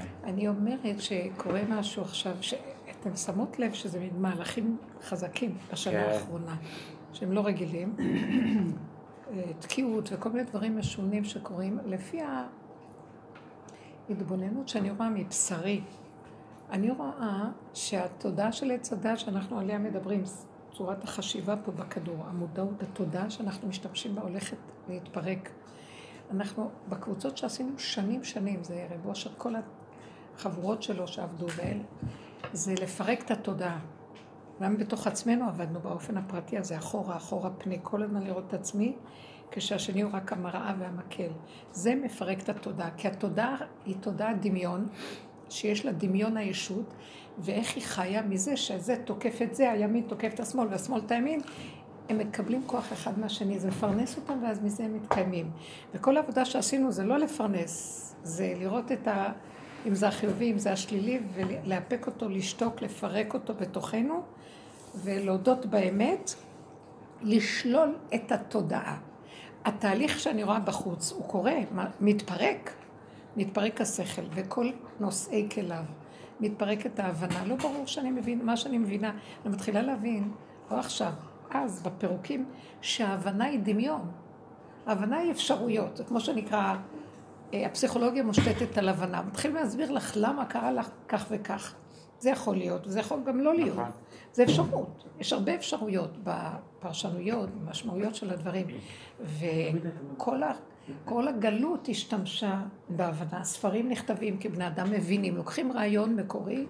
כן. 0.00 0.06
אני 0.24 0.48
אומרת 0.48 1.00
שקורה 1.00 1.60
משהו 1.68 2.02
עכשיו, 2.02 2.32
שאתם 2.40 3.16
שמות 3.16 3.58
לב 3.58 3.72
שזה 3.72 4.00
מין 4.00 4.10
מהלכים 4.18 4.76
חזקים 5.02 5.56
בשנה 5.72 5.92
כן. 5.92 6.10
האחרונה, 6.10 6.56
שהם 7.12 7.32
לא 7.32 7.46
רגילים. 7.46 7.96
אה, 9.30 9.42
תקיעות 9.58 10.08
וכל 10.12 10.28
מיני 10.28 10.44
דברים 10.44 10.78
משונים 10.78 11.24
שקורים, 11.24 11.78
לפי 11.86 12.20
ההתבוננות 14.08 14.68
שאני 14.68 14.90
רואה 14.90 15.10
מבשרי. 15.10 15.80
אני 16.70 16.90
רואה 16.90 17.44
שהתודעה 17.74 18.52
של 18.52 18.70
עץ 18.70 18.92
הדת 18.92 19.18
שאנחנו 19.18 19.58
עליה 19.58 19.78
מדברים, 19.78 20.22
צורת 20.72 21.04
החשיבה 21.04 21.56
פה 21.56 21.72
בכדור, 21.72 22.24
המודעות, 22.26 22.82
התודעה 22.82 23.30
שאנחנו 23.30 23.68
משתמשים 23.68 24.14
בה 24.14 24.22
הולכת 24.22 24.56
להתפרק. 24.88 25.50
אנחנו, 26.30 26.70
בקבוצות 26.88 27.36
שעשינו 27.36 27.78
שנים 27.78 28.24
שנים, 28.24 28.64
זה 28.64 28.86
רב 28.90 29.06
אושר, 29.06 29.30
כל 29.38 29.54
החבורות 30.36 30.82
שלו 30.82 31.08
שעבדו 31.08 31.46
באלה, 31.46 31.82
זה 32.52 32.74
לפרק 32.74 33.22
את 33.22 33.30
התודעה. 33.30 33.78
גם 34.62 34.76
בתוך 34.76 35.06
עצמנו 35.06 35.48
עבדנו 35.48 35.80
באופן 35.80 36.16
הפרטי 36.16 36.58
הזה, 36.58 36.78
אחורה, 36.78 37.16
אחורה, 37.16 37.50
פני, 37.58 37.78
כל 37.82 38.02
הזמן 38.02 38.22
לראות 38.22 38.44
את 38.48 38.54
עצמי, 38.54 38.96
כשהשני 39.50 40.02
הוא 40.02 40.10
רק 40.14 40.32
המראה 40.32 40.74
והמקל. 40.78 41.30
זה 41.72 41.94
מפרק 41.94 42.42
את 42.42 42.48
התודעה, 42.48 42.90
כי 42.96 43.08
התודעה 43.08 43.56
היא 43.84 43.96
תודעת 44.00 44.40
דמיון, 44.40 44.88
שיש 45.48 45.86
לה 45.86 45.92
דמיון 45.92 46.36
הישות, 46.36 46.94
ואיך 47.38 47.74
היא 47.74 47.84
חיה 47.84 48.22
מזה 48.22 48.56
שזה 48.56 48.96
תוקף 49.04 49.42
את 49.42 49.54
זה, 49.54 49.72
הימין 49.72 50.04
תוקף 50.08 50.34
את 50.34 50.40
השמאל 50.40 50.68
והשמאל 50.68 51.00
את 51.06 51.10
הימין, 51.10 51.40
הם 52.08 52.18
מקבלים 52.18 52.62
כוח 52.66 52.92
אחד 52.92 53.18
מהשני, 53.18 53.58
זה 53.58 53.68
מפרנס 53.68 54.16
אותם 54.16 54.38
ואז 54.42 54.62
מזה 54.62 54.84
הם 54.84 54.94
מתקיימים. 54.94 55.50
וכל 55.94 56.16
העבודה 56.16 56.44
שעשינו 56.44 56.92
זה 56.92 57.04
לא 57.04 57.18
לפרנס, 57.18 58.02
זה 58.22 58.54
לראות 58.58 58.92
את 58.92 59.08
ה... 59.08 59.32
אם 59.86 59.94
זה 59.94 60.08
החיובי, 60.08 60.52
אם 60.52 60.58
זה 60.58 60.72
השלילי, 60.72 61.20
ולאפק 61.34 62.06
אותו, 62.06 62.28
לשתוק, 62.28 62.82
לפרק 62.82 63.34
אותו 63.34 63.54
בתוכנו, 63.54 64.22
ולהודות 64.94 65.66
באמת, 65.66 66.34
לשלול 67.22 67.94
את 68.14 68.32
התודעה. 68.32 68.98
התהליך 69.64 70.20
שאני 70.20 70.42
רואה 70.42 70.60
בחוץ, 70.60 71.12
הוא 71.12 71.24
קורה, 71.24 71.56
מתפרק, 72.00 72.74
מתפרק 73.36 73.80
השכל, 73.80 74.22
וכל 74.34 74.70
נושאי 75.00 75.48
כליו. 75.54 75.84
מתפרקת 76.40 76.98
ההבנה. 76.98 77.44
לא 77.44 77.56
ברור 77.56 77.86
שאני 77.86 78.10
מבין, 78.10 78.44
מה 78.44 78.56
שאני 78.56 78.78
מבינה, 78.78 79.10
אני 79.44 79.54
מתחילה 79.54 79.82
להבין, 79.82 80.32
לא 80.70 80.76
עכשיו, 80.76 81.12
אז, 81.50 81.82
בפירוקים, 81.82 82.46
שההבנה 82.80 83.44
היא 83.44 83.60
דמיון. 83.62 84.10
ההבנה 84.86 85.18
היא 85.18 85.30
אפשרויות, 85.30 85.96
זה 85.96 86.04
כמו 86.04 86.20
שנקרא, 86.20 86.74
הפסיכולוגיה 87.52 88.22
מושתתת 88.22 88.78
על 88.78 88.88
הבנה. 88.88 89.22
מתחילים 89.22 89.56
להסביר 89.56 89.90
לך 89.90 90.12
למה 90.16 90.46
קרה 90.46 90.72
לך 90.72 90.90
כך 91.08 91.26
וכך. 91.30 91.74
זה 92.18 92.30
יכול 92.30 92.56
להיות, 92.56 92.86
וזה 92.86 93.00
יכול 93.00 93.20
גם 93.26 93.40
לא 93.40 93.54
להיות. 93.54 93.78
נכון. 93.78 93.90
זה 94.32 94.42
אפשרות. 94.42 95.04
יש 95.18 95.32
הרבה 95.32 95.54
אפשרויות 95.54 96.10
בפרשנויות, 96.24 97.50
במשמעויות 97.50 98.14
של 98.14 98.30
הדברים. 98.30 98.66
וכל 99.20 100.42
ה... 100.42 100.52
כל 101.04 101.28
הגלות 101.28 101.88
השתמשה 101.88 102.60
בהבנה. 102.88 103.44
ספרים 103.44 103.88
נכתבים 103.88 104.38
כי 104.38 104.48
בני 104.48 104.66
אדם 104.66 104.90
מבינים, 104.90 105.36
לוקחים 105.36 105.72
רעיון 105.72 106.16
מקורי, 106.16 106.66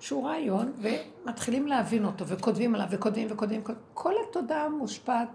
שהוא 0.00 0.26
רעיון, 0.26 0.72
ומתחילים 0.78 1.66
להבין 1.66 2.04
אותו, 2.04 2.26
וכותבים 2.26 2.74
עליו, 2.74 2.86
וכותבים 2.90 3.28
וכותבים. 3.30 3.62
כל 3.94 4.14
התודעה 4.28 4.68
מושפעת 4.68 5.28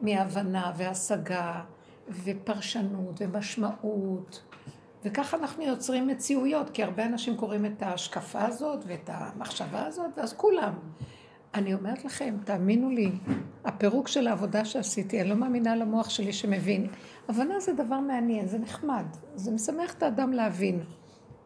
מהבנה 0.00 0.72
והשגה, 0.76 1.60
ופרשנות, 2.24 3.20
ומשמעות. 3.20 4.42
וככה 5.04 5.36
אנחנו 5.36 5.64
יוצרים 5.64 6.06
מציאויות, 6.06 6.70
כי 6.70 6.82
הרבה 6.82 7.06
אנשים 7.06 7.36
קוראים 7.36 7.66
את 7.66 7.82
ההשקפה 7.82 8.44
הזאת 8.44 8.84
ואת 8.86 9.10
המחשבה 9.12 9.86
הזאת, 9.86 10.10
ואז 10.16 10.32
כולם. 10.32 10.72
אני 11.54 11.74
אומרת 11.74 12.04
לכם, 12.04 12.36
תאמינו 12.44 12.90
לי, 12.90 13.10
הפירוק 13.64 14.08
של 14.08 14.26
העבודה 14.26 14.64
שעשיתי, 14.64 15.20
אני 15.20 15.28
לא 15.28 15.36
מאמינה 15.36 15.76
למוח 15.76 16.10
שלי 16.10 16.32
שמבין. 16.32 16.86
הבנה 17.28 17.60
זה 17.60 17.72
דבר 17.72 18.00
מעניין, 18.00 18.46
זה 18.46 18.58
נחמד, 18.58 19.04
זה 19.34 19.50
משמח 19.50 19.94
את 19.94 20.02
האדם 20.02 20.32
להבין, 20.32 20.80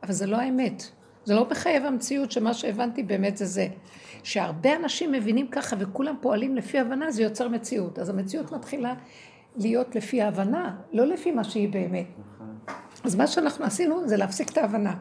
אבל 0.03 0.13
זה 0.13 0.27
לא 0.27 0.37
האמת. 0.37 0.83
זה 1.25 1.35
לא 1.35 1.47
מחייב 1.51 1.85
המציאות 1.85 2.33
שמה 2.33 2.55
שהבנתי 2.55 3.03
באמת 3.03 3.37
זה 3.37 3.47
זה. 3.47 3.69
שהרבה 4.23 4.77
אנשים 4.77 5.13
מבינים 5.13 5.49
ככה 5.49 5.77
וכולם 5.79 6.15
פועלים 6.21 6.57
לפי 6.57 6.79
הבנה, 6.79 7.11
זה 7.11 7.23
יוצר 7.23 7.49
מציאות. 7.49 7.99
אז 7.99 8.09
המציאות 8.09 8.53
מתחילה 8.53 8.95
להיות 9.57 9.97
לפי 9.97 10.23
ההבנה, 10.23 10.77
לא 10.93 11.07
לפי 11.07 11.31
מה 11.31 11.45
שהיא 11.45 11.69
באמת. 11.69 12.07
אז 13.05 13.15
מה 13.15 13.27
שאנחנו 13.27 13.65
עשינו 13.65 14.09
זה 14.09 14.17
להפסיק 14.17 14.51
את 14.51 14.59
ההבנה. 14.59 14.95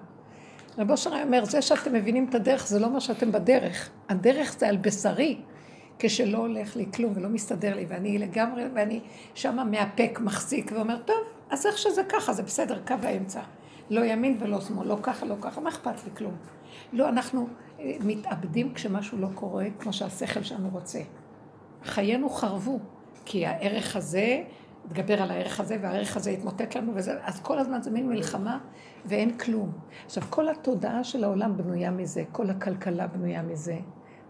רב 0.77 0.91
אושר 0.91 1.23
אומר, 1.23 1.45
זה 1.45 1.61
שאתם 1.61 1.93
מבינים 1.93 2.25
את 2.29 2.35
הדרך 2.35 2.67
זה 2.67 2.79
לא 2.79 2.89
מה 2.89 3.01
שאתם 3.01 3.31
בדרך. 3.31 3.89
הדרך 4.09 4.55
זה 4.59 4.67
על 4.67 4.77
בשרי, 4.77 5.37
כשלא 5.99 6.37
הולך 6.37 6.75
לי 6.75 6.85
כלום 6.93 7.13
ולא 7.15 7.29
מסתדר 7.29 7.75
לי, 7.75 7.85
ואני 7.89 8.17
לגמרי, 8.17 8.63
ואני 8.73 8.99
שמה 9.35 9.63
מאפק, 9.63 10.19
מחזיק, 10.23 10.71
ואומר, 10.75 10.97
טוב, 11.05 11.17
אז 11.49 11.65
איך 11.65 11.77
שזה 11.77 12.03
ככה, 12.09 12.33
זה 12.33 12.43
בסדר, 12.43 12.79
קו 12.87 12.95
האמצע. 13.03 13.41
לא 13.89 14.05
ימין 14.05 14.37
ולא 14.39 14.61
שמאל, 14.61 14.87
לא 14.87 14.97
ככה, 15.01 15.25
לא 15.25 15.35
ככה, 15.41 15.61
מה 15.61 15.69
אכפת 15.69 16.03
לי 16.05 16.11
כלום? 16.17 16.33
לא, 16.93 17.09
אנחנו 17.09 17.47
אה, 17.79 17.95
מתאבדים 17.99 18.73
כשמשהו 18.73 19.17
לא 19.17 19.27
קורה 19.35 19.65
כמו 19.79 19.93
שהשכל 19.93 20.43
שלנו 20.43 20.69
רוצה. 20.69 20.99
חיינו 21.83 22.29
חרבו, 22.29 22.79
כי 23.25 23.45
הערך 23.45 23.95
הזה 23.95 24.43
התגבר 24.85 25.21
על 25.21 25.31
הערך 25.31 25.59
הזה, 25.59 25.77
והערך 25.81 26.17
הזה 26.17 26.31
יתמוטט 26.31 26.75
לנו, 26.75 26.91
וזה, 26.95 27.13
אז 27.23 27.39
כל 27.39 27.59
הזמן 27.59 27.81
זה 27.81 27.91
מין 27.91 28.09
מלחמה 28.09 28.59
ואין 29.05 29.37
כלום. 29.37 29.71
עכשיו, 30.05 30.23
כל 30.29 30.49
התודעה 30.49 31.03
של 31.03 31.23
העולם 31.23 31.57
בנויה 31.57 31.91
מזה, 31.91 32.23
כל 32.31 32.49
הכלכלה 32.49 33.07
בנויה 33.07 33.41
מזה. 33.41 33.77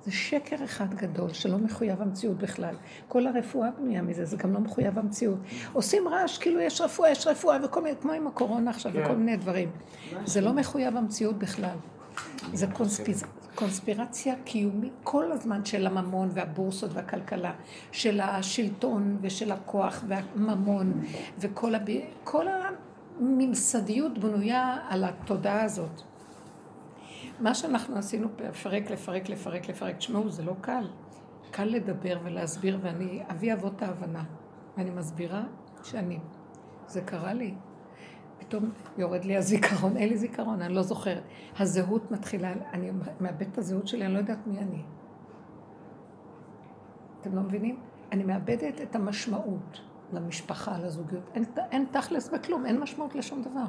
זה 0.03 0.11
שקר 0.11 0.63
אחד 0.63 0.93
גדול 0.93 1.33
שלא 1.33 1.57
מחויב 1.57 2.01
המציאות 2.01 2.37
בכלל. 2.37 2.75
כל 3.07 3.27
הרפואה 3.27 3.69
בנויה 3.71 4.01
מזה, 4.01 4.25
זה 4.25 4.37
גם 4.37 4.53
לא 4.53 4.59
מחויב 4.59 4.99
המציאות. 4.99 5.39
עושים 5.73 6.07
רעש 6.07 6.37
כאילו 6.37 6.59
יש 6.59 6.81
רפואה, 6.81 7.11
יש 7.11 7.27
רפואה, 7.27 7.57
וכל 7.63 7.81
מיני, 7.81 7.95
כמו 8.01 8.11
עם 8.11 8.27
הקורונה 8.27 8.71
עכשיו, 8.71 8.91
וכל 8.91 9.05
כן. 9.05 9.15
מיני 9.15 9.37
דברים. 9.37 9.69
זה 10.25 10.41
לא 10.41 10.53
מחויב 10.53 10.97
המציאות 10.97 11.37
בכלל. 11.37 11.75
זה. 12.53 12.67
קונספירציה 13.55 14.35
קיומית 14.45 14.93
כל 15.03 15.31
הזמן 15.31 15.65
של 15.65 15.87
הממון 15.87 16.29
והבורסות 16.33 16.91
והכלכלה, 16.93 17.53
של 17.91 18.21
השלטון 18.21 19.17
ושל 19.21 19.51
הכוח 19.51 20.03
והממון, 20.07 21.03
וכל 21.39 21.75
הב... 21.75 21.89
הממסדיות 23.21 24.17
בנויה 24.17 24.77
על 24.89 25.03
התודעה 25.03 25.63
הזאת. 25.63 26.01
מה 27.39 27.55
שאנחנו 27.55 27.97
עשינו, 27.97 28.27
לפרק, 28.39 28.91
לפרק, 28.91 29.29
לפרק, 29.29 29.69
לפרק, 29.69 29.97
תשמעו, 29.97 30.29
זה 30.29 30.43
לא 30.43 30.55
קל. 30.61 30.87
קל 31.51 31.65
לדבר 31.65 32.19
ולהסביר, 32.23 32.79
ואני 32.81 33.23
אבי 33.31 33.53
אבות 33.53 33.81
ההבנה. 33.81 34.23
ואני 34.77 34.89
מסבירה 34.89 35.43
שנים. 35.83 36.19
זה 36.87 37.01
קרה 37.01 37.33
לי. 37.33 37.53
פתאום 38.51 38.71
יורד 38.97 39.25
לי 39.25 39.37
הזיכרון, 39.37 39.97
אין 39.97 40.09
לי 40.09 40.17
זיכרון, 40.17 40.61
אני 40.61 40.73
לא 40.73 40.81
זוכרת. 40.81 41.23
הזהות 41.59 42.11
מתחילה, 42.11 42.53
אני 42.73 42.91
מאבדת 43.21 43.47
את 43.51 43.57
הזהות 43.57 43.87
שלי, 43.87 44.05
אני 44.05 44.13
לא 44.13 44.17
יודעת 44.19 44.47
מי 44.47 44.59
אני. 44.59 44.81
אתם 47.21 47.35
לא 47.35 47.41
מבינים? 47.41 47.79
אני 48.11 48.23
מאבדת 48.23 48.81
את 48.81 48.95
המשמעות 48.95 49.81
למשפחה, 50.13 50.77
לזוגיות. 50.77 51.23
אין, 51.35 51.43
אין 51.71 51.85
תכלס 51.91 52.29
בכלום, 52.29 52.65
אין 52.65 52.79
משמעות 52.79 53.15
לשום 53.15 53.41
דבר. 53.41 53.65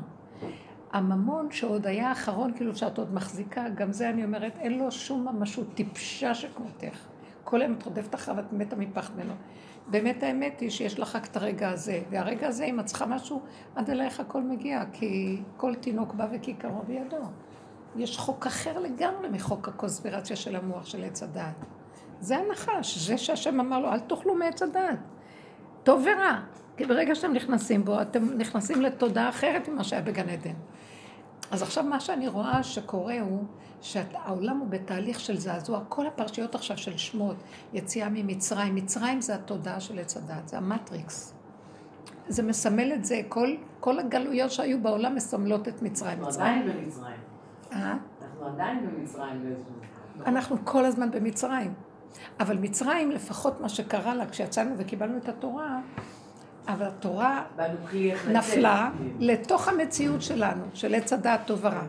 הממון 0.93 1.51
שעוד 1.51 1.87
היה 1.87 2.09
האחרון, 2.09 2.53
כאילו 2.57 2.77
שאת 2.77 2.99
עוד 2.99 3.15
מחזיקה, 3.15 3.69
גם 3.69 3.93
זה 3.93 4.11
אני 4.11 4.25
אומרת, 4.25 4.59
אין 4.59 4.79
לו 4.79 4.93
שום 4.93 5.29
ממשות 5.29 5.67
טיפשה 5.75 6.35
שכמותך. 6.35 7.07
כל 7.45 7.63
היום 7.63 7.73
את 7.73 7.83
רודפת 7.83 8.15
אחריו 8.15 8.37
ואת 8.37 8.53
מתה 8.53 8.77
מפחד 8.77 9.17
ממנו. 9.17 9.35
באמת 9.87 10.23
האמת 10.23 10.61
היא 10.61 10.71
שיש 10.71 10.99
לך 10.99 11.17
רק 11.17 11.27
את 11.27 11.37
הרגע 11.37 11.71
הזה, 11.71 12.01
והרגע 12.11 12.49
הזה, 12.49 12.65
אם 12.65 12.81
את 12.81 12.85
צריכה 12.85 13.07
משהו, 13.07 13.43
עד 13.75 13.91
אלייך 13.91 14.21
הכל 14.21 14.43
מגיע, 14.43 14.85
כי 14.93 15.43
כל 15.57 15.75
תינוק 15.75 16.15
בא 16.15 16.27
וכיכרו 16.33 16.83
בידו. 16.87 17.17
יש 17.97 18.19
חוק 18.19 18.47
אחר 18.47 18.79
לגמרי 18.79 19.29
מחוק 19.29 19.69
הקונספירציה 19.69 20.37
של 20.37 20.57
המוח 20.57 20.87
של 20.87 21.05
עץ 21.05 21.23
הדעת. 21.23 21.55
זה 22.21 22.37
הנחש, 22.39 22.99
זה 22.99 23.19
שהשם 23.19 23.61
אמר 23.61 23.79
לו, 23.79 23.93
אל 23.93 24.01
תאכלו 24.01 24.35
מעץ 24.35 24.63
הדעת. 24.63 24.99
טוב 25.83 26.07
ורע, 26.07 26.41
כי 26.77 26.85
ברגע 26.85 27.15
שאתם 27.15 27.33
נכנסים 27.33 27.85
בו, 27.85 28.01
אתם 28.03 28.25
נכנסים 28.39 28.83
לתודעה 28.83 29.29
אחרת 29.29 29.69
ממה 29.69 29.85
שהיה 29.85 30.03
בגן 30.03 30.29
עדן. 30.29 30.55
אז 31.53 31.63
עכשיו 31.63 31.85
מה 31.85 32.01
שאני 32.01 32.29
רואה 32.29 32.63
שקורה 32.63 33.21
הוא 33.21 33.45
שהעולם 33.81 34.59
הוא 34.59 34.69
בתהליך 34.69 35.21
של 35.21 35.37
זעזוע. 35.37 35.81
כל 35.89 36.07
הפרשיות 36.07 36.55
עכשיו 36.55 36.79
של 36.79 36.97
שמות, 36.97 37.37
יציאה 37.73 38.09
ממצרים, 38.09 38.75
מצרים 38.75 39.21
זה 39.21 39.35
התודעה 39.35 39.81
של 39.81 39.99
עץ 39.99 40.17
הדת, 40.17 40.49
זה 40.49 40.57
המטריקס. 40.57 41.35
זה 42.29 42.43
מסמל 42.43 42.93
את 42.93 43.05
זה, 43.05 43.21
כל, 43.29 43.57
כל 43.81 43.99
הגלויות 43.99 44.51
שהיו 44.51 44.83
בעולם 44.83 45.15
מסמלות 45.15 45.69
את 45.69 45.83
מצרים. 45.83 46.19
אנחנו 46.19 46.43
עדיין 46.43 46.69
במצרים. 46.69 47.17
אה? 47.73 47.97
אנחנו 48.23 48.47
עדיין 48.47 48.87
במצרים 48.87 49.43
באיזשהו... 49.43 50.27
אנחנו 50.27 50.57
כל 50.65 50.85
הזמן 50.85 51.11
במצרים. 51.11 51.75
אבל 52.41 52.59
מצרים, 52.59 53.11
לפחות 53.11 53.61
מה 53.61 53.69
שקרה 53.69 54.15
לה 54.15 54.27
כשיצאנו 54.27 54.75
וקיבלנו 54.79 55.17
את 55.17 55.29
התורה, 55.29 55.81
אבל 56.69 56.87
התורה 56.87 57.45
נפלה 58.33 58.91
לתוך 59.19 59.69
המציאות 59.69 60.23
שלנו, 60.23 60.65
של 60.75 60.95
עץ 60.95 61.13
הדעת 61.13 61.41
טוב 61.47 61.59
ורע. 61.63 61.85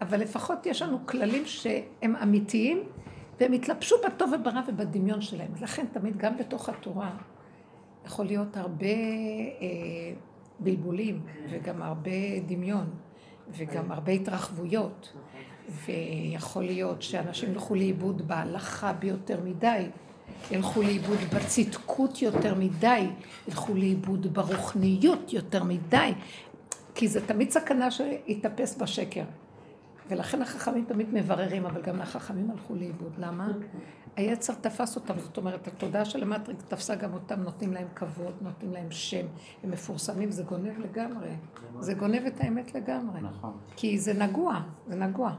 אבל 0.00 0.20
לפחות 0.20 0.66
יש 0.66 0.82
לנו 0.82 0.98
כללים 1.06 1.46
שהם 1.46 2.16
אמיתיים, 2.22 2.82
והם 3.40 3.52
התלבשו 3.52 3.96
בטוב 4.06 4.32
וברע 4.32 4.60
ובדמיון 4.68 5.20
שלהם. 5.20 5.50
לכן 5.60 5.86
תמיד 5.92 6.16
גם 6.16 6.36
בתוך 6.36 6.68
התורה 6.68 7.10
יכול 8.06 8.26
להיות 8.26 8.56
הרבה 8.56 8.86
אה, 8.86 9.66
בלבולים, 10.58 11.20
וגם 11.50 11.82
הרבה 11.82 12.10
דמיון, 12.46 12.86
וגם 13.50 13.92
הרבה 13.92 14.12
התרחבויות. 14.12 15.12
ויכול 15.68 16.64
להיות 16.64 17.02
שאנשים 17.02 17.52
ילכו 17.52 17.74
לאיבוד 17.74 18.28
בהלכה 18.28 18.92
ביותר 18.92 19.40
מדי, 19.44 19.86
ילכו 20.50 20.82
לאיבוד 20.82 21.18
בצדקות 21.34 22.22
יותר 22.22 22.54
מדי, 22.54 23.08
ילכו 23.48 23.74
לאיבוד 23.74 24.34
ברוחניות 24.34 25.32
יותר 25.32 25.64
מדי, 25.64 26.12
כי 26.94 27.08
זה 27.08 27.26
תמיד 27.26 27.50
סכנה 27.50 27.90
שיתאפס 27.90 28.76
בשקר. 28.76 29.24
ולכן 30.08 30.42
החכמים 30.42 30.84
תמיד 30.84 31.06
מבררים, 31.12 31.66
אבל 31.66 31.82
גם 31.82 32.00
החכמים 32.00 32.50
הלכו 32.50 32.74
לאיבוד. 32.74 33.12
למה? 33.18 33.48
היצר 34.16 34.54
תפס 34.54 34.96
אותם, 34.96 35.18
זאת 35.18 35.36
אומרת, 35.36 35.68
התודעה 35.68 36.04
של 36.04 36.22
המטריקס 36.22 36.64
תפסה 36.64 36.94
גם 36.94 37.14
אותם, 37.14 37.40
נותנים 37.40 37.72
להם 37.72 37.86
כבוד, 37.94 38.34
נותנים 38.40 38.72
להם 38.72 38.90
שם, 38.90 39.26
הם 39.62 39.70
מפורסמים, 39.70 40.30
זה 40.30 40.42
גונב 40.42 40.78
לגמרי. 40.78 41.28
זה 41.80 41.94
גונב 41.94 42.22
את 42.26 42.40
האמת 42.40 42.74
לגמרי. 42.74 43.20
נכון. 43.20 43.52
כי 43.76 43.98
זה 43.98 44.12
נגוע, 44.14 44.60
זה 44.86 44.94
נגוע. 44.94 45.32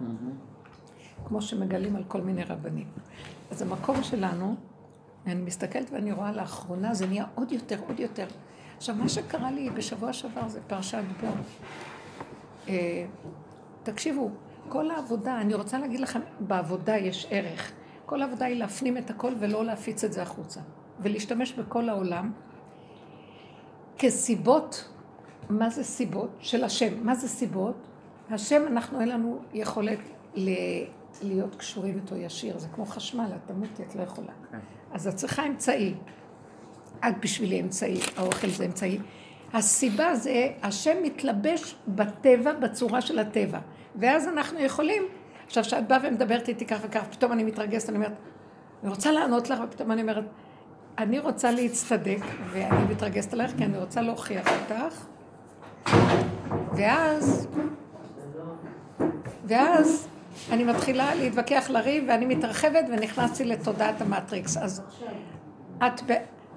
כמו 1.26 1.42
שמגלים 1.42 1.96
על 1.96 2.04
כל 2.08 2.22
מיני 2.22 2.44
רבנים. 2.44 2.88
אז 3.52 3.62
המקום 3.62 4.04
שלנו, 4.04 4.56
אני 5.28 5.42
מסתכלת 5.42 5.92
ואני 5.92 6.12
רואה 6.12 6.32
לאחרונה, 6.32 6.94
זה 6.94 7.08
נהיה 7.08 7.26
עוד 7.36 7.52
יותר, 7.52 7.80
עוד 7.88 8.00
יותר. 8.00 8.28
עכשיו, 8.78 8.96
מה 8.96 9.10
שקרה 9.10 9.52
לי 9.52 9.70
בשבוע 9.70 10.14
שעבר 10.14 10.48
זה 10.48 10.60
פרשת 10.68 11.04
בו. 11.22 11.28
אה, 12.68 13.06
תקשיבו, 13.84 14.30
כל 14.70 14.92
העבודה, 14.92 15.42
אני 15.42 15.54
רוצה 15.54 15.80
להגיד 15.80 16.00
לכם, 16.00 16.20
בעבודה 16.40 16.98
יש 16.98 17.28
ערך. 17.30 17.72
כל 18.06 18.22
העבודה 18.22 18.46
היא 18.46 18.60
להפנים 18.60 18.98
את 18.98 19.10
הכל 19.10 19.34
ולא 19.40 19.66
להפיץ 19.66 20.04
את 20.04 20.14
זה 20.14 20.22
החוצה. 20.22 20.60
ולהשתמש 21.00 21.54
בכל 21.54 21.90
העולם 21.90 22.32
כסיבות, 23.98 24.90
מה 25.50 25.70
זה 25.70 25.84
סיבות? 25.84 26.30
של 26.40 26.64
השם. 26.64 27.06
מה 27.06 27.16
זה 27.16 27.28
סיבות? 27.28 27.88
השם, 28.30 28.68
אנחנו, 28.68 29.00
אין 29.02 29.10
לנו 29.10 29.40
יכולת 29.54 30.00
ל... 30.36 30.50
להיות 31.22 31.56
קשורים 31.56 31.96
איתו 31.96 32.16
ישיר. 32.16 32.58
זה 32.58 32.68
כמו 32.68 32.86
חשמל, 32.86 33.32
את 33.36 33.52
תמותי, 33.52 33.84
את 33.84 33.96
לא 33.96 34.02
יכולה. 34.02 34.34
אז 34.96 35.08
את 35.08 35.16
צריכה 35.16 35.48
אמצעי. 35.48 35.94
את 37.08 37.20
בשבילי 37.20 37.62
אמצעי, 37.62 38.00
האוכל 38.18 38.50
זה 38.50 38.66
אמצעי. 38.66 39.00
הסיבה 39.54 40.16
זה, 40.16 40.48
השם 40.64 40.98
מתלבש 41.04 41.76
בטבע, 41.88 42.54
בצורה 42.54 43.02
של 43.02 43.20
הטבע. 43.20 43.60
ואז 43.96 44.28
אנחנו 44.28 44.60
יכולים, 44.60 45.04
עכשיו 45.48 45.64
כשאת 45.64 45.88
באה 45.88 45.98
ומדברת 46.04 46.50
איתי 46.50 46.66
כך 46.66 46.80
וכך, 46.82 47.04
פתאום 47.12 47.32
אני 47.32 47.44
מתרגשת, 47.44 47.90
אני 47.90 47.98
אומרת, 47.98 48.12
אני 48.84 48.90
רוצה 48.90 49.12
לענות 49.12 49.50
לך, 49.50 49.60
ופתאום 49.68 49.92
אני 49.92 50.02
אומרת, 50.02 50.24
אני 50.98 51.20
רוצה 51.20 51.52
להצטדק, 51.52 52.22
ואני 52.52 52.84
מתרגשת 52.94 53.34
עליך, 53.34 53.52
כי 53.58 53.66
אני 53.66 53.78
רוצה 53.78 54.02
להוכיח 54.02 54.48
אותך, 54.48 55.06
ואז, 56.76 57.48
ואז 59.46 60.08
אני 60.52 60.64
מתחילה 60.64 61.16
להתווכח, 61.16 61.70
לריב, 61.70 62.04
ואני 62.08 62.26
מתרחבת 62.26 62.86
ונכנסתי 62.90 63.46
לתודעת 63.46 64.02
המטריקס. 64.02 64.58
אז 64.58 64.82
את, 65.78 66.02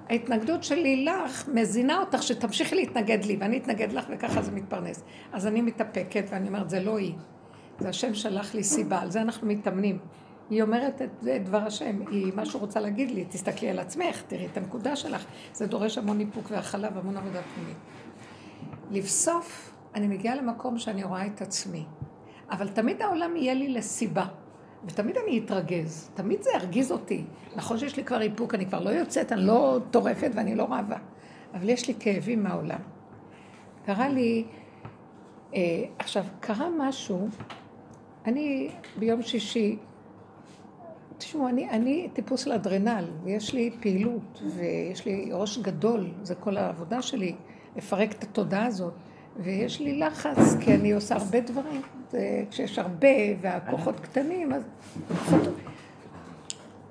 ההתנגדות 0.09 0.63
שלי 0.63 1.05
לך 1.05 1.47
מזינה 1.53 1.99
אותך 1.99 2.23
שתמשיכי 2.23 2.75
להתנגד 2.75 3.25
לי, 3.25 3.37
ואני 3.39 3.57
אתנגד 3.57 3.91
לך 3.91 4.05
וככה 4.09 4.41
זה 4.41 4.51
מתפרנס. 4.51 5.03
אז 5.33 5.47
אני 5.47 5.61
מתאפקת 5.61 6.25
ואני 6.29 6.47
אומרת, 6.47 6.69
זה 6.69 6.79
לא 6.79 6.97
היא. 6.97 7.13
זה 7.79 7.89
השם 7.89 8.13
שלח 8.13 8.55
לי 8.55 8.63
סיבה, 8.63 8.99
על 9.01 9.11
זה 9.11 9.21
אנחנו 9.21 9.47
מתאמנים. 9.47 9.97
היא 10.49 10.61
אומרת 10.61 11.01
את 11.01 11.23
דבר 11.43 11.57
השם, 11.57 12.01
היא 12.11 12.31
משהו 12.35 12.59
רוצה 12.59 12.79
להגיד 12.79 13.11
לי, 13.11 13.25
תסתכלי 13.29 13.69
על 13.69 13.79
עצמך, 13.79 14.21
תראי 14.27 14.45
את 14.45 14.57
הנקודה 14.57 14.95
שלך. 14.95 15.25
זה 15.53 15.67
דורש 15.67 15.97
המון 15.97 16.19
איפוק 16.19 16.45
והכלה 16.51 16.89
והמון 16.95 17.17
עבודה 17.17 17.39
פנימית. 17.55 17.77
לבסוף, 18.91 19.73
אני 19.95 20.07
מגיעה 20.07 20.35
למקום 20.35 20.77
שאני 20.77 21.03
רואה 21.03 21.25
את 21.25 21.41
עצמי. 21.41 21.85
אבל 22.51 22.67
תמיד 22.67 23.01
העולם 23.01 23.35
יהיה 23.35 23.53
לי 23.53 23.67
לסיבה. 23.67 24.25
ותמיד 24.85 25.17
אני 25.17 25.39
אתרגז, 25.45 26.09
תמיד 26.13 26.41
זה 26.41 26.49
ירגיז 26.55 26.91
אותי. 26.91 27.23
נכון 27.55 27.77
שיש 27.77 27.97
לי 27.97 28.03
כבר 28.03 28.21
איפוק, 28.21 28.55
אני 28.55 28.65
כבר 28.65 28.79
לא 28.79 28.89
יוצאת, 28.89 29.31
אני 29.31 29.45
לא 29.45 29.79
טורפת 29.91 30.31
ואני 30.33 30.55
לא 30.55 30.63
רבה, 30.63 30.97
אבל 31.53 31.69
יש 31.69 31.87
לי 31.87 31.93
כאבים 31.99 32.43
מהעולם. 32.43 32.79
קרה 33.85 34.09
לי, 34.09 34.45
אה, 35.55 35.59
עכשיו, 35.99 36.23
קרה 36.39 36.67
משהו, 36.77 37.27
אני 38.25 38.69
ביום 38.99 39.21
שישי, 39.21 39.77
תשמעו, 41.17 41.47
אני, 41.47 41.69
אני 41.69 42.09
טיפוס 42.13 42.43
של 42.43 42.51
אדרנל, 42.51 43.05
ויש 43.23 43.53
לי 43.53 43.71
פעילות, 43.81 44.41
ויש 44.55 45.05
לי 45.05 45.29
ראש 45.33 45.57
גדול, 45.57 46.07
זה 46.21 46.35
כל 46.35 46.57
העבודה 46.57 47.01
שלי, 47.01 47.35
לפרק 47.75 48.11
את 48.11 48.23
התודעה 48.23 48.65
הזאת. 48.65 48.93
ויש 49.37 49.79
לי 49.79 49.99
לחץ, 49.99 50.55
כי 50.59 50.73
אני 50.73 50.91
עושה 50.91 51.15
הרבה 51.15 51.39
דברים. 51.39 51.81
כשיש 52.49 52.79
הרבה 52.79 53.07
והכוחות 53.41 53.99
קטנים, 53.99 54.53
אז 54.53 54.63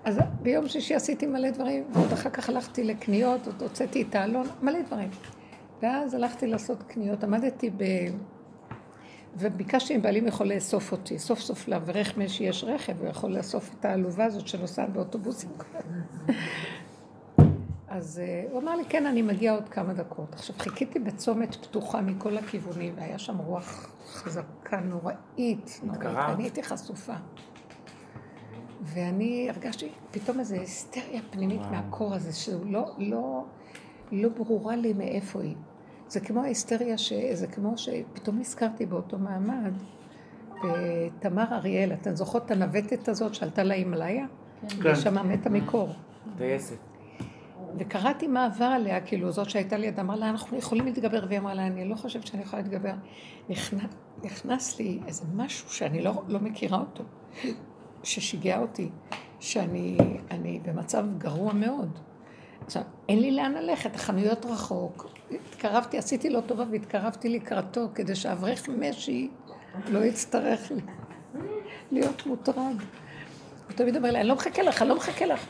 אז 0.05 0.19
ביום 0.43 0.69
שישי 0.69 0.95
עשיתי 0.95 1.27
מלא 1.27 1.51
דברים, 1.51 1.85
ועוד 1.93 2.13
אחר 2.13 2.31
כך 2.31 2.49
הלכתי 2.49 2.85
לקניות, 2.85 3.47
עוד 3.47 3.63
הוצאתי 3.63 4.03
את 4.03 4.15
האלון, 4.15 4.47
מלא 4.63 4.83
דברים. 4.83 5.09
ואז 5.83 6.15
הלכתי 6.15 6.47
לעשות 6.47 6.83
קניות, 6.83 7.25
עמדתי 7.25 7.71
ב... 7.71 7.85
וביקשתי 9.37 9.95
אם 9.95 10.03
בעלים 10.03 10.27
יכול 10.27 10.53
לאסוף 10.53 10.93
אותי. 10.93 11.19
סוף 11.19 11.41
סוף 11.41 11.69
לאברך 11.69 12.17
מי 12.17 12.29
שיש 12.29 12.65
רכב, 12.65 13.01
הוא 13.01 13.09
יכול 13.09 13.37
לאסוף 13.37 13.75
את 13.81 13.85
העלובה 13.85 14.25
הזאת 14.25 14.49
שנוסעת 14.49 14.93
באוטובוסים. 14.93 15.51
אז 17.99 18.23
uh, 18.25 18.53
הוא 18.53 18.63
אמר 18.63 18.77
לי, 18.77 18.85
כן, 18.89 19.07
אני 19.07 19.23
מגיע 19.23 19.53
עוד 19.53 19.69
כמה 19.69 19.93
דקות. 19.95 20.35
עכשיו, 20.35 20.57
חיכיתי 20.59 20.99
בצומת 20.99 21.55
פתוחה 21.55 22.01
מכל 22.01 22.37
הכיוונים, 22.37 22.95
והיה 22.97 23.19
שם 23.19 23.39
רוח 23.39 23.91
חזקה 24.07 24.81
נוראית, 24.81 25.81
נוראית, 25.83 26.05
ואני 26.05 26.43
הייתי 26.43 26.63
חשופה. 26.63 27.13
ואני 28.83 29.51
הרגשתי 29.51 29.89
פתאום 30.11 30.41
איזו 30.41 30.55
היסטריה 30.55 31.21
פנימית 31.31 31.61
וואו. 31.61 31.71
מהקור 31.71 32.15
הזה, 32.15 32.33
שהוא 32.33 32.67
לא, 32.67 32.95
לא, 32.99 33.45
לא 34.13 34.29
ברורה 34.29 34.77
לי 34.77 34.93
מאיפה 34.93 35.41
היא. 35.41 35.57
זה 36.09 36.21
כמו 36.21 36.43
ההיסטריה, 36.43 36.99
ש... 36.99 37.13
זה 37.33 37.47
כמו 37.47 37.79
שפתאום 37.79 38.39
נזכרתי 38.39 38.87
באותו 38.87 39.19
מעמד, 39.19 39.73
בתמר 40.65 41.45
אריאל, 41.53 41.93
אתן 41.93 42.17
זוכרות 42.17 42.47
את 42.47 42.51
הנווטת 42.51 43.09
הזאת 43.09 43.35
שעלתה 43.35 43.63
להימאליה? 43.63 44.27
כן. 44.69 44.87
היא 44.87 44.95
שמה 44.95 45.23
מתה 45.23 45.51
מקור. 45.51 45.89
טייסת. 46.37 46.88
וקראתי 47.79 48.27
מה 48.27 48.45
עבר 48.47 48.65
עליה, 48.65 49.01
כאילו 49.01 49.33
זאת 49.33 49.51
שהייתה 49.51 49.77
ליד, 49.77 50.01
אמרה 50.01 50.17
לה, 50.17 50.31
אנחנו 50.31 50.59
יכולים 50.59 50.85
להתגבר, 50.85 51.25
והיא 51.29 51.39
אמרה 51.39 51.55
לה, 51.55 51.67
אני 51.67 51.89
לא 51.89 51.95
חושבת 51.95 52.27
שאני 52.27 52.43
יכולה 52.43 52.63
להתגבר. 52.63 52.93
נכנס, 53.49 53.91
נכנס 54.23 54.79
לי 54.79 55.01
איזה 55.07 55.25
משהו 55.35 55.71
שאני 55.71 56.03
לא, 56.03 56.23
לא 56.29 56.41
מכירה 56.41 56.79
אותו, 56.79 57.05
ששיגע 58.03 58.59
אותי, 58.59 58.89
שאני 59.41 60.61
במצב 60.63 61.05
גרוע 61.19 61.53
מאוד. 61.53 61.99
עכשיו, 62.67 62.83
אין 63.09 63.21
לי 63.21 63.31
לאן 63.31 63.53
ללכת, 63.53 63.95
החנויות 63.95 64.47
רחוק. 64.47 65.07
התקרבתי, 65.31 65.99
עשיתי 65.99 66.31
לו 66.31 66.41
טובה 66.41 66.65
והתקרבתי 66.71 67.29
לקראתו, 67.29 67.89
כדי 67.95 68.15
שאברך 68.15 68.69
משי 68.69 69.31
לא 69.89 69.99
יצטרך 69.99 70.73
להיות 71.93 72.27
מוטרד. 72.27 72.77
הוא 73.67 73.77
תמיד 73.77 73.97
אומר 73.97 74.11
לי, 74.11 74.21
אני 74.21 74.29
לא 74.29 74.35
מחכה 74.35 74.63
לך, 74.63 74.83
אני 74.83 74.89
לא 74.89 74.97
מחכה 74.97 75.27
לך. 75.27 75.47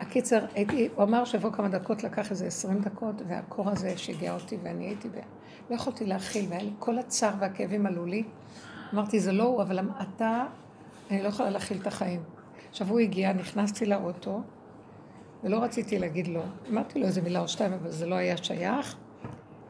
הקיצר, 0.00 0.44
הייתי, 0.54 0.88
הוא 0.94 1.04
אמר 1.04 1.24
שיבוא 1.24 1.52
כמה 1.52 1.68
דקות, 1.68 2.04
לקח 2.04 2.30
איזה 2.30 2.46
עשרים 2.46 2.78
דקות, 2.78 3.22
והקור 3.28 3.70
הזה 3.70 3.98
שיגע 3.98 4.34
אותי, 4.34 4.58
ואני 4.62 4.86
הייתי, 4.86 5.08
ב... 5.08 5.12
לא 5.70 5.74
יכולתי 5.74 6.06
להכיל, 6.06 6.46
והיה 6.48 6.62
לי 6.62 6.72
כל 6.78 6.98
הצער 6.98 7.34
והכאבים 7.40 7.86
עלו 7.86 8.06
לי. 8.06 8.24
אמרתי, 8.94 9.20
זה 9.20 9.32
לא 9.32 9.44
הוא, 9.44 9.62
אבל 9.62 9.78
אתה, 10.02 10.44
אני 11.10 11.22
לא 11.22 11.28
יכולה 11.28 11.50
להכיל 11.50 11.78
את 11.80 11.86
החיים. 11.86 12.22
עכשיו 12.70 12.88
הוא 12.88 12.98
הגיע, 12.98 13.32
נכנסתי 13.32 13.86
לאוטו, 13.86 14.42
ולא 15.44 15.58
רציתי 15.62 15.98
להגיד 15.98 16.28
לו. 16.28 16.42
אמרתי 16.70 16.98
לו 16.98 17.06
איזה 17.06 17.22
מילה 17.22 17.40
או 17.40 17.48
שתיים, 17.48 17.72
אבל 17.72 17.90
זה 17.90 18.06
לא 18.06 18.14
היה 18.14 18.36
שייך. 18.36 18.96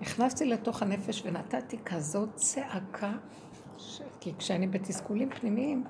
נכנסתי 0.01 0.45
לתוך 0.45 0.83
הנפש 0.83 1.23
ונתתי 1.27 1.79
כזאת 1.85 2.35
צעקה, 2.35 3.13
ש... 3.79 4.01
כי 4.21 4.33
כשאני 4.39 4.67
בתסכולים 4.67 5.31
פנימיים, 5.31 5.85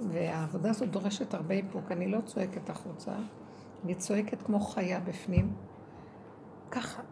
והעבודה 0.00 0.70
הזאת 0.70 0.90
דורשת 0.90 1.34
הרבה 1.34 1.54
איפוק, 1.54 1.92
אני 1.92 2.08
לא 2.08 2.20
צועקת 2.20 2.70
החוצה. 2.70 3.12
אני 3.84 3.94
צועקת 3.94 4.42
כמו 4.42 4.60
חיה 4.60 5.00
בפנים, 5.00 5.52
ככה. 6.70 7.02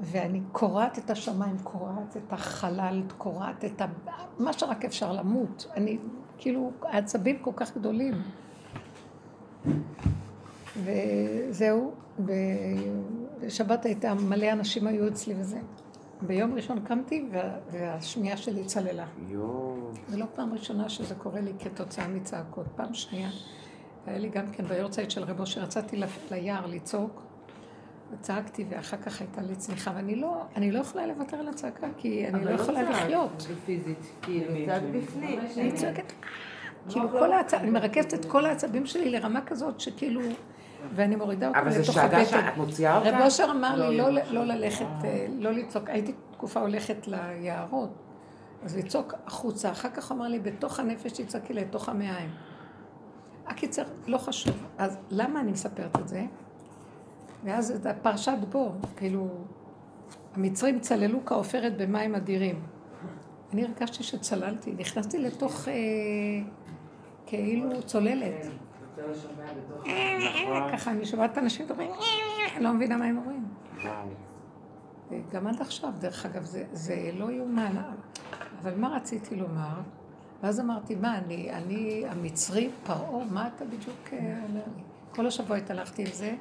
ואני 0.00 0.40
קורעת 0.52 0.98
את 0.98 1.10
השמיים, 1.10 1.58
קורעת 1.62 2.16
את 2.16 2.32
החלל, 2.32 3.02
קורעת 3.18 3.64
את 3.64 3.80
ה... 3.80 3.86
מה 4.38 4.52
שרק 4.52 4.84
אפשר 4.84 5.12
למות. 5.12 5.66
אני, 5.76 5.98
כאילו, 6.38 6.70
העצבים 6.82 7.38
כל 7.38 7.52
כך 7.56 7.76
גדולים. 7.76 8.14
וזהו, 10.84 11.94
בשבת 13.40 13.84
הייתה, 13.84 14.14
מלא 14.14 14.52
אנשים 14.52 14.86
היו 14.86 15.08
אצלי 15.08 15.34
וזה. 15.38 15.58
ביום 16.22 16.54
ראשון 16.54 16.80
קמתי 16.80 17.28
והשמיעה 17.70 18.36
שלי 18.36 18.64
צללה. 18.64 19.06
יואו. 19.28 19.76
זה 20.08 20.16
לא 20.16 20.26
פעם 20.34 20.52
ראשונה 20.52 20.88
שזה 20.88 21.14
קורה 21.14 21.40
לי 21.40 21.52
כתוצאה 21.58 22.08
מצעקות. 22.08 22.66
פעם 22.76 22.94
שנייה, 22.94 23.30
היה 24.06 24.18
לי 24.18 24.28
גם 24.28 24.50
כן 24.52 24.64
ביורצייט 24.64 25.10
של 25.10 25.24
רבו 25.24 25.46
שרציתי 25.46 26.00
ליער 26.30 26.66
לצעוק, 26.66 27.22
וצעקתי 28.12 28.64
ואחר 28.68 28.96
כך 28.96 29.20
הייתה 29.20 29.42
לי 29.42 29.56
צניחה, 29.56 29.92
ואני 29.96 30.16
לא, 30.16 30.42
אני 30.56 30.70
לא 30.70 30.78
יכולה 30.78 31.06
לוותר 31.06 31.36
על 31.36 31.48
הצעקה, 31.48 31.86
כי 31.96 32.28
אני 32.28 32.44
לא 32.44 32.50
יכולה 32.50 32.82
לחיות. 32.82 33.42
אבל 33.42 33.54
לא 33.54 33.58
פיזית, 33.66 34.12
כאילו, 34.22 34.66
צעק 34.66 34.82
בפנים. 34.92 35.40
אני 35.56 35.72
צועקת, 35.72 36.12
כאילו 36.88 37.10
כל 37.10 37.32
העצבים, 37.32 37.62
אני 37.62 37.70
מרכזת 37.70 38.14
את 38.14 38.24
כל 38.24 38.46
העצבים 38.46 38.86
שלי 38.86 39.10
לרמה 39.10 39.40
כזאת 39.40 39.80
שכאילו... 39.80 40.20
ואני 40.94 41.16
מורידה 41.16 41.48
אותה 41.48 41.60
לתוך 41.60 41.68
הבטן. 41.70 41.76
אבל 41.76 41.84
זו 41.84 41.92
שאגה 41.92 42.24
שאת 42.24 42.56
מוציאה 42.56 42.98
אותה? 42.98 43.10
רב 43.10 43.22
אושר 43.24 43.48
אמר 43.50 43.88
לי 43.88 43.96
לא, 43.96 44.10
לא, 44.10 44.22
לא 44.30 44.44
ללכת, 44.44 44.86
אה, 45.04 45.26
לא 45.38 45.50
לצעוק. 45.50 45.90
הייתי 45.90 46.12
תקופה 46.32 46.60
הולכת 46.60 47.08
ליערות, 47.08 47.90
אז 48.64 48.76
לצעוק 48.76 49.14
החוצה. 49.26 49.70
אחר 49.70 49.88
כך 49.90 50.12
אמר 50.12 50.28
לי, 50.28 50.38
בתוך 50.38 50.80
הנפש 50.80 51.12
תצעקי 51.12 51.52
לתוך 51.52 51.88
המעיים. 51.88 52.30
הקיצר, 53.46 53.82
לא 54.06 54.18
חשוב. 54.18 54.66
אז 54.78 54.98
למה 55.10 55.40
אני 55.40 55.52
מספרת 55.52 55.98
את 56.00 56.08
זה? 56.08 56.24
ואז 57.44 57.70
את 57.70 57.96
פרשת 58.02 58.38
בו, 58.50 58.72
כאילו, 58.96 59.28
המצרים 60.34 60.80
צללו 60.80 61.18
כעופרת 61.26 61.76
במים 61.76 62.14
אדירים. 62.14 62.62
אני 63.52 63.64
הרגשתי 63.64 64.02
שצללתי, 64.02 64.74
נכנסתי 64.78 65.18
לתוך 65.18 65.68
אה, 65.68 65.74
כאילו 67.26 67.82
צוללת. 67.82 68.46
ככה 70.72 70.90
אני 70.90 71.06
שומעת 71.06 71.32
את 71.32 71.36
האנשים 71.36 71.66
מדברים, 71.66 71.90
אני 72.56 72.64
לא 72.64 72.72
מבינה 72.72 72.96
מה 72.96 73.04
הם 73.04 73.18
אומרים. 73.18 73.44
גם 75.32 75.46
עד 75.46 75.60
עכשיו, 75.60 75.90
דרך 75.98 76.26
אגב, 76.26 76.42
זה 76.72 77.10
לא 77.14 77.30
יאומן. 77.30 77.76
אבל 78.62 78.74
מה 78.74 78.96
רציתי 78.96 79.36
לומר? 79.36 79.80
ואז 80.42 80.60
אמרתי, 80.60 80.94
מה, 80.94 81.18
אני, 81.18 81.52
אני 81.52 82.04
המצרי, 82.08 82.70
פרעה, 82.84 83.24
מה 83.24 83.48
אתה 83.56 83.64
בדיוק 83.64 84.12
אה, 84.12 84.40
אומר 84.48 84.62
לי? 84.76 84.82
כל 85.14 85.26
השבוע 85.26 85.56
התהלכתי 85.56 86.02
עם 86.02 86.12
זה, 86.12 86.34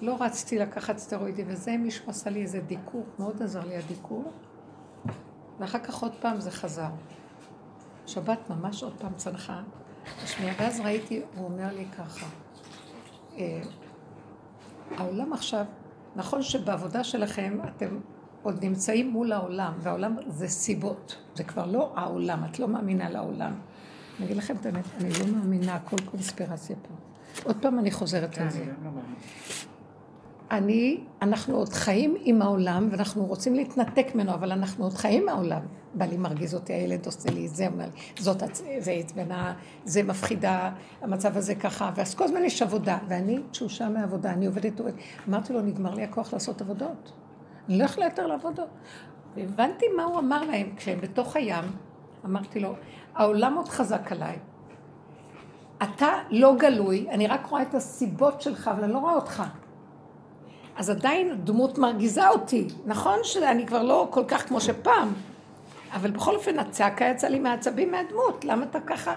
לא 0.00 0.16
רצתי 0.20 0.58
לקחת 0.58 0.98
סטרואידים 0.98 1.46
וזה, 1.48 1.76
מישהו 1.76 2.10
עשה 2.10 2.30
לי 2.30 2.42
איזה 2.42 2.60
דיקור, 2.60 3.06
מאוד 3.18 3.42
עזר 3.42 3.66
לי 3.66 3.76
הדיקור, 3.76 4.32
ואחר 5.58 5.78
כך 5.78 6.02
עוד 6.02 6.12
פעם 6.20 6.40
זה 6.40 6.50
חזר. 6.50 6.90
שבת 8.06 8.50
ממש 8.50 8.82
עוד 8.82 8.94
פעם 8.98 9.12
צנחה, 9.16 9.60
השנייה, 10.22 10.54
ואז 10.58 10.80
ראיתי, 10.80 11.22
הוא 11.36 11.44
אומר 11.44 11.74
לי 11.74 11.86
ככה, 11.98 12.26
אה, 13.38 13.62
העולם 14.96 15.32
עכשיו, 15.32 15.64
נכון 16.16 16.42
שבעבודה 16.42 17.04
שלכם 17.04 17.58
אתם 17.68 18.00
עוד 18.42 18.64
נמצאים 18.64 19.10
מול 19.10 19.32
העולם, 19.32 19.72
והעולם 19.80 20.16
זה 20.28 20.48
סיבות, 20.48 21.16
זה 21.34 21.44
כבר 21.44 21.66
לא 21.66 21.92
העולם, 21.96 22.44
את 22.44 22.58
לא 22.58 22.68
מאמינה 22.68 23.10
לעולם. 23.10 23.52
אני 24.18 24.26
אגיד 24.26 24.36
לכם 24.36 24.56
את 24.60 24.66
האמת, 24.66 24.84
אני 25.00 25.08
לא 25.10 25.36
מאמינה, 25.36 25.74
הכל 25.74 25.96
קונספירציה 26.04 26.76
פה. 26.76 26.94
עוד 27.44 27.56
פעם 27.60 27.78
אני 27.78 27.90
חוזרת 27.90 28.38
על 28.38 28.50
זה. 28.50 28.64
לא 28.84 28.90
אני, 30.50 31.00
אנחנו 31.22 31.56
עוד 31.56 31.68
חיים 31.68 32.16
עם 32.20 32.42
העולם, 32.42 32.88
ואנחנו 32.90 33.26
רוצים 33.26 33.54
להתנתק 33.54 34.14
ממנו, 34.14 34.34
אבל 34.34 34.52
אנחנו 34.52 34.84
עוד 34.84 34.94
חיים 34.94 35.26
מהעולם. 35.26 35.60
בעלי 35.94 36.16
מרגיז 36.16 36.54
אותי, 36.54 36.72
הילד 36.72 37.06
עושה 37.06 37.30
לי, 37.30 37.48
זה 37.48 37.66
אומר 37.66 37.84
לי, 37.84 38.22
זאת, 38.22 38.42
זה 38.78 38.90
עצבנה, 38.90 39.54
זה 39.84 40.02
מפחידה, 40.02 40.70
המצב 41.02 41.36
הזה 41.36 41.54
ככה, 41.54 41.90
ואז 41.96 42.14
כל 42.14 42.24
הזמן 42.24 42.44
יש 42.44 42.62
עבודה, 42.62 42.98
ואני 43.08 43.38
תשושה 43.50 43.88
מעבודה, 43.88 44.32
אני 44.32 44.46
עובדת, 44.46 44.80
עובדת. 44.80 44.94
אמרתי 45.28 45.52
לו, 45.52 45.60
נגמר 45.60 45.94
לי 45.94 46.02
הכוח 46.02 46.32
לעשות 46.32 46.60
עבודות. 46.60 47.12
אני 47.68 47.78
לא 47.78 47.84
יכולה 47.84 48.06
יותר 48.06 48.26
לעבוד. 48.26 48.60
והבנתי 49.36 49.86
מה 49.96 50.04
הוא 50.04 50.18
אמר 50.18 50.44
להם 50.44 50.72
כשהם 50.76 51.00
בתוך 51.00 51.36
הים, 51.36 51.64
אמרתי 52.24 52.60
לו, 52.60 52.74
העולם 53.14 53.54
עוד 53.54 53.68
חזק 53.68 54.12
עליי. 54.12 54.38
אתה 55.82 56.08
לא 56.30 56.54
גלוי, 56.58 57.06
אני 57.10 57.26
רק 57.26 57.46
רואה 57.46 57.62
את 57.62 57.74
הסיבות 57.74 58.42
שלך, 58.42 58.68
אבל 58.68 58.84
אני 58.84 58.92
לא 58.92 58.98
רואה 58.98 59.14
אותך. 59.14 59.42
אז 60.76 60.90
עדיין 60.90 61.30
הדמות 61.30 61.78
מרגיזה 61.78 62.28
אותי. 62.28 62.68
נכון 62.86 63.18
שאני 63.22 63.66
כבר 63.66 63.82
לא 63.82 64.08
כל 64.10 64.24
כך 64.28 64.48
כמו 64.48 64.60
שפעם, 64.60 65.12
אבל 65.92 66.10
בכל 66.10 66.34
אופן 66.34 66.58
הצעקה 66.58 67.04
יצאה 67.04 67.30
לי 67.30 67.38
מהעצבים 67.38 67.90
מהדמות. 67.90 68.44
למה 68.44 68.64
אתה 68.64 68.80
ככה? 68.80 69.14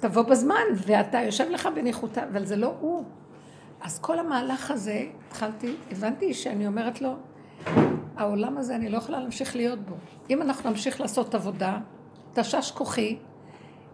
תבוא 0.00 0.22
בזמן, 0.22 0.62
ואתה 0.86 1.18
יושב 1.18 1.50
לך 1.50 1.68
בניחותא, 1.74 2.24
אבל 2.32 2.44
זה 2.44 2.56
לא 2.56 2.74
הוא. 2.80 3.04
אז 3.80 3.98
כל 3.98 4.18
המהלך 4.18 4.70
הזה, 4.70 5.04
התחלתי, 5.28 5.76
הבנתי 5.90 6.34
שאני 6.34 6.66
אומרת 6.66 7.02
לו, 7.02 7.14
העולם 8.16 8.58
הזה, 8.58 8.76
אני 8.76 8.88
לא 8.88 8.98
יכולה 8.98 9.20
להמשיך 9.20 9.56
להיות 9.56 9.78
בו. 9.78 9.94
אם 10.30 10.42
אנחנו 10.42 10.70
נמשיך 10.70 11.00
לעשות 11.00 11.34
עבודה, 11.34 11.78
תשש 12.34 12.70
כוחי, 12.70 13.18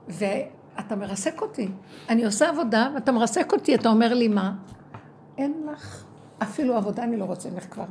ואתה 0.08 0.96
מרסק 0.96 1.42
אותי. 1.42 1.68
אני 2.08 2.25
עושה 2.25 2.49
עבודה, 2.49 2.90
ואתה 2.94 3.12
מרסק 3.12 3.52
אותי, 3.52 3.75
אתה 3.75 3.88
אומר 3.88 4.14
לי 4.14 4.28
מה? 4.28 4.54
אין 5.38 5.66
לך 5.73 6.04
אפילו 6.42 6.76
עבודה 6.76 7.02
אני 7.02 7.16
לא 7.16 7.25
רוצה 7.25 7.50
ממך 7.50 7.66
כבר. 7.70 7.85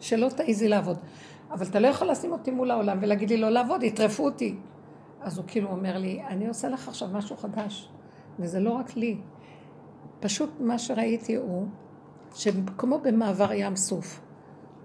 שלא 0.00 0.28
תעיזי 0.36 0.68
לעבוד. 0.68 0.98
אבל 1.50 1.66
אתה 1.66 1.80
לא 1.80 1.88
יכול 1.88 2.10
לשים 2.10 2.32
אותי 2.32 2.50
מול 2.50 2.70
העולם 2.70 2.98
ולהגיד 3.00 3.30
לי 3.30 3.36
לא 3.36 3.50
לעבוד, 3.50 3.82
יטרפו 3.82 4.24
אותי. 4.24 4.56
אז 5.20 5.38
הוא 5.38 5.44
כאילו 5.48 5.68
אומר 5.68 5.98
לי, 5.98 6.22
אני 6.28 6.48
עושה 6.48 6.68
לך 6.68 6.88
עכשיו 6.88 7.08
משהו 7.12 7.36
חדש. 7.36 7.88
וזה 8.38 8.60
לא 8.60 8.70
רק 8.70 8.96
לי. 8.96 9.16
פשוט 10.20 10.50
מה 10.60 10.78
שראיתי 10.78 11.36
הוא, 11.36 11.66
שכמו 12.34 12.98
במעבר 12.98 13.52
ים 13.52 13.76
סוף, 13.76 14.20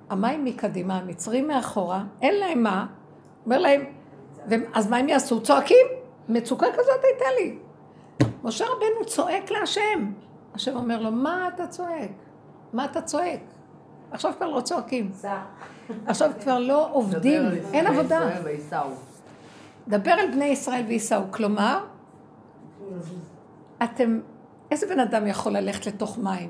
המים 0.09 0.45
מקדימה, 0.45 0.97
המצרים 0.97 1.47
מאחורה, 1.47 2.03
אין 2.21 2.35
להם 2.35 2.63
מה, 2.63 2.85
אומר 3.45 3.59
להם, 3.59 3.81
אז 4.73 4.89
מה 4.89 4.97
הם 4.97 5.09
יעשו? 5.09 5.41
צועקים? 5.41 5.87
מצוקה 6.29 6.65
כזאת 6.73 7.03
הייתה 7.03 7.25
לי. 7.39 7.57
משה 8.43 8.65
רבנו 8.65 9.05
צועק 9.05 9.51
להשם. 9.51 10.11
השם 10.53 10.75
אומר 10.75 11.01
לו, 11.01 11.11
מה 11.11 11.49
אתה 11.55 11.67
צועק? 11.67 12.11
מה 12.73 12.85
אתה 12.85 13.01
צועק? 13.01 13.39
עכשיו 14.11 14.33
כבר 14.37 14.49
לא 14.49 14.61
צועקים. 14.61 15.11
עכשיו 16.05 16.31
כבר 16.41 16.59
לא 16.59 16.89
עובדים, 16.91 17.41
אין 17.73 17.87
עבודה. 17.87 18.29
דבר 19.87 20.11
על 20.11 20.31
בני 20.31 20.45
ישראל 20.45 20.83
וייסעו. 20.87 21.23
כלומר, 21.31 21.79
אתם, 23.83 24.19
איזה 24.71 24.87
בן 24.87 24.99
אדם 24.99 25.27
יכול 25.27 25.51
ללכת 25.51 25.85
לתוך 25.85 26.17
מים? 26.17 26.49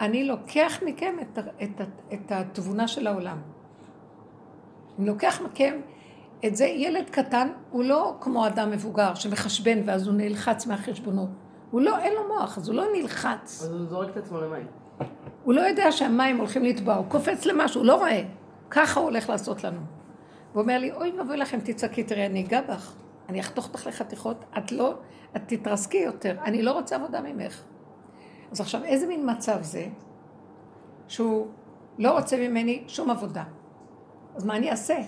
אני 0.00 0.24
לוקח 0.24 0.82
מכם 0.86 1.14
את, 1.20 1.38
את, 1.38 1.80
את, 1.80 1.88
את 2.12 2.32
התבונה 2.32 2.88
של 2.88 3.06
העולם. 3.06 3.38
אני 4.98 5.06
לוקח 5.06 5.40
מכם 5.40 5.80
את 6.46 6.56
זה, 6.56 6.64
ילד 6.64 7.10
קטן 7.10 7.48
הוא 7.70 7.84
לא 7.84 8.16
כמו 8.20 8.46
אדם 8.46 8.70
מבוגר 8.70 9.14
שמחשבן 9.14 9.78
ואז 9.84 10.06
הוא 10.06 10.14
נלחץ 10.14 10.66
מהחשבונות. 10.66 11.28
הוא 11.70 11.80
לא, 11.80 11.98
אין 11.98 12.12
לו 12.14 12.28
מוח, 12.28 12.58
אז 12.58 12.68
הוא 12.68 12.76
לא 12.76 12.84
נלחץ. 12.94 13.62
אז 13.62 13.72
הוא 13.72 13.86
זורק 13.86 14.08
את 14.08 14.16
עצמו 14.16 14.40
למים. 14.40 14.66
הוא 15.44 15.54
לא 15.54 15.60
יודע 15.60 15.92
שהמים 15.92 16.36
הולכים 16.36 16.64
לטבוע, 16.64 16.94
הוא 16.94 17.06
קופץ 17.08 17.46
למשהו, 17.46 17.80
הוא 17.80 17.86
לא 17.86 17.94
רואה. 17.94 18.22
ככה 18.70 19.00
הוא 19.00 19.08
הולך 19.08 19.28
לעשות 19.28 19.64
לנו. 19.64 19.80
הוא 20.52 20.62
אומר 20.62 20.78
לי, 20.78 20.92
אוי 20.92 21.12
ואבוי 21.18 21.36
לכם, 21.36 21.58
תצעקי, 21.64 22.04
תראי, 22.04 22.26
אני 22.26 22.40
אגע 22.40 22.60
בך, 22.60 22.94
אני 23.28 23.40
אחתוך 23.40 23.68
אותך 23.68 23.86
לחתיכות, 23.86 24.44
את 24.58 24.72
לא, 24.72 24.94
את 25.36 25.42
תתרסקי 25.46 25.98
יותר, 25.98 26.36
אני 26.44 26.62
לא 26.62 26.72
רוצה 26.72 26.96
עבודה 26.96 27.20
ממך. 27.20 27.62
אז 28.52 28.60
עכשיו, 28.60 28.84
איזה 28.84 29.06
מין 29.06 29.30
מצב 29.30 29.58
זה, 29.62 29.86
שהוא 31.08 31.46
לא 31.98 32.12
רוצה 32.12 32.36
ממני 32.36 32.84
שום 32.88 33.10
עבודה. 33.10 33.44
אז 34.36 34.44
מה 34.44 34.56
אני 34.56 34.70
אעשה? 34.70 34.96
הוא 34.96 35.04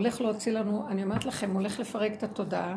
הולך 0.00 0.20
להוציא 0.20 0.52
לנו, 0.52 0.88
אני 0.88 1.02
אומרת 1.02 1.24
לכם, 1.24 1.50
הוא 1.50 1.58
הולך 1.58 1.80
לפרק 1.80 2.12
את 2.12 2.22
התודעה, 2.22 2.76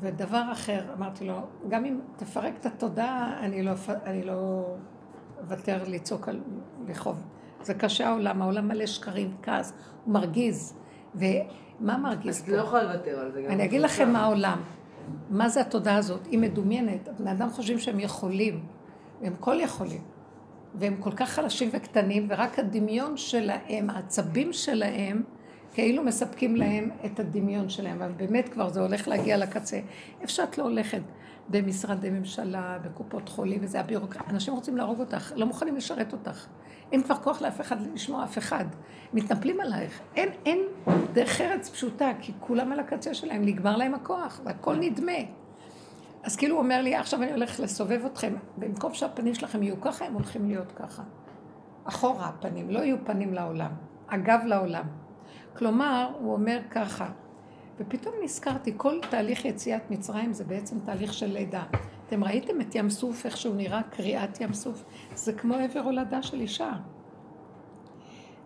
ודבר 0.00 0.42
אחר, 0.52 0.84
אמרתי 0.98 1.24
לו, 1.24 1.40
גם 1.68 1.84
אם 1.84 2.00
תפרק 2.16 2.54
את 2.60 2.66
התודעה, 2.66 3.38
אני 3.40 3.62
לא, 3.62 3.72
אני 4.04 4.22
לא 4.22 4.64
לוותר, 5.40 5.82
לצעוק, 5.86 6.28
לכאוב. 6.88 7.22
זה 7.62 7.74
קשה 7.74 8.08
העולם, 8.08 8.42
העולם 8.42 8.68
מלא 8.68 8.86
שקרים, 8.86 9.36
כעס, 9.42 9.72
הוא 10.04 10.14
מרגיז. 10.14 10.74
ומה 11.14 11.98
מרגיז 11.98 12.42
פה? 12.42 12.46
את 12.46 12.56
לא 12.56 12.62
יכולה 12.62 12.82
לוותר 12.82 13.20
על 13.20 13.32
זה. 13.32 13.46
אני 13.48 13.64
אגיד 13.64 13.80
לכם 13.80 14.12
מה 14.12 14.24
העולם. 14.24 14.60
מה 15.30 15.48
זה 15.48 15.60
התודעה 15.60 15.96
הזאת? 15.96 16.26
היא 16.26 16.38
מדומיינת. 16.38 17.08
בני 17.18 17.32
אדם 17.32 17.50
חושבים 17.50 17.78
שהם 17.78 18.00
יכולים, 18.00 18.64
הם 19.22 19.34
כל 19.40 19.60
יכולים. 19.60 20.00
והם 20.74 20.96
כל 21.00 21.12
כך 21.12 21.30
חלשים 21.30 21.68
וקטנים, 21.72 22.26
ורק 22.30 22.58
הדמיון 22.58 23.16
שלהם, 23.16 23.90
העצבים 23.90 24.52
שלהם, 24.52 25.22
כאילו 25.72 26.02
מספקים 26.02 26.56
להם 26.56 26.90
את 27.04 27.20
הדמיון 27.20 27.68
שלהם, 27.68 28.02
אבל 28.02 28.12
באמת 28.12 28.48
כבר 28.48 28.68
זה 28.68 28.80
הולך 28.80 29.08
להגיע 29.08 29.36
לקצה. 29.36 29.80
איפה 30.20 30.32
שאת 30.32 30.58
לא 30.58 30.62
הולכת? 30.62 31.00
במשרדי 31.48 32.10
ממשלה, 32.10 32.78
בקופות 32.84 33.28
חולים, 33.28 33.58
וזה 33.62 33.80
הביורוקרטיה. 33.80 34.30
אנשים 34.30 34.54
רוצים 34.54 34.76
להרוג 34.76 35.00
אותך, 35.00 35.32
לא 35.36 35.46
מוכנים 35.46 35.76
לשרת 35.76 36.12
אותך. 36.12 36.46
אין 36.92 37.02
כבר 37.02 37.14
כוח 37.14 37.42
לאף 37.42 37.60
אחד 37.60 37.76
לשמוע 37.94 38.24
אף 38.24 38.38
אחד. 38.38 38.64
מתנפלים 39.12 39.60
עלייך. 39.60 40.00
אין, 40.16 40.28
אין 40.46 40.58
דרך 41.12 41.40
ארץ 41.40 41.70
פשוטה, 41.70 42.10
כי 42.20 42.32
כולם 42.40 42.72
על 42.72 42.80
הקצה 42.80 43.14
שלהם, 43.14 43.44
נגמר 43.44 43.76
להם 43.76 43.94
הכוח, 43.94 44.40
והכל 44.44 44.76
נדמה. 44.76 45.12
אז 46.22 46.36
כאילו 46.36 46.54
הוא 46.54 46.62
אומר 46.62 46.82
לי, 46.82 46.94
עכשיו 46.94 47.22
אני 47.22 47.32
הולך 47.32 47.60
לסובב 47.60 48.04
אתכם, 48.06 48.34
במקום 48.56 48.94
שהפנים 48.94 49.34
שלכם 49.34 49.62
יהיו 49.62 49.80
ככה, 49.80 50.04
הם 50.04 50.14
הולכים 50.14 50.46
להיות 50.46 50.72
ככה. 50.72 51.02
אחורה 51.84 52.26
הפנים, 52.28 52.70
לא 52.70 52.78
יהיו 52.78 52.96
פנים 53.04 53.34
לעולם, 53.34 53.70
הגב 54.08 54.40
לעולם. 54.46 55.01
כלומר, 55.56 56.10
הוא 56.18 56.32
אומר 56.32 56.58
ככה, 56.70 57.08
ופתאום 57.80 58.14
נזכרתי, 58.24 58.72
כל 58.76 58.98
תהליך 59.10 59.44
יציאת 59.44 59.90
מצרים 59.90 60.32
זה 60.32 60.44
בעצם 60.44 60.76
תהליך 60.84 61.12
של 61.12 61.26
לידה. 61.26 61.62
אתם 62.06 62.24
ראיתם 62.24 62.60
את 62.60 62.74
ים 62.74 62.90
סוף, 62.90 63.26
איך 63.26 63.36
שהוא 63.36 63.54
נראה, 63.54 63.80
קריאת 63.82 64.40
ים 64.40 64.52
סוף? 64.52 64.84
זה 65.14 65.32
כמו 65.32 65.54
עבר 65.54 65.80
הולדה 65.80 66.22
של 66.22 66.40
אישה. 66.40 66.72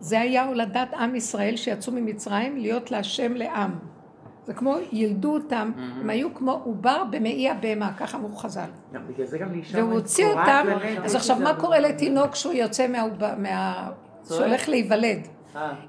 זה 0.01 0.21
היה 0.21 0.47
הולדת 0.47 0.95
עם 0.95 1.15
ישראל 1.15 1.57
שיצאו 1.57 1.93
ממצרים 1.93 2.57
להיות 2.57 2.91
להשם 2.91 3.33
לעם. 3.35 3.79
זה 4.47 4.55
כמו 4.55 4.77
ילדו 4.93 5.35
אותם, 5.35 5.73
mm-hmm. 5.75 6.01
הם 6.01 6.11
היו 6.11 6.35
כמו 6.35 6.61
עובר 6.65 7.05
במעי 7.11 7.51
הבהמה, 7.51 7.93
ככה 7.93 8.19
אמרו 8.19 8.37
חז"ל. 8.37 8.71
והוא 9.73 9.93
הוציא 9.93 10.27
אותם, 10.27 10.67
אז 11.05 11.15
עכשיו 11.15 11.39
מה 11.39 11.55
קורה 11.61 11.81
לתינוק 11.81 12.33
כשהוא 12.33 12.53
יוצא 12.53 12.87
מה... 13.39 13.91
שהולך 14.29 14.69
להיוולד? 14.69 15.29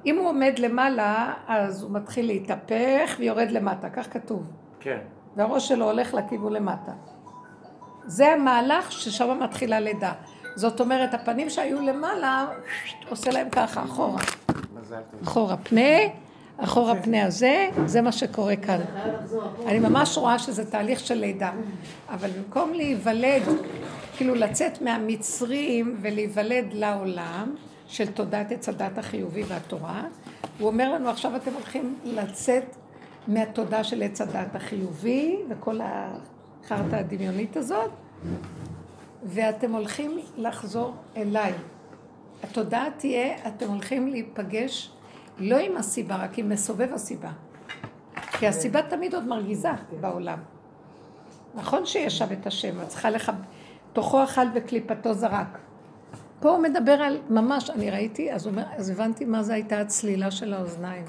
אם 0.06 0.18
הוא 0.18 0.30
עומד 0.30 0.54
למעלה, 0.60 1.34
אז 1.48 1.84
הוא 1.84 1.92
מתחיל 1.92 2.28
להתהפך 2.28 3.16
ויורד 3.20 3.52
למטה, 3.52 3.90
כך 3.90 4.14
כתוב. 4.14 4.52
כן. 4.80 4.98
והראש 5.36 5.68
שלו 5.68 5.86
הולך 5.86 6.14
לכיוון 6.14 6.54
למטה. 6.54 6.92
זה 8.06 8.28
המהלך 8.28 8.92
ששם 8.92 9.40
מתחילה 9.44 9.80
לידה. 9.80 10.14
זאת 10.56 10.82
אומרת, 10.82 11.14
הפנים 11.14 11.50
שהיו 11.50 11.82
למעלה, 11.82 12.48
עושה 13.10 13.32
להם 13.32 13.50
ככה, 13.50 13.84
אחורה. 13.84 14.22
אחורה 15.24 15.58
פנה, 15.58 15.98
אחורה 16.58 17.02
פנה 17.02 17.26
הזה, 17.26 17.70
זה 17.86 18.02
מה 18.02 18.12
שקורה 18.12 18.56
כאן. 18.56 18.80
אני 19.66 19.80
ממש 19.80 20.18
רואה 20.18 20.40
שזה 20.40 20.72
תהליך 20.72 21.00
של 21.00 21.16
לידה. 21.16 21.52
אבל 22.10 22.30
במקום 22.30 22.74
להיוולד, 22.74 23.44
כאילו 24.18 24.36
לצאת 24.36 24.82
מהמצרים 24.82 25.98
ולהיוולד 26.02 26.66
לעולם, 26.74 27.56
של 27.88 28.12
תודעת 28.12 28.52
עץ 28.52 28.70
הדת 28.70 28.98
החיובי 28.98 29.44
והתורה, 29.44 30.04
הוא 30.60 30.68
אומר 30.68 30.94
לנו 30.94 31.10
עכשיו 31.10 31.36
אתם 31.36 31.54
הולכים 31.54 32.00
לצאת 32.04 32.76
מהתודה 33.28 33.84
של 33.84 34.04
עץ 34.04 34.22
הדת 34.22 34.56
החיובי 34.56 35.38
וכל 35.50 35.80
החרטא 35.84 36.96
הדמיונית 36.96 37.58
הזאת, 37.58 37.92
ואתם 39.24 39.72
הולכים 39.72 40.20
לחזור 40.38 40.96
אליי. 41.18 41.54
התודעה 42.44 42.86
תהיה, 42.98 43.48
אתם 43.48 43.70
הולכים 43.70 44.08
להיפגש 44.08 44.92
לא 45.40 45.58
עם 45.58 45.78
הסיבה, 45.78 46.16
רק 46.16 46.38
עם 46.38 46.50
מסובב 46.50 46.94
הסיבה. 46.94 47.30
כי 48.32 48.48
הסיבה 48.48 48.82
תמיד 48.82 49.16
עוד 49.16 49.28
מרגיזה 49.28 49.70
בעולם. 50.00 50.40
נכון 51.56 51.86
שיש 51.86 52.18
שם 52.18 52.26
את 52.32 52.48
השם, 52.48 52.82
את 52.82 52.88
צריכה 52.88 53.10
לך, 53.10 53.32
תוכו 53.94 54.24
אכל 54.24 54.42
וקליפתו 54.54 55.14
זרק. 55.14 55.58
פה 56.40 56.50
הוא 56.50 56.64
מדבר 56.64 56.92
על, 56.92 57.18
ממש, 57.30 57.70
אני 57.70 57.92
ראיתי, 57.92 58.34
אז, 58.34 58.48
אומר, 58.48 58.64
אז 58.76 58.90
הבנתי 58.90 59.26
מה 59.26 59.44
זה 59.44 59.54
הייתה 59.54 59.82
הצלילה 59.82 60.32
של 60.32 60.54
האוזניים. 60.54 61.06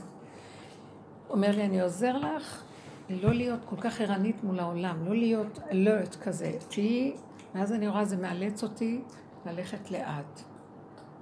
אומר 1.31 1.51
לי, 1.51 1.65
אני 1.65 1.81
עוזר 1.81 2.17
לך 2.19 2.63
לא 3.11 3.35
להיות 3.35 3.61
כל 3.65 3.77
כך 3.81 4.01
ערנית 4.01 4.45
מול 4.45 4.61
העולם, 4.61 5.07
לא 5.07 5.15
להיות 5.15 5.59
alert 5.59 6.19
כזה. 6.23 6.53
תהיי, 6.69 7.17
ואז 7.55 7.73
אני 7.73 7.89
רואה, 7.89 8.05
זה 8.05 8.17
מאלץ 8.17 8.63
אותי 8.63 9.01
ללכת 9.47 9.91
לאט. 9.91 10.41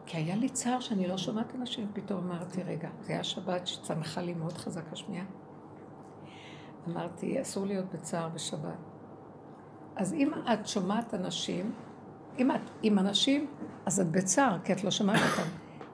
כי 0.07 0.17
היה 0.17 0.37
לי 0.37 0.49
צער 0.49 0.81
שאני 0.81 1.09
לא 1.09 1.19
שומעת 1.19 1.55
אנשים, 1.55 1.91
פתאום 1.93 2.31
אמרתי, 2.31 2.63
רגע, 2.63 2.89
זה 3.01 3.13
היה 3.13 3.25
שבת 3.25 3.67
שצמחה 3.67 4.21
לי 4.21 4.35
מאוד 4.35 4.53
חזק 4.53 4.93
השמיעה. 4.93 5.25
אמרתי, 6.89 7.41
אסור 7.41 7.67
להיות 7.67 7.85
בצער 7.95 8.29
בשבת. 8.29 8.79
אז 9.97 10.13
אם 10.13 10.31
את 10.53 10.69
שומעת 10.69 11.15
אנשים, 11.15 11.73
אם 12.39 12.51
את 12.51 12.61
עם 12.83 12.99
אנשים, 12.99 13.47
אז 13.87 14.01
את 14.01 14.11
בצער, 14.11 14.59
כי 14.65 14.73
את 14.73 14.85
לא 14.85 14.91
שומעת 14.91 15.21
אותם. 15.31 15.49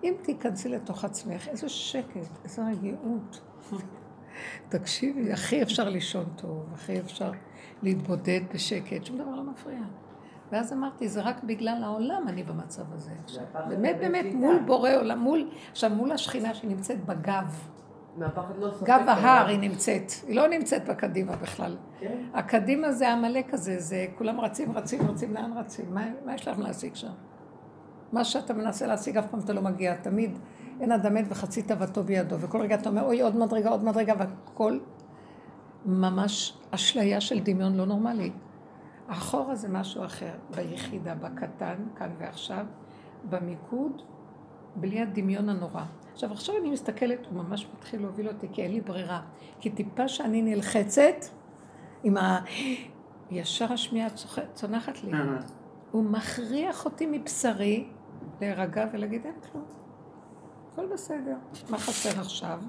אם 0.05 0.15
תיכנסי 0.23 0.69
לתוך 0.69 1.05
עצמך, 1.05 1.49
איזה 1.49 1.69
שקט, 1.69 2.45
איזה 2.45 2.63
רגיעות. 2.67 3.41
תקשיבי, 4.69 5.33
הכי 5.33 5.63
אפשר 5.63 5.89
לישון 5.89 6.25
טוב, 6.37 6.67
הכי 6.75 7.01
אפשר 7.01 7.33
להתבודד 7.83 8.41
בשקט, 8.55 9.05
שום 9.05 9.19
דבר 9.19 9.35
לא 9.35 9.43
מפריע. 9.43 9.83
ואז 10.53 10.73
אמרתי, 10.73 11.09
זה 11.09 11.21
רק 11.23 11.45
בגלל 11.45 11.85
העולם 11.85 12.29
אני 12.29 12.43
במצב 12.43 12.93
הזה. 12.93 13.11
באמת, 13.69 13.97
באמת, 14.01 14.35
מול 14.35 14.59
בורא 14.67 14.91
עולם, 14.97 15.19
מול, 15.19 15.51
עכשיו, 15.71 15.91
מול 15.91 16.13
השכינה 16.13 16.55
שנמצאת 16.55 17.05
בגב. 17.05 17.69
מהפחד 18.17 18.59
לא. 18.59 18.71
גב 18.83 19.05
ההר 19.07 19.47
היא 19.47 19.59
נמצאת, 19.59 20.13
היא 20.27 20.37
לא 20.37 20.49
נמצאת 20.49 20.89
בקדימה 20.89 21.37
בכלל. 21.37 21.77
כן. 22.01 22.19
הקדימה 22.35 22.93
זה 22.93 23.13
עמלק 23.13 23.55
הזה, 23.55 23.79
זה 23.79 24.07
כולם 24.19 24.41
רצים, 24.41 24.73
רצים, 24.73 25.03
רצים, 25.09 25.35
לאן 25.35 25.53
רצים? 25.57 25.95
מה, 25.95 26.05
מה 26.25 26.35
יש 26.35 26.49
לכם 26.49 26.61
להשיג 26.61 26.95
שם? 26.95 27.13
מה 28.13 28.25
שאתה 28.25 28.55
מנסה 28.55 28.87
להשיג, 28.87 29.17
אף 29.17 29.27
פעם 29.27 29.41
אתה 29.41 29.53
לא 29.53 29.63
מגיע, 29.63 29.95
תמיד 29.95 30.39
אין 30.81 30.93
אדם 30.93 31.15
מת 31.15 31.25
וחצי 31.29 31.63
תאוותו 31.63 32.03
בידו, 32.03 32.41
וכל 32.41 32.61
רגע 32.61 32.75
אתה 32.75 32.89
אומר, 32.89 33.03
אוי, 33.03 33.21
עוד 33.21 33.37
מדרגה, 33.37 33.71
עוד 33.71 33.85
מדרגה, 33.85 34.15
והכל 34.19 34.79
ממש 35.87 36.59
אשליה 36.71 37.21
של 37.21 37.41
דמיון 37.41 37.75
לא 37.75 37.87
נורמלי. 37.87 38.33
אחורה 39.07 39.55
זה 39.55 39.69
משהו 39.69 40.05
אחר, 40.05 40.33
ביחידה, 40.57 41.15
בקטן, 41.15 41.77
כאן 41.97 42.11
ועכשיו, 42.19 42.67
במיקוד, 43.31 44.03
בלי 44.77 45.01
הדמיון 45.01 45.49
הנורא. 45.49 45.85
עכשיו, 46.13 46.33
עכשיו 46.33 46.57
אני 46.57 46.71
מסתכלת, 46.71 47.27
הוא 47.27 47.43
ממש 47.43 47.67
מתחיל 47.79 48.01
להוביל 48.01 48.29
אותי, 48.29 48.47
כי 48.53 48.63
אין 48.63 48.73
לי 48.73 48.81
ברירה. 48.81 49.21
כי 49.61 49.71
טיפה 49.71 50.09
שאני 50.09 50.43
נלחצת, 50.43 51.25
עם 52.03 52.17
ה... 52.17 52.41
ישר 53.31 53.73
השמיעה 53.73 54.09
צונחת 54.55 55.05
לי. 55.05 55.13
הוא 55.91 56.05
מכריח 56.05 56.85
אותי 56.85 57.07
מבשרי 57.07 57.87
להירגע 58.41 58.87
ולהגיד, 58.93 59.27
אין 59.27 59.35
כלום. 59.53 59.65
הכל 60.73 60.87
בסדר. 60.87 61.37
מה 61.71 61.79
חסר 61.79 62.21
עכשיו? 62.21 62.61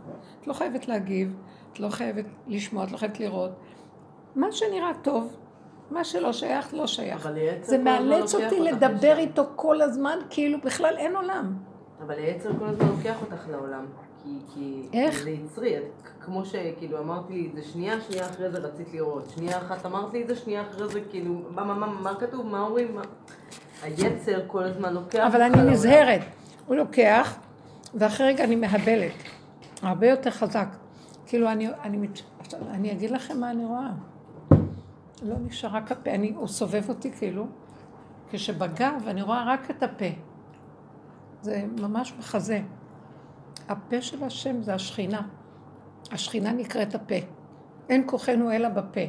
את 0.41 0.47
לא 0.47 0.53
חייבת 0.53 0.88
להגיב, 0.88 1.36
את 1.73 1.79
לא 1.79 1.89
חייבת 1.89 2.25
לשמוע, 2.47 2.84
את 2.84 2.91
לא 2.91 2.97
חייבת 2.97 3.19
לראות. 3.19 3.51
מה 4.36 4.51
שנראה 4.51 4.91
טוב, 5.01 5.38
מה 5.91 6.03
שלא 6.03 6.34
שייך, 6.34 6.73
לא 6.73 6.88
שייך. 6.88 7.29
זה 7.62 7.77
מאלץ 7.77 8.36
אותי 8.36 8.60
לדבר 8.60 9.17
איתו 9.17 9.43
כל 9.56 9.82
הזמן, 9.82 10.17
כאילו 10.29 10.62
בכלל 10.62 10.97
אין 10.97 11.15
עולם. 11.15 11.58
אבל 12.01 12.15
היצר 12.15 12.49
כל 12.60 12.65
הזמן 12.65 12.88
לוקח 12.88 13.21
אותך 13.21 13.47
לעולם. 13.49 13.86
כי, 14.23 14.29
כי 14.53 14.88
איך? 14.93 15.23
זה 15.23 15.29
יצרי, 15.29 15.75
כמו 16.21 16.45
שכאילו 16.45 16.99
אמרת 16.99 17.29
לי 17.29 17.47
את 17.49 17.56
זה 17.56 17.71
שנייה, 17.71 18.01
שנייה 18.01 18.25
אחרי 18.29 18.51
זה 18.51 18.58
רצית 18.58 18.93
לראות. 18.93 19.29
שנייה 19.29 19.58
אחת 19.58 19.86
אמרת 19.86 20.13
לי 20.13 20.23
את 20.23 20.27
זה, 20.27 20.36
שנייה 20.36 20.62
אחרי 20.62 20.89
זה 20.89 21.01
כאילו, 21.10 21.41
מה, 21.49 21.63
מה, 21.63 21.73
מה, 21.73 21.88
מה 21.88 22.15
כתוב, 22.15 22.45
מה 22.45 22.62
אומרים, 22.62 22.95
מה... 22.95 23.01
היצר 23.84 24.41
כל 24.47 24.63
הזמן 24.63 24.93
לוקח 24.93 25.27
אבל 25.27 25.41
אני 25.41 25.71
נזהרת. 25.71 26.21
הוא 26.67 26.75
לוקח, 26.75 27.38
ואחרי 27.93 28.27
רגע 28.27 28.43
אני 28.43 28.56
מהבלת. 28.56 29.13
הרבה 29.82 30.08
יותר 30.08 30.32
חזק. 30.32 30.67
כאילו, 31.25 31.51
אני, 31.51 31.67
אני, 31.84 32.08
אני 32.69 32.91
אגיד 32.91 33.12
לכם 33.12 33.39
מה 33.39 33.51
אני 33.51 33.65
רואה. 33.65 33.89
לא 35.23 35.36
נשאר 35.39 35.69
רק 35.69 35.91
הפה, 35.91 36.12
אני, 36.12 36.34
הוא 36.36 36.47
סובב 36.47 36.89
אותי 36.89 37.12
כאילו, 37.12 37.47
כשבגב 38.32 39.03
אני 39.08 39.21
רואה 39.21 39.43
רק 39.47 39.71
את 39.71 39.84
הפה. 39.84 40.06
זה 41.43 41.65
ממש 41.82 42.13
מחזה. 42.19 42.62
הפה 43.69 44.01
של 44.01 44.23
השם 44.23 44.63
זה 44.63 44.73
השכינה. 44.73 45.21
השכינה 46.12 46.51
נקראת 46.51 46.95
הפה. 46.95 47.15
אין 47.89 48.03
כוחנו 48.06 48.51
אלא 48.51 48.69
בפה. 48.69 49.01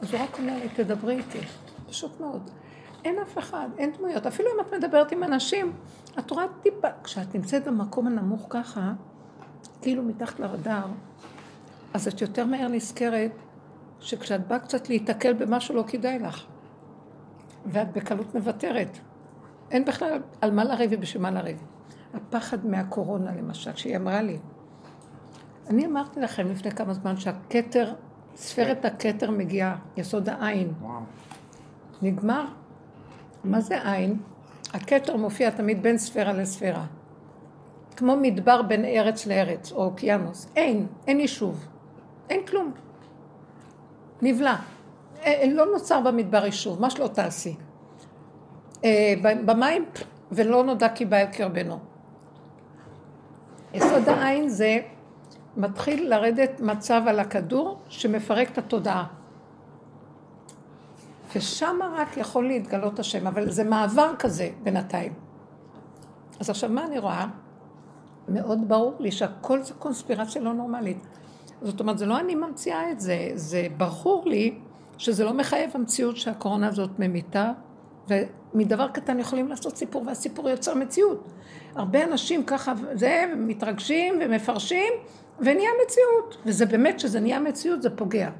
אז 0.00 0.14
הוא 0.14 0.22
רק 0.22 0.38
אומר 0.38 0.54
לי, 0.58 0.68
תדברי 0.68 1.16
איתי. 1.16 1.38
פשוט 1.88 2.20
מאוד. 2.20 2.50
אין 3.04 3.18
אף 3.22 3.38
אחד, 3.38 3.68
אין 3.78 3.92
דמויות. 3.92 4.26
אפילו 4.26 4.48
אם 4.54 4.60
את 4.60 4.74
מדברת 4.74 5.12
עם 5.12 5.22
אנשים, 5.22 5.72
את 6.18 6.30
רואה 6.30 6.44
טיפה, 6.62 6.88
כשאת 7.04 7.34
נמצאת 7.34 7.68
במקום 7.68 8.06
הנמוך 8.06 8.46
ככה, 8.50 8.92
כאילו 9.82 10.02
מתחת 10.02 10.40
לרדאר, 10.40 10.86
אז 11.94 12.08
את 12.08 12.20
יותר 12.20 12.46
מהר 12.46 12.68
נזכרת 12.68 13.32
שכשאת 14.00 14.46
באה 14.46 14.58
קצת 14.58 14.88
להיתקל 14.88 15.32
במשהו 15.32 15.74
לא 15.74 15.84
כדאי 15.86 16.18
לך. 16.18 16.44
ואת 17.66 17.92
בקלות 17.92 18.34
מוותרת. 18.34 18.98
אין 19.72 19.84
בכלל 19.84 20.20
על 20.40 20.50
מה 20.50 20.64
לריב 20.64 20.90
ובשביל 20.92 21.22
מה 21.22 21.30
לריב. 21.30 21.62
הפחד 22.14 22.66
מהקורונה 22.66 23.30
למשל, 23.36 23.70
שהיא 23.74 23.96
אמרה 23.96 24.22
לי. 24.22 24.38
אני 25.70 25.86
אמרתי 25.86 26.20
לכם 26.20 26.46
לפני 26.46 26.70
כמה 26.70 26.94
זמן 26.94 27.16
שהכתר, 27.16 27.92
ספרת 28.36 28.84
הכתר 28.84 29.30
מגיעה, 29.30 29.76
יסוד 29.96 30.28
העין. 30.28 30.72
נגמר. 32.02 32.44
מה 33.44 33.60
זה 33.60 33.92
עין? 33.92 34.18
הכתר 34.72 35.16
מופיע 35.16 35.50
תמיד 35.50 35.82
בין 35.82 35.98
ספירה 35.98 36.32
לספירה. 36.32 36.84
כמו 37.96 38.16
מדבר 38.16 38.62
בין 38.62 38.84
ארץ 38.84 39.26
לארץ, 39.26 39.72
או 39.72 39.84
אוקיינוס. 39.84 40.46
אין, 40.56 40.86
אין 41.06 41.20
יישוב. 41.20 41.68
אין 42.30 42.46
כלום. 42.46 42.72
נבלע. 44.22 44.56
אה, 45.24 45.44
לא 45.52 45.66
נוצר 45.72 46.00
במדבר 46.00 46.44
יישוב, 46.44 46.80
מה 46.80 46.90
שלא 46.90 47.06
תעשי. 47.06 47.56
אה, 48.84 49.14
במים, 49.44 49.84
ולא 50.32 50.64
נודע 50.64 50.88
כי 50.88 51.04
בא 51.04 51.16
אל 51.16 51.26
קרבנו. 51.26 51.78
יסוד 53.74 54.08
העין 54.08 54.48
זה 54.48 54.78
מתחיל 55.56 56.10
לרדת 56.10 56.60
מצב 56.60 57.02
על 57.06 57.20
הכדור 57.20 57.78
שמפרק 57.88 58.50
את 58.50 58.58
התודעה. 58.58 59.06
ושם 61.34 61.78
רק 61.96 62.16
יכול 62.16 62.46
להתגלות 62.46 62.98
השם, 62.98 63.26
אבל 63.26 63.50
זה 63.50 63.64
מעבר 63.64 64.14
כזה 64.18 64.50
בינתיים. 64.62 65.12
אז 66.40 66.50
עכשיו 66.50 66.70
מה 66.70 66.84
אני 66.84 66.98
רואה? 66.98 67.26
מאוד 68.28 68.68
ברור 68.68 68.94
לי 68.98 69.12
שהכל 69.12 69.62
זה 69.62 69.74
קונספירציה 69.74 70.42
לא 70.42 70.52
נורמלית. 70.52 71.06
זאת 71.62 71.80
אומרת, 71.80 71.98
זה 71.98 72.06
לא 72.06 72.20
אני 72.20 72.34
ממציאה 72.34 72.90
את 72.90 73.00
זה, 73.00 73.30
זה 73.34 73.66
ברור 73.76 74.26
לי 74.26 74.58
שזה 74.98 75.24
לא 75.24 75.32
מחייב 75.34 75.70
המציאות 75.74 76.16
שהקורונה 76.16 76.68
הזאת 76.68 76.90
ממיתה, 76.98 77.52
ומדבר 78.08 78.88
קטן 78.88 79.18
יכולים 79.18 79.48
לעשות 79.48 79.76
סיפור, 79.76 80.06
והסיפור 80.06 80.50
יוצר 80.50 80.74
מציאות. 80.74 81.32
הרבה 81.74 82.04
אנשים 82.04 82.44
ככה, 82.44 82.72
זה, 82.92 83.24
מתרגשים 83.36 84.18
ומפרשים, 84.24 84.92
ונהיה 85.38 85.70
מציאות. 85.84 86.36
וזה 86.46 86.66
באמת, 86.66 87.00
שזה 87.00 87.20
נהיה 87.20 87.40
מציאות, 87.40 87.82
זה 87.82 87.96
פוגע. 87.96 88.30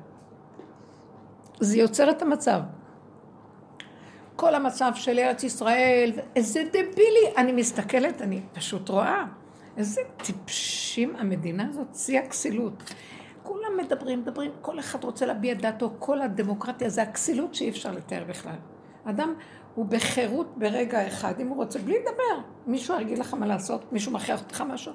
זה 1.61 1.79
יוצר 1.79 2.11
את 2.11 2.23
המצב. 2.23 2.61
כל 4.37 4.55
המצב 4.55 4.93
של 4.95 5.19
ארץ 5.19 5.45
ישראל, 5.45 6.13
איזה 6.37 6.63
דבילי, 6.69 7.33
אני 7.37 7.53
מסתכלת, 7.53 8.23
אני 8.23 8.41
פשוט 8.53 8.89
רואה. 8.89 9.25
איזה 9.77 10.01
טיפשים 10.17 11.17
המדינה 11.17 11.69
הזאת, 11.69 11.95
שיא 11.95 12.21
הכסילות. 12.21 12.95
כולם 13.43 13.77
מדברים, 13.77 14.21
מדברים, 14.21 14.51
כל 14.61 14.79
אחד 14.79 15.05
רוצה 15.05 15.27
להביע 15.27 15.55
דעתו, 15.55 15.93
כל 15.99 16.23
הדמוקרטיה 16.23 16.89
זה 16.89 17.03
הכסילות 17.03 17.55
שאי 17.55 17.69
אפשר 17.69 17.93
לתאר 17.93 18.25
בכלל. 18.29 18.57
אדם 19.05 19.35
הוא 19.75 19.87
בחירות 19.87 20.53
ברגע 20.57 21.09
אחד, 21.09 21.41
אם 21.41 21.49
הוא 21.49 21.57
רוצה, 21.57 21.79
בלי 21.79 21.95
לדבר. 21.99 22.49
מישהו 22.67 23.01
יגיד 23.01 23.19
לך 23.19 23.35
מה 23.35 23.47
לעשות, 23.47 23.93
מישהו 23.93 24.13
מכריח 24.13 24.43
אותך 24.43 24.61
משהו, 24.61 24.93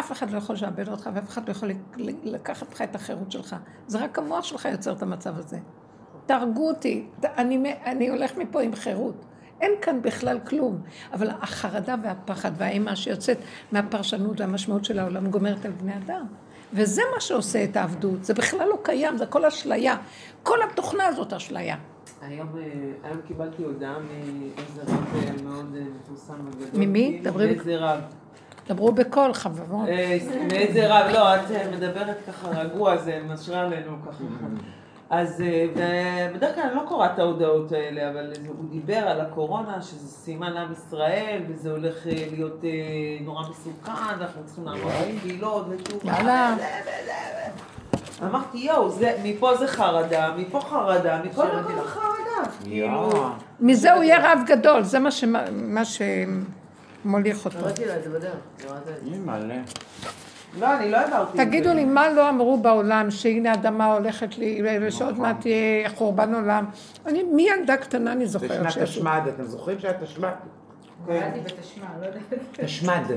אף 0.00 0.12
אחד 0.12 0.30
לא 0.30 0.38
יכול 0.38 0.54
לשעבד 0.54 0.88
אותך 0.88 1.10
ואף 1.14 1.28
אחד 1.28 1.46
לא 1.46 1.50
יכול 1.50 1.70
לקחת 2.22 2.72
לך 2.72 2.82
את 2.82 2.94
החירות 2.94 3.32
שלך. 3.32 3.56
זה 3.86 3.98
רק 3.98 4.18
המוח 4.18 4.44
שלך 4.44 4.64
יוצר 4.64 4.92
את 4.92 5.02
המצב 5.02 5.38
הזה. 5.38 5.58
תהרגו 6.26 6.68
אותי, 6.68 7.06
אני, 7.24 7.74
אני 7.84 8.08
הולך 8.08 8.36
מפה 8.36 8.62
עם 8.62 8.74
חירות. 8.74 9.24
אין 9.60 9.72
כאן 9.82 10.02
בכלל 10.02 10.38
כלום. 10.40 10.82
אבל 11.12 11.30
החרדה 11.30 11.94
והפחד 12.02 12.50
והאימה 12.56 12.96
שיוצאת 12.96 13.38
מהפרשנות 13.72 14.40
והמשמעות 14.40 14.84
של 14.84 14.98
העולם 14.98 15.30
גומרת 15.30 15.64
על 15.64 15.72
בני 15.72 15.96
אדם. 15.96 16.26
וזה 16.72 17.02
מה 17.14 17.20
שעושה 17.20 17.64
את 17.64 17.76
העבדות. 17.76 18.24
זה 18.24 18.34
בכלל 18.34 18.68
לא 18.68 18.78
קיים, 18.82 19.18
זה 19.18 19.26
כל 19.26 19.44
אשליה. 19.44 19.96
כל 20.42 20.58
התוכנה 20.62 21.06
הזאת 21.06 21.32
אשליה. 21.32 21.76
היום, 22.22 22.48
אה, 22.58 22.62
היום 23.02 23.20
קיבלתי 23.26 23.62
הודעה 23.62 23.94
מאיזה 23.98 24.92
רב 24.92 25.06
אה, 25.14 25.42
מאוד 25.44 25.76
אה, 25.76 25.82
מפורסם 26.00 26.34
וגדול. 26.46 26.86
ממי? 26.86 27.20
דברי 27.22 27.46
מאיזה 27.46 27.76
רב. 27.76 28.00
דברו 28.68 28.92
בקול, 28.92 29.32
חברות. 29.34 29.88
מאיזה 30.48 30.86
רב, 30.94 31.10
לא, 31.12 31.36
את 31.36 31.40
מדברת 31.72 32.16
ככה 32.26 32.48
רגוע, 32.48 32.96
זה 32.96 33.20
משרה 33.28 33.60
עלינו 33.60 33.96
ככה. 34.06 34.24
אז 35.10 35.42
בדרך 36.34 36.54
כלל 36.54 36.64
אני 36.64 36.76
לא 36.76 36.82
קוראת 36.88 37.10
את 37.14 37.18
ההודעות 37.18 37.72
האלה, 37.72 38.10
אבל 38.10 38.32
הוא 38.46 38.70
דיבר 38.70 38.96
על 38.96 39.20
הקורונה, 39.20 39.82
שזה 39.82 40.08
סימן 40.08 40.52
לעם 40.52 40.72
ישראל, 40.72 41.42
וזה 41.48 41.70
הולך 41.70 42.06
להיות 42.06 42.64
נורא 43.20 43.48
מסוכן, 43.50 43.92
אנחנו 44.20 44.42
צריכים 44.44 44.64
לעמוד 44.64 44.92
בקהילות, 45.16 45.66
יאללה. 46.04 46.56
אמרתי, 48.22 48.58
יואו, 48.58 48.90
מפה 49.24 49.56
זה 49.56 49.66
חרדה, 49.66 50.34
מפה 50.36 50.60
חרדה, 50.60 51.22
מכל 51.24 51.46
מקום 51.46 51.74
זה 51.76 51.82
חרדה. 51.82 52.50
כאילו... 52.64 53.10
מזה 53.60 53.92
הוא 53.92 54.02
יהיה 54.02 54.32
רב 54.32 54.38
גדול, 54.46 54.82
זה 54.82 54.98
מה 55.52 55.82
שמוליך 55.84 57.44
אותו. 57.44 57.58
קראתי 57.58 57.84
לה 57.84 57.96
את 57.96 58.04
זה 58.04 58.10
בדרך. 58.10 58.34
לא, 60.60 60.76
אני 60.76 60.90
לא 60.90 60.96
העברתי 60.96 61.38
תגידו 61.38 61.74
לי, 61.74 61.84
מה 61.84 62.10
לא 62.10 62.28
אמרו 62.28 62.58
בעולם, 62.58 63.10
שהנה 63.10 63.54
אדמה 63.54 63.94
הולכת 63.94 64.38
לי, 64.38 64.62
ושעוד 64.82 65.18
מעט 65.18 65.40
תהיה 65.40 65.88
חורבן 65.90 66.34
עולם. 66.34 66.64
אני, 67.06 67.22
מי 67.22 67.46
ילדה 67.48 67.76
קטנה 67.76 68.12
אני 68.12 68.26
זוכרת 68.26 68.50
שיש... 68.50 68.78
בשנת 68.78 68.84
תשמ"ד, 68.84 69.20
אתם 69.28 69.44
זוכרים 69.44 69.78
שהיה 69.78 69.94
תשמ"ד? 70.04 70.30
קראתי 71.06 71.40
בתשמ"ד, 71.40 72.00
לא 72.00 72.06
יודעת. 72.06 72.22
תשמ"ד. 72.52 73.14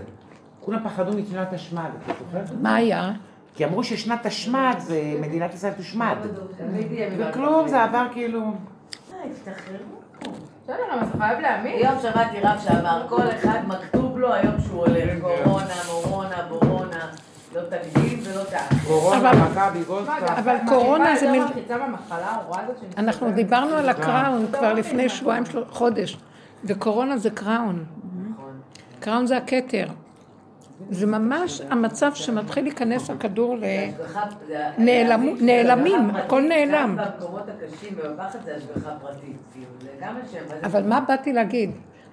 כולם 0.59 0.79
פחדו 0.83 1.17
מתשמ"ד 1.17 1.45
תשמ"ד, 1.55 1.89
אתה 2.05 2.13
זוכר? 2.19 2.55
מה 2.61 2.75
היה? 2.75 3.11
כי 3.53 3.65
אמרו 3.65 3.83
ששנת 3.83 4.27
תשמ"ד 4.27 4.75
זה 4.79 5.13
מדינת 5.21 5.53
ישראל 5.53 5.73
תושמד. 5.73 6.15
וכלום, 7.17 7.67
זה 7.67 7.83
עבר 7.83 8.07
כאילו... 8.11 8.39
אה, 9.13 9.19
בסדר, 10.63 10.83
אבל 10.93 11.19
חייב 11.19 11.39
להאמין. 11.39 11.73
היום 11.73 11.99
שמעתי 12.01 12.39
רב 12.39 12.59
שאמר, 12.63 13.05
כל 13.09 13.21
אחד 13.35 13.59
מכתוב 13.67 14.19
לו 14.19 14.33
היום 14.33 14.55
שהוא 14.59 14.79
הולך, 14.79 15.03
כן, 15.03 15.19
כן. 15.21 15.43
קורונה, 15.43 15.73
מורונה, 15.87 16.35
בורונה. 16.49 17.11
לא 17.55 17.61
תקדים 17.61 18.19
ולא 18.23 18.43
תעש. 18.43 18.85
קורונה, 18.87 19.31
מכבי, 19.33 19.83
גולדקאפ. 19.83 20.37
אבל 20.37 20.55
קורונה 20.67 21.15
זה 21.15 21.31
מין... 21.31 21.43
אנחנו 22.97 23.31
דיברנו 23.31 23.75
על 23.75 23.89
הקראון 23.89 24.47
כבר 24.51 24.73
לפני 24.73 25.09
שבועיים, 25.09 25.43
חודש. 25.69 26.17
וקורונה 26.63 27.17
זה 27.17 27.29
קראון. 27.29 27.85
נכון. 28.31 28.59
קראון 28.99 29.25
זה 29.25 29.37
הכתר. 29.37 29.87
זה 30.89 31.07
ממש 31.07 31.61
המצב 31.69 32.11
שמתחיל 32.15 32.63
להיכנס 32.63 33.09
הכדור 33.09 33.57
לנעלמים, 34.77 36.09
הכל 36.09 36.41
נעלם. 36.41 36.97
אבל 40.63 40.83
מה 40.83 40.99
באתי 41.01 41.33
להגיד? 41.33 41.71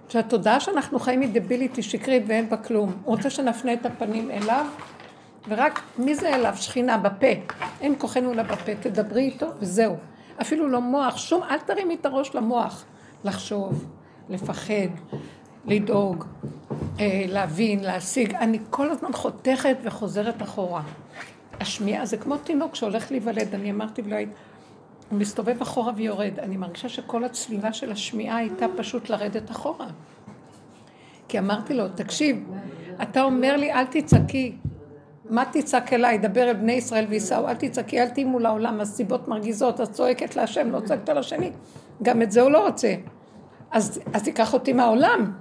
שהתודעה 0.09 0.61
שאנחנו 0.61 0.99
חיים 0.99 1.21
היא 1.21 1.31
דבילית, 1.33 1.77
היא 1.77 1.85
שקרית 1.85 2.23
ואין 2.27 2.49
בה 2.49 2.57
כלום. 2.57 2.97
הוא 3.05 3.17
רוצה 3.17 3.31
שנפנה 3.31 3.73
את 3.73 3.87
הפנים 3.87 4.31
אליו, 4.31 4.67
ורק 5.49 5.81
מי 5.99 6.15
זה 6.15 6.35
אליו? 6.35 6.53
שכינה 6.57 6.99
בפה. 6.99 7.27
אין 7.81 7.95
כוחנו 7.99 8.35
לה 8.35 8.43
בפה, 8.43 8.73
תדברי 8.81 9.23
איתו 9.23 9.47
וזהו. 9.59 9.97
אפילו 10.41 10.69
לא 10.69 10.81
מוח, 10.81 11.17
שום, 11.17 11.43
אל 11.43 11.59
תרימי 11.59 11.95
את 11.95 12.07
הראש 12.07 12.35
למוח. 12.35 12.85
לחשוב, 13.25 13.87
לפחד, 14.29 14.91
לדאוג, 15.69 16.25
אה, 17.01 17.25
להבין, 17.29 17.85
להשיג. 17.85 18.35
אני 18.35 18.59
כל 18.71 18.91
הזמן 18.91 19.13
חותכת 19.13 19.77
וחוזרת 19.83 20.43
אחורה. 20.43 20.83
השמיעה 21.61 22.07
זה 22.07 22.17
כמו 22.17 22.37
תינוק 22.37 22.75
שהולך 22.75 23.11
להיוולד, 23.11 23.55
אני 23.55 23.71
אמרתי 23.71 24.03
לו, 24.03 24.17
הוא 25.11 25.19
מסתובב 25.19 25.63
אחורה 25.63 25.93
ויורד. 25.97 26.39
אני 26.39 26.57
מרגישה 26.57 26.89
שכל 26.89 27.25
הצלילה 27.25 27.73
של 27.73 27.93
השמיעה 27.93 28.37
הייתה 28.37 28.67
פשוט 28.77 29.11
לרדת 29.11 29.51
אחורה. 29.51 29.87
כי 31.29 31.39
אמרתי 31.39 31.75
לו, 31.75 31.89
תקשיב, 31.89 32.51
אתה 33.03 33.23
אומר 33.23 33.57
לי, 33.57 33.73
אל 33.73 33.85
תצעקי. 33.85 34.57
מה 35.31 35.45
תצעק 35.53 35.93
אליי? 35.93 36.19
דבר 36.19 36.43
אל 36.43 36.55
בני 36.55 36.73
ישראל 36.73 37.07
וייסעו, 37.09 37.49
אל 37.49 37.55
תצעקי, 37.55 38.01
אל 38.01 38.09
תהיי 38.09 38.25
מול 38.25 38.47
העולם, 38.47 38.81
הסיבות 38.81 39.29
מרגיזות, 39.29 39.81
את 39.81 39.91
צועקת 39.93 40.37
להשם, 40.37 40.71
לא 40.71 40.81
צועקת 40.81 41.09
על 41.09 41.19
השני. 41.19 41.51
גם 42.03 42.23
את 42.23 42.33
זה 42.33 42.43
הוא 42.43 42.51
לא 42.51 42.67
רוצה. 42.67 42.95
אז, 43.71 44.01
אז 44.13 44.23
תיקח 44.23 44.55
אותי 44.55 44.73
מהעולם. 44.73 45.33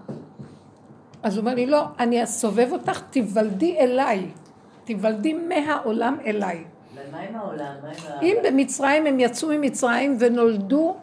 אז 1.27 1.37
הוא 1.37 1.41
אומר 1.41 1.55
לי, 1.55 1.65
לא, 1.65 1.85
אני 1.99 2.23
אסובב 2.23 2.67
אותך, 2.71 3.01
תיוולדי 3.09 3.77
אליי. 3.79 4.27
תיוולדי 4.83 5.33
מהעולם 5.33 6.17
אליי. 6.25 6.63
ומה 6.93 7.19
עם 7.19 7.35
העולם? 7.35 7.73
אם 8.21 8.35
במצרים 8.43 9.05
הם 9.05 9.19
יצאו 9.19 9.49
ממצרים 9.49 10.17
ונולדו 10.19 10.95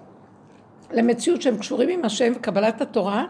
למציאות 0.93 1.43
שהם 1.43 1.59
קשורים 1.59 1.89
עם 1.89 2.05
השם 2.05 2.33
וקבלת 2.37 2.81
התורה, 2.81 3.25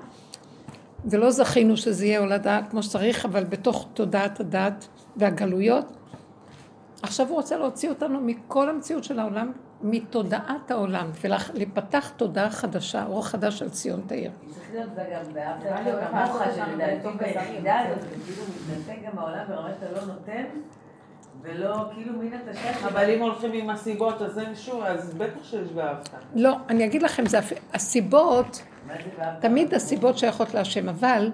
ולא 1.04 1.30
זכינו 1.30 1.76
שזה 1.76 2.06
יהיה 2.06 2.18
הולדה 2.18 2.60
כמו 2.70 2.82
שצריך, 2.82 3.24
אבל 3.24 3.44
בתוך 3.44 3.88
תודעת 3.94 4.40
הדת 4.40 4.88
והגלויות, 5.16 5.84
עכשיו 7.02 7.28
הוא 7.28 7.36
רוצה 7.36 7.56
להוציא 7.56 7.88
אותנו 7.88 8.20
מכל 8.20 8.68
המציאות 8.70 9.04
של 9.04 9.18
העולם 9.18 9.52
מתודעת 9.84 10.70
העולם, 10.70 11.10
ולהיפתח 11.20 12.10
תודעה 12.16 12.50
חדשה, 12.50 13.06
אור 13.06 13.26
חדש 13.26 13.58
של 13.58 13.70
ציון 13.70 14.00
תאיר. 14.06 14.30
זה 14.72 14.84
זה 20.32 20.44
ולא 21.42 21.76
כאילו 21.94 22.12
מין 22.18 22.32
שייך. 22.62 22.84
אבל 22.84 23.10
אם 23.10 23.22
הולכים 23.22 23.52
עם 23.52 23.70
הסיבות, 23.70 24.22
אז 24.22 24.38
אין 24.38 24.54
שום, 24.54 24.82
אז 24.82 25.14
בטח 25.14 25.44
שיש 25.44 25.68
באהבת. 25.68 26.08
לא, 26.34 26.56
אני 26.68 26.84
אגיד 26.84 27.02
לכם, 27.02 27.24
הסיבות, 27.74 28.62
תמיד 29.40 29.74
הסיבות 29.74 30.18
שייכות 30.18 30.54
להשם, 30.54 30.88
אבל 30.88 31.30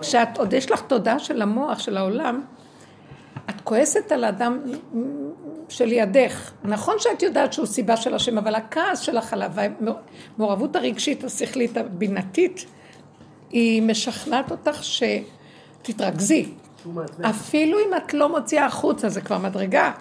כשאת 0.00 0.38
עוד 0.38 0.52
יש 0.52 0.70
לך 0.70 0.80
תודעה 0.80 1.18
של 1.18 1.42
המוח, 1.42 1.78
של 1.78 1.96
העולם, 1.96 2.42
את 3.50 3.60
כועסת 3.60 4.12
על 4.12 4.24
האדם 4.24 4.58
שלידך. 5.76 6.50
נכון 6.64 6.96
שאת 6.98 7.22
יודעת 7.22 7.52
שהוא 7.52 7.66
סיבה 7.66 7.96
של 7.96 8.14
השם, 8.14 8.38
אבל 8.38 8.54
הכעס 8.54 9.00
שלך 9.00 9.32
עליו, 9.32 9.52
המעורבות 10.38 10.76
הרגשית, 10.76 11.24
השכלית, 11.24 11.76
הבינתית, 11.76 12.66
היא 13.50 13.82
משכנעת 13.82 14.50
אותך 14.50 14.80
שתתרכזי. 15.82 16.48
אפילו 17.30 17.78
אם 17.78 17.94
את 17.96 18.14
לא 18.14 18.28
מוציאה 18.28 18.66
החוצה, 18.66 19.08
זה 19.08 19.20
כבר 19.20 19.38
מדרגה. 19.38 19.92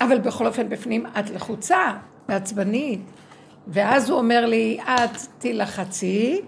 אבל 0.00 0.18
בכל 0.18 0.46
אופן 0.46 0.68
בפנים 0.68 1.06
את 1.18 1.30
לחוצה 1.30 1.92
ועצבנית. 2.28 3.00
ואז 3.68 4.10
הוא 4.10 4.18
אומר 4.18 4.46
לי, 4.46 4.78
את 4.84 5.16
תילחצי, 5.38 6.40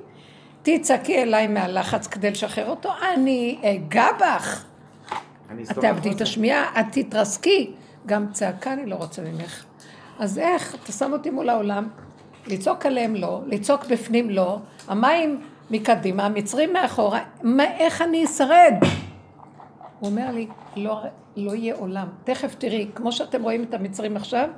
תצעקי 0.63 1.23
אליי 1.23 1.47
מהלחץ 1.47 2.07
כדי 2.07 2.31
לשחרר 2.31 2.71
אותו, 2.71 2.91
אני 3.15 3.59
אגע 3.63 4.07
בך. 4.21 4.65
את 5.71 5.79
תאבדי 5.79 6.11
את 6.11 6.21
השמיעה, 6.21 6.81
את 6.81 6.87
תתרסקי. 6.93 7.71
גם 8.07 8.33
צעקה 8.33 8.73
אני 8.73 8.87
לא 8.87 8.95
רוצה 8.95 9.23
ממך. 9.23 9.65
אז 10.19 10.39
איך, 10.39 10.75
אתה 10.75 10.93
שם 10.93 11.13
אותי 11.13 11.31
מול 11.31 11.49
העולם, 11.49 11.89
לצעוק 12.47 12.87
עליהם 12.87 13.15
לא, 13.15 13.41
לצעוק 13.47 13.85
בפנים 13.85 14.31
לא, 14.31 14.59
המים 14.89 15.41
מקדימה, 15.71 16.27
המצרים 16.27 16.73
מאחורה, 16.73 17.21
מה, 17.43 17.65
איך 17.65 18.03
אני 18.03 18.25
אשרד? 18.25 18.75
הוא 20.01 20.09
אומר 20.09 20.31
לי, 20.31 20.47
לא, 20.77 21.03
לא 21.37 21.55
יהיה 21.55 21.75
עולם. 21.75 22.09
תכף 22.25 22.55
תראי, 22.55 22.91
כמו 22.95 23.13
שאתם 23.13 23.43
רואים 23.43 23.63
את 23.63 23.75
המצרים 23.75 24.17
עכשיו, 24.17 24.49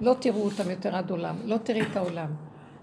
לא 0.00 0.14
תראו 0.20 0.44
אותם 0.44 0.70
יותר 0.70 0.96
עד 0.96 1.10
עולם. 1.10 1.36
לא 1.44 1.56
תראי 1.56 1.82
את 1.82 1.96
העולם. 1.96 2.28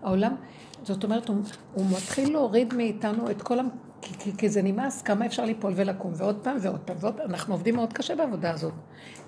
העולם, 0.04 0.36
זאת 0.84 1.04
אומרת, 1.04 1.28
הוא, 1.28 1.38
הוא 1.74 1.86
מתחיל 1.92 2.32
להוריד 2.32 2.74
מאיתנו 2.74 3.32
את 3.32 3.42
כל. 3.42 3.58
כי, 4.06 4.14
כי, 4.20 4.38
כי 4.38 4.50
זה 4.50 4.62
נמאס, 4.62 5.02
כמה 5.02 5.26
אפשר 5.26 5.46
ליפול 5.46 5.74
ולקום, 5.76 6.12
ועוד 6.16 6.40
פעם 6.44 6.58
ועוד 6.62 6.80
פעם 6.80 6.98
ועוד. 7.00 7.20
אנחנו 7.20 7.54
עובדים 7.54 7.76
מאוד 7.76 7.94
קשה 7.94 8.16
בעבודה 8.16 8.52
הזאת, 8.52 8.74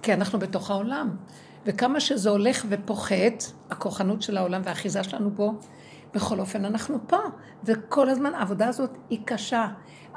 כי 0.02 0.14
אנחנו 0.14 0.40
בתוך 0.40 0.72
העולם. 0.72 1.16
וכמה 1.66 2.00
שזה 2.00 2.30
הולך 2.30 2.66
ופוחת, 2.70 3.44
הכוחנות 3.70 4.22
של 4.22 4.38
העולם 4.38 4.62
והאחיזה 4.66 5.04
שלנו 5.04 5.32
בו, 5.32 5.54
בכל 6.14 6.40
אופן, 6.40 6.66
אנחנו 6.66 6.98
פה, 7.08 7.18
וכל 7.64 8.10
הזמן 8.10 8.34
העבודה 8.36 8.68
הזאת 8.68 8.98
היא 9.10 9.20
קשה. 9.26 9.68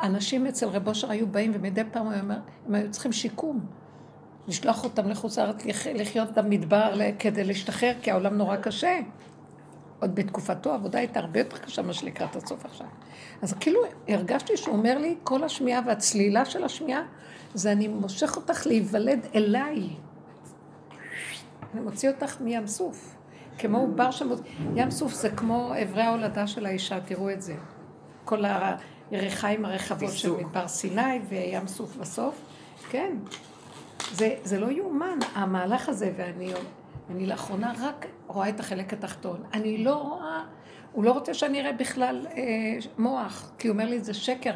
אנשים 0.02 0.46
אצל 0.46 0.68
רב 0.68 0.88
אושר 0.88 1.10
היו 1.10 1.26
באים 1.26 1.52
ומדי 1.54 1.82
פעם 1.92 2.06
הוא 2.06 2.14
אומר, 2.20 2.38
הם 2.66 2.74
היו 2.74 2.90
צריכים 2.90 3.12
שיקום. 3.12 3.60
לשלוח 4.48 4.84
אותם 4.84 5.08
לחוץ 5.08 5.38
לארץ 5.38 5.64
לחיות 5.94 6.28
במדבר 6.34 6.92
כדי 7.18 7.44
להשתחרר, 7.44 7.92
כי 8.02 8.10
העולם 8.10 8.34
נורא 8.34 8.56
קשה. 8.56 8.98
עוד 10.00 10.14
בתקופתו 10.14 10.70
העבודה 10.72 10.98
הייתה 10.98 11.20
הרבה 11.20 11.40
יותר 11.40 11.58
קשה 11.58 11.82
ממה 11.82 11.92
שלקראת 11.92 12.36
הסוף 12.36 12.64
עכשיו. 12.64 12.86
אז 13.42 13.52
כאילו 13.60 13.80
הרגשתי 14.08 14.56
שהוא 14.56 14.76
אומר 14.76 14.98
לי, 14.98 15.16
כל 15.24 15.44
השמיעה 15.44 15.80
והצלילה 15.86 16.44
של 16.44 16.64
השמיעה, 16.64 17.02
זה 17.54 17.72
אני 17.72 17.88
מושך 17.88 18.36
אותך 18.36 18.66
להיוולד 18.66 19.26
אליי. 19.34 19.88
אני 21.74 21.80
מוציא 21.80 22.10
אותך 22.10 22.40
מים 22.40 22.66
סוף. 22.66 23.16
כמו 23.58 23.78
עובר 23.78 24.10
שם, 24.10 24.28
ים 24.74 24.90
סוף 24.90 25.12
זה 25.12 25.30
כמו 25.30 25.72
אברי 25.82 26.02
ההולדה 26.02 26.46
של 26.46 26.66
האישה, 26.66 27.00
תראו 27.00 27.30
את 27.30 27.42
זה. 27.42 27.54
כל 28.24 28.44
הירכיים 29.10 29.64
הרחבות 29.64 30.12
של 30.12 30.32
מדבר 30.32 30.68
סיני 30.68 31.18
וים 31.28 31.66
סוף 31.66 31.96
בסוף. 31.96 32.42
כן, 32.90 33.16
זה, 34.12 34.34
זה 34.44 34.60
לא 34.60 34.70
יאומן, 34.70 35.18
המהלך 35.34 35.88
הזה, 35.88 36.12
ואני 36.16 36.52
אני 37.10 37.26
לאחרונה 37.26 37.72
רק 37.80 38.06
רואה 38.26 38.48
את 38.48 38.60
החלק 38.60 38.92
התחתון. 38.92 39.42
אני 39.54 39.84
לא 39.84 39.94
רואה, 39.94 40.44
הוא 40.92 41.04
לא 41.04 41.12
רוצה 41.12 41.34
שאני 41.34 41.60
אראה 41.60 41.72
בכלל 41.72 42.26
אה, 42.26 42.42
מוח, 42.98 43.52
כי 43.58 43.68
הוא 43.68 43.72
אומר 43.72 43.88
לי, 43.88 44.00
זה 44.00 44.14
שקר. 44.14 44.52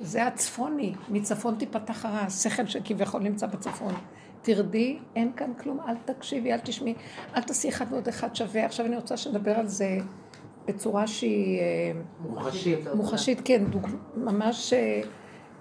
זה 0.00 0.26
הצפוני, 0.26 0.94
מצפון 1.08 1.54
תיפתח 1.58 2.04
הרע, 2.04 2.18
השכל 2.18 2.66
שכביכול 2.66 3.22
נמצא 3.22 3.46
בצפון. 3.46 3.94
תרדי, 4.42 4.98
אין 5.16 5.32
כאן 5.36 5.52
כלום, 5.62 5.80
אל 5.88 5.94
תקשיבי, 6.04 6.52
אל 6.52 6.58
תשמעי, 6.58 6.94
אל 7.36 7.42
תעשי 7.42 7.68
אחד 7.68 7.86
ועוד 7.90 8.08
אחד 8.08 8.36
שווה. 8.36 8.64
עכשיו 8.64 8.86
אני 8.86 8.96
רוצה 8.96 9.16
שנדבר 9.16 9.52
על 9.58 9.66
זה 9.66 9.98
בצורה 10.66 11.06
שהיא... 11.06 11.60
אה, 11.60 11.92
מוחשית. 12.20 12.78
מוחשית, 12.94 13.40
כן, 13.44 13.64
דוג... 13.64 13.86
ממש... 14.16 14.72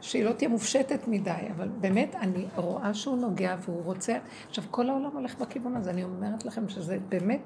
שהיא 0.01 0.23
לא 0.23 0.31
תהיה 0.31 0.49
מופשטת 0.49 1.07
מדי, 1.07 1.31
אבל 1.55 1.67
באמת 1.67 2.15
אני 2.15 2.45
רואה 2.55 2.93
שהוא 2.93 3.17
נוגע 3.17 3.55
והוא 3.60 3.83
רוצה... 3.83 4.17
עכשיו, 4.49 4.63
כל 4.71 4.89
העולם 4.89 5.12
הולך 5.13 5.38
בכיוון 5.39 5.75
הזה, 5.75 5.89
אני 5.89 6.03
אומרת 6.03 6.45
לכם 6.45 6.69
שזה 6.69 6.97
באמת... 7.10 7.41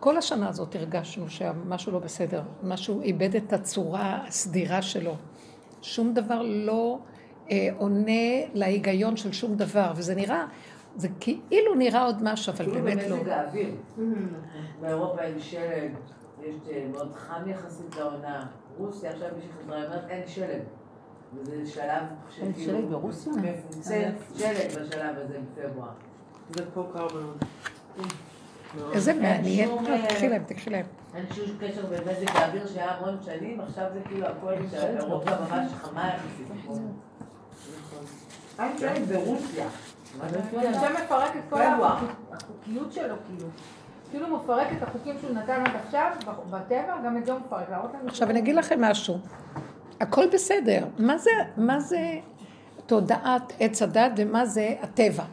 כל 0.00 0.16
השנה 0.16 0.48
הזאת 0.48 0.74
הרגשנו 0.74 1.28
שמשהו 1.28 1.92
לא 1.92 1.98
בסדר, 1.98 2.42
משהו 2.62 3.02
איבד 3.02 3.36
את 3.36 3.52
הצורה 3.52 4.24
הסדירה 4.26 4.82
שלו. 4.82 5.16
שום 5.82 6.14
דבר 6.14 6.42
לא 6.42 6.98
אה, 7.50 7.68
עונה 7.78 8.12
להיגיון 8.54 9.16
של 9.16 9.32
שום 9.32 9.56
דבר, 9.56 9.92
וזה 9.96 10.14
נראה, 10.14 10.46
זה 10.96 11.08
כאילו 11.20 11.74
נראה 11.74 12.04
עוד 12.04 12.22
משהו, 12.22 12.52
אבל 12.52 12.70
באמת 12.70 13.08
לא. 13.08 13.16
במזג 13.16 13.28
האוויר. 13.28 13.74
באירופה 14.80 15.22
אין 15.22 15.40
שלג, 15.40 15.90
יש 16.42 16.56
אה, 16.72 16.86
מאוד 16.92 17.14
חם 17.14 17.48
יחסית 17.48 17.96
לעונה. 17.96 18.46
רוסיה 18.78 19.10
עכשיו 19.10 19.28
מי 19.36 19.42
שחזרה 19.42 19.84
אומרת 19.84 20.08
אין 20.08 20.22
שלג. 20.26 20.62
וזה 21.36 21.66
שלב 21.66 22.02
שכאילו... 22.30 22.54
שלג 22.58 22.84
ברוסיה? 22.90 23.32
מפוצץ 23.32 23.92
שלג 24.38 24.68
בשלב 24.68 25.16
הזה 25.18 25.38
בפברואר. 25.56 25.88
זה 26.50 26.64
פה 26.74 26.88
קר 26.92 27.06
מאוד. 27.14 27.44
איזה 28.92 29.14
מעניין, 29.14 29.70
תקחי 30.08 30.28
להם, 30.28 30.42
תקחי 30.46 30.70
להם. 30.70 30.86
אין 31.14 31.24
שום 31.32 31.44
קשר 31.60 31.86
בין 31.86 32.00
מזג 32.00 32.36
האוויר 32.36 32.66
שהיה 32.66 32.90
המון 32.90 33.18
שנים, 33.24 33.60
עכשיו 33.60 33.86
זה 33.94 34.00
כאילו 34.08 34.26
הכל, 34.26 34.52
אירופה 34.72 35.30
ממש 35.30 35.72
חמה 35.72 36.08
יחסית. 36.08 36.78
אין 38.58 38.78
שלג 38.78 39.02
ברוסיה. 39.02 39.66
השם 40.22 40.92
מפרק 41.04 41.36
את 41.36 41.42
כל 41.50 41.60
החוקיות 42.32 42.92
שלו, 42.92 43.14
כאילו. 43.26 43.48
כאילו 44.10 44.36
מפרק 44.36 44.66
את 44.78 44.82
החוקים 44.82 45.16
שהוא 45.20 45.30
נתן 45.30 45.62
עד 45.66 45.76
עכשיו, 45.84 46.10
בטבע, 46.50 47.00
גם 47.04 47.16
את 47.16 47.26
זה 47.26 47.32
הוא 47.32 47.40
מפרק. 47.40 47.68
עכשיו 48.06 48.30
אני 48.30 48.38
אגיד 48.38 48.56
לכם 48.56 48.80
משהו. 48.80 49.18
הכל 50.00 50.26
בסדר. 50.32 50.86
מה 50.98 51.18
זה, 51.18 51.30
מה 51.56 51.80
זה 51.80 52.18
תודעת 52.86 53.52
עץ 53.60 53.82
הדת 53.82 54.12
ומה 54.16 54.46
זה 54.46 54.74
הטבע? 54.82 55.24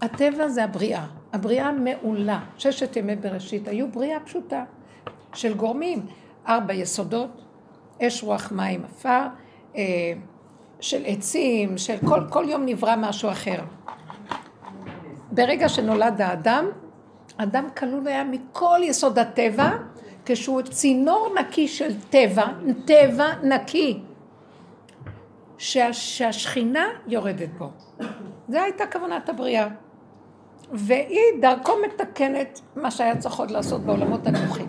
הטבע 0.00 0.48
זה 0.48 0.64
הבריאה. 0.64 1.06
הבריאה 1.32 1.72
מעולה. 1.72 2.40
ששת 2.58 2.96
ימי 2.96 3.16
בראשית 3.16 3.68
היו 3.68 3.88
בריאה 3.88 4.20
פשוטה 4.20 4.64
של 5.34 5.54
גורמים. 5.54 6.06
ארבע 6.48 6.74
יסודות, 6.74 7.30
אש, 8.02 8.22
רוח, 8.22 8.52
מים, 8.52 8.84
עפר, 8.84 9.26
אה, 9.76 9.82
של 10.80 11.02
עצים, 11.06 11.78
של 11.78 11.96
כל, 12.08 12.20
כל 12.30 12.44
יום 12.48 12.66
נברא 12.66 12.94
משהו 12.98 13.30
אחר. 13.30 13.60
ברגע 15.32 15.68
שנולד 15.68 16.20
האדם, 16.20 16.66
אדם 17.36 17.68
כלול 17.76 18.08
היה 18.08 18.24
מכל 18.24 18.80
יסוד 18.82 19.18
הטבע, 19.18 19.70
כשהוא 20.26 20.62
צינור 20.62 21.34
נקי 21.40 21.68
של 21.68 22.00
טבע, 22.10 22.46
טבע 22.84 23.26
נקי, 23.42 24.00
שה, 25.58 25.92
שהשכינה 25.92 26.86
יורדת 27.06 27.48
בו. 27.58 27.70
זו 28.48 28.58
הייתה 28.58 28.86
כוונת 28.86 29.28
הבריאה. 29.28 29.68
והיא 30.72 31.20
דרכו 31.40 31.72
מתקנת 31.86 32.60
מה 32.76 32.90
שהיה 32.90 33.16
צריך 33.16 33.34
עוד 33.38 33.50
לעשות 33.50 33.80
בעולמות 33.80 34.26
הנמוכים. 34.26 34.68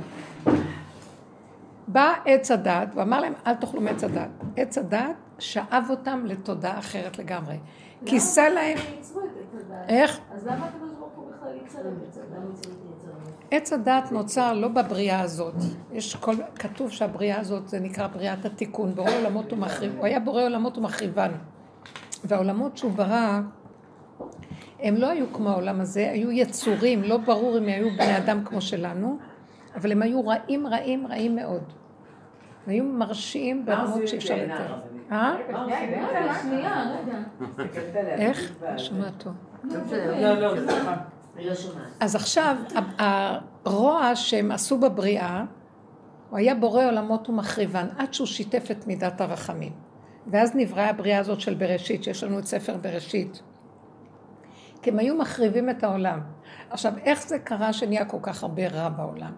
בא 1.88 2.14
עץ 2.26 2.52
הדת 2.52 2.90
ואמר 2.96 3.22
להם 3.22 3.34
אל 3.48 3.54
תאכלו 3.54 3.82
מעץ 3.82 4.04
הדת. 4.04 4.30
עץ 4.56 4.78
הדת 4.78 5.16
שאב 5.40 5.86
אותם 5.90 6.26
לתודעה 6.26 6.80
אחרת 6.80 7.20
לגמרי. 7.20 7.56
כיסה 8.06 8.50
להם... 8.50 8.78
איך? 9.88 10.20
אז 10.32 10.48
למה 10.48 10.66
הקדוש 10.66 10.92
ברוך 11.00 11.14
הוא 11.16 11.32
בכלל 11.32 11.54
ייצר 11.64 11.80
את 11.80 11.86
עץ 12.10 12.18
הדת? 12.18 12.87
עץ 13.52 13.74
הדת 13.74 14.12
נוצר 14.12 14.54
לא 14.54 14.68
בבריאה 14.68 15.22
הזאת. 15.22 15.56
יש 15.92 16.16
כל... 16.16 16.36
כתוב 16.56 16.92
שהבריאה 16.92 17.40
הזאת 17.40 17.68
זה 17.68 17.80
נקרא 17.80 18.08
בריאת 18.08 18.46
התיקון. 18.46 18.96
בורא 18.96 19.12
עולמות 19.12 19.54
ומחריב... 19.54 19.96
הוא 19.98 20.06
היה 20.06 20.20
בורא 20.20 20.44
עולמות 20.44 20.78
ומחריבן. 20.78 21.32
והעולמות 22.24 22.78
שהוא 22.78 22.92
ברא, 22.92 23.40
הם 24.80 24.96
לא 24.96 25.10
היו 25.10 25.34
כמו 25.34 25.50
העולם 25.50 25.82
הזה, 25.82 26.12
היו 26.12 26.32
יצורים, 26.32 27.04
לא 27.04 27.18
ברור 27.18 27.58
אם 27.58 27.64
היו 27.64 27.90
בני 27.98 28.18
אדם 28.18 28.44
כמו 28.46 28.62
שלנו, 28.62 29.18
אבל 29.76 29.92
הם 29.92 30.02
היו 30.02 30.28
רעים, 30.28 30.68
רעים, 30.68 31.08
רעים 31.08 31.36
מאוד. 31.36 31.64
הם 32.66 32.72
היו 32.72 32.84
מרשיעים 32.84 33.66
ברמות 33.66 34.08
שאי 34.08 34.18
אפשר 34.18 34.36
לתאר. 34.36 34.80
אה? 35.12 35.36
איך? 38.18 38.54
שומע 38.78 39.10
טוב. 39.18 39.34
לא, 40.22 40.34
לא, 40.34 40.54
סליחה. 40.60 40.96
לא. 41.46 41.54
אז 42.00 42.16
עכשיו, 42.16 42.56
הרוע 43.66 44.16
שהם 44.16 44.52
עשו 44.52 44.78
בבריאה, 44.78 45.46
הוא 46.30 46.38
היה 46.38 46.56
בורא 46.56 46.86
עולמות 46.86 47.30
ומחריבן, 47.30 47.88
עד 47.98 48.14
שהוא 48.14 48.28
שיתף 48.28 48.72
את 48.72 48.88
מידת 48.88 49.22
הרחמים. 49.22 49.72
ואז 50.28 50.56
נבראה 50.56 50.90
הבריאה 50.90 51.20
הזאת 51.20 51.42
של 51.42 51.54
בראשית, 51.54 52.04
שיש 52.04 52.24
לנו 52.24 52.40
את 52.40 52.46
ספר 52.46 52.78
בראשית. 52.78 53.42
כי 54.82 54.90
הם 54.90 55.00
היו 55.00 55.16
מחריבים 55.16 55.70
את 55.70 55.84
העולם. 55.84 56.22
עכשיו, 56.70 56.94
איך 57.04 57.28
זה 57.28 57.40
קרה 57.40 57.74
שנהיה 57.74 58.06
כל 58.06 58.18
כך 58.22 58.44
הרבה 58.44 58.68
רע 58.68 58.90
בעולם? 58.90 59.32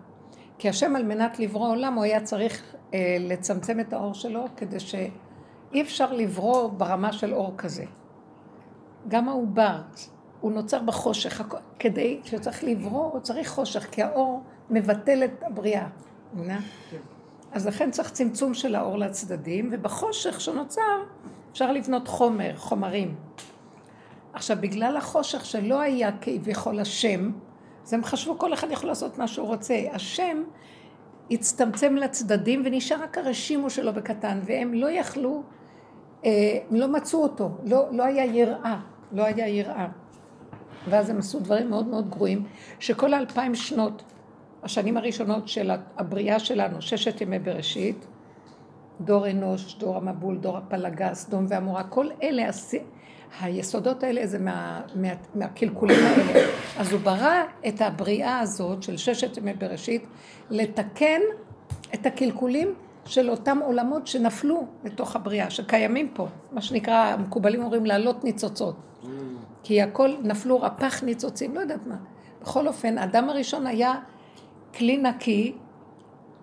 כי 0.57 0.69
השם 0.69 0.95
על 0.95 1.03
מנת 1.03 1.39
לברוא 1.39 1.69
עולם, 1.69 1.93
הוא 1.93 2.03
היה 2.03 2.21
צריך 2.21 2.75
אה, 2.93 3.17
לצמצם 3.19 3.79
את 3.79 3.93
האור 3.93 4.13
שלו, 4.13 4.45
כדי 4.57 4.79
שאי 4.79 5.81
אפשר 5.81 6.13
לברוא 6.13 6.69
ברמה 6.69 7.13
של 7.13 7.33
אור 7.33 7.53
כזה. 7.57 7.85
גם 9.07 9.29
העובר, 9.29 9.81
הוא 10.41 10.51
נוצר 10.51 10.81
בחושך, 10.81 11.41
כדי 11.79 12.19
שצריך 12.23 12.63
לברוא, 12.63 13.11
הוא 13.11 13.19
צריך 13.19 13.49
חושך, 13.49 13.87
כי 13.91 14.03
האור 14.03 14.43
מבטל 14.69 15.23
את 15.23 15.43
הבריאה, 15.43 15.87
מבינה? 16.33 16.59
אז 17.51 17.67
לכן 17.67 17.91
צריך 17.91 18.11
צמצום 18.11 18.53
של 18.53 18.75
האור 18.75 18.97
לצדדים, 18.97 19.69
ובחושך 19.71 20.41
שנוצר 20.41 21.03
אפשר 21.51 21.71
לבנות 21.71 22.07
חומר, 22.07 22.55
חומרים. 22.55 23.15
עכשיו, 24.33 24.57
בגלל 24.59 24.97
החושך 24.97 25.45
שלא 25.45 25.81
היה 25.81 26.09
כביכול 26.21 26.79
השם, 26.79 27.31
אז 27.85 27.93
הם 27.93 28.03
חשבו 28.03 28.37
כל 28.37 28.53
אחד 28.53 28.71
יכול 28.71 28.89
לעשות 28.89 29.17
מה 29.17 29.27
שהוא 29.27 29.47
רוצה. 29.47 29.75
השם 29.91 30.43
הצטמצם 31.31 31.95
לצדדים 31.95 32.61
ונשאר 32.65 33.03
רק 33.03 33.17
הרשימו 33.17 33.69
שלו 33.69 33.93
בקטן, 33.93 34.39
והם 34.43 34.73
לא 34.73 34.91
יכלו, 34.91 35.43
אה, 36.25 36.57
לא 36.71 36.87
מצאו 36.87 37.23
אותו, 37.23 37.49
לא, 37.65 37.85
לא 37.91 38.03
היה 38.03 38.25
יראה, 38.25 38.79
לא 39.11 39.23
היה 39.23 39.47
יראה. 39.47 39.87
ואז 40.87 41.09
הם 41.09 41.17
עשו 41.17 41.39
דברים 41.39 41.69
מאוד 41.69 41.87
מאוד 41.87 42.09
גרועים, 42.09 42.43
שכל 42.79 43.13
האלפיים 43.13 43.55
שנות, 43.55 44.03
השנים 44.63 44.97
הראשונות 44.97 45.47
של 45.47 45.71
הבריאה 45.97 46.39
שלנו, 46.39 46.81
ששת 46.81 47.21
ימי 47.21 47.39
בראשית, 47.39 48.07
דור 49.01 49.29
אנוש, 49.29 49.75
דור 49.79 49.97
המבול, 49.97 50.37
דור 50.37 50.57
הפלגה, 50.57 51.13
סדום 51.13 51.45
ועמורה, 51.49 51.83
כל 51.83 52.07
אלה, 52.23 52.49
היסודות 53.41 54.03
האלה 54.03 54.27
זה 54.27 54.39
מה, 54.39 54.81
מה, 54.95 55.07
מהקלקולים 55.35 55.97
האלה. 56.05 56.47
אז 56.79 56.91
הוא 56.91 56.99
ברא 57.01 57.43
את 57.67 57.81
הבריאה 57.81 58.39
הזאת 58.39 58.83
של 58.83 58.97
ששת 58.97 59.37
ימי 59.37 59.53
בראשית, 59.53 60.07
לתקן 60.49 61.21
את 61.93 62.05
הקלקולים 62.05 62.73
של 63.05 63.29
אותם 63.29 63.59
עולמות 63.65 64.07
שנפלו 64.07 64.67
לתוך 64.83 65.15
הבריאה, 65.15 65.49
שקיימים 65.49 66.09
פה, 66.13 66.27
מה 66.51 66.61
שנקרא, 66.61 66.95
המקובלים 66.95 67.63
אומרים 67.63 67.85
לעלות 67.85 68.23
ניצוצות. 68.23 68.75
כי 69.63 69.81
הכל 69.81 70.15
נפלו 70.23 70.61
רפ"ח 70.61 71.03
ניצוצים, 71.03 71.55
לא 71.55 71.59
יודעת 71.59 71.87
מה. 71.87 71.95
בכל 72.41 72.67
אופן, 72.67 72.97
האדם 72.97 73.29
הראשון 73.29 73.67
היה 73.67 73.93
כלי 74.77 74.97
נקי, 74.97 75.55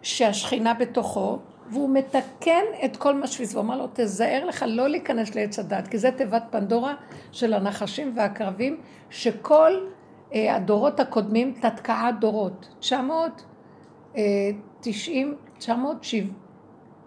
שהשכינה 0.02 0.74
בתוכו, 0.74 1.38
והוא 1.70 1.90
מתקן 1.90 2.64
את 2.84 2.96
כל 2.96 3.14
מה 3.14 3.26
שסביבו. 3.26 3.58
הוא 3.58 3.60
אמר 3.60 3.76
לו, 3.76 3.86
תזהר 3.94 4.44
לך 4.44 4.64
לא 4.68 4.88
להיכנס 4.88 5.34
לעץ 5.34 5.58
הדת, 5.58 5.88
כי 5.88 5.98
זה 5.98 6.10
תיבת 6.10 6.42
פנדורה 6.50 6.94
של 7.32 7.54
הנחשים 7.54 8.12
והקרבים, 8.16 8.80
שכל 9.10 9.72
אה, 10.34 10.56
הדורות 10.56 11.00
הקודמים, 11.00 11.54
תתקעה 11.60 12.12
דורות. 12.12 12.68
990, 12.80 15.36
970, 15.58 16.32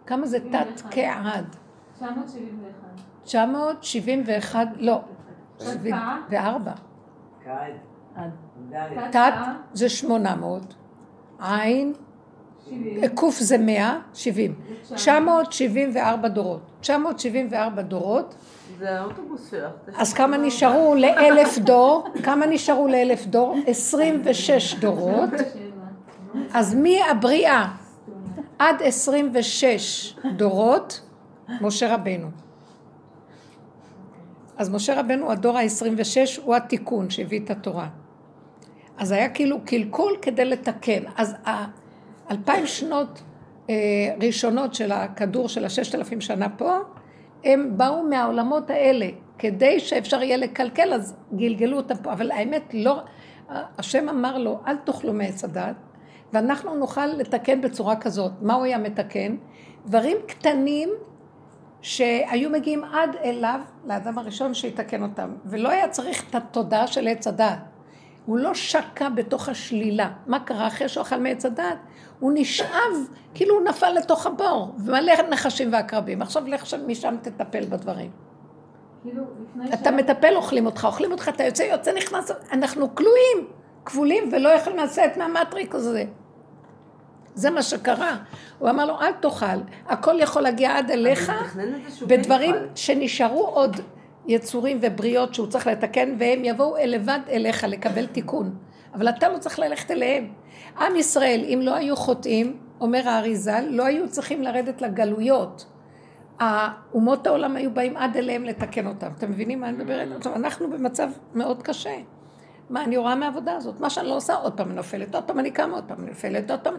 כמה 0.06 0.28
זה 0.28 0.40
תת-כעד? 0.40 1.56
971. 1.96 3.02
971, 3.24 4.68
לא. 4.78 5.02
וארבע. 6.30 6.72
תת 9.12 9.34
זה 9.74 9.90
800, 9.90 10.76
עין, 11.40 11.94
קוף 13.14 13.40
זה 13.40 13.58
100, 13.58 14.00
70. 14.14 14.56
974 14.96 16.28
דורות. 16.28 16.62
974 16.82 17.82
דורות. 17.82 18.36
זה 18.80 19.00
האוטובוס 19.00 19.52
שלך. 19.52 19.72
אז 19.98 20.14
כמה 20.14 20.38
נשארו 20.38 20.96
לאלף 20.96 21.58
דור? 21.58 22.08
כמה 22.24 22.46
נשארו 22.46 22.88
לאלף 22.88 23.26
דור? 23.26 23.56
26 23.68 24.76
דורות. 24.76 25.30
אז 26.54 26.76
מהבריאה 26.76 27.68
עד 28.60 28.76
26 28.82 30.16
דורות, 30.36 31.02
משה 31.62 31.94
רבנו. 31.96 32.28
אז 34.60 34.70
משה 34.70 35.00
רבנו, 35.00 35.32
הדור 35.32 35.58
ה-26, 35.58 36.42
הוא 36.44 36.56
התיקון 36.56 37.10
שהביא 37.10 37.40
את 37.40 37.50
התורה. 37.50 37.88
אז 38.98 39.12
היה 39.12 39.30
כאילו 39.30 39.58
קלקול 39.66 40.18
כדי 40.22 40.46
לתקן. 40.46 41.04
אז 41.18 41.36
האלפיים 41.46 42.68
שנות 42.68 43.22
אה, 43.70 43.76
ראשונות 44.22 44.74
של 44.74 44.92
הכדור 44.92 45.50
של 45.50 45.66
הששת 45.66 45.96
אלפים 45.96 46.22
שנה 46.22 46.50
פה, 46.50 46.78
הם 47.44 47.78
באו 47.78 48.04
מהעולמות 48.04 48.70
האלה. 48.70 49.10
כדי 49.38 49.80
שאפשר 49.80 50.24
יהיה 50.24 50.38
לקלקל, 50.38 50.94
אז 50.94 51.16
גלגלו 51.36 51.78
אותם 51.78 51.96
פה. 52.04 52.12
אבל 52.14 52.32
האמת, 52.32 52.74
לא... 52.74 53.00
השם 53.50 54.10
אמר 54.10 54.38
לו, 54.38 54.60
אל 54.68 54.76
תאכלו 54.78 55.14
מעץ 55.14 55.44
הדת, 55.44 55.76
ואנחנו 56.34 56.76
נוכל 56.76 57.06
לתקן 57.06 57.62
בצורה 57.62 57.96
כזאת. 57.96 58.32
מה 58.42 58.54
הוא 58.54 58.64
היה 58.64 58.78
מתקן? 58.78 59.36
דברים 59.86 60.18
קטנים 60.28 60.90
שהיו 61.82 62.50
מגיעים 62.50 62.84
עד 62.84 63.16
אליו, 63.24 63.60
לאדם 63.86 64.18
הראשון 64.18 64.54
שיתקן 64.54 65.04
אותם, 65.04 65.30
ולא 65.46 65.70
היה 65.70 65.90
צריך 65.90 66.30
את 66.30 66.36
התודעה 66.36 66.88
של 66.88 67.08
עץ 67.08 67.28
הדעת. 67.28 67.60
הוא 68.26 68.40
לא 68.40 68.54
שקע 68.54 69.10
בתוך 69.10 69.50
השלילה. 69.50 70.12
מה 70.28 70.40
קרה 70.40 70.68
אחרי 70.68 70.90
שהוא 70.90 71.02
אכל 71.02 71.16
מעץ 71.16 71.46
הדעת? 71.46 71.78
הוא 72.20 72.32
נשאב, 72.36 72.94
כאילו 73.34 73.56
הוא 73.56 73.66
נפל 73.66 73.90
לתוך 73.90 74.26
הבור, 74.26 74.76
ומלא 74.86 75.14
נחשים 75.30 75.74
ועקרבים. 75.74 76.22
עכשיו 76.22 76.48
לך 76.48 76.74
משם 76.88 77.16
תטפל 77.22 77.66
בדברים. 77.66 78.12
כאילו, 79.04 79.24
אתה 79.74 79.92
מטפל, 79.92 80.36
אוכלים 80.36 80.66
אותך, 80.66 80.86
אוכלים 80.86 81.12
אותך, 81.12 81.30
אתה 81.30 81.44
יוצא, 81.44 81.64
יוצא, 81.64 81.94
נכנס, 81.94 82.32
אנחנו 82.52 82.96
כלואים, 82.96 83.48
כבולים, 83.86 84.30
ולא 84.32 84.50
יכולים 84.50 84.80
לצאת 84.80 85.18
מהמטריק 85.18 85.76
הזה. 85.76 86.04
זה 87.40 87.50
מה 87.50 87.62
שקרה. 87.62 88.18
הוא 88.60 88.70
אמר 88.70 88.86
לו, 88.86 89.02
אל 89.02 89.12
תאכל, 89.12 89.46
הכל 89.88 90.16
יכול 90.20 90.42
להגיע 90.42 90.78
עד 90.78 90.92
אליך, 90.92 91.32
בדברים 92.08 92.56
שנשארו 92.76 93.48
עוד 93.48 93.80
יצורים 94.28 94.80
ובריות 94.82 95.34
שהוא 95.34 95.48
צריך 95.48 95.68
לתקן, 95.68 96.16
והם 96.20 96.46
יבואו 96.46 96.76
לבד 96.86 97.20
אליך 97.30 97.64
לקבל 97.64 98.06
תיקון. 98.06 98.56
אבל 98.94 99.10
אתה 99.10 99.30
לא 99.30 99.38
צריך 99.38 99.60
ללכת 99.60 99.92
אליהם. 99.92 100.28
עם 100.80 100.96
ישראל, 100.96 101.46
אם 101.46 101.60
לא 101.64 101.76
היו 101.76 101.96
חוטאים, 101.96 102.58
אומר 102.82 103.10
האריזל, 103.10 103.66
לא 103.70 103.86
היו 103.86 104.10
צריכים 104.10 104.44
לרדת 104.44 104.82
לגלויות. 104.82 105.66
אומות 106.94 107.28
העולם 107.28 107.56
היו 107.56 107.74
באים 107.74 107.98
עד 107.98 108.18
אליהם 108.18 108.44
לתקן 108.44 108.88
אותם. 108.88 109.08
אתם 109.18 109.32
מבינים 109.32 109.62
מה 109.62 109.70
אני 109.70 109.78
מדברת? 109.78 110.08
עכשיו, 110.18 110.36
אנחנו 110.36 110.70
במצב 110.70 111.10
מאוד 111.36 111.64
קשה. 111.64 111.96
מה 112.70 112.84
אני 112.84 112.98
רואה 112.98 113.16
מהעבודה 113.16 113.54
הזאת? 113.56 113.80
מה 113.80 113.90
שאני 113.90 114.08
לא 114.08 114.16
עושה, 114.16 114.36
עוד 114.36 114.54
פעם 114.54 114.72
נופלת, 114.72 115.16
עוד 115.16 115.24
פעם 115.24 115.40
אני 115.40 115.52
קמה, 115.52 115.76
עוד 115.76 115.84
פעם 115.88 116.06
נופלת, 116.06 116.52
עוד 116.52 116.60
פעם... 116.60 116.74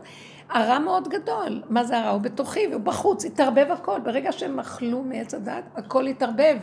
הרע 0.51 0.79
מאוד 0.79 1.09
גדול. 1.09 1.63
מה 1.69 1.85
זה 1.85 1.99
הרע? 1.99 2.11
הוא 2.11 2.21
בתוכי, 2.21 2.65
הוא 2.65 2.81
בחוץ, 2.81 3.25
התערבב 3.25 3.67
הכל. 3.71 4.01
ברגע 4.05 4.33
שהם 4.33 4.61
אכלו 4.61 5.03
מעץ 5.03 5.35
הדת, 5.35 5.65
הכל 5.77 6.07
התערבב. 6.07 6.57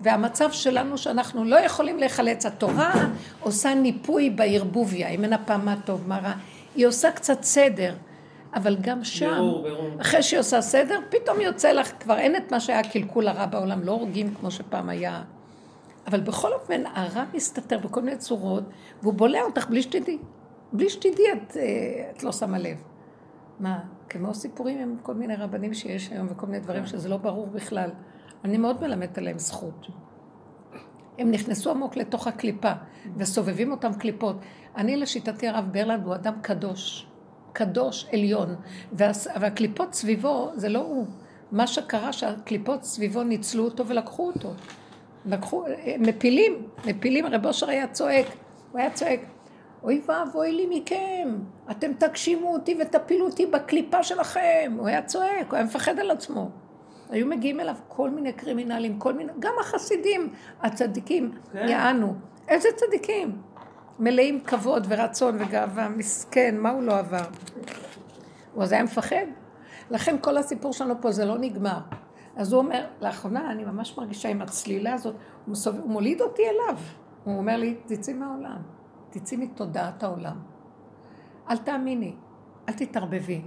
והמצב 0.00 0.52
שלנו 0.52 0.98
שאנחנו 0.98 1.44
לא 1.44 1.56
יכולים 1.56 1.98
להיחלץ. 1.98 2.46
התורה 2.46 2.92
עושה 3.40 3.74
ניפוי 3.74 4.30
בערבוביה, 4.30 5.08
אם 5.08 5.24
אין 5.24 5.32
הפעם 5.32 5.64
מה 5.64 5.74
טוב, 5.84 6.08
מה 6.08 6.18
רע. 6.18 6.32
היא 6.74 6.86
עושה 6.86 7.10
קצת 7.10 7.42
סדר, 7.42 7.94
אבל 8.54 8.76
גם 8.80 9.04
שם, 9.04 9.36
ברור, 9.36 9.62
ברור. 9.62 9.90
אחרי 10.00 10.22
שהיא 10.22 10.40
עושה 10.40 10.60
סדר, 10.60 10.98
פתאום 11.08 11.40
יוצא 11.40 11.72
לך, 11.72 11.92
כבר 12.00 12.18
אין 12.18 12.36
את 12.36 12.52
מה 12.52 12.60
שהיה 12.60 12.82
קלקול 12.82 13.28
הרע 13.28 13.46
בעולם, 13.46 13.82
לא 13.82 13.92
הורגים 13.92 14.34
כמו 14.34 14.50
שפעם 14.50 14.88
היה. 14.88 15.22
אבל 16.06 16.20
בכל 16.20 16.52
אופן, 16.52 16.82
הרע 16.86 17.24
מסתתר 17.34 17.78
בכל 17.78 18.02
מיני 18.02 18.16
צורות, 18.16 18.64
והוא 19.02 19.14
בולע 19.14 19.42
אותך 19.42 19.68
בלי 19.68 19.82
שתדעי. 19.82 20.18
בלי 20.72 20.90
שתדעי, 20.90 21.32
את, 21.32 21.56
אה, 21.56 22.10
את 22.10 22.22
לא 22.22 22.32
שמה 22.32 22.58
לב. 22.58 22.76
מה, 23.60 23.80
כמו 24.08 24.34
סיפורים 24.34 24.78
עם 24.78 24.96
כל 25.02 25.14
מיני 25.14 25.36
רבנים 25.36 25.74
שיש 25.74 26.08
היום 26.12 26.26
וכל 26.30 26.46
מיני 26.46 26.60
דברים 26.60 26.86
שזה 26.86 27.08
לא 27.08 27.16
ברור 27.16 27.46
בכלל. 27.46 27.90
אני 28.44 28.58
מאוד 28.58 28.80
מלמדת 28.80 29.18
עליהם 29.18 29.38
זכות. 29.38 29.86
הם 31.18 31.30
נכנסו 31.30 31.70
עמוק 31.70 31.96
לתוך 31.96 32.26
הקליפה, 32.26 32.72
וסובבים 33.16 33.70
אותם 33.70 33.94
קליפות. 33.94 34.36
אני 34.76 34.96
לשיטתי 34.96 35.48
הרב 35.48 35.64
ברלנד 35.72 36.04
הוא 36.04 36.14
אדם 36.14 36.34
קדוש, 36.42 37.06
קדוש 37.52 38.06
עליון, 38.12 38.54
והקליפות 38.92 39.94
סביבו 39.94 40.50
זה 40.54 40.68
לא 40.68 40.78
הוא. 40.78 41.06
מה 41.52 41.66
שקרה 41.66 42.12
שהקליפות 42.12 42.84
סביבו 42.84 43.22
ניצלו 43.22 43.64
אותו 43.64 43.86
ולקחו 43.86 44.26
אותו. 44.26 44.52
לקחו, 45.26 45.64
מפילים, 45.98 46.66
מפילים, 46.86 47.26
הרב 47.26 47.46
אושר 47.46 47.70
היה 47.70 47.86
צועק, 47.86 48.26
הוא 48.72 48.80
היה 48.80 48.90
צועק, 48.90 49.20
אוי 49.82 50.02
ואבוי 50.08 50.52
לי 50.52 50.66
מכם, 50.70 51.38
אתם 51.70 51.92
תגשימו 51.92 52.52
אותי 52.52 52.76
ותפילו 52.80 53.26
אותי 53.26 53.46
בקליפה 53.46 54.02
שלכם. 54.02 54.76
הוא 54.78 54.88
היה 54.88 55.02
צועק, 55.02 55.46
הוא 55.48 55.56
היה 55.56 55.64
מפחד 55.64 55.98
על 55.98 56.10
עצמו. 56.10 56.50
היו 57.10 57.26
מגיעים 57.26 57.60
אליו 57.60 57.74
כל 57.88 58.10
מיני 58.10 58.32
קרימינלים, 58.32 58.98
כל 58.98 59.12
מיני, 59.12 59.32
גם 59.38 59.52
החסידים, 59.60 60.28
הצדיקים, 60.62 61.32
כן. 61.52 61.68
יענו. 61.68 62.14
איזה 62.48 62.68
צדיקים? 62.76 63.36
מלאים 63.98 64.40
כבוד 64.40 64.86
ורצון 64.88 65.36
וגאווה, 65.40 65.88
מסכן, 65.88 66.56
מה 66.58 66.70
הוא 66.70 66.82
לא 66.82 66.98
עבר? 66.98 67.24
הוא 68.54 68.62
אז 68.62 68.72
היה 68.72 68.82
מפחד. 68.82 69.26
לכן 69.90 70.16
כל 70.20 70.36
הסיפור 70.36 70.72
שלנו 70.72 70.94
פה 71.00 71.12
זה 71.12 71.24
לא 71.24 71.38
נגמר. 71.38 71.78
אז 72.40 72.52
הוא 72.52 72.62
אומר, 72.62 72.86
לאחרונה 73.00 73.50
אני 73.50 73.64
ממש 73.64 73.98
מרגישה 73.98 74.28
עם 74.28 74.42
הצלילה 74.42 74.94
הזאת, 74.94 75.14
הוא, 75.14 75.52
מסוב... 75.52 75.76
הוא 75.78 75.90
מוליד 75.90 76.20
אותי 76.20 76.42
אליו. 76.42 76.78
הוא 77.24 77.38
אומר 77.38 77.56
לי, 77.56 77.76
תצאי 77.86 78.14
מהעולם, 78.14 78.62
תצאי 79.10 79.36
מתודעת 79.36 80.02
העולם. 80.02 80.36
אל 81.50 81.56
תאמיני, 81.56 82.14
אל 82.68 82.74
תתערבבי. 82.74 83.42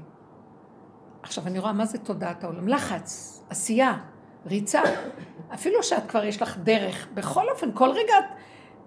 עכשיו, 1.23 1.47
אני 1.47 1.59
רואה 1.59 1.73
מה 1.73 1.85
זה 1.85 1.97
תודעת 1.97 2.43
העולם. 2.43 2.67
לחץ, 2.67 3.43
עשייה, 3.49 3.97
ריצה. 4.45 4.81
אפילו 5.53 5.83
שאת 5.83 6.09
כבר 6.09 6.23
יש 6.23 6.41
לך 6.41 6.57
דרך, 6.57 7.07
בכל 7.13 7.49
אופן, 7.49 7.69
כל 7.73 7.89
רגע 7.89 8.13
את 8.19 8.25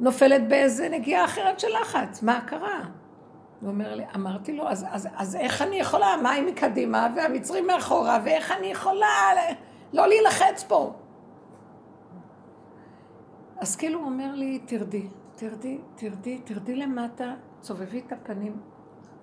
נופלת 0.01 0.49
באיזה 0.49 0.89
נגיעה 0.89 1.25
אחרת 1.25 1.61
של 1.61 1.69
לחץ. 1.81 2.23
מה 2.23 2.41
קרה? 2.41 2.81
הוא 3.61 3.69
אומר 3.69 3.95
לי, 3.95 4.05
אמרתי 4.15 4.53
לו, 4.57 4.69
אז, 4.69 4.87
אז, 4.91 5.09
אז 5.17 5.37
איך 5.37 5.63
אני 5.63 5.77
יכולה, 5.77 6.17
מים 6.23 6.47
מקדימה 6.47 7.09
והמצרים 7.17 7.67
מאחורה, 7.67 8.21
ואיך 8.25 8.53
אני 8.59 8.67
יכולה 8.67 9.07
לא 9.97 10.09
להילחץ 10.09 10.65
פה? 10.69 10.93
אז 13.59 13.77
כאילו 13.77 13.99
הוא 13.99 14.07
אומר 14.07 14.35
לי, 14.35 14.59
תרדי, 14.59 15.09
תרדי, 15.37 15.79
תרדי, 15.95 16.41
תרדי 16.45 16.77
למטה, 16.77 17.35
סובבי 17.63 18.03
את 18.07 18.13
הפנים, 18.13 18.61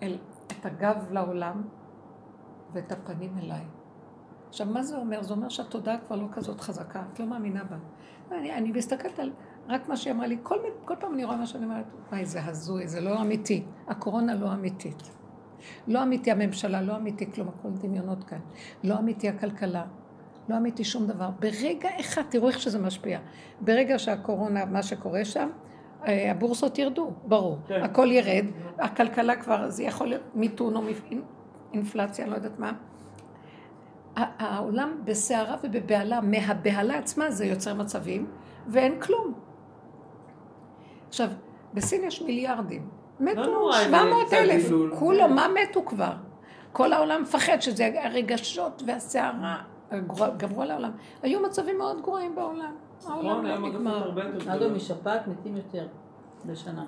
אל, 0.03 0.17
את 0.47 0.65
הגב 0.65 1.11
לעולם, 1.11 1.61
ואת 2.73 2.91
הפנים 2.91 3.37
אליי. 3.37 3.65
עכשיו, 4.49 4.67
מה 4.67 4.83
זה 4.83 4.97
אומר? 4.97 5.23
זה 5.23 5.33
אומר 5.33 5.49
שהתודעה 5.49 5.97
כבר 5.97 6.15
לא 6.15 6.27
כזאת 6.31 6.61
חזקה, 6.61 7.03
את 7.13 7.19
לא 7.19 7.25
מאמינה 7.25 7.63
בה. 7.63 7.77
אני, 8.37 8.53
אני 8.53 8.71
מסתכלת 8.71 9.19
על 9.19 9.31
רק 9.67 9.89
מה 9.89 9.97
שהיא 9.97 10.13
אמרה 10.13 10.27
לי, 10.27 10.37
כל, 10.43 10.57
כל 10.85 10.95
פעם 10.99 11.13
אני 11.13 11.25
רואה 11.25 11.37
מה 11.37 11.45
שאני 11.45 11.65
אומרת, 11.65 11.85
וואי, 12.09 12.25
זה 12.25 12.45
הזוי, 12.45 12.87
זה 12.87 13.01
לא 13.01 13.21
אמיתי. 13.21 13.63
הקורונה 13.87 14.35
לא 14.35 14.53
אמיתית. 14.53 15.03
לא 15.87 16.03
אמיתי 16.03 16.31
הממשלה, 16.31 16.81
לא 16.81 16.95
אמיתי 16.95 17.31
כלום, 17.31 17.47
הכל 17.47 17.69
דמיונות 17.69 18.23
כאן. 18.23 18.39
לא 18.83 18.99
אמיתי 18.99 19.29
הכלכלה, 19.29 19.85
לא 20.49 20.57
אמיתי 20.57 20.83
שום 20.83 21.07
דבר. 21.07 21.29
ברגע 21.39 21.89
אחד, 21.99 22.21
תראו 22.29 22.47
איך 22.47 22.59
שזה 22.59 22.79
משפיע. 22.79 23.19
ברגע 23.61 23.99
שהקורונה, 23.99 24.65
מה 24.65 24.83
שקורה 24.83 25.25
שם, 25.25 25.49
אה, 26.07 26.31
הבורסות 26.31 26.77
ירדו, 26.77 27.11
ברור. 27.25 27.57
כן. 27.67 27.83
הכל 27.83 28.11
ירד, 28.11 28.45
הכלכלה 28.79 29.35
כבר, 29.35 29.69
זה 29.69 29.83
יכול 29.83 30.07
להיות 30.07 30.21
מיתון 30.35 30.75
או 30.75 30.81
אינפלציה, 31.73 32.27
לא 32.27 32.35
יודעת 32.35 32.59
מה. 32.59 32.71
העולם 34.15 35.01
בסערה 35.03 35.55
ובבהלה, 35.63 36.21
מהבהלה 36.21 36.97
עצמה 36.97 37.31
זה 37.31 37.45
יוצר 37.45 37.73
מצבים, 37.73 38.27
ואין 38.67 38.99
כלום. 38.99 39.33
עכשיו, 41.07 41.29
בסין 41.73 42.03
יש 42.03 42.21
מיליארדים. 42.21 42.89
מתו 43.19 43.73
700 43.73 44.33
אלף, 44.33 44.69
כולו, 44.99 45.27
מה 45.27 45.47
מתו 45.47 45.85
כבר? 45.85 46.13
כל 46.71 46.93
העולם 46.93 47.21
מפחד 47.21 47.59
שזה 47.59 47.89
הרגשות 48.03 48.83
והסערה 48.85 49.61
גברו 50.37 50.61
על 50.61 50.71
העולם. 50.71 50.91
היו 51.21 51.39
מצבים 51.39 51.77
מאוד 51.77 52.01
גרועים 52.01 52.35
בעולם. 52.35 52.75
העולם 53.05 53.45
לא 53.45 53.69
נגמר. 53.69 54.11
אגב, 54.47 54.71
משפעת 54.71 55.27
מתים 55.27 55.57
יותר 55.57 55.87
בשנה. 56.45 56.85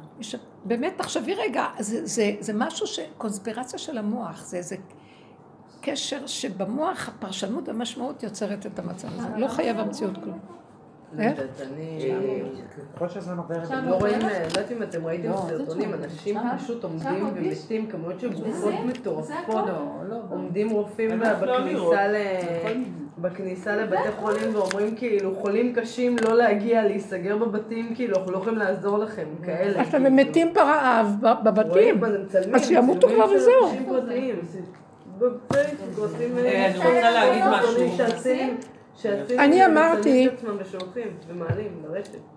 באמת, 0.66 0.94
תחשבי 0.98 1.34
רגע, 1.34 1.66
זה 2.40 2.54
משהו 2.54 2.88
ש... 2.88 3.00
קונספירציה 3.18 3.80
של 3.80 3.98
המוח, 3.98 4.46
זה 4.46 4.58
איזה 4.58 4.76
קשר 5.82 6.28
שבמוח 6.28 7.10
הפרשנות 7.10 7.68
והמשמעות 7.68 8.24
יוצרת 8.24 8.66
את 8.66 8.80
המצב 8.80 9.08
הזה. 9.12 9.38
לא 9.38 9.48
חייב 9.48 9.80
המציאות 9.80 10.16
כלום. 10.24 10.40
איך? 11.20 11.40
אני... 11.74 12.14
ככל 12.96 13.10
שהזמן 13.10 13.38
עובר, 13.38 13.64
אתם 13.64 13.86
לא 13.86 13.96
רואים, 13.96 14.20
לא 14.20 14.26
יודעת 14.26 14.72
אם 14.72 14.84
אתם 14.84 15.08
ראיתם 15.08 15.30
לא, 15.30 15.38
סרטונים, 15.50 15.94
אנשים 15.94 16.38
פשוט 16.58 16.84
עומדים 16.84 17.30
ומתים 17.36 17.88
כמויות 17.88 18.20
של 18.20 18.34
גופות 18.34 18.74
מטורפות, 18.86 19.66
לא, 20.10 20.22
עומדים 20.30 20.70
רופאים 20.70 21.22
בכניסה 23.18 23.76
לבתי 23.76 24.12
חולים 24.20 24.56
ואומרים 24.56 24.96
כאילו 24.96 25.36
חולים 25.36 25.74
קשים 25.74 26.16
לא 26.26 26.36
להגיע, 26.38 26.84
להיסגר 26.84 27.38
בבתים, 27.38 27.96
כאילו 27.96 28.18
אנחנו 28.18 28.32
לא 28.32 28.38
יכולים 28.38 28.58
לעזור 28.58 28.98
לכם, 28.98 29.26
כאלה. 29.44 29.82
אז 29.82 29.94
הם 29.94 30.16
מתים 30.16 30.54
ברעב 30.54 31.16
בבתים, 31.44 32.02
אז 32.54 32.68
שימותו 32.68 33.08
כבר 33.08 33.26
וזהו. 33.36 33.72
אה, 36.38 36.66
אני 36.66 36.78
רוצה 36.78 37.12
להגיד 37.12 37.44
משהו. 37.52 38.75
אני 39.40 39.66
אמרתי 39.66 40.30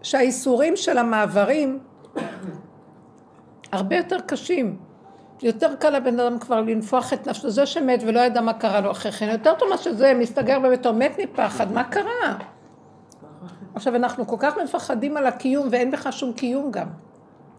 שהאיסורים 0.02 0.76
של 0.76 0.98
המעברים 0.98 1.78
הרבה 3.72 3.96
יותר 3.96 4.20
קשים. 4.20 4.76
יותר 5.42 5.74
קל 5.76 5.90
לבן 5.90 6.20
אדם 6.20 6.38
כבר 6.38 6.60
לנפוח 6.60 7.12
את 7.12 7.28
נפשו, 7.28 7.50
זה 7.50 7.66
שמת 7.66 8.02
ולא 8.06 8.20
ידע 8.20 8.40
מה 8.40 8.52
קרה 8.52 8.80
לו 8.80 8.90
אחרי 8.90 9.12
כן, 9.12 9.28
יותר 9.28 9.54
טוב 9.58 9.68
מה 9.68 9.78
שזה 9.78 10.14
מסתגר 10.14 10.60
בביתו, 10.60 10.92
מת 10.92 11.18
מפחד, 11.18 11.72
מה 11.72 11.84
קרה? 11.84 12.38
עכשיו 13.74 13.96
אנחנו 13.96 14.26
כל 14.26 14.36
כך 14.38 14.56
מפחדים 14.64 15.16
על 15.16 15.26
הקיום 15.26 15.68
ואין 15.70 15.90
בך 15.90 16.08
שום 16.12 16.32
קיום 16.32 16.70
גם. 16.70 16.86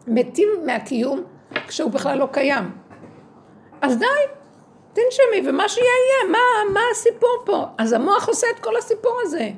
מתים 0.07 0.47
מהקיום 0.65 1.23
כשהוא 1.67 1.91
בכלל 1.91 2.17
לא 2.17 2.27
קיים. 2.31 2.71
אז 3.81 3.97
די, 3.97 4.05
תנשמי, 5.05 5.49
ומה 5.49 5.69
שיהיה 5.69 5.87
יהיה, 5.87 6.31
מה, 6.31 6.73
מה 6.73 6.79
הסיפור 6.91 7.43
פה? 7.45 7.65
אז 7.77 7.93
המוח 7.93 8.27
עושה 8.27 8.47
את 8.55 8.59
כל 8.59 8.77
הסיפור 8.77 9.19
הזה. 9.21 9.49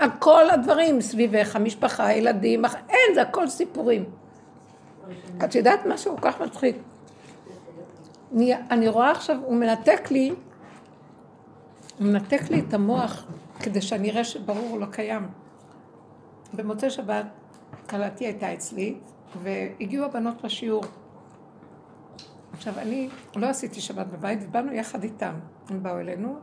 הכל 0.00 0.50
הדברים 0.50 1.00
סביבך, 1.00 1.56
המשפחה, 1.56 2.06
הילדים, 2.06 2.64
אין, 2.88 3.14
זה 3.14 3.22
הכל 3.22 3.48
סיפורים. 3.48 4.04
את 5.44 5.54
יודעת 5.54 5.86
משהו 5.86 6.16
כל 6.16 6.30
כך 6.30 6.40
מצחיק? 6.40 6.76
אני, 8.34 8.54
אני 8.70 8.88
רואה 8.88 9.10
עכשיו, 9.10 9.36
הוא 9.44 9.56
מנתק 9.56 10.10
לי, 10.10 10.28
הוא 11.98 12.06
מנתק 12.06 12.42
לי 12.50 12.62
את 12.68 12.74
המוח 12.74 13.24
כדי 13.60 13.80
שאני 13.80 14.10
אראה 14.10 14.24
שברור 14.24 14.78
לא 14.78 14.86
קיים. 14.86 15.28
במוצאי 16.54 16.90
שבת 16.90 17.26
כלתי 17.90 18.24
הייתה 18.24 18.54
אצלי, 18.54 18.96
והגיעו 19.42 20.04
הבנות 20.04 20.44
לשיעור. 20.44 20.84
עכשיו, 22.56 22.78
אני 22.78 23.08
לא 23.36 23.46
עשיתי 23.46 23.80
שבת 23.80 24.06
בבית, 24.06 24.38
ובאנו 24.42 24.72
יחד 24.72 25.02
איתם. 25.02 25.34
הם 25.68 25.82
באו 25.82 25.98
אלינו, 25.98 26.38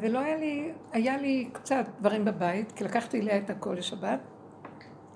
ולא 0.00 0.18
היה 0.18 0.36
לי, 0.36 0.72
היה 0.92 1.16
לי 1.16 1.48
קצת 1.52 1.84
דברים 2.00 2.24
בבית, 2.24 2.72
כי 2.72 2.84
לקחתי 2.84 3.20
אליה 3.20 3.38
את 3.38 3.50
הכל 3.50 3.74
לשבת, 3.78 4.20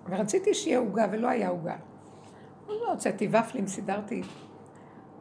ורציתי 0.09 0.55
שיהיה 0.55 0.79
עוגה, 0.79 1.07
ולא 1.13 1.29
היה 1.29 1.49
עוגה. 1.49 1.77
לא 2.69 2.91
הוצאתי 2.91 3.29
ופלים, 3.29 3.67
סידרתי. 3.67 4.23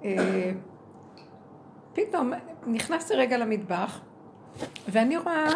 אה, 0.04 0.52
פתאום 1.94 2.32
נכנסתי 2.68 3.14
רגע 3.14 3.38
למטבח, 3.38 4.02
ואני 4.88 5.18
רואה 5.18 5.50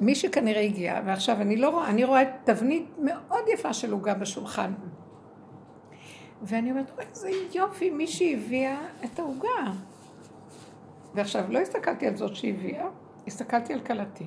מי 0.00 0.14
שכנראה 0.14 0.60
הגיע, 0.60 1.00
ועכשיו 1.06 1.40
אני 1.40 1.56
לא 1.56 1.68
רואה, 1.68 1.90
אני 1.90 2.04
רואה 2.04 2.22
תבנית 2.44 2.90
מאוד 2.98 3.44
יפה 3.54 3.72
של 3.72 3.92
עוגה 3.92 4.14
בשולחן. 4.14 4.72
ואני 6.44 6.70
אומרת, 6.70 6.90
אוי, 6.96 7.04
איזה 7.10 7.30
יופי, 7.54 7.90
מישהי 7.90 8.34
הביאה 8.34 8.78
את 9.04 9.18
העוגה. 9.18 9.72
ועכשיו, 11.14 11.44
לא 11.48 11.58
הסתכלתי 11.58 12.06
על 12.06 12.16
זאת 12.16 12.36
שהביאה, 12.36 12.86
הסתכלתי 13.26 13.72
על 13.72 13.80
כלתי. 13.80 14.24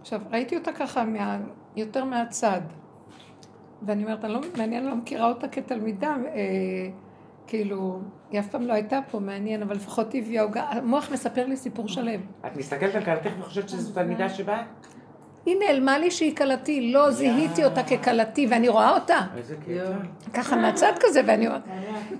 עכשיו, 0.00 0.20
ראיתי 0.30 0.56
אותה 0.56 0.72
ככה 0.72 1.04
מה, 1.04 1.38
יותר 1.76 2.04
מהצד. 2.04 2.60
ואני 3.82 4.04
אומרת, 4.04 4.24
אני 4.24 4.32
לא, 4.32 4.40
מעניין, 4.56 4.86
לא 4.86 4.96
מכירה 4.96 5.28
אותה 5.28 5.48
כתלמידה, 5.48 6.16
אה, 6.26 6.90
כאילו, 7.46 8.00
היא 8.30 8.40
אף 8.40 8.48
פעם 8.48 8.62
לא 8.62 8.72
הייתה 8.72 8.98
פה, 9.10 9.20
מעניין, 9.20 9.62
אבל 9.62 9.76
לפחות 9.76 10.12
היא 10.12 10.22
הביאה 10.22 10.42
עוגה. 10.42 10.62
המוח 10.62 11.12
מספר 11.12 11.46
לי 11.46 11.56
סיפור 11.56 11.88
שלם. 11.88 12.20
את 12.46 12.56
מסתכלת 12.56 12.94
על 12.94 13.04
כלתך 13.04 13.30
וחושבת 13.38 13.68
שזו 13.68 13.94
תלמידה 13.94 14.28
שבאה? 14.28 14.64
היא 15.46 15.56
נעלמה 15.58 15.98
לי 15.98 16.10
שהיא 16.10 16.36
כלתי, 16.36 16.92
לא 16.92 17.10
זיהיתי 17.10 17.64
אותה 17.64 17.82
ככלתי, 17.82 18.46
ואני 18.50 18.68
רואה 18.68 18.94
אותה. 18.94 19.18
איזה 19.36 19.56
קטע. 19.56 19.96
ככה 20.34 20.56
מהצד 20.56 20.92
כזה, 21.00 21.20
ואני 21.26 21.46
אומרת, 21.46 21.62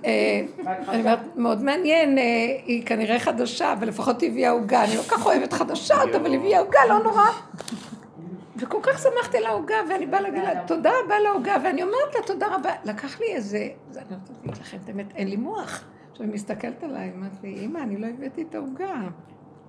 אה, 0.05 0.41
אני 0.89 0.99
אומרת, 0.99 1.19
מאוד 1.35 1.63
מעניין, 1.63 2.17
אה, 2.17 2.23
היא 2.65 2.85
כנראה 2.85 3.19
חדשה, 3.19 3.73
ולפחות 3.79 4.21
היא 4.21 4.29
הביאה 4.31 4.51
עוגה, 4.51 4.83
אני 4.83 4.95
לא 4.97 5.01
כך 5.01 5.25
אוהבת 5.25 5.53
חדשות, 5.53 6.15
אבל 6.15 6.31
היא 6.31 6.39
הביאה 6.39 6.59
עוגה, 6.59 6.79
לא 6.89 7.03
נורא. 7.03 7.25
וכל 8.57 8.79
כך 8.83 8.99
שמחתי 8.99 9.37
על 9.37 9.45
העוגה, 9.45 9.75
ואני 9.89 10.05
באה 10.05 10.21
להגיד 10.21 10.43
לה, 10.43 10.65
תודה 10.67 10.91
רבה 11.05 11.19
לעוגה, 11.19 11.55
ואני 11.63 11.83
אומרת 11.83 12.15
לה, 12.15 12.21
תודה 12.25 12.47
רבה. 12.55 12.71
לקח 12.85 13.19
לי 13.19 13.25
איזה, 13.35 13.57
אני 13.57 14.03
אומרת 14.11 14.29
להגיד 14.45 14.61
לכם, 14.61 14.77
באמת, 14.85 15.15
אין 15.15 15.27
לי 15.27 15.35
מוח. 15.35 15.83
עכשיו 16.11 16.25
היא 16.25 16.33
מסתכלת 16.33 16.83
עליי, 16.83 17.11
אמרת 17.15 17.43
לי, 17.43 17.65
אמא, 17.65 17.79
אני 17.79 17.97
לא 17.97 18.07
הבאתי 18.07 18.45
את 18.49 18.55
העוגה. 18.55 18.93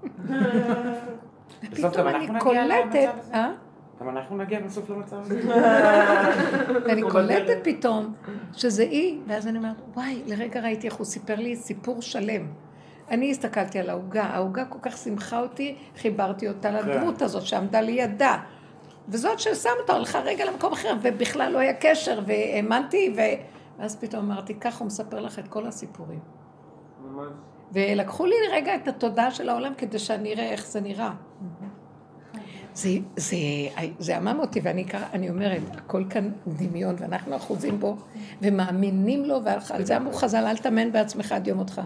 פתאום 1.71 2.09
אני 2.09 2.41
קולטת, 2.41 3.09
אה? 3.33 3.53
גם 4.01 4.09
אנחנו 4.09 4.37
נגיע 4.37 4.61
בסוף 4.61 4.91
למצב 4.91 5.17
הזה. 5.17 5.41
ואני 6.85 7.03
קולטת 7.13 7.59
פתאום 7.63 8.15
שזה 8.53 8.83
היא, 8.83 9.21
ואז 9.27 9.47
אני 9.47 9.59
אומרת, 9.59 9.77
וואי, 9.95 10.23
לרגע 10.27 10.61
ראיתי 10.61 10.87
איך 10.87 10.95
הוא 10.95 11.07
סיפר 11.07 11.35
לי 11.35 11.57
סיפור 11.57 12.03
שלם. 12.03 12.47
אני 13.11 13.31
הסתכלתי 13.31 13.79
על 13.79 13.91
העוגה, 13.91 14.25
העוגה 14.25 14.65
כל 14.65 14.79
כך 14.83 14.97
שמחה 14.97 15.41
אותי, 15.41 15.77
חיברתי 15.97 16.49
אותה 16.49 16.71
כן. 16.71 16.89
לדמות 16.89 17.23
הזאת 17.23 17.43
שעמדה 17.43 17.81
לידה. 17.81 18.39
וזאת 19.09 19.39
ששם 19.39 19.71
אותה, 19.81 19.93
הלכה 19.93 20.21
רגע 20.21 20.45
למקום 20.45 20.73
אחר, 20.73 20.95
ובכלל 21.03 21.53
לא 21.53 21.59
היה 21.59 21.75
קשר, 21.81 22.21
והאמנתי, 22.27 23.15
ו... 23.17 23.21
ואז 23.79 23.97
פתאום 23.97 24.31
אמרתי, 24.33 24.55
ככה 24.55 24.79
הוא 24.79 24.87
מספר 24.87 25.21
לך 25.21 25.39
את 25.39 25.49
כל 25.49 25.67
הסיפורים. 25.67 26.21
ממש. 27.05 27.33
ולקחו 27.75 28.27
לי 28.27 28.35
רגע 28.53 28.75
את 28.75 28.89
התודעה 28.89 29.31
של 29.31 29.49
העולם 29.49 29.73
כדי 29.79 29.99
שאני 29.99 30.33
אראה 30.35 30.51
איך 30.51 30.67
זה 30.67 30.81
נראה. 30.81 31.13
זה, 32.75 32.89
זה, 33.17 33.37
זה 33.99 34.17
עמם 34.17 34.37
אותי, 34.41 34.61
ואני 34.63 34.87
אני 35.13 35.31
אומרת, 35.31 35.63
הכל 35.77 36.05
כאן 36.11 36.31
דמיון, 36.47 36.95
ואנחנו 36.99 37.37
אחוזים 37.37 37.81
בו, 37.81 37.97
ומאמינים 38.43 39.25
לו, 39.25 39.41
ועל 39.45 39.85
זה 39.85 39.97
אמרו 39.97 40.13
חז"ל, 40.13 40.47
אל 40.47 40.57
תאמן 40.57 40.93
בעצמך 40.93 41.33
עד 41.33 41.47
יום 41.47 41.59
אותך. 41.59 41.81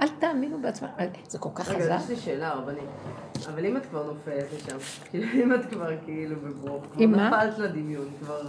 אל 0.00 0.08
תאמינו 0.08 0.62
בעצמך, 0.62 0.90
זה 1.28 1.38
כל 1.38 1.48
כך 1.54 1.68
חזק. 1.68 1.80
רגע, 1.80 1.98
יש 2.04 2.10
לי 2.10 2.16
שאלה, 2.16 2.52
רבנית. 2.52 2.84
אבל 3.48 3.66
אם 3.66 3.76
את 3.76 3.86
כבר 3.86 4.06
נופלת 4.06 4.52
לשם, 4.52 4.76
כאילו, 5.10 5.44
אם 5.44 5.54
את 5.54 5.64
כבר 5.70 5.90
כאילו 6.04 6.36
בברוך, 6.40 6.84
כבר 6.92 7.06
נפלת 7.06 7.58
לדמיון, 7.58 8.08
כבר... 8.20 8.40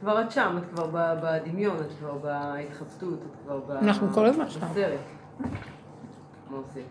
כבר 0.00 0.22
את 0.22 0.30
שם, 0.30 0.58
את 0.58 0.70
כבר 0.74 1.16
בדמיון, 1.22 1.76
את 1.76 1.92
כבר 1.98 2.14
בהתחבטות, 2.18 3.18
את 3.22 3.36
כבר 3.42 3.60
ב... 3.60 3.70
אנחנו 3.70 4.08
כל 4.14 4.26
הזמן 4.26 4.50
שם. 4.50 4.60
בסרט. 4.60 5.00
מה 6.50 6.56
עושים? 6.56 6.82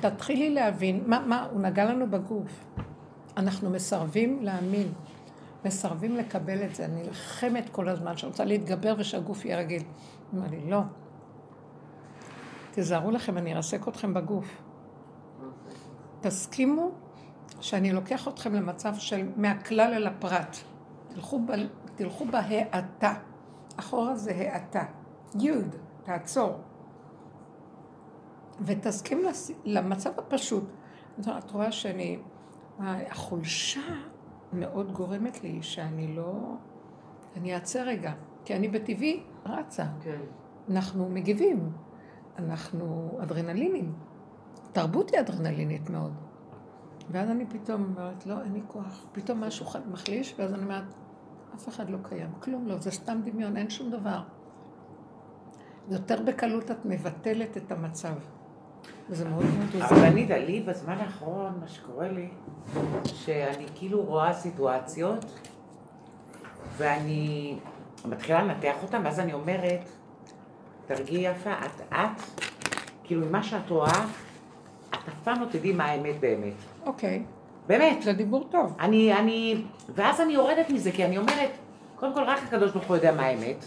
תתחילי 0.00 0.50
להבין, 0.50 1.04
מה, 1.06 1.24
מה, 1.26 1.46
הוא 1.52 1.60
נגע 1.60 1.84
לנו 1.84 2.10
בגוף. 2.10 2.64
אנחנו 3.36 3.70
מסרבים 3.70 4.42
להאמין, 4.42 4.92
מסרבים 5.64 6.16
לקבל 6.16 6.64
את 6.64 6.74
זה. 6.74 6.84
אני 6.84 7.02
נלחמת 7.02 7.68
כל 7.72 7.88
הזמן, 7.88 8.16
שאני 8.16 8.30
רוצה 8.30 8.44
להתגבר 8.44 8.94
ושהגוף 8.98 9.44
יהיה 9.44 9.58
רגיל. 9.58 9.82
הוא 9.82 10.40
אומר 10.40 10.50
לי, 10.50 10.70
לא. 10.70 10.80
תיזהרו 12.70 13.10
לכם, 13.10 13.38
אני 13.38 13.54
ארסק 13.54 13.88
אתכם 13.88 14.14
בגוף. 14.14 14.62
תסכימו 16.20 16.90
שאני 17.60 17.92
לוקח 17.92 18.28
אתכם 18.28 18.54
למצב 18.54 18.94
של 18.94 19.28
מהכלל 19.36 19.94
אל 19.94 20.06
הפרט. 20.06 20.56
תלכו, 21.08 21.40
ב, 21.46 21.52
תלכו 21.94 22.24
בהאטה. 22.24 23.14
אחורה 23.76 24.16
זה 24.16 24.30
האטה. 24.30 24.84
יוד, 25.40 25.76
תעצור. 26.02 26.60
ותסכים 28.60 29.22
למצב 29.64 30.10
הפשוט. 30.18 30.64
את 31.20 31.50
רואה 31.50 31.72
שאני, 31.72 32.18
החולשה 32.78 33.80
מאוד 34.52 34.92
גורמת 34.92 35.42
לי 35.42 35.62
שאני 35.62 36.16
לא, 36.16 36.54
אני 37.36 37.54
אעצר 37.54 37.82
רגע, 37.82 38.12
כי 38.44 38.56
אני 38.56 38.68
בטבעי 38.68 39.22
רצה. 39.46 39.84
כן. 40.00 40.20
אנחנו 40.70 41.08
מגיבים, 41.08 41.72
אנחנו 42.38 43.18
אדרנלינים. 43.22 43.92
תרבות 44.72 45.10
היא 45.10 45.20
אדרנלינית 45.20 45.90
מאוד. 45.90 46.12
ואז 47.10 47.30
אני 47.30 47.46
פתאום 47.46 47.84
אומרת, 47.84 48.26
לא, 48.26 48.42
אין 48.42 48.52
לי 48.52 48.60
כוח. 48.66 49.06
פתאום 49.12 49.40
משהו 49.40 49.66
מחליש, 49.92 50.34
ואז 50.38 50.54
אני 50.54 50.62
אומרת, 50.62 50.94
אף 51.54 51.68
אחד 51.68 51.90
לא 51.90 51.98
קיים, 52.02 52.28
כלום 52.40 52.66
לא, 52.66 52.78
זה 52.78 52.90
סתם 52.90 53.20
דמיון, 53.24 53.56
אין 53.56 53.70
שום 53.70 53.90
דבר. 53.90 54.20
יותר 55.88 56.22
בקלות 56.22 56.70
את 56.70 56.84
מבטלת 56.84 57.56
את 57.56 57.72
המצב. 57.72 58.14
וזה 59.10 59.28
מאוד 59.28 59.44
מאוד 59.44 59.74
עוזר. 59.74 59.86
אבל 59.86 60.04
אני, 60.04 60.26
לי 60.26 60.60
בזמן 60.60 60.98
האחרון, 60.98 61.58
מה 61.60 61.68
שקורה 61.68 62.08
לי, 62.08 62.28
שאני 63.04 63.66
כאילו 63.74 64.02
רואה 64.02 64.32
סיטואציות, 64.32 65.24
ואני 66.76 67.58
מתחילה 68.04 68.42
לנתח 68.42 68.74
אותן, 68.82 69.02
ואז 69.04 69.20
אני 69.20 69.32
אומרת, 69.32 69.88
תרגיעי 70.86 71.26
יפה, 71.26 71.52
את 71.52 71.80
את, 71.92 72.22
כאילו 73.04 73.26
ממה 73.26 73.42
שאת 73.42 73.70
רואה, 73.70 74.04
את 74.88 75.08
אף 75.08 75.22
פעם 75.24 75.40
לא 75.40 75.46
תדעי 75.50 75.72
מה 75.72 75.84
האמת 75.84 76.20
באמת. 76.20 76.54
אוקיי. 76.86 77.24
באמת. 77.66 78.02
זה 78.02 78.12
דיבור 78.12 78.46
טוב. 78.50 78.76
אני, 78.80 79.12
אני, 79.12 79.56
ואז 79.94 80.20
אני 80.20 80.32
יורדת 80.32 80.70
מזה, 80.70 80.92
כי 80.92 81.04
אני 81.04 81.18
אומרת, 81.18 81.50
קודם 81.96 82.14
כל 82.14 82.22
רק 82.24 82.38
הקדוש 82.42 82.70
ברוך 82.70 82.84
הוא 82.84 82.96
יודע 82.96 83.12
מה 83.12 83.22
האמת. 83.22 83.64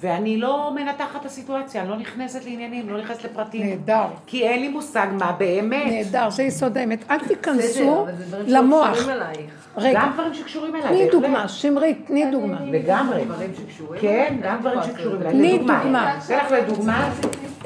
ואני 0.00 0.36
לא 0.36 0.72
מנתחת 0.74 1.20
את 1.20 1.26
הסיטואציה, 1.26 1.82
אני 1.82 1.90
לא 1.90 1.96
נכנסת 1.96 2.44
לעניינים, 2.44 2.88
לא 2.88 3.00
נכנסת 3.00 3.24
לפרטים. 3.24 3.66
נהדר. 3.66 4.04
כי 4.26 4.48
אין 4.48 4.60
לי 4.60 4.68
מושג 4.68 5.06
מה 5.12 5.32
באמת. 5.32 5.86
נהדר, 5.86 6.30
זה 6.30 6.42
יסוד 6.42 6.78
האמת. 6.78 7.10
אל 7.10 7.18
תיכנסו 7.18 8.06
למוח. 8.46 8.98
רגע. 9.76 10.00
גם 10.00 10.12
דברים 10.14 10.34
שקשורים 10.34 10.76
אליי, 10.76 10.88
תני 10.88 11.10
דוגמה, 11.10 11.48
שמרית, 11.48 12.06
תני 12.06 12.30
דוגמה. 12.30 12.60
לגמרי. 12.64 13.24
כן, 14.00 14.36
גם 14.42 14.60
דברים 14.60 14.82
שקשורים 14.82 15.20
אליי. 15.20 15.32
תני 15.32 15.58
דוגמה. 15.58 16.18
אתן 16.24 16.36
לך 16.36 16.52
לדוגמה, 16.52 17.10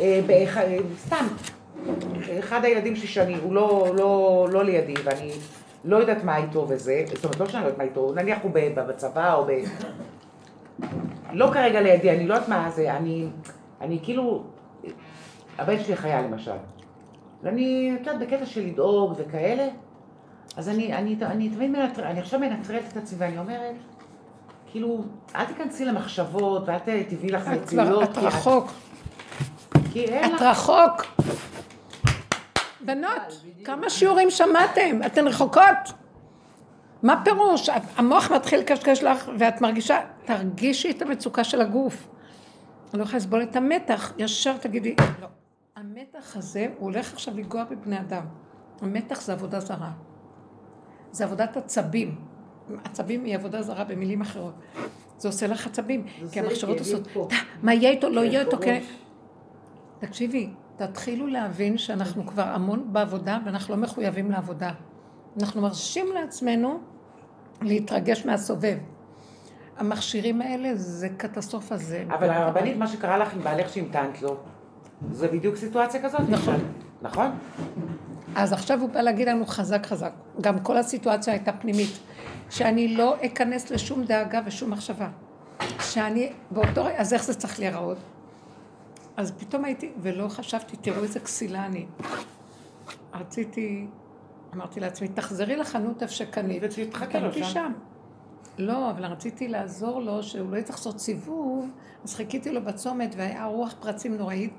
אה, 0.01 0.20
סתם, 1.07 1.26
אחד 2.39 2.64
הילדים 2.64 2.97
שלי 2.97 3.07
שאני, 3.07 3.37
הוא 3.37 3.55
לא, 3.55 3.87
לא, 3.97 4.47
לא 4.53 4.64
לידי, 4.64 4.95
ואני 5.05 5.31
לא 5.85 5.97
יודעת 5.97 6.24
מה 6.24 6.37
איתו 6.37 6.66
וזה, 6.68 7.05
זאת 7.14 7.24
אומרת, 7.24 7.41
לא 7.41 7.47
שאני 7.47 7.62
לא 7.62 7.66
יודעת 7.66 7.79
מה 7.79 7.85
איתו, 7.85 8.12
נניח 8.14 8.39
הוא 8.43 8.51
בצבא 8.74 9.35
או 9.35 9.45
ב... 9.45 9.51
לא 11.33 11.51
כרגע 11.53 11.81
לידי, 11.81 12.11
אני 12.11 12.26
לא 12.26 12.35
יודעת 12.35 12.49
מה 12.49 12.70
זה, 12.70 12.97
אני, 12.97 13.26
אני 13.81 13.99
כאילו, 14.03 14.45
הבן 15.59 15.79
שלי 15.79 15.97
חייל 15.97 16.24
למשל, 16.24 16.53
ואני, 17.43 17.93
את 17.95 18.07
יודעת, 18.07 18.20
בקטע 18.20 18.47
של 18.47 18.66
לדאוג 18.66 19.14
וכאלה, 19.16 19.68
אז 20.57 20.68
אני, 20.68 20.95
אני, 20.95 21.16
אני 21.22 21.49
תמיד 21.49 21.70
מנטרלת, 21.70 21.99
אני 21.99 22.20
עכשיו 22.20 22.41
מנטרלת 22.41 22.85
את 22.93 22.97
עצמי 22.97 23.18
ואני 23.18 23.39
אומרת, 23.39 23.74
כאילו, 24.70 25.05
אל 25.37 25.45
תיכנסי 25.45 25.85
למחשבות 25.85 26.68
ואל 26.68 26.79
תביאי 27.09 27.33
לך 27.33 27.49
מציאות. 27.49 28.03
את 28.03 28.18
רחוק. 28.18 28.70
את 29.95 30.41
רחוק. 30.41 31.05
בנות, 32.89 33.45
כמה 33.64 33.91
שיעורים 33.91 34.30
שמעתם? 34.30 35.01
אתן 35.07 35.26
רחוקות? 35.26 35.93
מה 37.03 37.22
פירוש? 37.24 37.68
המוח 37.97 38.30
מתחיל 38.30 38.61
לקשקש 38.61 39.03
לך 39.03 39.30
ואת 39.39 39.61
מרגישה, 39.61 39.99
תרגישי 40.24 40.91
את 40.91 41.03
המצוקה 41.03 41.45
של 41.45 41.61
הגוף. 41.61 42.09
אני 42.93 42.99
לא 42.99 43.03
יכולה 43.03 43.18
לסבול 43.18 43.43
את 43.43 43.57
המתח, 43.57 44.12
ישר 44.18 44.57
תגידי, 44.57 44.95
לא. 45.20 45.26
המתח 45.76 46.36
הזה, 46.36 46.66
הוא 46.78 46.91
הולך 46.91 47.12
עכשיו 47.12 47.36
לגוע 47.36 47.64
בבני 47.64 48.01
אדם. 48.01 48.24
המתח 48.80 49.20
זה 49.20 49.32
עבודה 49.32 49.61
זרה. 49.61 49.91
זה 51.12 51.24
עבודת 51.24 51.57
עצבים. 51.57 52.16
עצבים 52.84 53.24
היא 53.24 53.34
עבודה 53.34 53.62
זרה 53.62 53.84
במילים 53.84 54.20
אחרות. 54.20 54.55
זה 55.18 55.28
עושה 55.28 55.47
לך 55.47 55.66
עצבים, 55.66 56.07
כי 56.32 56.41
המחשבות 56.41 56.78
עושות, 56.78 57.09
מה 57.62 57.74
יהיה 57.74 57.91
איתו, 57.91 58.11
לא 58.11 58.20
יהיה 58.20 58.41
איתו, 58.41 58.59
כן. 58.62 58.82
תקשיבי, 59.99 60.51
תתחילו 60.79 61.26
להבין 61.26 61.79
שאנחנו 61.79 62.26
כבר 62.26 62.43
המון 62.43 62.93
בעבודה 62.93 63.39
ואנחנו 63.45 63.76
לא 63.76 63.83
מחויבים 63.83 64.31
לעבודה. 64.31 64.70
אנחנו 65.43 65.62
מרשים 65.62 66.07
לעצמנו 66.14 66.81
להתרגש 67.62 68.26
מהסובב. 68.26 68.79
המכשירים 69.76 70.43
האלה 70.43 70.70
זה 70.74 71.09
קטסטרופה, 71.16 71.76
זה... 71.76 72.05
אבל 72.09 72.31
הרבנית, 72.31 72.76
מה 72.76 72.87
שקרה 72.87 73.18
לך 73.18 73.35
עם 73.35 73.41
בעלך 73.41 73.68
שהמתנת 73.68 74.22
לו, 74.22 74.37
זה 75.12 75.29
בדיוק 75.29 75.57
סיטואציה 75.57 76.03
כזאת. 76.03 76.20
נכון. 76.29 76.57
נכון? 77.03 77.31
אז 78.35 78.53
עכשיו 78.53 78.81
הוא 78.81 78.91
בא 78.91 79.01
להגיד 79.01 79.29
לנו 79.29 79.47
חזק 79.47 79.87
חזק. 79.87 80.12
גם 80.41 80.59
כל 80.59 80.76
הסיטואציה 80.76 81.33
הייתה 81.33 81.53
פנימית. 81.53 81.99
שאני 82.51 82.97
לא 82.97 83.16
אכנס 83.26 83.70
לשום 83.70 84.05
דאגה 84.05 84.41
ושום 84.47 84.70
מחשבה. 84.70 85.09
שאני 85.81 86.33
באותו 86.51 86.87
אז 86.97 87.14
איך 87.14 87.24
זה 87.24 87.35
צריך 87.35 87.61
להיראות? 87.61 87.99
אז 89.19 89.33
פתאום 89.39 89.64
הייתי, 89.64 89.91
ולא 90.03 90.29
חשבתי, 90.29 90.77
תראו 90.77 91.03
איזה 91.03 91.21
כסילה 91.21 91.66
אני. 91.66 91.87
רציתי, 93.14 93.87
אמרתי 94.55 94.81
לעצמי, 94.81 95.09
תחזרי 95.09 95.57
לחנות 95.57 96.03
איפה 96.03 96.14
שקנית. 96.14 96.62
לו 97.21 97.45
שם. 97.45 97.73
לא, 98.59 98.91
אבל 98.91 99.05
רציתי 99.05 99.49
לעזור 99.49 100.01
לו, 100.01 100.23
שהוא 100.23 100.51
לא 100.51 100.57
יצטרך 100.57 100.77
לעשות 100.77 101.01
סיבוב, 101.01 101.71
אז 102.05 102.14
חיכיתי 102.14 102.53
לו 102.53 102.62
בצומת 102.62 103.14
והיה 103.16 103.45
רוח 103.45 103.75
פרצים 103.81 104.16
נוראית. 104.16 104.53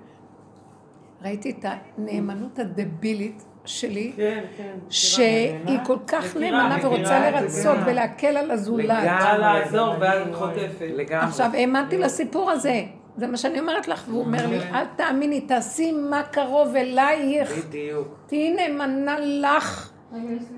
ראיתי 1.22 1.50
את 1.52 1.66
הנאמנות 1.98 2.60
הדבילית 2.60 3.46
שלי, 3.66 4.14
כן, 4.16 4.44
כן, 4.58 4.78
שהיא 4.90 5.80
כל 5.86 5.98
כך 6.08 6.38
נאמנה 6.38 6.78
ורוצה 6.84 7.32
לרצות 7.32 7.78
ולהקל 7.86 8.38
על 8.38 8.52
הזולת. 8.52 9.04
לגמרי, 9.04 9.38
לעזור 9.40 9.96
ואז 10.00 10.28
חוטפת. 10.34 11.12
עכשיו, 11.12 11.52
האמנתי 11.54 11.98
לסיפור 11.98 12.52
הזה. 12.52 12.86
זה 13.20 13.28
מה 13.28 13.38
שאני 13.38 13.60
אומרת 13.60 13.88
לך, 13.88 14.04
והוא 14.08 14.22
אומר 14.22 14.48
לי, 14.48 14.60
אל 14.74 14.86
תאמיני, 14.96 15.42
תעשי 15.42 15.92
מה 15.92 16.24
קרוב 16.24 16.76
אלייך. 16.76 17.58
בדיוק. 17.58 18.08
תהיי 18.28 18.52
נאמנה 18.52 19.16
לך. 19.20 19.92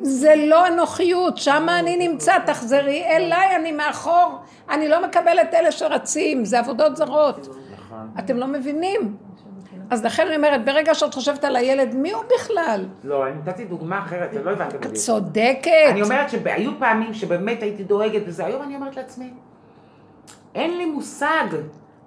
זה 0.01 0.33
לא 0.37 0.67
אנוכיות, 0.67 1.37
שם 1.37 1.67
אני 1.79 2.07
נמצא, 2.07 2.33
תחזרי 2.45 3.03
אליי, 3.03 3.55
אני 3.55 3.71
מאחור. 3.71 4.39
אני 4.69 4.87
לא 4.87 5.07
מקבלת 5.07 5.53
אלה 5.53 5.71
שרצים, 5.71 6.45
זה 6.45 6.59
עבודות 6.59 6.97
זרות. 6.97 7.47
נכון. 7.73 8.09
אתם 8.19 8.37
לא 8.37 8.47
מבינים. 8.47 9.17
אז 9.89 10.05
לכן 10.05 10.27
אני 10.27 10.35
אומרת, 10.35 10.65
ברגע 10.65 10.95
שאת 10.95 11.13
חושבת 11.13 11.43
על 11.43 11.55
הילד, 11.55 11.95
מי 11.95 12.11
הוא 12.11 12.23
בכלל? 12.35 12.85
לא, 13.03 13.27
אני 13.27 13.35
נתתי 13.35 13.65
דוגמה 13.65 13.99
אחרת, 13.99 14.29
לא 14.43 14.51
הבנתם 14.51 14.77
את 14.89 14.93
צודקת. 14.93 15.71
אני 15.89 16.01
אומרת 16.01 16.29
שהיו 16.29 16.71
פעמים 16.79 17.13
שבאמת 17.13 17.63
הייתי 17.63 17.83
דואגת 17.83 18.21
וזה, 18.25 18.45
היום 18.45 18.61
אני 18.61 18.75
אומרת 18.75 18.95
לעצמי, 18.97 19.29
אין 20.55 20.77
לי 20.77 20.85
מושג. 20.85 21.47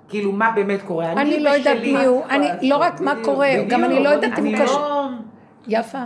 כאילו 0.09 0.33
מה 0.33 0.51
באמת 0.55 0.83
קורה. 0.83 1.13
אני, 1.13 1.21
אני 1.23 1.41
לא 1.41 1.51
יודעת 1.51 1.79
מי 1.83 2.05
הוא, 2.05 2.25
אני 2.31 2.69
לא 2.69 2.77
רק 2.77 3.01
מה 3.01 3.15
קורה, 3.25 3.49
גם 3.69 3.85
אני 3.85 4.05
לא 4.05 4.09
יודעת 4.09 4.39
אם 4.39 4.47
הוא. 4.47 4.55
לא- 4.55 5.09
יפה. 5.69 6.05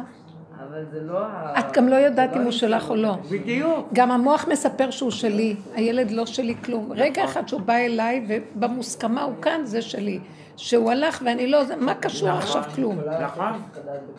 אבל 0.69 0.85
זה 0.91 1.01
לא... 1.01 1.21
את 1.59 1.73
גם 1.73 1.89
לא 1.89 1.95
יודעת 1.95 2.37
אם 2.37 2.43
הוא 2.43 2.53
שלך 2.53 2.91
או 2.91 2.97
לא. 2.97 3.17
בדיוק. 3.31 3.89
גם 3.93 4.11
המוח 4.11 4.49
מספר 4.49 4.91
שהוא 4.91 5.11
שלי, 5.11 5.57
הילד 5.75 6.11
לא 6.11 6.27
שלי 6.27 6.55
כלום. 6.65 6.93
רגע 6.93 7.25
אחד 7.25 7.49
שהוא 7.49 7.61
בא 7.61 7.75
אליי 7.75 8.27
ובמוסכמה 8.29 9.23
הוא 9.23 9.35
כאן, 9.43 9.61
זה 9.65 9.83
שלי. 9.83 10.21
שהוא 10.57 10.91
הלך 10.91 11.23
ואני 11.27 11.47
לא, 11.47 11.59
מה 11.81 11.95
קשור 11.95 12.29
נכון, 12.29 12.41
עכשיו 12.41 12.63
כלום? 12.75 12.99
נכון. 13.21 13.53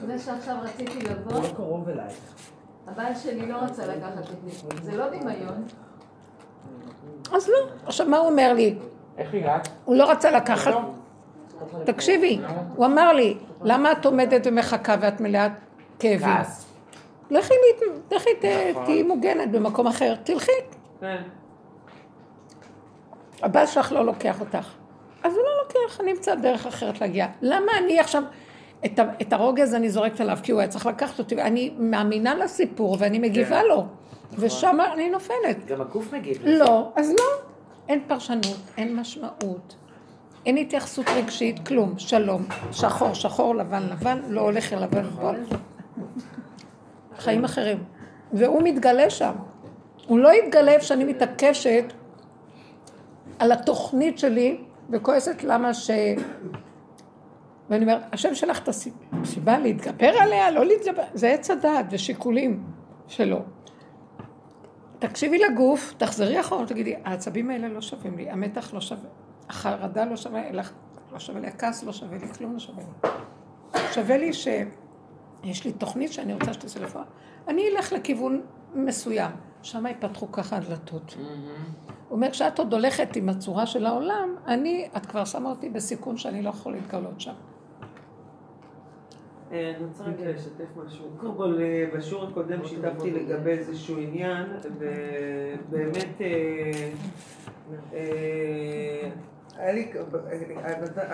זה 0.07 0.19
שעכשיו 0.19 0.55
רציתי 0.63 0.99
לבוא, 1.09 1.41
לא 1.59 1.83
הבעל 2.87 3.15
שלי 3.15 3.51
לא 3.51 3.55
רצה 3.55 3.87
לקחת 3.87 4.17
אותי, 4.17 4.81
זה 4.81 4.97
לא 4.97 5.05
דמיון. 5.07 5.63
אז 7.33 7.49
לא. 7.49 7.67
עכשיו 7.85 8.07
מה 8.07 8.17
הוא 8.17 8.29
אומר 8.29 8.53
לי? 8.53 8.75
איך 9.19 9.33
הגעת? 9.33 9.67
הוא 9.85 9.95
לא 9.95 10.11
רצה 10.11 10.31
לקחת. 10.31 10.73
תקשיבי, 11.85 12.39
הוא 12.75 12.85
אמר 12.85 13.13
לי, 13.13 13.37
למה 13.63 13.91
את 13.91 14.05
עומדת 14.05 14.41
ומחכה 14.45 14.95
ואת 15.01 15.21
מלאת 15.21 15.51
כאבים? 15.99 16.29
לכי, 17.29 17.53
לכי, 18.11 18.29
נכון. 18.71 18.85
תהיי 18.85 19.03
מוגנת 19.03 19.51
במקום 19.51 19.87
אחר, 19.87 20.15
תלכי. 20.23 20.51
כן. 20.99 21.21
הבעל 23.41 23.65
שלך 23.65 23.91
לא 23.91 24.05
לוקח 24.05 24.39
אותך. 24.39 24.73
אז 25.23 25.33
הוא 25.33 25.43
לא 25.43 25.51
לוקח, 25.63 26.01
אני 26.01 26.11
אמצא 26.11 26.35
דרך 26.35 26.67
אחרת 26.67 27.01
להגיע. 27.01 27.27
למה 27.41 27.71
אני 27.77 27.99
עכשיו, 27.99 28.23
את, 28.85 28.99
את 29.21 29.33
הרוגז 29.33 29.75
אני 29.75 29.89
זורקת 29.89 30.21
עליו, 30.21 30.37
כי 30.43 30.51
הוא 30.51 30.59
היה 30.59 30.69
צריך 30.69 30.85
לקחת 30.85 31.19
אותי, 31.19 31.35
ואני 31.35 31.73
מאמינה 31.77 32.35
לסיפור 32.35 32.97
ואני 32.99 33.19
מגיבה 33.19 33.61
כן. 33.61 33.65
לו. 33.67 33.85
נכון. 34.31 34.45
ושם 34.45 34.77
אני 34.93 35.09
נופלת. 35.09 35.65
גם 35.65 35.81
הגוף 35.81 36.13
מגיב 36.13 36.37
לזה. 36.41 36.63
לא, 36.63 36.91
אז 36.95 37.09
לא. 37.09 37.49
אין 37.89 38.01
פרשנות, 38.07 38.57
אין 38.77 38.95
משמעות, 38.95 39.75
אין 40.45 40.57
התייחסות 40.57 41.05
רגשית, 41.09 41.67
כלום, 41.67 41.93
שלום, 41.97 42.45
שחור, 42.71 43.13
שחור, 43.13 43.55
לבן, 43.55 43.83
לבן, 43.83 44.19
לא 44.27 44.41
הולך 44.41 44.73
אל 44.73 44.83
לבן, 44.83 45.09
בוא. 45.09 45.33
חיים 47.17 47.45
אחרים. 47.45 47.83
והוא 48.33 48.61
מתגלה 48.63 49.09
שם. 49.09 49.33
הוא 50.07 50.19
לא 50.19 50.33
יתגלה 50.33 50.71
איפה 50.71 50.85
שאני 50.85 51.03
מתעקשת 51.03 51.83
על 53.39 53.51
התוכנית 53.51 54.19
שלי 54.19 54.61
וכועסת 54.89 55.43
למה 55.43 55.73
ש... 55.73 55.89
ואני 57.69 57.81
אומרת, 57.81 58.01
השם 58.11 58.35
שלך 58.35 58.63
את 58.63 58.67
הסיבה 58.67 59.59
להתגבר 59.59 60.11
עליה, 60.19 60.51
לא 60.51 60.65
להתגבר, 60.65 61.03
זה 61.13 61.29
עץ 61.29 61.51
הדעת 61.51 61.85
ושיקולים 61.89 62.63
שלו. 63.07 63.39
תקשיבי 64.99 65.37
לגוף, 65.37 65.93
תחזרי 65.97 66.39
אחורה, 66.39 66.65
תגידי, 66.65 66.95
העצבים 67.03 67.49
האלה 67.49 67.67
לא 67.67 67.81
שווים 67.81 68.17
לי, 68.17 68.29
המתח 68.29 68.73
לא 68.73 68.81
שווה, 68.81 69.09
החרדה 69.49 70.05
לא 70.05 70.15
שווה 70.15 70.51
לך, 70.51 70.71
לא 71.11 71.19
שווה 71.19 71.39
לי, 71.39 71.47
הכעס 71.47 71.83
לא 71.83 71.93
שווה 71.93 72.17
לי, 72.17 72.33
כלום 72.33 72.53
לא 72.53 72.59
שווה 72.59 72.83
לי. 72.83 73.09
שווה 73.93 74.17
לי 74.17 74.33
שיש 74.33 75.65
לי 75.65 75.71
תוכנית 75.71 76.13
שאני 76.13 76.33
רוצה 76.33 76.53
שתעשה 76.53 76.79
לפועל. 76.79 77.05
אני 77.47 77.63
אלך 77.69 77.93
לכיוון 77.93 78.41
מסוים, 78.73 79.31
שם 79.61 79.85
יפתחו 79.87 80.31
ככה 80.31 80.57
הדלתות. 80.57 81.15
הוא 81.17 82.15
אומר, 82.15 82.31
כשאת 82.31 82.59
עוד 82.59 82.73
הולכת 82.73 83.15
עם 83.15 83.29
הצורה 83.29 83.65
של 83.65 83.85
העולם, 83.85 84.35
אני, 84.47 84.87
את 84.97 85.05
כבר 85.05 85.25
שמה 85.25 85.49
אותי 85.49 85.69
בסיכון 85.69 86.17
שאני 86.17 86.41
לא 86.41 86.49
יכול 86.49 86.73
להתגלות 86.73 87.21
שם. 87.21 87.33
אה, 89.51 89.73
אני 89.77 89.85
רוצה 89.85 90.03
רגע 90.03 90.31
לשתף 90.31 90.77
משהו. 90.85 91.05
קודם 91.17 91.35
כל, 91.35 91.57
אה, 91.61 91.89
בשיעור 91.95 92.27
הקודם 92.27 92.65
שיתפתי 92.65 93.11
לגבי 93.11 93.51
איזשהו 93.51 93.97
עניין, 93.97 94.45
ובאמת, 94.79 96.21
אה, 97.93 99.09
היה 99.57 99.71
לי, 99.71 99.91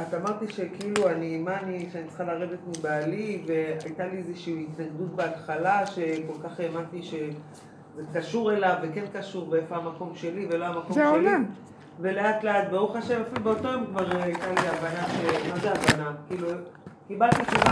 את 0.01 0.13
אמרתי 0.13 0.47
שכאילו 0.47 1.09
אני, 1.09 1.37
מה 1.37 1.59
אני, 1.59 1.89
שאני 1.93 2.07
צריכה 2.07 2.23
לרדת 2.23 2.59
מבעלי, 2.67 3.43
והייתה 3.47 4.07
לי 4.07 4.17
איזושהי 4.17 4.67
התנגדות 4.71 5.15
בהתחלה, 5.15 5.87
שכל 5.87 6.33
כך 6.43 6.59
האמנתי 6.59 7.03
שזה 7.03 8.03
קשור 8.13 8.53
אליו, 8.53 8.75
וכן 8.83 9.05
קשור, 9.13 9.49
ואיפה 9.49 9.75
המקום 9.75 10.15
שלי, 10.15 10.47
ולא 10.51 10.65
המקום 10.65 10.93
שלי. 10.93 10.93
זה 10.93 11.05
העולם. 11.05 11.45
ולאט 11.99 12.43
לאט, 12.43 12.67
ברוך 12.69 12.95
השם, 12.95 13.21
אפילו 13.21 13.43
באותו 13.43 13.67
יום 13.67 13.85
כבר 13.85 14.17
הייתה 14.21 14.47
לי 14.47 14.67
הבנה 14.67 15.09
ש... 15.09 15.47
מה 15.49 15.59
זה 15.59 15.71
הבנה? 15.71 16.11
כאילו... 16.27 16.47
קיבלתי 17.07 17.45
תשובה 17.45 17.71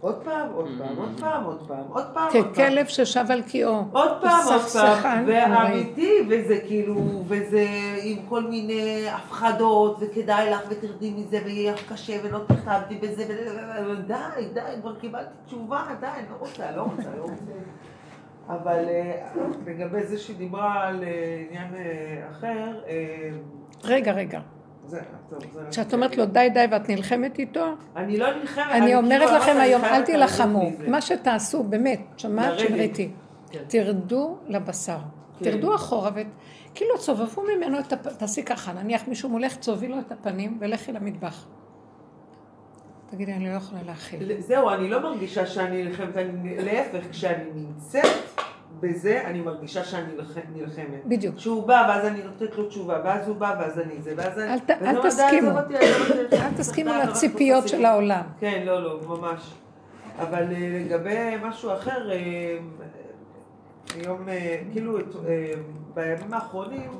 עוד 0.00 0.22
פעם, 0.24 0.48
עוד 0.54 0.68
פעם, 0.78 0.96
עוד 0.96 1.20
פעם, 1.20 1.44
עוד 1.44 1.68
פעם, 1.68 1.84
עוד 1.88 2.04
פעם, 2.14 2.28
עוד 2.34 2.44
פעם. 2.44 2.52
ככלב 2.52 2.86
ששב 2.86 3.24
על 3.28 3.42
קיאו. 3.42 3.84
עוד 3.92 4.10
פעם, 4.20 4.44
עוד 4.52 4.62
פעם, 4.72 5.24
ואמיתי, 5.26 6.12
וזה 6.28 6.58
כאילו, 6.66 7.22
וזה 7.26 7.66
עם 8.02 8.18
כל 8.28 8.42
מיני 8.42 9.08
הפחדות, 9.10 9.96
וכדאי 10.00 10.50
לך, 10.50 10.60
ותרדי 10.68 11.10
מזה, 11.16 11.38
ויהיה 11.44 11.72
לך 11.72 11.92
קשה, 11.92 12.16
ולא 12.22 12.38
תכתבתי 12.46 12.94
בזה, 12.94 13.24
די, 14.06 14.14
די, 14.54 14.60
כבר 14.80 14.94
קיבלתי 14.94 15.30
תשובה, 15.46 15.86
די, 16.00 16.06
אני 16.06 16.26
לא 16.30 16.36
רוצה, 16.38 16.70
לא 16.76 16.82
רוצה, 16.82 17.16
לא 17.16 17.22
רוצה. 17.22 17.52
אבל 18.48 18.84
אה, 18.88 19.28
לגבי 19.66 20.06
זה 20.06 20.18
שדיברה 20.18 20.88
על 20.88 21.04
אה, 21.04 21.44
עניין 21.48 21.74
אה, 21.74 22.28
אחר... 22.30 22.80
רגע, 23.84 24.12
רגע. 24.12 24.40
כשאת 25.70 25.94
אומרת 25.94 26.16
לו 26.16 26.26
די 26.26 26.48
די 26.54 26.64
ואת 26.70 26.88
נלחמת 26.88 27.38
איתו, 27.38 27.66
אני 27.96 28.16
לא 28.16 28.36
נלחמת, 28.36 28.64
אני 28.70 28.94
אומרת 28.94 29.28
כאילו 29.28 29.36
לכם 29.36 29.56
היום 29.60 29.84
אל 29.84 30.02
תילחמו, 30.02 30.70
מה 30.88 31.00
שתעשו 31.00 31.62
באמת, 31.62 32.00
שמעת 32.16 32.58
שמריתי, 32.58 33.10
כן. 33.50 33.58
תרדו 33.68 34.38
לבשר, 34.46 34.98
כן. 35.38 35.44
תרדו 35.44 35.74
אחורה 35.74 36.10
וכאילו 36.10 36.98
צובבו 36.98 37.42
ממנו 37.42 37.78
את 37.78 37.92
הפנים, 37.92 38.16
תעשי 38.16 38.42
ככה, 38.42 38.72
נניח 38.72 39.08
מישהו 39.08 39.28
מולך, 39.28 39.56
צובי 39.56 39.88
לו 39.88 39.98
את 39.98 40.12
הפנים 40.12 40.58
ולכי 40.60 40.92
למטבח. 40.92 41.46
תגידי, 43.10 43.32
אני 43.32 43.48
לא 43.48 43.54
יכולה 43.54 43.80
להכיל. 43.86 44.40
זהו, 44.40 44.70
אני 44.70 44.88
לא 44.88 45.02
מרגישה 45.02 45.46
שאני 45.46 45.84
נלחמת, 45.84 46.14
להפך, 46.44 47.10
כשאני 47.10 47.44
נמצאת... 47.54 48.04
בזה 48.80 49.22
אני 49.24 49.40
מרגישה 49.40 49.84
שאני 49.84 50.12
נלחמת. 50.54 51.06
בדיוק. 51.06 51.38
שהוא 51.38 51.66
בא, 51.66 51.86
ואז 51.88 52.06
אני 52.06 52.22
נותנת 52.22 52.56
לו 52.56 52.68
תשובה, 52.68 53.00
ואז 53.04 53.28
הוא 53.28 53.36
בא, 53.36 53.56
ואז 53.60 53.78
אני 53.78 54.02
זה, 54.02 54.12
ואז 54.16 54.38
אני... 54.38 54.52
אל 54.70 55.02
תסכימו. 55.02 55.50
אל 56.32 56.52
תסכימו 56.56 56.90
לציפיות 57.02 57.68
של 57.68 57.84
העולם. 57.84 58.22
כן, 58.40 58.62
לא, 58.66 58.82
לא, 58.82 59.00
ממש. 59.08 59.54
אבל 60.18 60.42
אה, 60.52 60.82
לגבי 60.84 61.16
משהו 61.42 61.72
אחר, 61.72 62.10
אה, 62.12 62.58
היום, 63.94 64.28
אה, 64.28 64.62
כאילו, 64.72 64.98
בימים 65.94 66.34
האחרונים, 66.34 66.90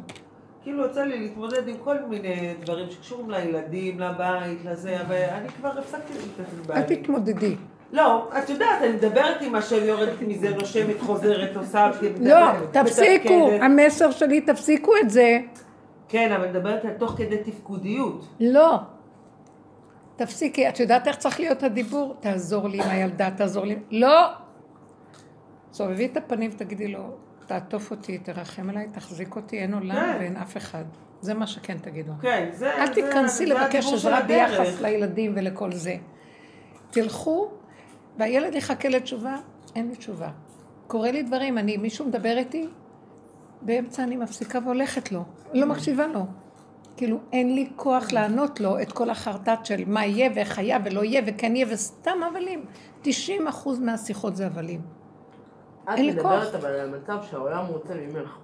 כאילו 0.62 0.83
יוצא 0.83 1.05
לי 1.05 1.20
להתמודד 1.20 1.68
עם 1.68 1.76
כל 1.85 1.97
מיני 2.09 2.55
דברים 2.61 2.91
שקשורים 2.91 3.31
לילדים, 3.31 4.01
לבית, 4.01 4.64
לזה, 4.64 4.97
ואני 5.09 5.49
כבר 5.49 5.78
הפסקתי 5.78 6.12
להתמודד 6.12 6.53
עם 6.59 6.66
בעלי. 6.66 6.81
אל 6.81 7.03
תתמודדי. 7.03 7.57
לא, 7.93 8.28
את 8.38 8.51
יודעת, 8.51 8.82
אני 8.82 8.93
מדברת 8.93 9.43
עם 9.43 9.55
השם, 9.55 9.84
יורדת 9.84 10.22
מזה, 10.22 10.51
נושמת, 10.51 11.01
חוזרת, 11.01 11.57
עושה... 11.57 11.91
לא, 12.20 12.36
תפסיקו, 12.70 13.51
המסר 13.61 14.11
שלי, 14.11 14.41
תפסיקו 14.41 14.93
את 15.05 15.11
זה. 15.11 15.38
כן, 16.09 16.32
אבל 16.32 16.49
מדברת 16.49 16.84
על 16.84 16.91
תוך 16.99 17.14
כדי 17.16 17.38
תפקודיות. 17.38 18.26
לא. 18.41 18.76
תפסיקי, 20.16 20.68
את 20.68 20.80
יודעת 20.80 21.09
איך 21.09 21.16
צריך 21.16 21.41
להיות 21.41 21.62
הדיבור? 21.62 22.14
תעזור 22.20 22.68
לי 22.68 22.82
עם 22.82 22.91
הילדה, 22.91 23.30
תעזור 23.30 23.64
לי. 23.64 23.78
לא! 23.91 24.26
סובבי 25.72 26.07
את 26.07 26.16
הפנים 26.16 26.51
ותגידי 26.55 26.88
לו, 26.88 27.11
תעטוף 27.47 27.91
אותי, 27.91 28.18
תרחם 28.18 28.70
עליי, 28.70 28.88
תחזיק 28.93 29.36
אותי, 29.36 29.59
אין 29.59 29.74
עולם 29.74 29.95
כן. 29.95 30.16
ואין 30.20 30.36
אף 30.36 30.57
אחד. 30.57 30.84
זה 31.20 31.34
מה 31.34 31.47
שכן 31.47 31.78
תגידו. 31.78 32.12
כן, 32.22 32.49
זה... 32.53 32.74
אל 32.74 32.88
תיכנסי 32.88 33.47
לבקש 33.47 33.93
עזרה 33.93 34.20
ביחס 34.22 34.80
לילדים 34.80 35.32
ולכל 35.36 35.72
זה. 35.72 35.97
תלכו 36.91 37.51
והילד 38.20 38.54
יחכה 38.54 38.88
לתשובה, 38.88 39.36
אין 39.74 39.88
לי 39.88 39.96
תשובה. 39.96 40.28
קורה 40.86 41.10
לי 41.10 41.22
דברים, 41.22 41.58
אני, 41.58 41.76
מישהו 41.76 42.06
מדבר 42.06 42.36
איתי, 42.36 42.68
באמצע 43.62 44.02
אני 44.02 44.16
מפסיקה 44.16 44.58
והולכת 44.64 45.12
לו, 45.12 45.24
לא 45.54 45.66
מקשיבה 45.66 46.06
לו. 46.06 46.26
כאילו 46.96 47.18
אין 47.32 47.54
לי 47.54 47.70
כוח 47.76 48.12
לענות 48.12 48.60
לו 48.60 48.80
את 48.82 48.92
כל 48.92 49.10
החרטט 49.10 49.66
של 49.66 49.82
מה 49.86 50.06
יהיה 50.06 50.30
ואיך 50.34 50.58
היה 50.58 50.78
ולא 50.84 51.04
יהיה 51.04 51.22
וכן 51.26 51.56
יהיה 51.56 51.66
וסתם 51.70 52.18
הבלים. 52.22 52.64
90 53.02 53.48
אחוז 53.48 53.80
מהשיחות 53.80 54.36
זה 54.36 54.46
הבלים. 54.46 54.80
אין 55.88 56.06
לי 56.06 56.22
כוח. 56.22 56.32
את 56.32 56.48
מדברת 56.48 56.54
אבל 56.54 56.70
על 56.70 56.90
מצב 56.90 57.18
שהעולם 57.30 57.66
רוצה 57.66 57.94
ממך. 57.94 58.36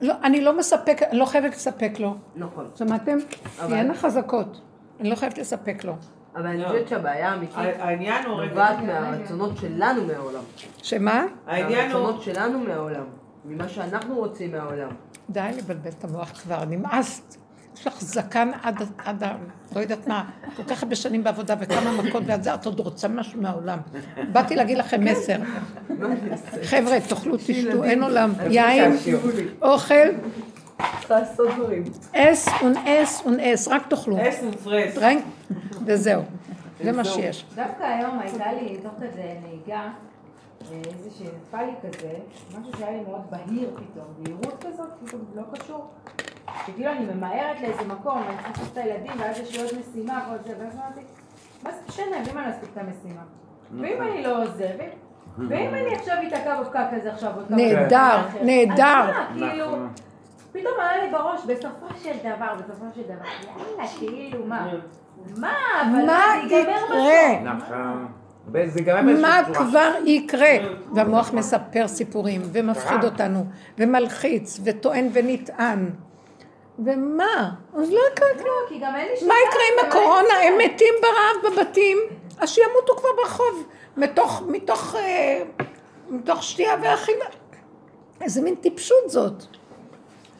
לא, 0.00 0.14
אני 0.22 0.40
לא 0.40 0.58
מספק, 0.58 1.00
לא 1.12 1.24
חייבת 1.24 1.50
לספק 1.50 2.00
לו. 2.00 2.14
נכון. 2.36 2.66
שמעתם? 2.74 3.18
תהיינה 3.56 3.94
חזקות. 3.94 4.60
אני 5.00 5.10
לא 5.10 5.14
חייבת 5.14 5.38
לספק 5.38 5.84
לו. 5.84 5.94
אבל 6.38 6.46
אני 6.46 6.64
חושבת 6.64 6.88
שהבעיה 6.88 7.32
האמיתית 7.32 8.26
נובעת 8.26 8.78
מהרצונות 8.86 9.56
שלנו 9.56 10.06
מהעולם. 10.06 10.42
שמה? 10.82 11.24
הרצונות 11.46 12.22
שלנו 12.22 12.58
מהעולם. 12.58 13.04
ממה 13.44 13.68
שאנחנו 13.68 14.14
רוצים 14.14 14.52
מהעולם. 14.52 14.88
די 15.30 15.50
לבלבל 15.58 15.90
את 15.98 16.04
המוח 16.04 16.30
כבר, 16.30 16.64
נמאסת. 16.64 17.36
יש 17.74 17.86
לך 17.86 18.00
זקן 18.00 18.50
עד, 18.62 18.82
עד 18.98 19.22
ה... 19.22 19.36
לא 19.76 19.80
יודעת 19.80 20.06
מה, 20.06 20.24
כל 20.56 20.62
כך 20.62 20.82
הרבה 20.82 20.94
שנים 20.94 21.24
בעבודה 21.24 21.54
וכמה 21.60 22.02
מכות 22.02 22.22
ועד 22.26 22.42
זה, 22.42 22.54
את 22.54 22.66
עוד 22.66 22.80
רוצה 22.80 23.08
משהו 23.08 23.40
מהעולם. 23.42 23.78
באתי 24.32 24.56
להגיד 24.56 24.78
לכם 24.78 25.04
מסר. 25.04 25.36
חבר'ה, 26.62 27.00
תאכלו, 27.08 27.36
תשתו, 27.36 27.84
אין 27.84 28.02
עולם. 28.02 28.32
יין, 28.50 28.96
אוכל. 29.62 29.94
לעשות 31.10 31.48
דברים. 31.56 31.84
אס 32.16 32.48
און 32.62 32.76
אס 32.76 33.26
און 33.26 33.40
אס, 33.40 33.68
רק 33.68 33.86
תאכלו. 33.88 34.16
אס 34.28 34.42
און 34.42 34.52
פרס. 34.52 34.98
וזהו. 35.86 36.22
זה 36.84 36.92
מה 36.92 37.04
שיש. 37.04 37.44
דווקא 37.54 37.82
היום 37.82 38.18
הייתה 38.18 38.52
לי 38.52 38.76
תוך 38.82 38.92
כזה 38.96 39.34
נהיגה, 39.42 39.88
איזה 40.72 41.10
שנפל 41.18 41.64
לי 41.64 41.72
כזה, 41.82 42.12
משהו 42.48 42.72
שהיה 42.78 42.90
לי 42.90 43.00
מאוד 43.08 43.22
בהיר 43.30 43.70
פתאום, 43.74 44.06
בהירות 44.18 44.64
כזאת, 44.64 44.88
פתאום 45.04 45.24
לא 45.34 45.42
קשור. 45.52 45.86
שכאילו 46.66 46.92
אני 46.92 47.04
ממהרת 47.14 47.60
לאיזה 47.60 47.84
מקום, 47.84 48.18
אני 48.18 48.36
צריכה 48.36 48.48
לעשות 48.48 48.68
את 48.72 48.78
הילדים, 48.78 49.12
ואז 49.18 49.38
יש 49.38 49.56
לי 49.56 49.62
עוד 49.62 49.70
משימה 49.80 50.26
ועוד 50.28 50.40
זה, 50.46 50.54
ואז 50.58 50.74
אמרתי, 50.74 51.00
מה 51.62 51.70
זה 51.72 51.78
משנה, 51.88 52.16
ואם 52.26 52.38
אני 52.38 52.50
אספיק 52.50 52.70
את 52.72 52.78
המשימה? 52.78 53.22
ואם 53.80 54.02
אני 54.02 54.22
לא 54.22 54.42
עוזב, 54.42 54.76
ואם 55.38 55.74
אני 55.74 55.94
עכשיו 55.94 56.16
אתעכב 56.28 56.56
בפקק 56.60 56.86
כזה 56.96 57.12
עכשיו, 57.12 57.32
נהדר, 57.50 58.20
נהדר. 58.42 59.12
כאילו... 59.34 59.76
פתאום 60.60 60.74
עלה 60.80 61.04
לי 61.04 61.10
בראש, 61.10 61.40
בסופו 61.46 61.86
של 62.02 62.16
דבר, 62.20 62.54
בסופו 62.54 62.84
של 62.94 63.02
דבר, 63.02 63.24
יאללה, 63.46 63.88
כאילו, 63.98 64.44
מה? 64.46 64.68
מה? 65.36 65.52
אבל 65.82 66.06
זה 66.48 66.54
ייגמר 66.54 66.84
בסוף. 66.84 66.96
נכון. 67.44 68.08
מה 69.20 69.40
כבר 69.54 69.92
יקרה? 70.04 70.54
והמוח 70.94 71.32
מספר 71.32 71.88
סיפורים, 71.88 72.42
ומפחיד 72.52 73.04
אותנו, 73.04 73.44
ומלחיץ, 73.78 74.60
וטוען 74.64 75.08
ונטען. 75.12 75.90
ומה? 76.78 77.50
אז 77.76 77.90
לא 77.90 78.00
יקרה 78.12 78.28
לא, 78.36 78.42
כלום. 78.42 78.80
מה 79.28 79.34
יקרה 79.48 79.62
עם 79.72 79.88
הקורונה? 79.88 80.34
הם 80.42 80.52
מתים 80.58 80.94
ברעב 81.02 81.52
בבתים, 81.52 81.98
אז 82.38 82.50
שימותו 82.50 82.96
כבר 82.96 83.08
ברחוב, 83.16 83.66
מתוך, 83.96 84.94
אה, 84.94 85.42
מתוך 86.08 86.42
שתייה 86.42 86.74
ואכילה. 86.82 87.24
איזה 88.20 88.42
מין 88.42 88.54
טיפשות 88.54 89.10
זאת. 89.10 89.57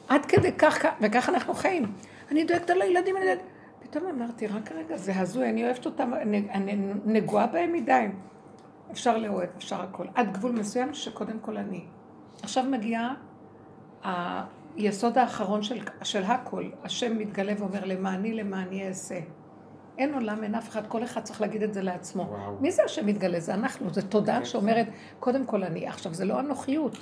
עד 0.09 0.26
כדי 0.26 0.52
כך, 0.52 0.84
וככה 1.00 1.32
אנחנו 1.32 1.54
חיים. 1.54 1.92
אני 2.30 2.44
דואגת 2.44 2.70
על 2.70 2.82
הילדים, 2.82 3.16
אני 3.16 3.24
דואגת... 3.24 3.42
פתאום 3.80 4.06
אמרתי, 4.06 4.46
רק 4.46 4.72
רגע, 4.72 4.96
זה 4.96 5.20
הזוי, 5.20 5.50
אני 5.50 5.64
אוהבת 5.64 5.86
אותם, 5.86 6.11
אני 6.50 6.76
נגועה 7.04 7.46
בהם 7.46 7.72
מדי. 7.72 8.06
אפשר 8.90 9.18
לאוהב, 9.18 9.48
אפשר 9.56 9.82
הכל. 9.82 10.06
עד 10.14 10.32
גבול 10.32 10.52
מסוים 10.52 10.94
שקודם 10.94 11.38
כל 11.40 11.56
אני. 11.56 11.84
עכשיו 12.42 12.64
מגיעה 12.64 13.14
היסוד 14.76 15.18
האחרון 15.18 15.62
של, 15.62 15.78
של 16.02 16.22
הכל. 16.24 16.70
השם 16.84 17.18
מתגלה 17.18 17.52
ואומר, 17.59 17.84
למעני 17.84 18.34
למעני 18.34 18.88
אעשה. 18.88 19.18
אין 19.98 20.14
עולם, 20.14 20.42
אין 20.42 20.54
אף 20.54 20.68
אחד, 20.68 20.86
כל 20.86 21.04
אחד 21.04 21.22
צריך 21.22 21.40
להגיד 21.40 21.62
את 21.62 21.74
זה 21.74 21.82
לעצמו. 21.82 22.22
וואו. 22.22 22.56
מי 22.61 22.70
זה 22.70 22.82
השם 22.84 23.06
מתגלה? 23.06 23.40
זה 23.40 23.54
אנחנו, 23.54 23.90
זו 23.90 24.02
תודעה 24.02 24.44
שאומרת, 24.44 24.86
קודם 25.20 25.46
כל 25.46 25.64
אני. 25.64 25.86
עכשיו, 25.86 26.14
זה 26.14 26.24
לא 26.24 26.40
אנוכיות. 26.40 26.98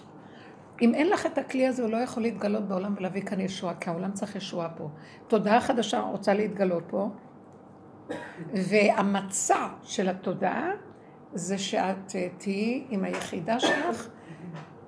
אם 0.82 0.94
אין 0.94 1.08
לך 1.08 1.26
את 1.26 1.38
הכלי 1.38 1.66
הזה, 1.66 1.82
הוא 1.82 1.90
לא 1.90 1.96
יכול 1.96 2.22
להתגלות 2.22 2.68
בעולם 2.68 2.94
ולהביא 2.96 3.22
כאן 3.22 3.40
ישועה, 3.40 3.74
כי 3.74 3.90
העולם 3.90 4.12
צריך 4.12 4.36
ישועה 4.36 4.68
פה. 4.68 4.88
תודעה 5.28 5.60
חדשה 5.60 6.00
רוצה 6.00 6.34
להתגלות 6.34 6.82
פה, 6.86 7.08
והמצע 8.52 9.68
של 9.82 10.08
התודעה 10.08 10.70
זה 11.34 11.58
שאת 11.58 12.16
אה, 12.16 12.28
תהיי 12.38 12.84
עם 12.90 13.04
היחידה 13.04 13.60
שלך, 13.60 14.08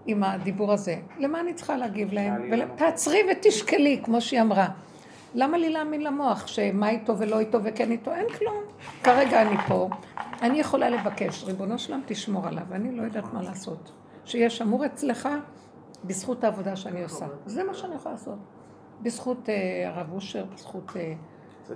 עם 0.07 0.25
הדיבור 0.25 0.73
הזה. 0.73 0.97
למה 1.19 1.41
אני 1.41 1.55
צריכה 1.55 1.77
להגיב 1.77 2.13
להם? 2.13 2.51
תעצרי 2.77 3.21
ותשקלי, 3.33 4.01
כמו 4.05 4.21
שהיא 4.21 4.41
אמרה. 4.41 4.69
למה 5.35 5.59
לי 5.59 5.71
להאמין 5.71 6.01
למוח 6.01 6.47
שמה 6.47 6.91
איתו 6.91 7.19
ולא 7.19 7.39
איתו 7.39 7.59
וכן 7.65 7.91
איתו? 7.91 8.15
אין 8.15 8.27
כלום. 8.39 8.63
כרגע 9.03 9.43
אני 9.43 9.57
פה, 9.69 9.89
אני 10.43 10.61
יכולה 10.61 10.91
לבקש, 10.91 11.45
ריבונו 11.45 11.79
שלם 11.79 12.01
תשמור 12.07 12.47
עליו, 12.47 12.63
ואני 12.69 12.97
לא 12.97 13.03
יודעת 13.03 13.33
מה 13.33 13.43
לעשות. 13.43 13.93
שיהיה 14.25 14.51
שמור 14.51 14.87
אצלך 14.87 15.29
בזכות 16.05 16.45
העבודה 16.45 16.77
שאני 16.77 17.03
עושה. 17.03 17.27
זה 17.47 17.65
מה 17.65 17.75
שאני 17.75 17.95
יכולה 17.95 18.15
לעשות. 18.15 18.39
בזכות 19.03 19.49
אה, 19.49 19.89
הרב 19.89 20.13
אושר, 20.13 20.45
בזכות... 20.55 20.93
אה, 20.97 21.15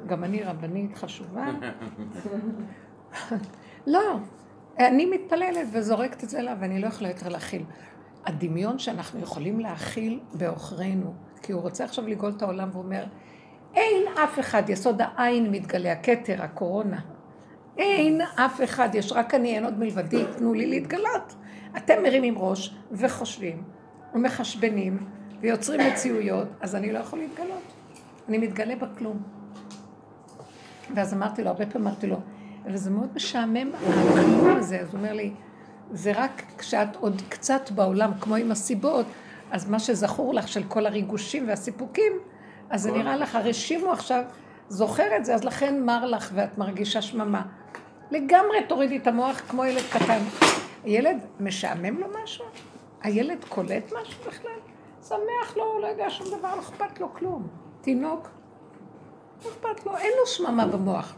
גם 0.07 0.25
אני 0.25 0.43
רבנית 0.43 0.97
חשובה. 0.97 1.47
לא, 3.87 4.17
אני 4.79 5.07
מתפללת 5.07 5.69
וזורקת 5.73 6.25
את 6.25 6.31
זה 6.31 6.39
אליו, 6.39 6.57
ואני 6.61 6.81
לא 6.81 6.87
יכולה 6.87 7.09
יותר 7.09 7.29
להכיל. 7.29 7.65
הדמיון 8.27 8.79
שאנחנו 8.79 9.21
יכולים 9.21 9.61
להכיל 9.61 10.21
בעוכרינו, 10.35 11.15
כי 11.43 11.53
הוא 11.53 11.63
רוצה 11.63 11.85
עכשיו 11.85 12.09
לגאול 12.09 12.33
את 12.37 12.43
העולם 12.43 12.69
ואומר, 12.73 13.05
אין 13.75 14.03
אף 14.25 14.41
אחד, 14.41 14.71
יסוד 14.71 15.01
העין 15.01 15.51
מתגלה, 15.51 15.93
הכתר, 15.93 16.43
הקורונה. 16.43 17.01
אין 17.79 18.21
אף 18.21 18.61
אחד, 18.65 18.89
יש 18.95 19.13
רק 19.13 19.35
אני, 19.35 19.55
אין 19.55 19.65
עוד 19.65 19.79
מלבדי, 19.79 20.25
תנו 20.37 20.55
לי 20.55 20.67
להתגלות. 20.67 21.35
אתם 21.77 22.03
מרימים 22.03 22.39
ראש 22.39 22.77
וחושבים 22.93 23.63
ומחשבנים 24.15 25.07
ויוצרים 25.41 25.81
מציאויות, 25.93 26.49
אז 26.61 26.75
אני 26.75 26.93
לא 26.93 26.99
יכול 26.99 27.19
להתגלות. 27.19 27.73
אני 28.29 28.39
מתגלה 28.39 28.77
בכלום. 28.77 29.23
ואז 30.95 31.15
אמרתי 31.15 31.43
לו, 31.43 31.49
הרבה 31.49 31.67
פעמים 31.67 31.87
אמרתי 31.87 32.07
לו, 32.07 32.17
וזה 32.67 32.91
מאוד 32.91 33.09
משעמם, 33.15 33.71
הכלום 33.75 34.57
הזה, 34.57 34.81
אז 34.81 34.89
הוא 34.89 34.99
אומר 34.99 35.13
לי, 35.13 35.33
זה 35.93 36.13
רק 36.15 36.43
כשאת 36.59 36.97
עוד 36.97 37.23
קצת 37.29 37.71
בעולם, 37.71 38.11
כמו 38.21 38.37
עם 38.37 38.51
הסיבות, 38.51 39.07
אז 39.51 39.71
מה 39.71 39.79
שזכור 39.79 40.35
לך 40.35 40.49
של 40.49 40.63
כל 40.63 40.87
הריגושים 40.87 41.49
והסיפוקים, 41.49 42.13
אז 42.71 42.83
זה 42.83 42.93
נראה 42.93 43.17
לך, 43.17 43.35
הרשימו 43.35 43.93
עכשיו, 43.93 44.23
זוכר 44.69 45.17
את 45.17 45.25
זה, 45.25 45.35
אז 45.35 45.45
לכן 45.45 45.83
מר 45.85 46.07
לך 46.07 46.31
ואת 46.35 46.59
מרגישה 46.59 47.03
שממה. 47.03 47.43
לגמרי 48.11 48.57
תורידי 48.69 48.97
את 48.97 49.07
המוח 49.07 49.41
כמו 49.49 49.65
ילד 49.65 49.83
קטן. 49.93 50.19
הילד 50.85 51.17
משעמם 51.41 51.99
לו 51.99 52.07
משהו? 52.25 52.45
הילד 53.03 53.45
קולט 53.49 53.93
משהו 54.01 54.21
בכלל? 54.27 54.51
שמח 55.09 55.57
לו, 55.57 55.81
לא 55.81 55.87
יודע 55.87 56.11
שום 56.11 56.27
דבר, 56.39 56.55
לא 56.55 56.61
אכפת 56.61 57.01
לו 57.01 57.15
כלום. 57.15 57.47
תינוק, 57.81 58.29
לא 59.45 59.51
אכפת 59.51 59.87
לו, 59.87 59.97
אין 59.97 60.13
לו 60.21 60.27
שממה 60.27 60.67
במוח. 60.67 61.15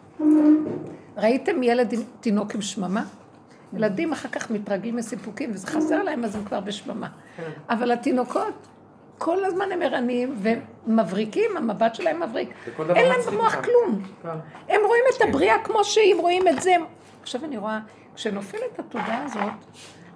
ראיתם 1.16 1.62
ילד 1.62 1.92
עם 1.92 2.00
תינוק 2.20 2.54
עם 2.54 2.62
שממה? 2.62 3.04
ילדים 3.72 4.12
אחר 4.12 4.28
כך 4.28 4.50
מתרגלים 4.50 4.96
מסיפוקים, 4.96 5.50
וזה 5.54 5.66
חסר 5.66 6.02
להם, 6.02 6.24
אז 6.24 6.36
הם 6.36 6.44
כבר 6.44 6.60
בשממה. 6.60 7.08
כן. 7.36 7.50
אבל 7.68 7.92
התינוקות, 7.92 8.66
כל 9.18 9.44
הזמן 9.44 9.72
הם 9.72 9.82
ערניים 9.82 10.36
ומבריקים, 10.42 11.56
המבט 11.56 11.94
שלהם 11.94 12.22
מבריק. 12.22 12.50
אין 12.78 13.08
להם 13.08 13.20
במוח 13.26 13.54
כלום. 13.54 14.02
כן. 14.22 14.28
הם 14.68 14.80
רואים 14.86 15.04
את 15.16 15.22
הבריאה 15.22 15.58
כמו 15.64 15.84
שהם 15.84 16.18
רואים 16.18 16.48
את 16.48 16.62
זה. 16.62 16.74
עכשיו 17.22 17.44
אני 17.44 17.56
רואה, 17.56 17.78
כשנופלת 18.14 18.78
התודעה 18.78 19.24
הזאת, 19.24 19.52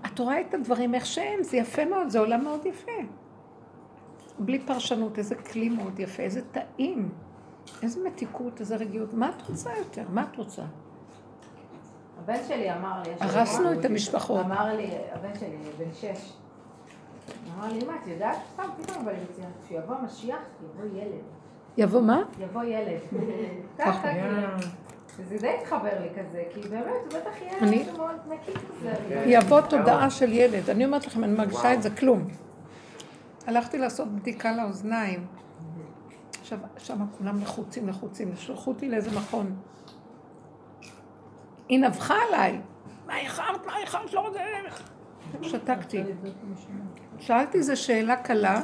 את 0.06 0.18
רואה 0.18 0.40
את 0.40 0.54
הדברים 0.54 0.94
איך 0.94 1.06
שהם, 1.06 1.42
זה 1.42 1.56
יפה 1.56 1.84
מאוד, 1.84 2.08
זה 2.08 2.18
עולם 2.18 2.44
מאוד 2.44 2.66
יפה. 2.66 2.92
בלי 4.38 4.58
פרשנות, 4.58 5.18
איזה 5.18 5.34
כלי 5.34 5.68
מאוד 5.68 6.00
יפה, 6.00 6.22
איזה 6.22 6.40
טעים, 6.52 7.08
איזה 7.82 8.00
מתיקות, 8.06 8.60
איזה 8.60 8.76
רגיעות. 8.76 9.14
מה 9.14 9.30
את 9.36 9.48
רוצה 9.48 9.70
יותר? 9.78 10.04
מה 10.08 10.26
את 10.30 10.36
רוצה? 10.36 10.62
הבן 12.18 12.38
שלי 12.48 12.72
אמר 12.74 13.02
לי... 13.02 13.10
הרסנו 13.20 13.72
את 13.72 13.84
המשפחות. 13.84 14.44
אמר 14.44 14.76
לי, 14.76 14.90
הבן 15.12 15.34
שלי, 15.38 15.56
בן 15.78 15.92
שש, 15.92 16.32
אמר 17.56 17.72
לי, 17.72 17.80
אמא, 17.82 17.92
את 18.02 18.06
יודעת? 18.06 18.36
סתם, 18.52 18.62
פתאום 18.82 19.02
אבל 19.02 19.12
אני 19.12 19.46
כשיבוא 19.64 19.94
המשיח, 19.94 20.38
יבוא 20.64 20.98
ילד. 20.98 21.22
יבוא 21.76 22.00
מה? 22.00 22.22
יבוא 22.38 22.64
ילד. 22.64 23.00
ככה, 23.78 24.12
כאילו. 24.12 24.48
וזה 25.18 25.36
די 25.38 25.48
התחבר 25.60 26.00
לי 26.00 26.08
כזה, 26.20 26.42
כי 26.54 26.60
באמת, 26.68 26.84
הוא 26.84 27.20
בטח 27.20 27.30
יהיה 27.40 27.82
משהו 27.82 27.96
מאוד 27.96 28.16
נקי 28.28 28.52
כזה. 28.52 29.24
יבוא 29.26 29.60
תודעה 29.60 30.10
של 30.10 30.32
ילד. 30.32 30.70
אני 30.70 30.84
אומרת 30.84 31.06
לכם, 31.06 31.24
אני 31.24 31.32
מרגישה 31.32 31.74
את 31.74 31.82
זה 31.82 31.90
כלום. 31.90 32.28
הלכתי 33.46 33.78
לעשות 33.78 34.08
בדיקה 34.08 34.52
לאוזניים. 34.52 35.26
עכשיו, 36.40 36.58
שם 36.78 37.04
כולם 37.18 37.40
לחוצים, 37.42 37.88
לחוצים. 37.88 38.36
שלחו 38.36 38.70
אותי 38.70 38.88
לאיזה 38.88 39.18
מכון. 39.18 39.56
היא 41.68 41.80
נבחה 41.80 42.14
עליי. 42.28 42.60
מה 43.06 43.18
איחרת? 43.18 43.66
מה 43.66 43.78
איחרת? 43.80 44.12
לא 44.12 44.20
רוצה... 44.20 44.40
שתקתי. 45.42 46.02
שאלתי 47.18 47.58
איזו 47.58 47.76
שאלה 47.76 48.16
קלה, 48.16 48.62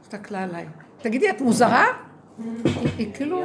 הסתכלה 0.00 0.42
עליי. 0.42 0.66
תגידי, 0.98 1.30
את 1.30 1.40
מוזרה? 1.40 1.84
היא 2.98 3.14
כאילו... 3.14 3.42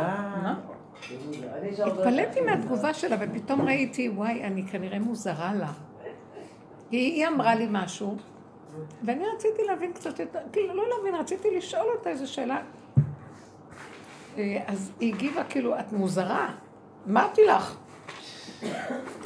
התפלאתי 1.85 2.41
מהתגובה 2.41 2.93
שלה, 2.93 3.15
ופתאום 3.19 3.61
ראיתי, 3.61 4.09
וואי, 4.09 4.43
אני 4.43 4.63
כנראה 4.67 4.99
מוזרה 4.99 5.53
לה. 5.53 5.71
היא 6.91 7.27
אמרה 7.27 7.55
לי 7.55 7.67
משהו, 7.69 8.17
ואני 9.03 9.23
רציתי 9.35 9.63
להבין 9.67 9.93
קצת 9.93 10.19
יותר, 10.19 10.39
כאילו, 10.53 10.75
לא 10.75 10.83
להבין, 10.89 11.15
רציתי 11.15 11.57
לשאול 11.57 11.87
אותה 11.97 12.09
איזו 12.09 12.33
שאלה. 12.33 12.61
אה, 14.37 14.63
אז 14.67 14.91
היא 14.99 15.13
הגיבה, 15.13 15.43
כאילו, 15.43 15.79
את 15.79 15.93
מוזרה. 15.93 16.49
אמרתי 17.07 17.41
לך. 17.45 17.77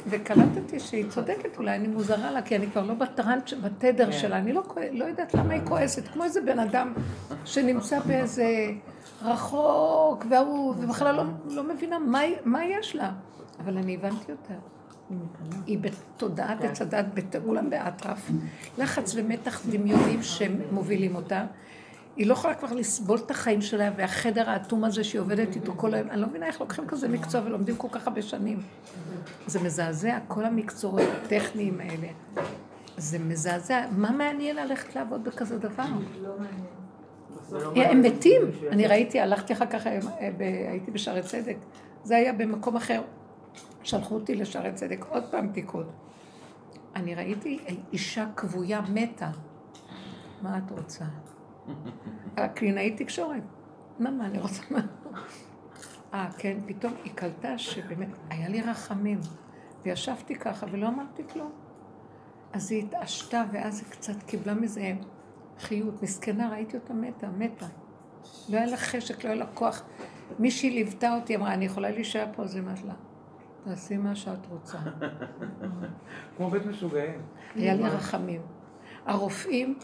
וקלטתי 0.06 0.80
שהיא 0.80 1.04
צודקת, 1.08 1.56
אולי 1.56 1.76
אני 1.76 1.88
מוזרה 1.88 2.30
לה, 2.30 2.42
כי 2.42 2.56
אני 2.56 2.66
כבר 2.66 2.82
לא 2.82 2.94
בטראנץ', 2.94 3.52
בתדר 3.52 4.06
כן. 4.06 4.12
שלה, 4.12 4.38
אני 4.38 4.52
לא, 4.52 4.62
לא 4.92 5.04
יודעת 5.04 5.34
למה 5.34 5.54
היא 5.54 5.62
כועסת, 5.64 6.08
כמו 6.08 6.24
איזה 6.24 6.40
בן 6.40 6.58
אדם 6.58 6.92
שנמצא 7.44 7.98
באיזה 7.98 8.46
רחוק, 9.26 10.24
והוא, 10.30 10.74
ובכלל 10.78 11.14
לא, 11.16 11.22
לא 11.50 11.62
מבינה 11.62 11.98
מה, 11.98 12.20
מה 12.44 12.64
יש 12.64 12.96
לה. 12.96 13.12
אבל 13.58 13.78
אני 13.78 13.94
הבנתי 13.94 14.32
אותה. 14.32 14.54
היא 15.66 15.78
בתודעת 15.78 16.64
עץ 16.64 16.82
הדת, 16.82 17.04
כולם 17.44 17.70
באטרף, 17.70 18.30
לחץ 18.78 19.12
ומתח 19.16 19.66
דמיונים 19.70 20.22
שמובילים 20.22 21.16
אותה. 21.16 21.44
היא 22.16 22.26
לא 22.26 22.32
יכולה 22.32 22.54
כבר 22.54 22.72
לסבול 22.72 23.18
את 23.18 23.30
החיים 23.30 23.62
שלה, 23.62 23.90
והחדר 23.96 24.50
האטום 24.50 24.84
הזה 24.84 25.04
שהיא 25.04 25.20
עובדת 25.20 25.56
איתו 25.56 25.72
כל 25.76 25.94
היום, 25.94 26.10
אני 26.10 26.20
לא 26.20 26.26
מבינה 26.26 26.46
איך 26.46 26.60
לוקחים 26.60 26.86
כזה 26.86 27.08
מקצוע 27.08 27.40
ולומדים 27.44 27.76
כל 27.76 27.88
כך 27.90 28.06
הרבה 28.06 28.22
שנים. 28.22 28.62
זה 29.46 29.62
מזעזע, 29.62 30.18
כל 30.28 30.44
המקצועות 30.44 31.02
הטכניים 31.24 31.80
האלה. 31.80 32.08
זה 32.96 33.18
מזעזע. 33.18 33.86
מה 33.96 34.10
מעניין 34.10 34.56
ללכת 34.56 34.96
לעבוד 34.96 35.24
בכזה 35.24 35.58
דבר? 35.58 35.84
לא 36.22 36.30
מעניין. 36.38 36.75
הם 37.76 38.02
מתים. 38.02 38.42
אני 38.70 38.86
ראיתי, 38.86 39.20
הלכתי 39.20 39.52
אחר 39.52 39.66
כך, 39.66 39.86
אה, 39.86 39.98
הייתי 40.70 40.90
בשערי 40.90 41.22
צדק. 41.22 41.56
זה 42.02 42.16
היה 42.16 42.32
במקום 42.32 42.76
אחר. 42.76 43.02
שלחו 43.82 44.14
אותי 44.14 44.34
לשערי 44.34 44.72
צדק, 44.72 45.04
עוד 45.08 45.24
פעם 45.30 45.52
פיקוד. 45.52 45.90
אני 46.96 47.14
ראיתי 47.14 47.58
אישה 47.92 48.26
כבויה 48.36 48.80
מתה. 48.80 49.30
מה 50.42 50.58
את 50.58 50.70
רוצה? 50.70 51.04
הקלינאית 52.36 53.02
תקשורת. 53.02 53.42
מה, 53.98 54.10
מה 54.10 54.26
אני 54.26 54.38
רוצה? 54.38 54.62
אה, 56.14 56.28
כן, 56.38 56.58
פתאום 56.66 56.92
היא 57.04 57.12
קלטה 57.14 57.58
שבאמת, 57.58 58.08
היה 58.30 58.48
לי 58.48 58.60
רחמים. 58.62 59.20
וישבתי 59.82 60.34
ככה 60.34 60.66
ולא 60.70 60.88
אמרתי 60.88 61.22
כלום. 61.32 61.52
אז 62.52 62.72
היא 62.72 62.84
התעשתה, 62.84 63.44
ואז 63.52 63.80
היא 63.80 63.90
קצת 63.90 64.22
קיבלה 64.22 64.54
מזה 64.54 64.92
חיות. 65.60 66.02
מסכנה, 66.02 66.50
ראיתי 66.50 66.76
אותה 66.76 66.94
מתה, 66.94 67.26
מתה. 67.38 67.66
לא 68.48 68.56
היה 68.56 68.66
לה 68.66 68.76
חשק, 68.76 69.24
לא 69.24 69.28
היה 69.28 69.38
לה 69.38 69.46
כוח. 69.46 69.82
מישהי 70.38 70.70
ליוותה 70.70 71.14
אותי, 71.14 71.36
אמרה, 71.36 71.54
אני 71.54 71.64
יכולה 71.64 71.90
להישאר 71.90 72.26
פה, 72.36 72.42
אז 72.42 72.54
היא 72.54 72.62
אמרת 72.62 72.82
לה, 72.84 72.94
תעשי 73.64 73.96
מה 73.96 74.16
שאת 74.16 74.46
רוצה. 74.50 74.78
כמו 76.36 76.50
בית 76.50 76.66
משוגעים. 76.66 77.22
היה 77.54 77.74
לי 77.74 77.82
רחמים. 77.82 78.40
הרופאים 79.06 79.78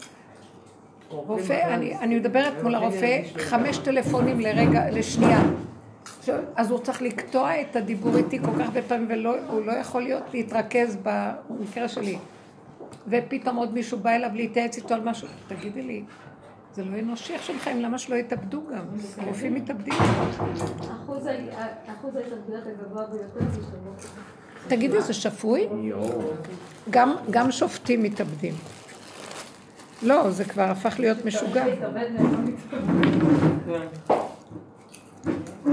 רופא, 1.09 1.73
אני, 1.73 1.97
אני 1.99 2.19
מדברת 2.19 2.63
מול 2.63 2.75
הרופא, 2.75 3.21
חמש 3.37 3.77
טלפונים 3.77 4.39
לרגע, 4.39 4.89
לשנייה. 4.89 5.41
אז 6.55 6.71
הוא 6.71 6.79
צריך 6.79 7.01
לקטוע 7.01 7.61
את 7.61 7.75
הדיבור 7.75 8.17
איתי 8.17 8.39
כל 8.39 8.51
כך 8.59 8.65
הרבה 8.65 8.81
פעמים, 8.81 9.25
והוא 9.25 9.65
לא 9.65 9.71
יכול 9.71 10.01
להיות 10.01 10.23
להתרכז 10.33 10.97
במקרה 11.03 11.87
שלי. 11.87 12.17
ופתאום 13.07 13.55
עוד 13.55 13.73
מישהו 13.73 13.99
בא 13.99 14.09
אליו 14.09 14.29
להתייעץ 14.33 14.77
איתו 14.77 14.93
על 14.93 15.01
משהו, 15.01 15.27
תגידי 15.47 15.81
לי, 15.81 16.03
זה 16.75 16.83
לא 16.83 16.99
אנושי 16.99 17.33
איך 17.33 17.43
שהם 17.43 17.59
חיים, 17.59 17.81
למה 17.81 17.97
שלא 17.97 18.15
יתאבדו 18.15 18.61
גם? 18.75 18.85
רופאים 19.27 19.53
מתאבדים. 19.53 19.93
אחוז 19.93 21.25
ההתאבדויות 21.25 22.63
הגבוה 22.67 23.05
ביותר 23.05 23.51
זה 23.51 23.61
שבוע. 23.61 23.93
תגידי, 24.67 25.01
זה 25.01 25.13
שפוי? 25.13 25.67
גם 27.29 27.51
שופטים 27.51 28.03
מתאבדים. 28.03 28.53
לא, 30.01 30.31
זה 30.31 30.45
כבר 30.45 30.63
הפך 30.63 30.99
להיות 30.99 31.25
משוגע. 31.25 31.65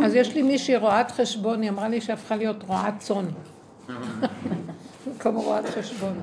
אז 0.04 0.14
יש 0.14 0.34
לי 0.34 0.42
מישהי 0.42 0.76
רואת 0.76 1.10
חשבון, 1.10 1.62
היא 1.62 1.70
אמרה 1.70 1.88
לי 1.88 2.00
שהפכה 2.00 2.36
להיות 2.36 2.62
רואת 2.62 2.98
צאן. 2.98 3.24
במקום 5.06 5.36
רואת 5.36 5.68
חשבון. 5.68 6.20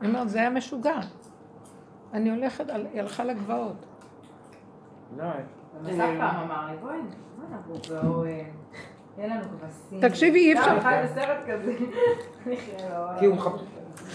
אני 0.00 0.08
אומרת, 0.08 0.28
זה 0.28 0.38
היה 0.38 0.50
משוגע. 0.50 1.00
אני 2.12 2.30
הולכת, 2.30 2.70
היא 2.70 3.00
הלכה 3.00 3.24
לגבעות. 3.24 3.86
לא, 5.16 5.24
לנו 9.28 9.42
כבשים. 9.42 10.08
תקשיבי, 10.08 10.38
אי 10.38 10.58
אפשר. 10.58 10.78
בסרט 10.78 11.38
כזה. 11.46 11.74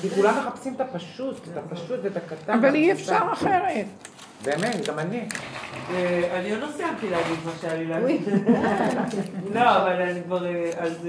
כי 0.01 0.09
כולם 0.09 0.33
מחפשים 0.37 0.73
את 0.73 0.81
הפשוט, 0.81 1.47
את 1.47 1.57
הפשוט 1.57 1.99
ואת 2.03 2.17
הקטן. 2.17 2.59
אבל 2.59 2.75
אי 2.75 2.91
אפשר 2.91 3.19
אחרת. 3.33 3.85
באמת, 4.45 4.87
גם 4.87 4.99
אני. 4.99 5.27
אה, 5.89 6.39
אני 6.39 6.51
עוד 6.51 6.61
לא 6.61 6.67
סיימתי 6.71 7.09
להגיד 7.09 7.37
מה 7.45 7.51
שהיה 7.61 7.75
לי 7.75 7.85
להגיד. 7.85 8.21
לא, 9.55 9.77
אבל 9.77 10.01
אני 10.01 10.23
כבר... 10.23 10.45
אה, 10.45 10.69
אז... 10.77 11.07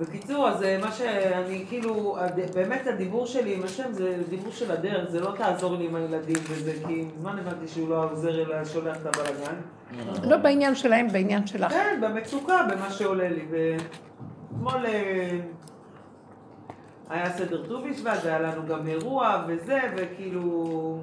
אה, 0.00 0.06
בקיצור, 0.06 0.48
אז 0.48 0.64
מה 0.80 0.92
שאני 0.92 1.64
כאילו, 1.68 2.16
באמת 2.54 2.86
הדיבור 2.86 3.26
שלי 3.26 3.54
עם 3.54 3.62
השם 3.62 3.92
זה 3.92 4.22
דיבור 4.28 4.52
של 4.52 4.70
הדרך, 4.70 5.10
זה 5.10 5.20
לא 5.20 5.32
תעזור 5.36 5.76
לי 5.76 5.86
עם 5.86 5.94
הילדים 5.94 6.36
וזה, 6.48 6.72
כי 6.86 7.04
מזמן 7.16 7.38
הבנתי 7.38 7.68
שהוא 7.68 7.88
לא 7.88 8.10
עוזר 8.10 8.42
אלא 8.42 8.64
שולח 8.64 8.96
את 8.96 9.06
הבלאגן. 9.06 9.54
לא 10.22 10.36
בעניין 10.36 10.74
שלהם, 10.74 11.08
בעניין 11.08 11.46
שלך. 11.46 11.72
כן, 11.72 12.00
במצוקה, 12.02 12.66
במה 12.70 12.90
שעולה 12.90 13.28
לי. 13.28 13.44
ואתמול 13.50 14.86
היה 17.08 17.30
סדר 17.30 17.66
ט"ו 17.66 17.82
בשבט, 17.90 18.18
והיה 18.24 18.38
לנו 18.38 18.66
גם 18.66 18.86
אירוע 18.86 19.44
וזה, 19.48 19.80
וכאילו... 19.96 20.98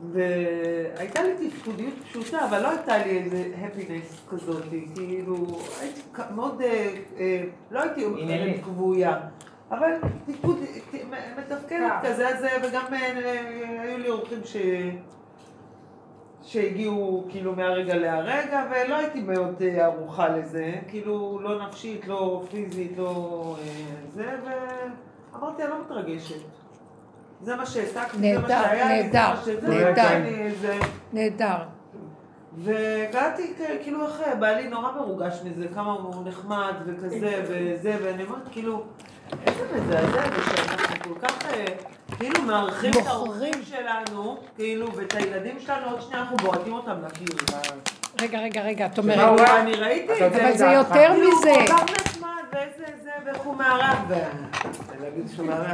אה, 0.00 0.06
והייתה 0.12 1.22
לי 1.22 1.50
תפקודיות 1.50 1.94
פשוטה, 2.04 2.44
אבל 2.44 2.62
לא 2.62 2.70
הייתה 2.70 2.98
לי 2.98 3.18
איזה 3.18 3.44
הפינס 3.56 4.20
כזאת, 4.30 4.62
כאילו, 4.94 5.36
הייתי 5.80 6.00
מאוד, 6.34 6.62
אה, 6.62 6.94
אה, 7.18 7.44
לא 7.70 7.80
הייתי 7.82 8.04
אומרת 8.04 8.64
כבויה, 8.64 9.18
אבל 9.70 9.90
תפקוד, 10.26 10.58
מתפקדת 11.38 11.92
כזה, 12.02 12.28
וגם 12.62 12.84
היו 13.82 13.98
לי 13.98 14.08
אורחים 14.08 14.40
ש... 14.44 14.56
שהגיעו 16.48 17.24
כאילו 17.28 17.56
מהרגע 17.56 17.96
להרגע, 17.96 18.66
ולא 18.70 18.94
הייתי 18.94 19.20
מאוד 19.20 19.62
אה, 19.62 19.84
ערוכה 19.84 20.28
לזה, 20.28 20.74
כאילו 20.88 21.40
לא 21.42 21.66
נפשית, 21.66 22.06
לא 22.06 22.44
פיזית, 22.50 22.98
לא 22.98 23.56
אה, 23.60 23.94
זה, 24.08 24.36
ואמרתי, 25.32 25.62
אני 25.62 25.70
לא 25.70 25.76
מתרגשת. 25.84 26.57
זה 27.42 27.56
מה 27.56 27.66
שהעסקתי, 27.66 28.34
זה 28.34 28.38
מה 28.38 28.48
שהיה 28.48 28.88
לי, 28.88 29.02
נהדר, 29.02 29.34
נהדר, 29.62 30.78
נהדר. 31.12 31.56
והגעתי 32.58 33.52
כאילו 33.82 34.06
איך 34.06 34.22
בעלי 34.38 34.68
נורא 34.68 34.92
מרוגש 34.92 35.34
מזה, 35.44 35.66
כמה 35.74 35.92
הוא 35.92 36.14
נחמד 36.24 36.74
וכזה 36.86 37.42
וזה, 37.48 37.96
ואני 38.02 38.24
אומרת 38.24 38.42
כאילו, 38.52 38.84
איזה 39.46 39.64
מזעזע 39.74 40.22
זה 40.22 40.56
שאנחנו 40.56 41.14
כל 41.14 41.20
כך... 41.28 41.46
אה, 41.54 41.64
כאילו 42.16 42.42
מארחים 42.42 42.90
את 42.90 43.06
האורחים 43.06 43.54
שלנו, 43.64 44.36
כאילו, 44.56 44.96
ואת 44.96 45.14
הילדים 45.14 45.60
שלנו, 45.60 45.90
עוד 45.90 46.02
שנייה 46.02 46.20
אנחנו 46.20 46.36
בועטים 46.36 46.72
אותם 46.72 46.94
לקיר. 47.06 47.36
רגע, 48.20 48.38
רגע, 48.40 48.62
רגע, 48.62 48.86
את 48.86 48.98
אומרת... 48.98 49.40
אני 49.40 49.74
ראיתי 49.74 50.26
את 50.26 50.32
זה. 50.32 50.46
אבל 50.48 50.56
זה 50.56 50.66
יותר 50.66 51.08
כאילו, 51.14 51.38
מזה. 51.38 51.54
ואיזה 52.52 52.84
זה, 53.02 53.10
ואיך 53.24 53.38
הוא 53.38 53.56
מארח. 53.56 53.98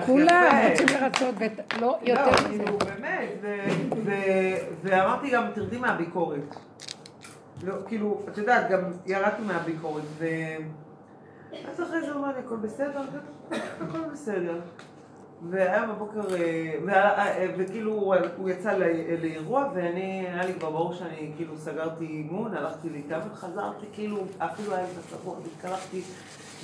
כולם 0.07 0.62
רוצים 0.70 0.87
לרצות, 1.01 1.35
לא 1.81 1.99
יותר 2.03 2.25
לא, 2.25 2.31
מזה. 2.31 2.64
כאילו, 2.64 2.79
באמת, 2.79 3.29
ואמרתי 4.83 5.31
גם, 5.31 5.45
תרדי 5.55 5.79
מהביקורת. 5.79 6.55
לא, 7.62 7.75
כאילו, 7.87 8.22
את 8.29 8.39
יודעת, 8.39 8.70
גם 8.70 8.81
ירדתי 9.07 9.43
מהביקורת, 9.43 10.03
ו... 10.18 10.27
אז 11.68 11.83
אחרי 11.83 12.01
זה 12.01 12.12
הוא 12.12 12.20
אמר 12.20 12.33
לי, 12.33 12.39
הכל 12.39 12.57
בסדר? 12.57 13.03
הכל 13.81 14.01
בסדר. 14.12 14.61
והיה 15.51 15.87
בבוקר, 15.87 16.35
אה, 16.35 17.18
אה, 17.18 17.47
וכאילו 17.57 18.14
הוא 18.37 18.51
יצא 18.51 18.79
לאירוע 19.22 19.70
ואני, 19.75 20.27
היה 20.29 20.45
לי 20.47 20.55
כבר 20.55 20.70
ברור 20.70 20.93
שאני 20.93 21.33
כאילו 21.37 21.59
סגרתי 21.59 22.05
אימון, 22.05 22.55
הלכתי 22.55 22.91
להתאמן, 22.91 23.35
חזרתי, 23.35 23.87
כאילו 23.93 24.25
אפילו 24.39 24.75
היה 24.75 24.83
לי 24.85 24.91
את 24.93 24.99
הספורט, 24.99 25.39
התקלחתי 25.57 26.03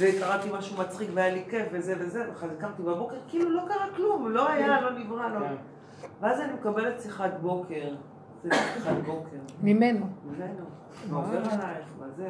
וקראתי 0.01 0.49
משהו 0.53 0.77
מצחיק 0.77 1.11
והיה 1.15 1.35
לי 1.35 1.45
כיף 1.51 1.67
וזה 1.73 1.95
וזה, 1.99 2.25
ואחרי 2.29 2.49
קמתי 2.61 2.83
בבוקר, 2.83 3.17
כאילו 3.29 3.51
לא 3.51 3.63
קרה 3.69 3.87
כלום, 3.97 4.31
לא 4.31 4.51
היה, 4.51 4.81
לא 4.81 4.91
נברא, 4.99 5.29
לא. 5.29 5.41
כן. 5.41 5.55
ואז 6.21 6.41
אני 6.41 6.53
מקבלת 6.53 7.01
שיחת 7.03 7.31
בוקר, 7.41 7.95
שיחת 8.43 8.97
בוקר. 9.07 9.37
ממנו. 9.63 10.07
ממנו. 10.25 10.65
עובר 11.13 11.39
עלייך, 11.39 11.87
מה 12.01 12.07
זה? 12.17 12.29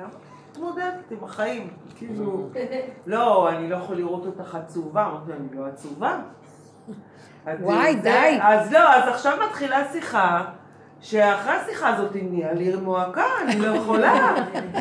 מתמודדת 0.50 1.10
עם 1.10 1.24
החיים, 1.24 1.68
כאילו, 1.96 2.48
לא, 3.06 3.50
אני 3.50 3.70
לא 3.70 3.76
יכול 3.76 3.96
לראות 3.96 4.26
אותך 4.26 4.54
עצובה, 4.54 5.06
אמרתי, 5.06 5.32
אני 5.32 5.56
לא 5.56 5.66
עצובה. 5.66 6.18
וואי, 7.60 7.94
די. 7.94 8.38
אז 8.42 8.72
לא, 8.72 8.94
אז 8.94 9.08
עכשיו 9.08 9.38
מתחילה 9.48 9.92
שיחה. 9.92 10.44
שאחרי 11.02 11.52
השיחה 11.52 11.88
הזאת 11.88 12.16
נהיה 12.22 12.52
לי 12.52 12.76
מועקה, 12.76 13.24
אני 13.42 13.60
לא 13.60 13.66
יכולה, 13.66 14.34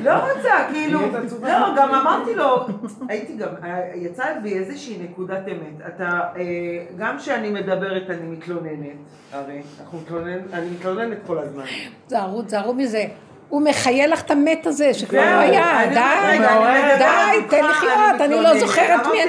לא 0.03 0.11
רוצה, 0.13 0.51
כאילו, 0.72 0.99
לא, 1.41 1.76
גם 1.78 1.95
אמרתי 1.95 2.36
לו, 2.36 2.67
הייתי 3.09 3.36
גם, 3.38 3.49
יצא 3.95 4.39
בי 4.43 4.53
איזושהי 4.57 4.97
נקודת 5.03 5.47
אמת, 5.47 5.88
אתה, 5.88 6.22
אה, 6.36 6.41
גם 6.97 7.17
כשאני 7.17 7.49
מדברת 7.49 8.09
אני 8.09 8.28
מתלוננת, 8.28 8.97
הרי, 9.32 9.61
אני 10.53 10.70
מתלוננת 10.70 11.17
כל 11.28 11.39
הזמן. 11.39 11.63
זהרו, 12.07 12.41
זהרו 12.47 12.74
מזה. 12.74 13.05
הוא 13.50 13.62
מחיה 13.62 14.08
לך 14.08 14.22
את 14.22 14.32
המת 14.32 14.68
הזה 14.68 14.93
שכבר 14.93 15.20
לא 15.20 15.39
היה, 15.39 15.82
די, 15.89 16.39
די, 16.97 17.47
תן 17.50 17.66
לחיות, 17.66 18.22
אני 18.22 18.36
לא 18.36 18.60
זוכרת 18.60 19.02
מי, 19.12 19.20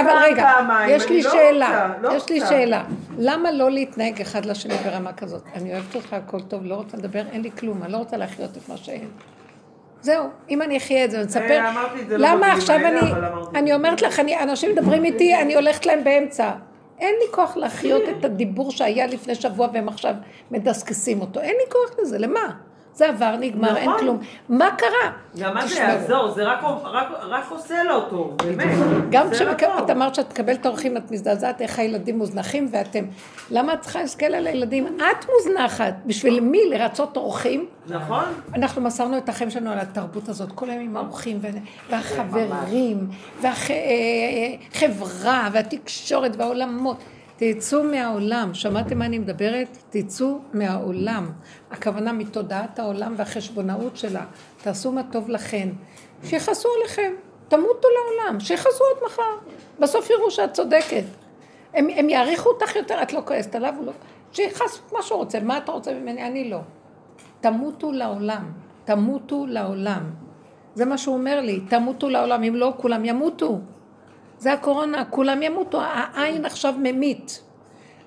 אבל 0.00 0.12
רגע, 0.22 0.50
יש 0.88 1.08
לי 1.08 1.22
לא 1.22 1.30
שאלה, 1.30 1.92
לא 2.00 2.12
יש 2.12 2.28
לי 2.28 2.40
שאלה, 2.40 2.84
למה 3.18 3.52
לא 3.52 3.70
להתנהג 3.70 4.20
אחד 4.20 4.44
לשני 4.44 4.74
ברמה 4.74 5.12
כזאת? 5.12 5.42
אני 5.54 5.72
אוהבת 5.72 5.94
אותך, 5.94 6.12
הכל 6.12 6.40
טוב, 6.40 6.64
לא 6.64 6.74
רוצה 6.74 6.96
לדבר, 6.96 7.22
אין 7.32 7.42
לי 7.42 7.50
כלום, 7.58 7.82
אני 7.82 7.92
לא 7.92 7.96
רוצה 7.96 8.16
להחיות 8.16 8.56
את 8.56 8.68
מה 8.68 8.76
שאין. 8.76 9.08
זהו, 10.00 10.24
אם 10.50 10.62
אני 10.62 10.76
אחיה 10.76 11.04
את 11.04 11.10
זה, 11.10 11.16
אני 11.16 11.26
אספר, 11.26 11.58
אה, 11.58 11.72
לא 12.08 12.28
למה 12.28 12.52
עכשיו 12.52 12.76
אני, 12.76 13.00
אני 13.54 13.74
אומרת 13.74 14.02
לך, 14.02 14.20
אנשים 14.42 14.70
מדברים 14.72 15.04
איתי, 15.04 15.34
אני 15.34 15.54
הולכת 15.54 15.86
להם 15.86 16.04
באמצע. 16.04 16.50
אין 16.98 17.14
לי 17.20 17.32
כוח 17.32 17.56
להחיות 17.56 18.02
את 18.18 18.24
הדיבור 18.24 18.70
שהיה 18.70 19.06
לפני 19.06 19.34
שבוע 19.34 19.68
והם 19.72 19.88
עכשיו 19.88 20.14
מדסקסים 20.50 21.20
אותו, 21.20 21.40
אין 21.40 21.54
לי 21.58 21.72
כוח 21.72 21.98
לזה, 22.02 22.18
למה? 22.18 22.50
זה 22.96 23.08
עבר, 23.08 23.36
נגמר, 23.40 23.70
נכון. 23.70 23.78
אין 23.78 23.90
כלום. 23.98 24.18
מה 24.48 24.68
קרה? 24.78 25.12
גם 25.38 25.54
מה 25.54 25.66
זה 25.66 25.78
יעזור? 25.78 26.30
זה 26.30 26.44
רק, 26.44 26.58
רק, 26.84 27.08
רק 27.22 27.44
עושה 27.50 27.82
לו 27.82 28.00
טוב, 28.10 28.36
באמת. 28.36 28.68
גם 29.10 29.30
כשאת 29.30 29.90
אמרת 29.90 30.14
שאת 30.14 30.30
מקבלת 30.30 30.66
אורחים, 30.66 30.96
את 30.96 31.10
מזדעזעת 31.10 31.60
איך 31.60 31.78
הילדים 31.78 32.18
מוזנחים 32.18 32.68
ואתם... 32.70 33.04
למה 33.50 33.74
את 33.74 33.80
צריכה 33.80 34.00
להסתכל 34.00 34.26
על 34.26 34.46
הילדים? 34.46 34.86
את 34.86 35.26
מוזנחת. 35.34 35.94
בשביל 36.06 36.40
מי? 36.40 36.58
לרצות 36.70 37.16
אורחים? 37.16 37.66
נכון. 37.86 38.24
אנחנו 38.54 38.82
מסרנו 38.82 39.18
את 39.18 39.28
החיים 39.28 39.50
שלנו 39.50 39.70
על 39.70 39.78
התרבות 39.78 40.28
הזאת, 40.28 40.52
כל 40.52 40.70
היום 40.70 40.82
עם 40.82 40.96
האורחים 40.96 41.40
והחברים, 41.90 43.08
והחברה, 43.40 45.48
והתקשורת 45.52 46.36
והעולמות. 46.36 46.96
תצאו 47.36 47.82
מהעולם, 47.82 48.54
שמעתם 48.54 48.98
מה 48.98 49.06
אני 49.06 49.18
מדברת? 49.18 49.78
תצאו 49.90 50.38
מהעולם. 50.52 51.30
הכוונה 51.70 52.12
מתודעת 52.12 52.78
העולם 52.78 53.14
והחשבונאות 53.16 53.96
שלה. 53.96 54.24
תעשו 54.62 54.92
מה 54.92 55.02
טוב 55.12 55.28
לכן. 55.28 55.68
שיכעסו 56.24 56.68
עליכם, 56.78 57.12
תמותו 57.48 57.88
לעולם, 57.88 58.40
שיכעסו 58.40 58.84
עד 58.84 59.04
מחר. 59.06 59.48
בסוף 59.80 60.10
יראו 60.10 60.30
שאת 60.30 60.52
צודקת. 60.52 61.04
הם, 61.74 61.88
הם 61.96 62.08
יעריכו 62.08 62.48
אותך 62.48 62.76
יותר, 62.76 63.02
את 63.02 63.12
לא 63.12 63.22
כועסת 63.24 63.54
עליו, 63.54 63.74
לא... 63.84 63.92
שיכעס 64.32 64.80
מה 64.92 65.02
שהוא 65.02 65.18
רוצה, 65.18 65.40
מה 65.40 65.58
אתה 65.58 65.72
רוצה 65.72 65.94
ממני? 65.94 66.26
אני 66.26 66.50
לא. 66.50 66.60
תמותו 67.40 67.92
לעולם, 67.92 68.52
תמותו 68.84 69.46
לעולם. 69.46 70.10
זה 70.74 70.84
מה 70.84 70.98
שהוא 70.98 71.14
אומר 71.14 71.40
לי, 71.40 71.60
תמותו 71.60 72.08
לעולם, 72.08 72.42
אם 72.42 72.54
לא 72.56 72.74
כולם 72.76 73.04
ימותו. 73.04 73.58
זה 74.38 74.52
הקורונה, 74.52 75.04
כולם 75.04 75.42
ימותו, 75.42 75.80
העין 75.82 76.44
עכשיו 76.44 76.74
ממית. 76.82 77.42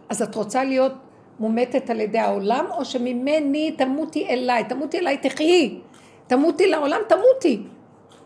אז 0.09 0.21
את 0.21 0.35
רוצה 0.35 0.63
להיות 0.63 0.93
מומתת 1.39 1.89
על 1.89 1.99
ידי 1.99 2.19
העולם, 2.19 2.65
או 2.71 2.85
שממני 2.85 3.71
תמותי 3.77 4.27
אליי, 4.29 4.63
תמותי 4.63 4.99
אליי, 4.99 5.17
תחיי. 5.17 5.79
תמותי 6.27 6.67
לעולם, 6.67 6.99
תמותי. 7.07 7.63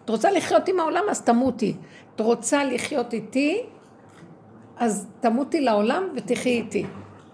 את 0.06 0.10
רוצה 0.10 0.32
לחיות 0.32 0.68
עם 0.68 0.80
העולם, 0.80 1.04
אז 1.10 1.22
תמותי. 1.22 1.76
את 2.16 2.22
רוצה 2.22 2.64
לחיות 2.64 3.14
איתי, 3.14 3.62
אז 4.78 5.08
תמותי 5.20 5.62
לעולם 5.62 6.04
ותחי 6.16 6.50
איתי. 6.50 6.86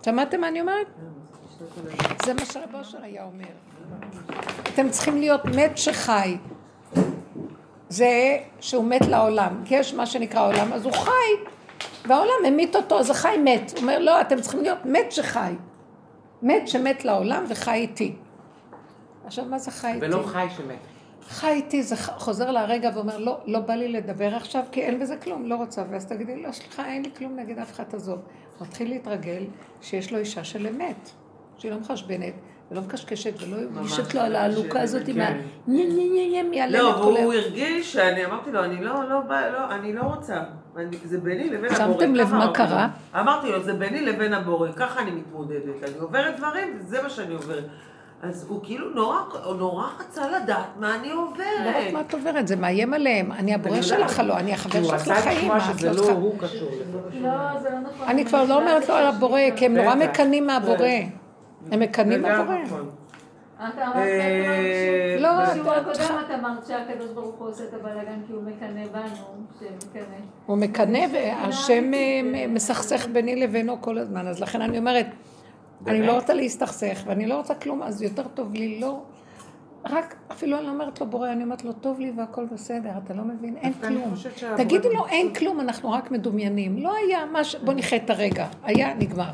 שמעתם 0.06 0.42
מה 0.42 0.48
אני 0.48 0.62
אומרת? 0.62 0.88
זה 2.26 2.34
מה 2.34 2.46
שרב 2.46 2.76
אושר 2.76 2.98
היה 3.02 3.24
אומר. 3.24 3.46
אתם 4.74 4.90
צריכים 4.90 5.18
להיות 5.18 5.46
מת 5.46 5.78
שחי. 5.78 6.38
זה 7.90 8.38
שהוא 8.60 8.86
מת 8.86 9.06
לעולם. 9.08 9.64
יש 9.70 9.94
מה 9.94 10.06
שנקרא 10.06 10.48
עולם, 10.48 10.74
אז 10.74 10.86
הוא 10.86 10.94
חי, 10.94 11.12
והעולם 12.06 12.46
המית 12.48 12.76
אותו, 12.76 13.00
אז 13.00 13.10
החי 13.10 13.38
מת. 13.44 13.72
הוא 13.72 13.82
אומר, 13.82 14.00
לא, 14.00 14.22
אתם 14.22 14.42
צריכים 14.42 14.62
להיות 14.62 14.86
מת 14.86 15.12
שחי. 15.12 15.54
מת 16.42 16.68
שמת 16.68 17.06
לעולם 17.06 17.44
וחי 17.50 17.72
איתי. 17.72 18.16
עכשיו, 19.26 19.46
מה 19.46 19.60
זה 19.60 19.72
חי 19.72 19.88
איתי? 19.88 20.00
ולא 20.02 20.24
חי 20.26 20.48
שמת. 20.58 20.78
חי 21.30 21.52
איתי, 21.52 21.84
זה 21.84 21.96
חוזר 21.98 22.52
לרגע 22.52 22.90
ואומר, 22.96 23.18
לא, 23.18 23.38
לא 23.46 23.60
בא 23.60 23.74
לי 23.74 23.88
לדבר 23.88 24.36
עכשיו, 24.36 24.64
כי 24.72 24.82
אין 24.82 25.00
בזה 25.00 25.18
כלום, 25.18 25.46
לא 25.46 25.56
רוצה. 25.56 25.84
ואז 25.90 26.06
תגידי, 26.06 26.44
לא, 26.44 26.52
סליחה, 26.52 26.86
אין 26.86 27.04
לי 27.04 27.10
כלום 27.18 27.36
נגד 27.36 27.60
אף 27.60 27.72
אחד, 27.72 27.84
תעזוב. 27.84 28.20
מתחיל 28.62 28.90
להתרגל 28.90 29.44
שיש 29.82 30.12
לו 30.12 30.18
אישה 30.18 30.44
של 30.44 30.68
אמת, 30.68 31.10
שהיא 31.58 31.72
לא 31.72 31.80
מחשבנת, 31.80 32.34
ולא 32.72 32.82
מקשקשת, 32.82 33.34
ולא 33.42 33.58
יושבת 33.82 34.16
לו 34.16 34.22
על 34.22 34.36
העלוקה 34.36 34.82
הזאת 34.82 35.08
עם 35.08 35.22
ה... 35.22 35.30
נה 35.30 35.40
נה 35.68 35.84
נה 35.88 36.44
נה 36.44 36.50
מהלב. 36.50 36.82
לא, 36.82 36.88
והוא 36.88 37.34
הרגיש 37.34 37.94
שאני 37.94 38.26
אמרתי 38.26 38.52
לו, 38.52 38.64
אני 38.64 38.84
לא, 38.84 39.10
לא, 39.10 39.20
לא, 39.30 39.72
אני 39.72 39.94
לא 39.94 40.02
רוצה. 40.02 40.44
זה 41.04 41.20
ביני 41.20 41.50
לבין 41.50 41.72
הבורא. 41.72 41.94
שמתם 41.94 42.16
לב 42.16 42.34
מה 42.34 42.54
קרה? 42.54 42.88
אמרתי 43.20 43.52
לו, 43.52 43.64
זה 43.64 43.74
ביני 43.74 44.02
לבין 44.02 44.34
הבורא, 44.34 44.70
ככה 44.76 45.00
אני 45.00 45.12
מתמודדת. 45.12 45.84
אני 45.84 45.98
עוברת 46.00 46.38
דברים, 46.38 46.80
וזה 46.80 47.02
מה 47.02 47.10
שאני 47.10 47.34
עוברת. 47.34 47.64
אז 48.22 48.46
הוא 48.50 48.60
כאילו 48.64 48.90
נורא, 48.90 49.18
נורא 49.58 49.88
רצה 50.00 50.22
לדעת 50.30 50.78
מה 50.80 50.96
אני 50.96 51.12
עוברת. 51.12 51.46
לא 51.66 51.70
רק 51.70 51.94
מה 51.94 52.02
את 52.02 52.14
עוברת, 52.14 52.48
זה 52.48 52.56
מאיים 52.56 52.94
עליהם. 52.94 53.32
אני 53.32 53.54
הבורא 53.54 53.82
שלך, 53.82 54.22
לא, 54.26 54.38
אני 54.38 54.54
החבר 54.54 54.84
שלך 54.84 55.08
לחיים. 55.08 55.52
הוא 55.52 55.56
רצה 55.58 55.60
לשמוע 55.60 55.60
שזה 55.60 55.94
לא 55.94 56.12
הוא 56.12 56.40
קשור 56.40 56.70
לזה. 56.72 57.20
לא, 57.20 57.60
זה 57.62 57.70
לא 57.70 57.80
נכון. 57.80 58.08
אני 58.08 58.26
כבר 58.26 58.44
לא 58.44 58.56
אומרת 58.56 58.90
לו 58.90 58.96
על 58.96 59.06
הבורא, 59.06 59.42
כי 59.56 59.66
הם 59.66 59.78
נורא 59.78 59.96
מקנאים 59.96 60.48
מהבורא. 60.48 60.88
הם 61.72 61.80
מקנאים. 61.80 62.26
אתה 62.26 63.88
אמרת, 63.88 63.96
אה, 63.96 65.18
לא, 65.20 65.30
בשיעור 65.44 65.72
הקודם 65.72 66.20
את 66.26 66.32
אמרת 66.40 66.66
שהקדוש 66.68 67.12
ברוך 67.12 67.36
הוא 67.36 67.50
עושה 67.50 67.64
את 67.64 67.74
הבלאגן 67.74 68.22
כי 68.28 68.34
הוא 68.34 68.44
מקנא 68.44 68.88
בנו. 68.88 69.70
הוא 70.46 70.58
מקנא 70.58 71.00
והשם 71.14 71.94
אה, 71.94 72.48
מסכסך 72.48 73.08
ביני 73.08 73.36
לבינו 73.36 73.82
כל 73.82 73.98
הזמן, 73.98 74.28
אז 74.28 74.40
לכן 74.40 74.62
אני 74.62 74.78
אומרת, 74.78 75.06
אני 75.88 76.08
לא 76.08 76.12
רוצה 76.12 76.34
להסתכסך 76.34 77.04
ואני 77.06 77.28
לא 77.28 77.38
רוצה 77.38 77.56
כלום, 77.56 77.84
אז 77.84 78.02
יותר 78.02 78.28
טוב 78.28 78.54
לי 78.54 78.80
לא... 78.80 79.02
רק, 79.86 80.16
אפילו 80.32 80.58
אני 80.58 80.66
לא 80.66 80.72
אומרת 80.72 81.02
לו 81.02 81.08
בורא, 81.08 81.32
אני 81.32 81.44
אומרת 81.44 81.66
לו, 81.66 81.74
טוב 81.74 82.00
לי 82.00 82.12
והכל 82.18 82.46
בסדר, 82.46 82.90
אתה 83.06 83.14
לא 83.14 83.24
מבין, 83.24 83.58
אין 83.58 83.74
כלום. 83.74 84.14
תגידו 84.58 84.90
לו, 84.90 85.08
אין 85.08 85.34
כלום, 85.34 85.60
אנחנו 85.60 85.92
רק 85.92 86.12
מדומיינים. 86.12 86.78
לא 86.78 86.94
היה, 86.96 87.20
בוא 87.64 87.74
נחיה 87.74 87.98
את 87.98 88.10
הרגע, 88.10 88.48
היה, 88.64 88.94
נגמר. 88.94 89.32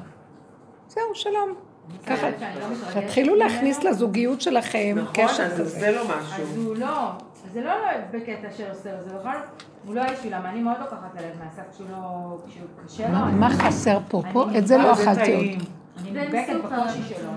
זהו, 0.87 1.03
שלום. 1.13 1.64
ככה, 2.05 2.29
לא 2.29 3.01
תתחילו 3.01 3.35
להכניס 3.35 3.83
לזוגיות 3.83 4.41
שלכם 4.41 4.95
קשר 5.13 5.49
כזה. 5.49 5.53
נכון, 5.53 5.65
אז 5.65 5.71
זה 5.71 5.91
לא 5.91 6.03
משהו. 6.03 6.43
אז 6.43 6.57
הוא 6.57 6.75
לא, 6.75 7.11
זה 7.53 7.61
לא 7.61 7.71
בקטע 8.11 8.51
של 8.57 8.69
עושה, 8.69 9.01
זה 9.01 9.15
בכלל, 9.19 9.37
הוא 9.85 9.95
לא 9.95 10.05
אישי, 10.05 10.29
למה 10.29 10.49
אני 10.49 10.59
מאוד 10.59 10.77
לוקחת 10.79 11.17
הלב 11.17 11.39
מהסף 11.43 11.73
כשהוא 11.73 11.87
לא, 11.91 12.37
כשהוא 12.47 12.67
קשה 12.85 13.09
לו. 13.09 13.17
מה 13.31 13.49
חסר 13.49 13.99
פה? 14.07 14.21
פה? 14.33 14.45
את 14.57 14.67
זה 14.67 14.77
לא 14.77 14.93
אכלתי 14.93 15.33
עוד. 15.33 15.67
אני 16.01 16.11
נדבקת 16.11 16.55
בקושי 16.63 17.01
שלו, 17.03 17.29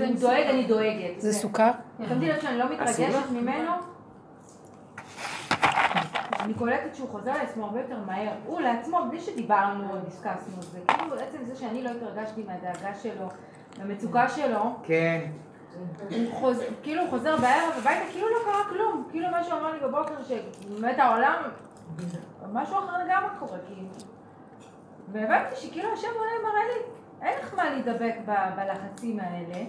אני 0.00 0.14
דואג, 0.14 0.46
אני 0.50 0.66
דואגת. 0.66 1.20
זה 1.20 1.32
סוכר? 1.32 1.70
שמתי 2.08 2.28
לב 2.28 2.40
שאני 2.42 2.58
לא 2.58 2.64
מתרגשת 2.72 3.30
ממנו. 3.30 3.70
אני 6.40 6.54
קולטת 6.54 6.94
שהוא 6.94 7.08
חוזר 7.08 7.32
לעצמו 7.32 7.64
הרבה 7.64 7.80
יותר 7.80 7.96
מהר, 8.06 8.28
הוא 8.46 8.60
לעצמו, 8.60 8.98
בלי 9.10 9.20
שדיברנו 9.20 9.90
או 9.90 9.96
דיסקסנו, 10.04 10.62
זה 10.62 10.78
כאילו 10.88 11.14
עצם 11.14 11.38
זה 11.44 11.56
שאני 11.56 11.82
לא 11.82 11.90
התרגשתי 11.90 12.42
מהדאגה 12.46 12.94
שלו, 13.02 13.28
מהמצוקה 13.78 14.28
שלו. 14.28 14.76
כן. 14.82 15.20
הוא 16.10 16.32
חוזר, 16.32 16.64
כאילו 16.82 17.02
הוא 17.02 17.10
חוזר 17.10 17.36
בערב 17.36 17.72
הביתה, 17.78 18.04
כאילו 18.12 18.28
לא 18.28 18.38
קרה 18.44 18.64
כלום, 18.68 19.08
כאילו 19.10 19.28
מה 19.30 19.44
שהוא 19.44 19.58
אמר 19.58 19.72
לי 19.72 19.78
בבוקר, 19.80 20.14
שבאמת 20.22 20.98
העולם, 20.98 21.42
משהו 22.52 22.78
אחר 22.78 23.04
לגמרי 23.04 23.30
קורה, 23.38 23.58
כאילו. 23.66 23.88
והבנתי 25.12 25.56
שכאילו 25.56 25.92
השם 25.92 26.08
עולה 26.18 26.30
מראה 26.42 26.64
לי, 26.64 26.80
אין 27.22 27.38
לך 27.38 27.54
מה 27.54 27.70
להידבק 27.70 28.14
בלחצים 28.56 29.20
האלה. 29.20 29.64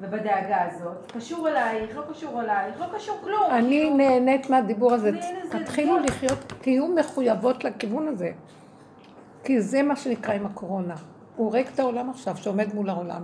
ובדאגה 0.00 0.62
הזאת, 0.62 1.12
קשור 1.12 1.48
אלייך, 1.48 1.96
לא 1.96 2.02
קשור 2.10 2.40
אלייך, 2.40 2.80
לא 2.80 2.86
קשור 2.94 3.18
כלום. 3.24 3.50
אני 3.50 3.68
כאילו. 3.68 3.96
נהנית 3.96 4.50
מהדיבור 4.50 4.92
הזה. 4.92 5.10
תתחילו 5.50 5.98
לחיות, 5.98 6.52
תהיו 6.60 6.88
מחויבות 6.88 7.64
לכיוון 7.64 8.08
הזה. 8.08 8.30
כי 9.44 9.60
זה 9.60 9.82
מה 9.82 9.96
שנקרא 9.96 10.34
עם 10.34 10.46
הקורונה. 10.46 10.94
הוא 11.36 11.52
ריק 11.52 11.70
את 11.74 11.78
העולם 11.78 12.10
עכשיו, 12.10 12.36
שעומד 12.36 12.74
מול 12.74 12.90
העולם. 12.90 13.22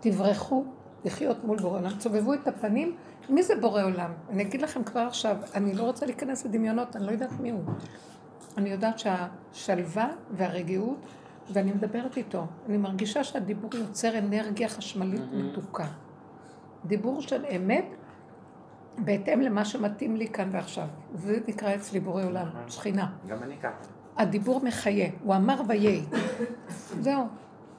תברחו 0.00 0.64
לחיות 1.04 1.44
מול 1.44 1.58
בורא 1.58 1.78
עולם, 1.78 1.90
תסובבו 1.90 2.34
את 2.34 2.48
הפנים, 2.48 2.96
מי 3.28 3.42
זה 3.42 3.54
בורא 3.60 3.82
עולם? 3.82 4.10
אני 4.30 4.42
אגיד 4.42 4.62
לכם 4.62 4.84
כבר 4.84 5.00
עכשיו, 5.00 5.36
אני 5.54 5.74
לא 5.74 5.82
רוצה 5.82 6.06
להיכנס 6.06 6.44
לדמיונות, 6.44 6.96
אני 6.96 7.06
לא 7.06 7.10
יודעת 7.10 7.40
מי 7.40 7.50
הוא. 7.50 7.60
אני 8.56 8.70
יודעת 8.70 8.98
שהשלווה 8.98 10.08
והרגיעות 10.30 10.98
ואני 11.52 11.72
מדברת 11.72 12.16
איתו. 12.16 12.46
אני 12.68 12.76
מרגישה 12.76 13.24
שהדיבור 13.24 13.70
יוצר 13.74 14.18
אנרגיה 14.18 14.68
חשמלית 14.68 15.20
mm-hmm. 15.20 15.36
מתוקה. 15.36 15.86
דיבור 16.84 17.20
של 17.20 17.44
אמת, 17.56 17.84
בהתאם 18.98 19.40
למה 19.40 19.64
שמתאים 19.64 20.16
לי 20.16 20.28
כאן 20.28 20.48
ועכשיו. 20.52 20.86
זה 21.14 21.38
נקרא 21.48 21.74
אצלי 21.74 22.00
בורא 22.00 22.24
עולם, 22.24 22.46
mm-hmm. 22.46 22.70
שכינה. 22.70 23.12
גם 23.26 23.42
אני 23.42 23.56
ככה. 23.62 23.84
הדיבור 24.16 24.64
מחיה, 24.64 25.08
הוא 25.24 25.34
אמר 25.34 25.60
ויהי. 25.68 26.02
זהו. 27.00 27.24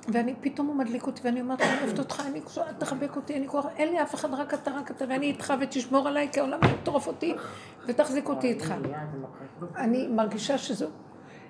ואני, 0.08 0.36
פתאום 0.42 0.68
הוא 0.68 0.76
מדליק 0.76 1.08
אותי, 1.08 1.22
ואני 1.24 1.42
אומרת, 1.42 1.62
אני 1.62 1.80
אוהבת 1.84 2.00
אותך, 2.00 2.24
אני 2.28 2.42
תחבק 2.78 3.16
אותי, 3.16 3.38
אני 3.38 3.48
כבר, 3.48 3.62
אין 3.78 3.90
לי 3.90 4.02
אף 4.02 4.16
אחד, 4.16 4.34
רק 4.34 4.54
אתה, 4.54 4.72
רק 4.72 4.92
אתה, 4.92 5.06
ואני 5.10 5.26
איתך, 5.26 5.54
ותשמור 5.62 6.08
עליי, 6.08 6.30
כי 6.32 6.40
העולם 6.40 6.60
יטרוף 6.74 7.08
אותי, 7.08 7.36
ותחזיק 7.88 8.30
אותי 8.30 8.48
איתך. 8.48 8.74
אני 9.76 10.08
מרגישה 10.08 10.58
שזהו. 10.58 10.90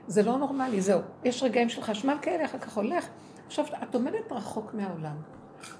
זה 0.08 0.24
לא 0.24 0.38
נורמלי, 0.38 0.82
זהו. 0.82 1.00
יש 1.24 1.44
רגעים 1.44 1.70
של 1.70 1.82
חשמל 1.82 2.18
כאלה, 2.22 2.46
אחר 2.46 2.58
כך 2.58 2.78
הולך. 2.78 3.08
עכשיו, 3.48 3.66
את 3.84 3.96
עומדת 3.96 4.32
רחוק 4.32 4.74
מהעולם. 4.74 5.16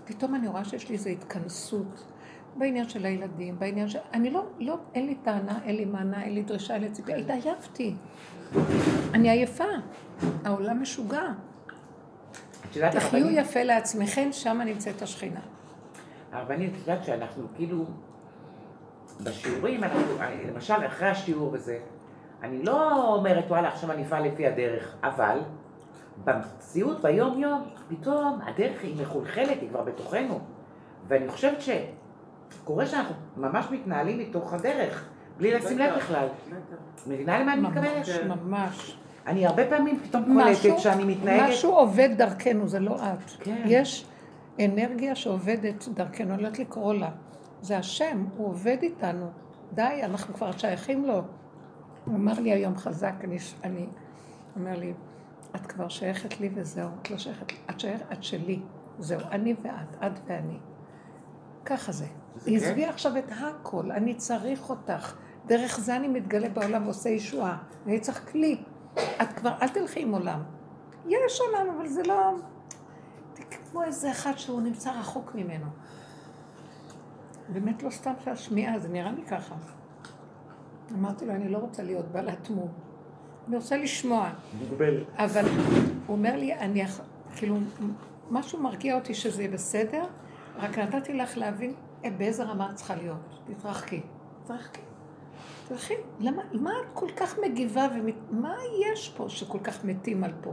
פתאום 0.06 0.36
אני 0.36 0.48
רואה 0.48 0.66
שיש 0.66 0.90
לי 0.90 0.96
איזו 0.96 1.10
התכנסות 1.10 2.04
בעניין 2.56 2.90
של 2.90 3.06
הילדים, 3.06 3.60
בעניין 3.60 3.90
של... 3.90 4.00
אני 4.14 4.30
לא, 4.30 4.46
לא, 4.60 4.78
אין 4.94 5.06
לי 5.06 5.16
טענה, 5.16 5.60
אין 5.64 5.76
לי 5.76 5.86
מענה, 5.86 6.24
אין 6.24 6.34
לי 6.34 6.44
דרישה, 6.44 6.74
אין 6.74 6.84
לי 6.84 6.92
ציפייה. 6.92 7.18
התעייפתי. 7.18 7.96
אני 9.14 9.30
עייפה. 9.30 9.64
העולם 10.44 10.82
משוגע. 10.82 11.24
תחיו 12.92 13.30
יפה 13.30 13.64
לעצמכם, 13.64 14.30
שם 14.32 14.62
נמצאת 14.66 15.02
השכינה. 15.02 15.40
הרבנית, 16.32 16.74
את 16.74 16.78
יודעת 16.80 17.04
שאנחנו 17.04 17.48
כאילו, 17.56 17.86
בשיעורים, 19.24 19.84
אנחנו, 19.84 20.02
למשל 20.48 20.86
אחרי 20.88 21.08
השיעור 21.08 21.50
וזה, 21.54 21.80
אני 22.44 22.64
לא 22.64 23.06
אומרת, 23.16 23.46
וואלה, 23.48 23.68
עכשיו 23.68 23.92
אני 23.92 24.04
אפעל 24.04 24.28
לפי 24.28 24.48
הדרך, 24.48 24.96
אבל 25.04 25.40
במציאות, 26.24 27.02
ביום-יום, 27.02 27.64
פתאום 27.90 28.40
הדרך 28.44 28.84
היא 28.84 29.02
מחולחלת, 29.02 29.62
היא 29.62 29.70
כבר 29.70 29.84
בתוכנו. 29.84 30.40
ואני 31.08 31.28
חושבת 31.28 31.58
שקורה 31.62 32.86
שאנחנו 32.86 33.16
ממש 33.38 33.66
מתנהלים 33.72 34.20
מתוך 34.20 34.54
הדרך, 34.54 35.10
בלי 35.38 35.54
לשים 35.54 35.78
לב 35.78 35.96
בכלל. 35.96 36.28
מבינה 37.08 37.40
למה 37.40 37.54
אני 37.54 37.62
מתכוונת? 37.62 38.08
ממש, 38.26 38.38
ממש. 38.46 38.98
אני 39.28 39.46
הרבה 39.46 39.68
פעמים 39.70 40.00
פתאום 40.00 40.24
קולטת 40.24 40.80
שאני 40.80 41.04
מתנהגת... 41.04 41.50
משהו 41.50 41.72
עובד 41.72 42.10
דרכנו, 42.18 42.68
זה 42.68 42.80
לא 42.80 42.96
את. 42.96 43.30
כן. 43.40 43.64
יש 43.66 44.06
אנרגיה 44.66 45.16
שעובדת 45.16 45.88
דרכנו, 45.88 46.34
אני 46.34 46.42
לא 46.42 46.48
יודעת 46.48 46.60
לקרוא 46.60 46.94
לה. 46.94 47.10
זה 47.62 47.78
השם, 47.78 48.26
הוא 48.38 48.48
עובד 48.48 48.78
איתנו. 48.82 49.32
די, 49.74 50.02
אנחנו 50.04 50.34
כבר 50.34 50.52
שייכים 50.52 51.06
לו. 51.06 51.22
הוא 52.06 52.16
אמר 52.16 52.40
לי 52.40 52.52
היום 52.52 52.78
חזק, 52.78 53.14
אני, 53.24 53.38
אני 53.64 53.86
אומר 54.56 54.80
לי, 54.80 54.94
את 55.56 55.66
כבר 55.66 55.88
שייכת 55.88 56.40
לי 56.40 56.50
וזהו, 56.54 56.90
את 57.02 57.12
לא 57.12 57.18
שייכת 57.18 57.52
לי, 57.52 57.58
את 57.70 57.80
שייכת, 57.80 58.06
את 58.14 58.24
שלי, 58.24 58.60
זהו, 59.00 59.20
אני 59.32 59.56
ואת, 59.64 60.04
את 60.06 60.20
ואני. 60.28 60.58
ככה 61.66 61.92
זה. 61.92 62.06
עזבי 62.48 62.86
עכשיו 62.86 63.18
את 63.18 63.32
הכל, 63.40 63.92
אני 63.92 64.16
צריך 64.16 64.70
אותך. 64.70 65.16
דרך 65.46 65.80
זה 65.80 65.96
אני 65.96 66.08
מתגלה 66.08 66.50
בעולם 66.50 66.84
ועושה 66.86 67.10
ישועה. 67.10 67.58
אני 67.86 68.00
צריך 68.00 68.32
כלי. 68.32 68.64
את 68.96 69.34
כבר, 69.36 69.52
אל 69.62 69.68
תלכי 69.68 70.02
עם 70.02 70.14
עולם. 70.14 70.44
יש 71.08 71.42
עולם, 71.42 71.76
אבל 71.78 71.88
זה 71.88 72.04
לא... 72.04 72.34
כמו 73.72 73.84
איזה 73.84 74.12
אחד 74.12 74.38
שהוא 74.38 74.62
נמצא 74.62 74.92
רחוק 74.92 75.36
ממנו. 75.36 75.66
באמת 77.50 77.84
לא 77.84 77.90
סתם 77.90 78.14
שהשמיעה, 78.24 78.80
זה 78.80 78.90
נראה 78.90 79.12
לי 79.12 79.26
ככה. 79.26 79.56
אמרתי 80.94 81.26
לו, 81.26 81.34
אני 81.34 81.50
לא 81.50 81.58
רוצה 81.58 81.84
להיות 81.84 82.06
בעלת 82.06 82.50
מום. 82.50 82.72
אני 83.48 83.56
רוצה 83.56 83.78
לשמוע. 83.78 84.30
מוגבלת. 84.60 85.08
אבל 85.18 85.46
הוא 86.08 86.18
אומר 86.18 86.36
לי, 86.36 86.54
אני, 86.54 86.84
כאילו, 87.36 87.58
משהו 88.30 88.60
מרגיע 88.60 88.96
אותי 88.96 89.14
שזה 89.14 89.44
יהיה 89.44 89.54
בסדר, 89.54 90.04
רק 90.58 90.78
נתתי 90.78 91.14
לך 91.14 91.38
להבין 91.38 91.74
באיזה 92.18 92.44
רמה 92.44 92.70
את 92.70 92.76
צריכה 92.76 92.96
להיות. 92.96 93.40
תתרחקי. 93.48 94.02
תתרחקי. 94.44 94.82
תתרחקי. 95.72 95.94
למה, 96.20 96.42
מה 96.54 96.72
את 96.72 96.86
כל 96.94 97.08
כך 97.18 97.40
מגיבה 97.40 97.88
ומה 98.32 98.56
יש 98.80 99.10
פה 99.18 99.30
שכל 99.30 99.60
כך 99.64 99.86
מתים 99.86 100.24
על 100.24 100.32
פה? 100.42 100.52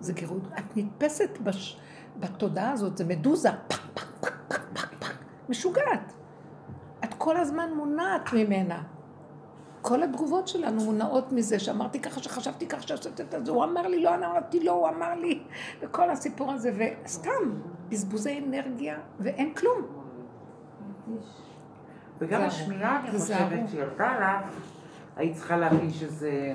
זה 0.00 0.12
גירוד. 0.12 0.48
את 0.58 0.76
נתפסת 0.76 1.38
בש... 1.42 1.80
בתודעה 2.20 2.72
הזאת, 2.72 2.96
זה 2.96 3.04
מדוזה. 3.04 3.50
פק, 3.68 3.80
פק, 3.94 4.06
פק, 4.20 4.32
פק, 4.48 4.60
פק, 4.72 4.94
פק. 4.98 5.14
משוגעת. 5.48 6.12
את 7.04 7.14
כל 7.14 7.36
הזמן 7.36 7.72
מונעת 7.76 8.32
ממנה. 8.32 8.82
כל 9.82 10.02
התגובות 10.02 10.48
שלנו 10.48 10.84
מונעות 10.84 11.32
מזה, 11.32 11.58
שאמרתי 11.58 12.00
ככה, 12.00 12.22
שחשבתי 12.22 12.66
ככה, 12.66 12.82
שעשיתי 12.82 13.22
את 13.22 13.46
זה, 13.46 13.52
הוא 13.52 13.64
אמר 13.64 13.86
לי, 13.86 14.02
לא 14.02 14.14
אמרתי 14.14 14.64
לא, 14.64 14.72
הוא 14.72 14.88
אמר 14.88 15.14
לי, 15.14 15.42
וכל 15.80 16.10
הסיפור 16.10 16.52
הזה, 16.52 16.72
וסתם, 17.04 17.60
בזבוזי 17.88 18.38
אנרגיה, 18.38 18.98
ואין 19.20 19.54
כלום. 19.54 19.82
וגם 22.18 22.42
השמיעה, 22.42 23.00
אני 23.00 23.18
חושבת 23.18 23.60
שירדה 23.70 24.18
לך, 24.20 24.56
היית 25.16 25.36
צריכה 25.36 25.56
להבין 25.56 25.90
שזה, 25.90 26.52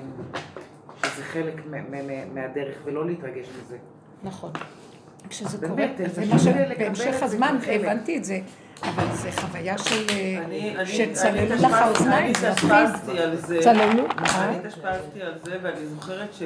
שזה 0.96 1.24
חלק 1.24 1.62
מהדרך, 2.34 2.74
ולא 2.84 3.06
להתרגש 3.06 3.46
מזה. 3.64 3.76
נכון. 4.22 4.52
כשזה 5.28 5.68
קורה, 5.68 5.86
זה 6.12 6.26
מה 6.26 6.38
שבהמשך 6.38 7.22
הזמן 7.22 7.58
הבנתי 7.66 8.16
את 8.16 8.24
זה. 8.24 8.40
אבל 8.82 9.04
זה 9.12 9.32
חוויה 9.32 9.78
של... 9.78 10.06
שצללו 10.84 11.54
לך 11.54 11.72
האוזניים, 11.72 12.32
על 13.18 13.36
זה. 13.36 13.58
צללו? 13.62 14.06
אני 14.16 14.56
התאשפזתי 14.56 15.22
על 15.22 15.32
זה, 15.44 15.58
ואני 15.62 15.86
זוכרת 15.86 16.34
ש... 16.34 16.42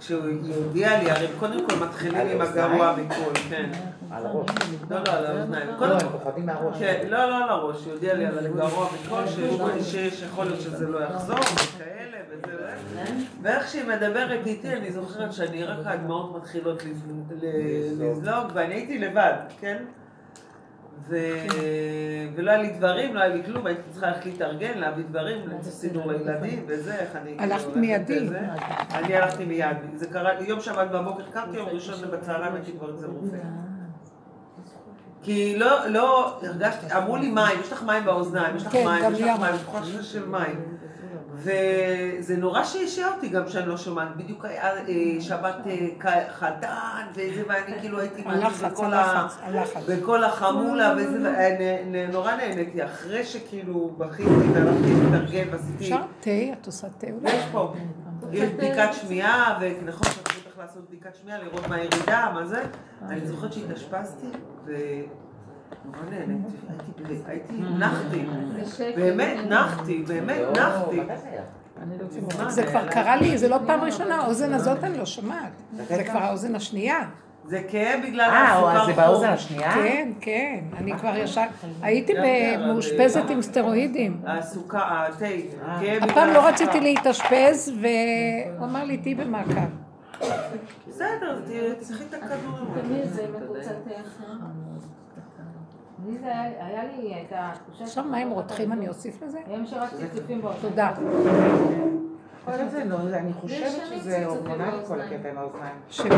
כשהוא 0.00 0.24
הודיע 0.54 1.02
לי, 1.02 1.10
הרי 1.10 1.26
קודם 1.38 1.66
כל 1.68 1.76
מתחילים 1.76 2.26
עם 2.26 2.40
הגרוע 2.40 2.96
מכל, 2.96 3.40
כן. 3.50 3.70
על 4.10 4.26
הראש. 4.26 4.50
לא, 4.90 4.96
לא, 5.06 5.12
על 5.12 5.26
האוזניים. 5.26 5.68
קודם 5.78 6.00
כל, 6.00 6.18
פוחדים 6.18 6.46
מהראש. 6.46 6.78
כן, 6.78 7.06
לא, 7.08 7.30
לא 7.30 7.44
על 7.44 7.48
הראש, 7.48 7.84
הוא 7.84 7.92
הודיע 7.92 8.14
לי 8.14 8.26
על 8.26 8.38
הגרוע 8.38 8.88
מכל, 8.94 9.22
שיכול 10.10 10.44
להיות 10.44 10.60
שזה 10.60 10.88
לא 10.88 10.98
יחזור, 11.04 11.38
וכאלה, 11.38 12.18
וזה, 12.30 12.56
ואיך 13.42 13.68
שהיא 13.68 13.84
מדברת 13.88 14.46
איתי, 14.46 14.72
אני 14.76 14.92
זוכרת 14.92 15.32
שאני 15.32 15.64
רק 15.64 15.78
הדמעות 15.84 16.36
מתחילות 16.36 16.82
לזלוג, 17.42 18.50
ואני 18.54 18.74
הייתי 18.74 18.98
לבד, 18.98 19.34
כן? 19.60 19.84
ו... 21.08 21.16
ולא 22.34 22.50
היה 22.50 22.62
לי 22.62 22.70
דברים, 22.70 23.14
לא 23.14 23.20
היה 23.20 23.34
לי 23.34 23.44
כלום, 23.44 23.66
הייתי 23.66 23.82
צריכה 23.90 24.06
ללכת 24.06 24.26
להתארגן, 24.26 24.78
להביא 24.78 25.04
דברים, 25.10 25.48
למצוא 25.48 25.72
סידור 25.72 26.12
לילדים 26.12 26.64
וזה, 26.68 26.94
איך 26.94 27.16
אני... 27.16 27.36
הלכת 27.38 27.76
מיידי. 27.76 28.28
אני 28.90 29.16
הלכתי 29.16 29.44
מיד. 29.44 29.76
זה 29.94 30.06
קרה, 30.06 30.30
יום 30.40 30.60
שבת 30.60 30.90
בבוקר 30.90 31.22
קמתי, 31.32 31.56
יום 31.56 31.68
ראשון 31.68 32.10
בצהריים 32.10 32.54
הייתי 32.54 32.72
כבר 32.72 32.94
אצל 32.94 33.06
רופא. 33.06 33.36
כי 35.22 35.58
לא, 35.58 35.86
לא, 35.86 36.38
הרגשתי, 36.42 36.96
אמרו 36.96 37.16
לי 37.16 37.30
מים, 37.30 37.60
יש 37.60 37.72
לך 37.72 37.82
מים 37.82 38.04
באוזניים, 38.04 38.56
יש 38.56 38.66
לך 38.66 38.72
כן, 38.72 38.84
מים, 38.84 39.12
יש 39.12 39.20
לך 39.20 39.40
מים, 39.40 39.56
תחושה 39.56 40.02
של 40.02 40.26
מים. 40.26 40.75
וזה 41.36 42.36
נורא 42.36 42.64
שעשע 42.64 43.08
אותי 43.14 43.28
גם 43.28 43.48
שאני 43.48 43.68
לא 43.68 43.76
שומעת, 43.76 44.16
בדיוק 44.16 44.44
היה 44.44 44.76
אה, 44.76 45.20
שבת 45.20 45.56
אה, 46.04 46.32
חתן 46.32 47.06
וזה, 47.14 47.42
ואני 47.48 47.80
כאילו 47.80 48.00
הייתי 48.00 48.22
בכל 49.88 50.24
החמולה 50.24 50.94
וזה, 50.98 51.34
ונורא 51.92 52.34
נהניתי, 52.34 52.84
אחרי 52.84 53.24
שכאילו 53.24 53.94
בכיתי 53.98 54.30
והלכתי 54.54 54.94
להתארגן 54.94 55.48
ועשיתי... 55.52 55.84
אפשר 55.84 56.02
תה? 56.20 56.30
את 56.60 56.66
עושה 56.66 56.88
תה 56.98 57.06
אולי? 57.06 57.36
יש 57.36 57.44
פה, 57.52 57.74
יש 58.32 58.50
בדיקת 58.50 58.88
שמיעה, 58.92 59.58
ונכון 59.60 60.08
שאני 60.12 60.42
צריך 60.42 60.58
לעשות 60.58 60.88
בדיקת 60.88 61.14
שמיעה, 61.14 61.38
לראות 61.38 61.68
מה 61.68 61.74
הירידה, 61.74 62.30
מה 62.34 62.46
זה, 62.46 62.62
אני 63.08 63.26
זוכרת 63.26 63.52
שהתאשפזתי, 63.52 64.26
נורא 65.84 65.98
נהניתי, 66.10 67.22
הייתי, 67.26 67.52
נחתי, 67.78 68.26
באמת 68.96 69.38
נחתי, 69.48 70.04
באמת 70.06 70.58
נחתי. 70.58 71.00
זה 72.48 72.66
כבר 72.66 72.88
קרה 72.88 73.16
לי, 73.16 73.38
זה 73.38 73.48
לא 73.48 73.58
פעם 73.66 73.80
ראשונה, 73.80 74.14
האוזן 74.14 74.52
הזאת 74.52 74.84
אני 74.84 74.98
לא 74.98 75.06
שומעת, 75.06 75.52
זה 75.88 76.04
כבר 76.04 76.18
האוזן 76.18 76.54
השנייה. 76.54 77.00
זה 77.48 77.62
כאב 77.68 78.00
בגלל 78.02 78.30
הסוכר. 78.30 78.80
אה, 78.80 78.86
זה 78.86 78.92
באוזן 78.92 79.28
השנייה? 79.28 79.74
כן, 79.74 80.12
כן, 80.20 80.64
אני 80.76 80.98
כבר 80.98 81.16
ישר, 81.16 81.44
הייתי 81.82 82.12
מאושפזת 82.66 83.30
עם 83.30 83.42
סטרואידים. 83.42 84.20
הסוכר, 84.26 84.78
התה, 84.78 85.26
הפעם 86.00 86.32
לא 86.32 86.46
רציתי 86.48 86.80
להתאשפז, 86.80 87.72
והוא 87.80 88.66
אמר 88.66 88.84
לי, 88.84 88.96
תהיי 88.96 89.14
במעקב. 89.14 89.52
בסדר, 90.88 91.40
תצטרכי 91.78 92.04
את 92.04 92.14
הכדור. 92.14 92.66
תמיד 96.06 96.20
זה 96.20 96.26
מקוצת 96.26 96.56
לי 96.56 96.56
זה 96.58 96.64
היה 96.64 96.84
לי 96.84 97.22
את 97.22 97.32
התחושה... 97.36 97.84
עכשיו 97.84 98.04
מים 98.04 98.30
רותחים 98.30 98.72
אני 98.72 98.88
אוסיף 98.88 99.22
לזה? 99.22 99.38
היום 99.46 99.66
שרק 99.66 99.90
צפצופים 99.94 100.42
באוזניים. 100.42 100.70
תודה. 100.70 100.92
אני 103.18 103.32
חושבת 103.32 103.86
שזה 103.86 104.26
הורמונלי 104.26 104.86
כל 104.86 105.00
הקטע 105.00 105.30
עם 105.30 105.38
האוזניים. 105.38 105.74
שמה? 105.88 106.08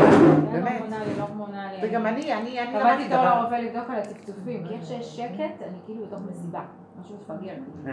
באמת. 0.51 0.81
לא 1.17 1.23
הורמונלי. 1.23 1.77
וגם 1.81 2.07
אני, 2.07 2.33
אני, 2.33 2.59
אני 2.59 2.73
למדתי 2.73 3.09
תור 3.09 3.23
לרופא 3.23 3.55
לבדוק 3.55 3.89
על 3.89 3.95
הצפצופים, 3.95 4.67
כי 4.67 4.73
איך 4.73 4.85
שיש 4.85 5.17
שקט, 5.17 5.61
אני 5.61 5.77
כאילו 5.85 6.05
בתוך 6.05 6.19
מסיבה. 6.29 6.61
משהו 7.01 7.15
מפגר. 7.21 7.53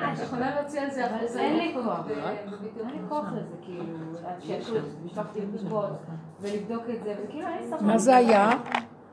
רעש. 0.00 0.20
יכולה 0.20 0.54
להוציא 0.54 0.80
על 0.80 0.90
זה, 0.90 1.06
אבל 1.06 1.16
אין 1.38 1.56
לי 1.56 1.74
כוח. 1.74 2.06
אין 2.80 2.90
לי 2.90 2.98
כוח 3.08 3.24
לזה, 3.32 3.54
כאילו, 3.62 3.84
זה, 4.46 4.80
משפחתי 5.04 5.40
לבדיקות, 5.40 5.90
ולבדוק 6.40 6.82
את 6.90 7.02
זה, 7.04 7.14
וכאילו 7.24 7.46
אין 7.46 7.58
לי 7.62 7.68
סבבה. 7.68 7.82
מה 7.82 7.98
זה 7.98 8.16
היה? 8.16 8.50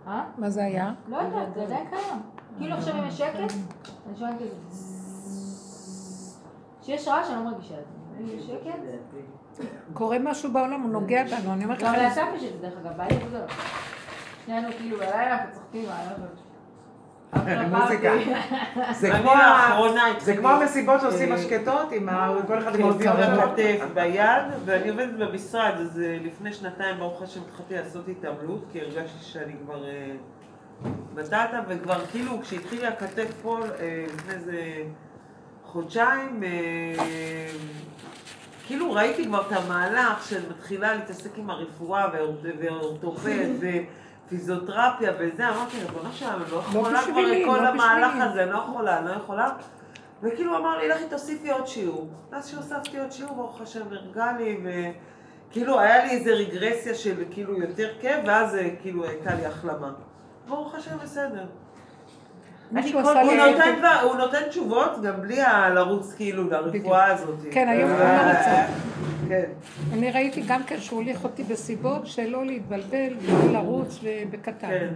אה? 0.07 0.23
מה 0.37 0.49
זה 0.49 0.63
היה? 0.63 0.93
לא 1.07 1.17
יודעת, 1.17 1.53
זה 1.53 1.61
עדיין 1.63 1.87
קיים. 1.89 2.21
כאילו 2.57 2.75
עכשיו 2.75 2.95
אם 2.95 3.07
יש 3.07 3.17
שקט, 3.17 3.39
אני 3.39 4.17
שומעת 4.17 4.35
כזה... 4.35 4.55
כשיש 6.81 7.07
רעש 7.07 7.29
אני 7.29 7.35
לא 7.35 7.51
מרגישה 7.51 7.73
את 7.73 7.85
זה. 7.87 8.23
אם 8.23 8.37
יש 8.37 8.43
שקט... 8.45 8.79
קורה 9.93 10.17
משהו 10.19 10.51
בעולם, 10.53 10.81
הוא 10.81 10.89
נוגע 10.89 11.23
בנו, 11.23 11.53
אני 11.53 11.63
אומרת 11.63 11.81
לך... 11.81 11.87
גם 11.87 11.93
לאסף 11.93 12.25
יש 12.35 12.43
את 12.43 12.61
זה, 12.61 12.67
דרך 12.67 12.79
אגב, 12.81 12.97
בעלי 12.97 13.15
וזהו. 13.27 13.41
שנינו 14.45 14.67
כאילו 14.77 14.97
בלילה 14.97 15.37
אנחנו 15.37 15.53
צוחקים, 15.53 15.89
מוזיקה. 17.69 18.13
זה 20.19 20.37
כמו 20.37 20.49
המסיבות 20.49 21.01
שעושים 21.01 21.31
השקטות, 21.31 21.91
עם 21.91 22.09
כל 22.47 22.57
אחד 22.57 22.75
עם 22.75 22.85
האוזניות 22.85 23.17
כתף 23.17 23.85
ביד, 23.93 24.43
ואני 24.65 24.89
עובדת 24.89 25.13
במשרד, 25.19 25.73
אז 25.79 26.01
לפני 26.23 26.53
שנתיים 26.53 26.97
ברוך 26.97 27.21
השם 27.21 27.39
התחלתי 27.49 27.73
לעשות 27.75 28.07
התעמלות, 28.07 28.65
כי 28.71 28.81
הרגשתי 28.81 29.23
שאני 29.23 29.53
כבר 29.65 29.83
בטטה, 31.13 31.61
וכבר 31.67 32.05
כאילו 32.11 32.41
כשהתחיל 32.41 32.85
הכתף 32.85 33.33
פה 33.41 33.59
לפני 34.13 34.33
איזה 34.33 34.61
חודשיים, 35.63 36.43
כאילו 38.67 38.93
ראיתי 38.93 39.25
כבר 39.25 39.41
את 39.47 39.51
המהלך 39.51 40.27
של 40.29 40.49
מתחילה 40.49 40.93
להתעסק 40.93 41.37
עם 41.37 41.49
הרפואה 41.49 42.07
ואורתופד 42.59 43.49
פיזיותרפיה 44.29 45.11
וזה, 45.19 45.49
אמרתי, 45.49 45.77
ריבונו 45.81 46.13
שלנו, 46.13 46.43
אני 46.43 46.51
לא 46.51 46.57
יכולה 46.57 47.01
כבר 47.01 47.31
את 47.31 47.45
כל 47.45 47.65
המהלך 47.65 48.13
הזה, 48.17 48.45
לא 48.45 48.57
יכולה, 48.57 49.01
לא 49.01 49.09
יכולה. 49.11 49.49
וכאילו 50.23 50.57
אמר 50.57 50.77
לי, 50.77 50.87
לכי 50.87 51.03
תוסיפי 51.09 51.51
עוד 51.51 51.67
שיעור. 51.67 52.09
אז 52.31 52.47
שהוספתי 52.47 52.99
עוד 52.99 53.11
שיעור, 53.11 53.35
ברוך 53.35 53.61
השם, 53.61 53.81
הרגע 53.91 54.31
לי, 54.37 54.57
וכאילו 55.51 55.79
היה 55.79 56.05
לי 56.05 56.11
איזה 56.11 56.31
רגרסיה 56.31 56.95
של 56.95 57.23
כאילו 57.31 57.59
יותר 57.59 57.89
כיף, 58.01 58.17
ואז 58.25 58.57
כאילו 58.81 59.05
הייתה 59.05 59.35
לי 59.35 59.45
החלמה. 59.45 59.91
ברוך 60.47 60.75
השם, 60.75 60.97
בסדר. 61.03 61.45
הוא 64.03 64.15
נותן 64.15 64.49
תשובות 64.49 65.01
גם 65.01 65.21
בלי 65.21 65.39
לרוץ 65.73 66.13
כאילו 66.13 66.49
לרפואה 66.49 67.05
הזאת. 67.05 67.35
כן, 67.51 67.67
היום 67.67 67.91
הוא 67.91 67.99
לא 67.99 68.05
רצה. 68.05 68.65
כן. 69.27 69.51
אני 69.93 70.11
ראיתי 70.11 70.43
גם 70.47 70.63
כן 70.63 70.79
שהוא 70.79 70.99
הוליך 70.99 71.23
אותי 71.23 71.43
בסיבות 71.43 72.07
שלא 72.07 72.45
להתבלבל 72.45 73.13
לרוץ 73.51 73.99
ובקטן. 74.03 74.69
כן, 74.69 74.93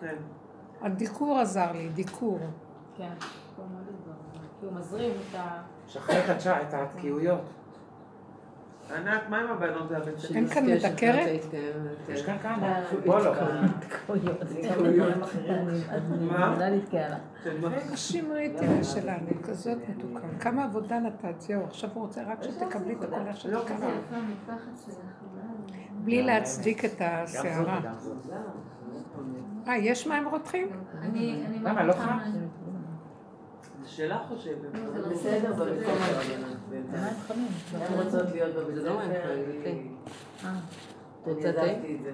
כן. 0.00 0.16
הדיקור 0.82 1.38
עזר 1.38 1.72
לי, 1.72 1.88
דיקור. 1.88 2.38
כן, 2.96 3.12
כי 4.60 4.66
הוא 4.66 4.72
מזרים 4.72 5.10
את 5.10 5.34
ה... 5.34 5.62
שחרר 5.86 6.32
את 6.62 6.74
התקיעויות. 6.74 7.57
ענת, 8.96 9.20
מה 9.28 9.38
עם 9.40 9.50
הבנות 9.50 9.90
והבן 9.90 10.18
שלי? 10.18 10.36
אין 10.36 10.48
כאן 10.48 10.66
מדקרת? 10.66 11.44
יש 12.08 12.22
כאן 12.22 12.38
כמה. 12.38 12.80
בוא 13.06 13.20
לא. 13.20 13.32
מה? 16.20 16.56
נשים 17.92 18.32
ראיתי 18.32 18.84
שלנו, 18.84 19.42
כזאת 19.42 19.78
מתוקה. 19.88 20.28
כמה 20.40 20.64
עבודה 20.64 20.98
נתת, 20.98 21.40
זהו, 21.40 21.64
עכשיו 21.64 21.90
הוא 21.94 22.02
רוצה 22.02 22.22
רק 22.26 22.42
שתקבלי 22.42 22.94
את 22.94 23.04
הקולה 23.04 23.34
של 23.34 23.64
קרה. 23.64 23.90
בלי 26.04 26.22
להצדיק 26.22 26.84
את 26.84 27.00
הסערה. 27.00 27.80
אה, 29.68 29.76
יש 29.76 30.06
מים 30.06 30.28
רותחים? 30.28 30.68
למה, 31.62 31.84
לא 31.84 31.92
חם? 31.92 32.18
שאלה 33.98 34.18
חושבת. 34.28 34.72
זה 34.72 35.08
בסדר, 35.08 35.52
זה 35.52 35.64
במקום 35.64 35.94
הזה. 36.00 36.36
הן 37.72 38.02
רוצות 38.02 38.30
להיות 38.32 38.54
בבית 38.54 38.76
ספר. 38.82 39.00
רוצה 41.26 41.52
תה? 41.52 41.62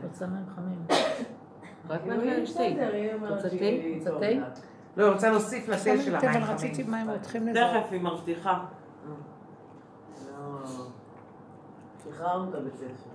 רוצה 0.03 0.27
מים 0.27 0.45
חמים. 0.55 0.87
רק 1.89 2.05
מים 2.07 2.21
חמים 2.21 2.47
שתי. 2.47 2.77
רוצה 3.29 3.49
תה? 3.49 3.67
רוצה 3.95 4.21
תה? 4.21 4.61
לא, 4.97 5.13
רוצה 5.13 5.31
להוסיף 5.31 5.69
לתה 5.69 6.03
של 6.05 6.17
המים 6.17 6.45
רציתי 6.45 6.75
חמים. 6.75 6.91
מים 6.91 7.11
רותחים 7.11 7.49
לזה. 7.49 7.61
תכף 7.61 7.93
היא 7.93 8.01
מבטיחה. 8.01 8.65
לא. 9.09 10.67
שחררנו 12.05 12.51
את 12.51 12.55
הבית 12.55 12.77
ספר. 12.77 13.11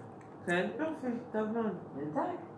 כן, 0.46 0.68
יופי, 0.80 1.08
טוב 1.32 1.48
מאוד. 1.52 1.74
בינתיים. 1.96 2.49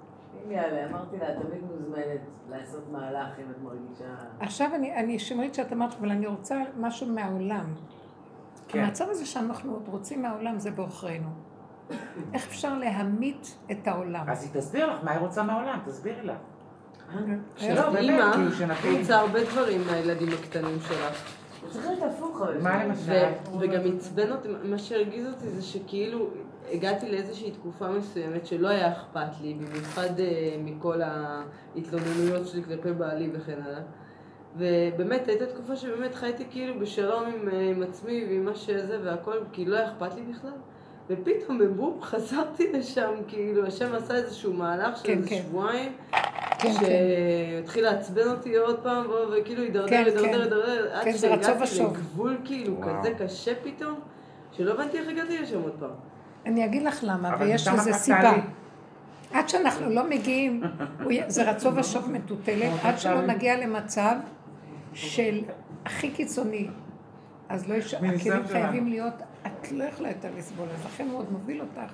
אם 0.46 0.52
יעלה, 0.52 0.90
אמרתי 0.90 1.18
לה, 1.18 1.26
תמיד 1.34 1.62
מוזמנת 1.64 2.22
לעשות 2.50 2.90
מהלך 2.92 3.40
אם 3.40 3.52
את 3.52 3.62
מרגישה... 3.64 4.16
עכשיו 4.40 4.70
אני, 4.76 4.96
אני 4.96 5.20
שמרית 5.20 5.56
שאת 5.56 5.74
אמרת, 5.74 5.94
אבל 6.00 6.10
אני 6.10 6.28
רוצה 6.28 6.56
משהו 6.80 7.08
מהעולם. 7.08 7.74
כן. 8.68 8.80
המצב 8.80 9.10
הזה 9.10 9.26
שאנחנו 9.26 9.74
עוד 9.74 9.88
רוצים 9.88 10.22
מהעולם 10.22 10.60
זה 10.60 10.72
בעוכרינו. 10.72 11.30
איך 12.34 12.48
אפשר 12.48 12.78
להמית 12.78 13.58
את 13.72 13.88
העולם? 13.88 14.30
אז 14.30 14.44
היא 14.44 14.62
תסביר 14.62 14.94
לך 14.94 15.04
מה 15.04 15.12
היא 15.12 15.20
רוצה 15.20 15.44
מהעולם, 15.44 15.80
תסבירי 15.86 16.22
לה. 16.24 16.36
לא, 17.16 17.90
באמת, 17.90 18.00
אימא 18.00 18.74
כאילו. 18.76 19.00
רוצה 19.00 19.20
הרבה 19.20 19.44
דברים 19.44 19.82
מהילדים 19.88 20.30
הקטנים 20.40 20.80
שלך. 20.80 21.34
צריך 21.70 21.88
להיות 21.88 22.04
הפוך 22.04 22.42
אבל. 22.42 22.62
מה 22.62 22.86
למשל? 22.86 23.26
וגם 23.60 23.82
עצבן 23.96 24.32
אותי, 24.32 24.48
מה 24.64 24.78
שהרגיז 24.78 25.28
אותי 25.28 25.50
זה 25.50 25.62
שכאילו 25.62 26.28
הגעתי 26.72 27.12
לאיזושהי 27.12 27.52
תקופה 27.52 27.90
מסוימת 27.90 28.46
שלא 28.46 28.68
היה 28.68 28.92
אכפת 28.92 29.42
לי, 29.42 29.54
במיוחד 29.54 30.20
אה, 30.20 30.56
מכל 30.64 31.02
ההתלוננויות 31.02 32.48
שלי 32.48 32.64
כלפי 32.64 32.92
בעלי 32.92 33.30
וכן 33.34 33.60
הלאה. 33.66 33.82
ובאמת 34.58 35.28
הייתה 35.28 35.46
תקופה 35.46 35.76
שבאמת 35.76 36.16
חייתי 36.16 36.46
כאילו 36.50 36.80
בשלום 36.80 37.24
עם, 37.26 37.50
אה, 37.50 37.70
עם 37.70 37.84
עצמי 37.84 38.26
ועם 38.30 38.46
מה 38.46 38.56
שזה 38.56 39.00
והכל, 39.04 39.38
כי 39.52 39.66
לא 39.66 39.78
היה 39.78 39.88
אכפת 39.88 40.16
לי 40.16 40.22
בכלל. 40.22 40.52
ופתאום 41.10 41.58
בבום 41.58 42.02
חזרתי 42.02 42.72
לשם, 42.72 43.12
כאילו 43.28 43.66
השם 43.66 43.96
עשה 43.96 44.16
איזשהו 44.16 44.54
מהלך 44.54 44.98
של 44.98 45.04
כן, 45.04 45.18
איזה 45.18 45.30
כן. 45.30 45.36
שבועיים, 45.36 45.92
כן, 46.12 46.18
כן. 46.60 46.74
שהתחיל 46.74 47.84
לעצבן 47.84 48.28
אותי 48.28 48.56
עוד 48.56 48.80
פעם, 48.80 49.06
וכאילו 49.32 49.64
הידרדר, 49.64 49.88
כן, 49.90 50.04
הידרדר, 50.06 50.28
כן. 50.28 50.42
הידרדר, 50.42 50.94
עד 50.94 51.04
כן, 51.04 51.18
שהגעתי. 51.18 51.84
לגבול 51.84 52.38
כאילו 52.46 52.78
וואו. 52.78 53.00
כזה 53.00 53.14
קשה 53.20 53.52
פתאום, 53.64 54.00
שלא 54.52 54.72
הבנתי 54.72 54.98
איך 54.98 55.08
הגעתי 55.08 55.38
לשם 55.38 55.62
עוד 55.62 55.74
פעם. 55.80 56.11
אני 56.46 56.66
אגיד 56.66 56.84
לך 56.84 57.00
למה, 57.04 57.36
ויש 57.40 57.68
לזה 57.68 57.94
סיבה. 57.94 58.22
תעלי. 58.22 58.42
עד 59.34 59.50
שאנחנו 59.50 59.90
לא 59.90 60.10
מגיעים, 60.10 60.62
זה 61.28 61.52
רצו 61.52 61.76
ושוב 61.76 62.12
מטוטלת, 62.12 62.72
עד 62.84 63.00
שלא 63.00 63.22
נגיע 63.22 63.58
למצב 63.58 64.16
של 64.94 65.42
הכי 65.86 66.12
קיצוני. 66.12 66.68
אז 67.50 67.70
לא 67.70 67.76
יש, 67.76 67.94
הכלים. 67.94 68.48
חייבים 68.48 68.88
להיות, 68.88 69.14
את 69.48 69.72
לא 69.72 69.84
יכולה 69.84 70.10
יותר 70.10 70.30
לסבול, 70.38 70.68
אז 70.74 70.86
לכן 70.86 71.08
הוא 71.12 71.20
עוד 71.20 71.32
מוביל 71.32 71.62
אותך 71.62 71.94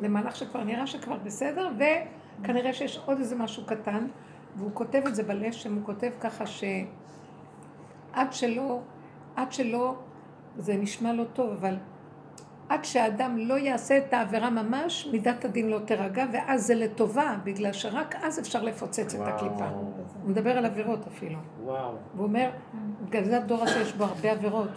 למהלך 0.00 0.36
שכבר 0.36 0.64
נראה 0.64 0.86
שכבר 0.86 1.16
בסדר, 1.24 1.68
וכנראה 1.76 2.72
שיש 2.72 3.00
עוד 3.04 3.18
איזה 3.18 3.36
משהו 3.36 3.66
קטן, 3.66 4.06
והוא 4.56 4.70
כותב 4.74 5.02
את 5.06 5.14
זה 5.14 5.22
בלשם, 5.22 5.74
הוא 5.74 5.84
כותב 5.84 6.10
ככה 6.20 6.44
שעד 6.46 6.72
שלא, 8.32 8.80
עד 9.36 9.52
שלא, 9.52 9.94
זה 10.56 10.76
נשמע 10.76 11.12
לא 11.12 11.24
טוב, 11.32 11.50
אבל 11.50 11.76
עד 12.70 12.84
שהאדם 12.84 13.36
לא 13.38 13.54
יעשה 13.54 13.98
את 13.98 14.14
העבירה 14.14 14.50
ממש, 14.50 15.08
מידת 15.12 15.44
הדין 15.44 15.68
לא 15.68 15.78
תירגע, 15.78 16.26
ואז 16.32 16.66
זה 16.66 16.74
לטובה, 16.74 17.36
בגלל 17.44 17.72
שרק 17.72 18.14
אז 18.22 18.38
אפשר 18.38 18.62
לפוצץ 18.62 19.14
את 19.14 19.20
הקליפה. 19.26 19.68
הוא 20.22 20.30
מדבר 20.30 20.50
על 20.50 20.66
עבירות 20.66 21.06
אפילו. 21.06 21.38
וואו. 21.64 21.94
והוא 22.14 22.26
אומר, 22.26 22.50
בגלל 23.04 23.24
זה 23.24 23.36
הדור 23.36 23.62
הזה 23.62 23.80
יש 23.80 23.92
בו 23.92 24.04
הרבה 24.04 24.32
עבירות. 24.32 24.70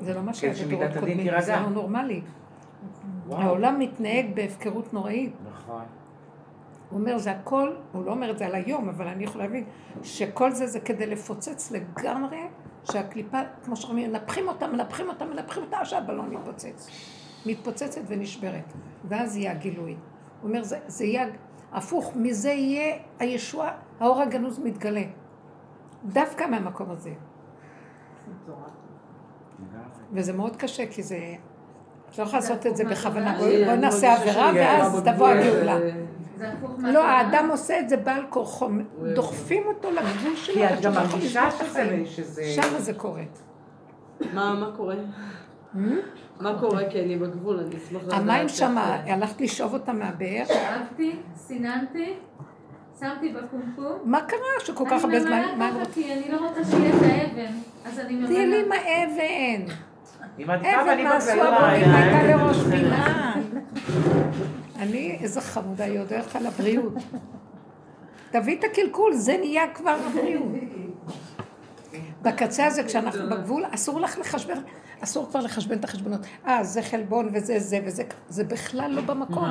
זה 0.00 0.14
לא 0.14 0.22
מה 0.22 0.34
שהיה 0.34 0.54
שמידת 0.54 0.90
בדורות 0.90 0.98
קודמים. 0.98 1.40
זה 1.40 1.56
לא 1.56 1.68
נורמלי. 1.68 2.20
וואו. 3.26 3.40
העולם 3.40 3.78
מתנהג 3.78 4.26
בהפקרות 4.34 4.94
נוראית. 4.94 5.32
נכון. 5.50 5.82
הוא 6.90 7.00
אומר, 7.00 7.18
זה 7.18 7.30
הכל, 7.30 7.72
הוא 7.92 8.04
לא 8.04 8.10
אומר 8.10 8.30
את 8.30 8.38
זה 8.38 8.46
על 8.46 8.54
היום, 8.54 8.88
אבל 8.88 9.06
אני 9.08 9.24
יכולה 9.24 9.44
להבין 9.44 9.64
שכל 10.02 10.50
זה 10.50 10.66
זה 10.66 10.80
כדי 10.80 11.06
לפוצץ 11.06 11.72
לגמרי, 11.72 12.40
שהקליפה, 12.92 13.38
כמו 13.64 13.76
שאומרים, 13.76 14.12
מנפחים 14.12 14.48
אותה, 14.48 14.66
מנפחים 14.66 15.08
אותה, 15.08 15.24
מנפחים 15.24 15.62
אותה, 15.62 15.84
שהבלון 15.84 16.34
מתפוצץ. 16.34 16.88
מתפוצצת 17.46 18.00
ונשברת. 18.06 18.72
ואז 19.04 19.36
יהיה 19.36 19.52
הגילוי. 19.52 19.96
הוא 20.42 20.48
אומר, 20.48 20.62
זה, 20.62 20.78
זה 20.86 21.04
יהיה 21.04 21.26
הפוך, 21.72 22.12
מזה 22.16 22.50
יהיה 22.50 22.96
הישוע, 23.18 23.70
האור 24.00 24.22
הגנוז 24.22 24.58
מתגלה. 24.58 25.04
דווקא 26.04 26.44
מהמקום 26.44 26.90
הזה. 26.90 27.12
וזה 30.12 30.32
מאוד 30.32 30.56
קשה, 30.56 30.86
כי 30.86 31.02
זה... 31.02 31.34
את 32.10 32.18
לא 32.18 32.22
יכולה 32.24 32.40
לעשות 32.40 32.66
את 32.66 32.76
זה 32.76 32.84
בכוונה. 32.84 33.38
בואי 33.38 33.76
נעשה 33.76 34.14
עבירה, 34.14 34.50
ואז 34.54 35.02
תבוא. 35.04 35.28
הגאולה. 35.28 35.78
זה 36.38 36.48
הפוך 36.48 36.70
לא. 36.82 37.04
האדם 37.04 37.48
עושה 37.50 37.80
את 37.80 37.88
זה 37.88 37.96
בעל 37.96 38.22
כורחו, 38.28 38.68
דוחפים 39.14 39.62
אותו 39.66 39.90
לגבול 39.90 40.36
שלו. 40.36 40.54
כי 40.54 40.66
את 40.66 40.80
גם 40.80 40.92
מרגישה. 40.94 41.48
שזה... 42.04 42.44
שם 42.54 42.78
זה 42.78 42.92
קורה. 42.94 43.22
מה 44.32 44.54
מה 44.54 44.70
קורה? 44.76 44.94
מה 46.40 46.58
קורה? 46.60 46.90
כי 46.90 47.00
אני 47.00 47.16
בגבול, 47.16 47.58
אני 47.58 47.76
אשמח 47.76 48.02
לדעת. 48.02 48.20
המים 48.20 48.48
שם, 48.48 48.74
הלכת 49.06 49.40
לשאוב 49.40 49.74
אותם 49.74 49.98
מהבאר? 49.98 50.44
שאבתי, 50.46 51.16
סיננתי, 51.36 52.14
שמתי 53.00 53.28
בקומקום. 53.28 53.98
מה 54.04 54.20
קרה 54.20 54.38
שכל 54.64 54.84
כך 54.90 55.04
הרבה 55.04 55.20
זמן? 55.20 55.32
אני 55.32 55.56
מה 55.56 55.70
ממלאה 55.70 55.84
ככה 55.84 55.92
כי 55.94 56.12
אני 56.14 56.32
לא 56.32 56.48
רוצה 56.48 56.64
שיהיה 56.64 56.90
את 56.90 57.02
האבן. 57.02 57.52
אז 57.84 57.98
אני 57.98 58.26
תהיי 58.26 58.46
לי 58.46 58.62
ממלאה. 58.62 58.76
עם 60.38 60.50
האבן. 60.50 60.74
אבן 60.80 60.88
ואני 60.88 61.04
מה 61.04 61.16
עשו 61.16 61.30
בגלל 61.32 61.54
הבונים. 61.54 61.94
הייתה 61.94 62.36
לראש 62.36 62.56
פינה. 62.70 63.34
אני, 64.78 65.18
איזה 65.20 65.40
חמודה, 65.40 65.84
היא 65.84 66.00
עוד 66.00 66.12
הולכת 66.12 66.36
על 66.36 66.46
הבריאות. 66.46 66.92
תביא 68.30 68.58
את 68.58 68.64
הקלקול, 68.64 69.12
זה 69.14 69.36
נהיה 69.40 69.74
כבר 69.74 69.96
הבריאות. 70.06 70.52
בקצה 72.22 72.66
הזה, 72.66 72.84
כשאנחנו 72.84 73.20
בגבול, 73.30 73.64
אסור 73.70 74.00
לך 74.00 74.18
לחשבן, 74.18 74.58
אסור 75.00 75.26
כבר 75.30 75.40
לחשבן 75.40 75.78
את 75.78 75.84
החשבונות. 75.84 76.20
אה, 76.46 76.64
זה 76.64 76.82
חלבון 76.82 77.28
וזה 77.32 77.58
זה 77.58 77.80
וזה, 77.86 78.02
זה 78.28 78.44
בכלל 78.44 78.90
לא 78.90 79.02
במקום. 79.02 79.44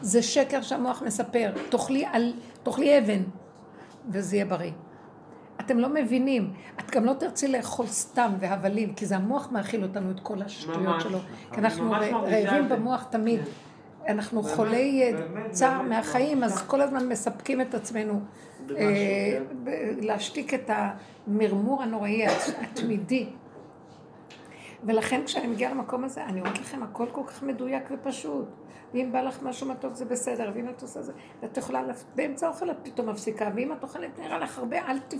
זה 0.00 0.22
שקר 0.22 0.62
שהמוח 0.62 1.02
מספר. 1.06 1.52
תאכלי 1.68 2.04
על- 2.12 2.32
תאכלי 2.62 2.98
אבן, 2.98 3.22
וזה 4.10 4.36
יהיה 4.36 4.44
בריא. 4.46 4.70
אתם 5.60 5.78
לא 5.78 5.88
מבינים, 5.88 6.52
את 6.80 6.90
גם 6.90 7.04
לא 7.04 7.12
תרצי 7.12 7.48
לאכול 7.48 7.86
סתם 7.86 8.32
והבלים, 8.40 8.94
כי 8.94 9.06
זה 9.06 9.16
המוח 9.16 9.48
מאכיל 9.52 9.82
אותנו 9.82 10.10
את 10.10 10.20
כל 10.20 10.42
השטויות 10.42 10.78
ממש. 10.80 11.02
שלו. 11.02 11.18
כי 11.52 11.60
אנחנו 11.60 11.90
רעבים. 11.90 12.68
במוח 12.68 13.02
תמיד. 13.10 13.40
אנחנו 14.08 14.42
חולי 14.42 15.02
אה, 15.02 15.10
צער 15.50 15.82
מהחיים, 15.82 16.44
אז. 16.44 16.62
כל 16.62 16.80
הזמן 16.80 17.08
מספקים 17.08 17.60
את 17.60 17.74
עצמנו. 17.74 18.20
אה, 18.76 19.38
להשתיק 20.00 20.54
את 20.54 20.70
המרמור 21.26 21.82
הנוראי 21.82 22.26
הת- 22.26 22.54
התמידי. 22.62 23.26
ולכן 24.84 25.20
כשאני 25.26 25.46
מגיעה 25.46 25.72
למקום 25.72 26.04
הזה, 26.04 26.24
אני 26.24 26.40
אומרת 26.40 26.58
לכם, 26.58 26.82
הכל 26.82 27.06
כל 27.12 27.22
כך 27.26 27.42
מדויק 27.42 27.82
ופשוט. 27.90 28.48
ואם 28.94 29.08
בא 29.12 29.20
לך 29.20 29.42
משהו 29.42 29.68
מתוק 29.68 29.94
זה 29.94 30.04
בסדר, 30.04 30.50
ואם 30.54 30.68
את 30.68 30.82
עושה 30.82 31.02
זה, 31.02 31.12
ואת 31.42 31.56
יכולה, 31.56 31.82
באמצע 32.14 32.46
האוכל 32.46 32.70
את 32.70 32.76
פתאום 32.82 33.08
מפסיקה, 33.08 33.50
ואם 33.54 33.72
את 33.72 33.82
אוכלת 33.82 34.18
נראה 34.18 34.38
לך 34.38 34.58
הרבה, 34.58 34.76
אל 34.78 34.98
ת... 34.98 35.14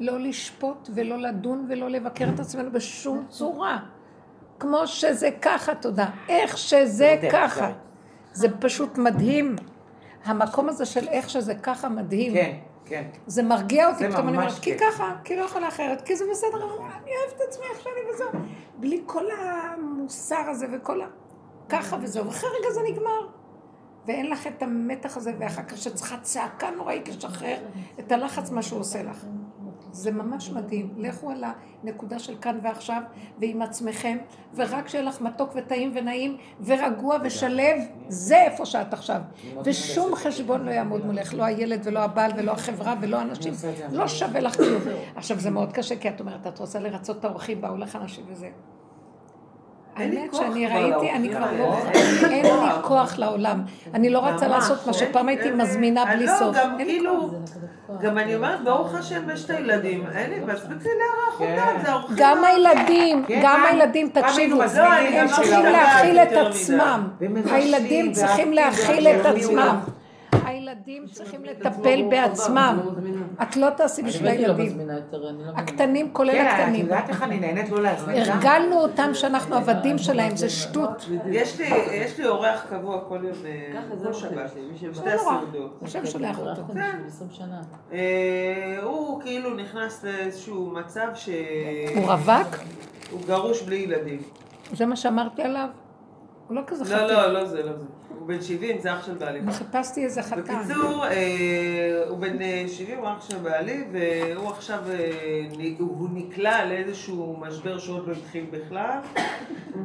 לא 0.00 0.18
לשפוט 0.20 0.90
ולא 0.94 1.16
לדון 1.18 1.66
ולא 1.68 1.88
לבקר 1.88 2.28
את 2.34 2.40
עצמנו 2.40 2.72
בשום 2.72 3.24
צורה. 3.28 3.78
כמו 4.60 4.86
שזה 4.86 5.30
ככה, 5.42 5.74
תודה. 5.74 6.06
איך 6.28 6.58
שזה 6.58 7.16
ככה. 7.32 7.70
זה 8.38 8.48
פשוט 8.60 8.98
מדהים. 8.98 9.56
המקום 10.24 10.68
הזה 10.68 10.86
של 10.86 11.08
איך 11.08 11.30
שזה 11.30 11.54
ככה 11.54 11.88
מדהים. 11.88 12.32
כן, 12.34 12.56
כן. 12.84 13.04
זה 13.26 13.42
מרגיע 13.42 13.88
אותי, 13.88 14.08
פתאום 14.10 14.28
אני 14.28 14.36
אומרת, 14.36 14.58
כי. 14.62 14.78
ככה, 14.78 15.14
כי 15.24 15.36
לא 15.36 15.44
יכולה 15.44 15.68
אחרת, 15.68 16.02
כי 16.02 16.16
זה 16.16 16.24
בסדר, 16.30 16.56
אני 16.56 17.10
אוהבת 17.20 17.36
את 17.36 17.40
עצמי 17.48 17.64
איך 17.72 17.82
שאני 17.82 18.14
וזהו. 18.14 18.28
בלי 18.76 19.02
כל 19.06 19.24
המוסר 19.30 20.50
הזה 20.50 20.66
וכל 20.72 21.00
ה... 21.00 21.06
ככה 21.68 21.96
וזהו, 22.02 22.26
ואחרי 22.26 22.50
רגע 22.60 22.70
זה 22.74 22.80
נגמר. 22.92 23.28
ואין 24.06 24.30
לך 24.30 24.46
את 24.46 24.62
המתח 24.62 25.16
הזה, 25.16 25.32
ואחר 25.38 25.62
כך 25.62 25.76
שצריכה 25.76 26.16
צעקה 26.22 26.70
נוראית 26.70 27.08
לשחרר 27.08 27.56
את 28.00 28.12
הלחץ 28.12 28.50
מה 28.50 28.62
שהוא 28.62 28.80
עושה 28.80 29.02
לך. 29.02 29.24
זה 29.92 30.10
ממש 30.10 30.50
מדהים. 30.50 30.94
לכו 30.96 31.30
על 31.30 31.44
הנקודה 31.82 32.18
של 32.18 32.34
כאן 32.40 32.58
ועכשיו, 32.62 33.02
ועם 33.38 33.62
עצמכם, 33.62 34.18
ורק 34.54 34.88
שיהיה 34.88 35.04
לך 35.04 35.20
מתוק 35.20 35.52
וטעים 35.54 35.92
ונעים, 35.94 36.36
ורגוע 36.64 37.16
ושלב, 37.24 37.76
זה 38.08 38.42
איפה 38.42 38.66
שאת 38.66 38.92
עכשיו. 38.92 39.20
ושום 39.64 40.14
חשבון 40.14 40.64
לא 40.64 40.70
יעמוד 40.70 41.06
מולך, 41.06 41.34
לא 41.34 41.44
הילד 41.44 41.80
ולא 41.84 41.98
הבעל 42.00 42.30
ולא 42.36 42.52
החברה 42.52 42.94
ולא 43.00 43.22
אנשים. 43.22 43.52
לא 43.92 44.08
שווה 44.08 44.40
לך 44.40 44.56
כלום. 44.56 44.82
עכשיו, 45.16 45.40
זה 45.40 45.50
מאוד 45.50 45.72
קשה, 45.72 45.96
כי 45.96 46.08
את 46.08 46.20
אומרת, 46.20 46.46
את 46.46 46.58
רוצה 46.58 46.78
לרצות 46.78 47.18
את 47.18 47.24
האורחים, 47.24 47.60
באו 47.60 47.76
לך 47.76 47.96
אנשים 47.96 48.24
וזה. 48.28 48.48
האמת 49.98 50.34
שאני 50.34 50.66
ראיתי, 50.66 51.10
אני 51.12 51.28
כבר 51.30 51.46
לא. 51.58 51.76
אין 52.30 52.44
לי 52.46 52.50
כוח 52.82 53.18
לעולם. 53.18 53.62
אני 53.94 54.10
לא 54.10 54.24
רצה 54.26 54.48
לעשות 54.48 54.86
מה 54.86 54.92
שפעם 54.92 55.28
הייתי 55.28 55.44
אין- 55.44 55.56
מזמינה 55.60 56.02
אני 56.02 56.16
בלי 56.16 56.26
לא, 56.26 56.32
סוף. 56.38 56.56
גם 56.56 56.74
כאילו. 56.78 57.30
גם 58.00 58.18
אני 58.18 58.34
אומרת, 58.36 58.64
ברוך 58.64 58.94
השם, 58.94 59.30
יש 59.30 59.44
את 59.44 59.50
הילדים, 59.50 60.04
אין 60.14 60.30
לי, 60.30 60.36
מספיק 60.54 60.84
לי 60.84 60.90
לארח 60.98 61.40
אותם, 61.40 61.82
זה 61.86 61.92
אורחים. 61.92 62.16
גם 62.18 62.44
הילדים, 62.44 63.24
כן, 63.28 63.40
גם 63.42 63.64
הילדים, 63.70 64.08
תקשיבו, 64.08 64.56
לא, 64.56 64.62
הם 64.62 65.28
צריכים 65.28 65.64
לא 65.64 65.70
להכיל 65.70 66.18
את. 66.18 66.32
עצמם. 66.32 67.08
הילדים 67.50 68.12
צריכים 68.12 68.52
להכיל 68.52 69.08
את 69.08 69.26
עצמם. 69.26 69.76
הילדים 70.48 71.06
צריכים 71.06 71.44
לטפל 71.44 72.02
בעצמם. 72.10 72.80
את 73.42 73.56
לא 73.56 73.70
תעשי 73.70 74.02
בשביל 74.02 74.26
לא 74.26 74.32
הילדים. 74.32 74.80
לא. 74.88 75.52
הקטנים 75.56 76.10
כולל 76.12 76.32
כן, 76.32 76.46
את 76.46 76.52
הקטנים. 76.60 76.80
יודעת 76.84 77.08
איך 77.08 77.22
אני 77.22 77.40
נהנית 77.40 77.70
לא 77.70 77.82
להזמין 77.82 78.24
גם? 78.24 78.32
הרגלנו 78.32 78.80
אותם 78.80 79.10
שאנחנו 79.14 79.56
עבדים 79.56 79.98
שלהם, 79.98 80.36
זה 80.36 80.48
שטות. 80.48 81.08
יש 81.30 81.60
לי, 82.18 82.26
אורח 82.26 82.66
קבוע 82.70 83.00
כל 83.08 83.18
יום, 83.24 83.36
אה, 83.46 83.70
ככה 83.74 83.96
זה 83.96 84.06
כל 84.06 84.12
שבת. 84.12 84.52
שתי 84.76 84.86
לא. 85.06 85.14
הסעודות. 85.14 85.80
השם 85.82 86.06
שולח 86.06 86.38
אותו. 86.38 86.50
אנחנו 86.50 86.64
בשביל 86.68 87.06
20 87.06 87.30
שנה. 87.30 87.60
הוא 88.82 89.20
כאילו 89.20 89.54
נכנס 89.54 90.04
לאיזשהו 90.04 90.70
מצב 90.70 91.06
ש... 91.14 91.28
הוא 91.94 92.06
רווק? 92.12 92.56
הוא 93.10 93.20
גרוש 93.26 93.62
בלי 93.62 93.76
ילדים. 93.76 94.22
זה 94.72 94.86
מה 94.86 94.96
שאמרתי 94.96 95.42
עליו? 95.42 95.68
הוא 96.48 96.56
לא 96.56 96.62
כזה 96.66 96.84
לא, 96.84 96.88
חתן. 96.88 97.06
לא, 97.06 97.32
לא 97.32 97.44
זה, 97.44 97.62
לא 97.62 97.72
זה. 97.72 97.84
הוא 98.28 98.34
בן 98.36 98.42
70, 98.42 98.80
זה 98.80 98.92
אח 98.92 99.06
של 99.06 99.14
בעלי. 99.14 99.40
אני 99.40 99.52
חיפשתי 99.52 100.04
איזה 100.04 100.22
חתן. 100.22 100.42
בקיצור, 100.42 101.06
אה, 101.06 102.02
הוא 102.08 102.18
בן 102.18 102.42
אה, 102.42 102.64
70, 102.68 102.98
הוא 102.98 103.08
אח 103.08 103.28
של 103.28 103.38
בעלי, 103.38 103.84
והוא 103.92 104.48
עכשיו, 104.48 104.78
אה, 104.90 105.74
הוא 105.78 106.08
נקלע 106.12 106.64
לאיזשהו 106.64 107.36
משבר 107.40 107.78
שעוד 107.78 108.08
לא 108.08 108.12
התחיל 108.12 108.46
בכלל. 108.50 108.98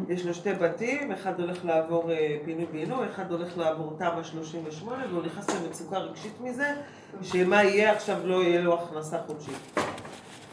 יש 0.09 0.25
לו 0.25 0.33
שתי 0.33 0.53
בתים, 0.53 1.11
אחד 1.11 1.39
הולך 1.39 1.65
לעבור 1.65 2.11
אה, 2.11 2.37
פינוי-בינוי, 2.45 3.07
אחד 3.09 3.31
הולך 3.31 3.57
לעבור 3.57 3.95
תמ"א 3.99 4.23
38, 4.23 5.03
והוא 5.09 5.23
נכנס 5.25 5.49
למצוקה 5.49 5.97
רגשית 5.97 6.41
מזה, 6.41 6.73
שמה 7.21 7.63
יהיה 7.63 7.91
עכשיו 7.91 8.17
לא 8.23 8.43
יהיה 8.43 8.61
לו 8.61 8.73
הכנסה 8.73 9.17
חודשית. 9.27 9.79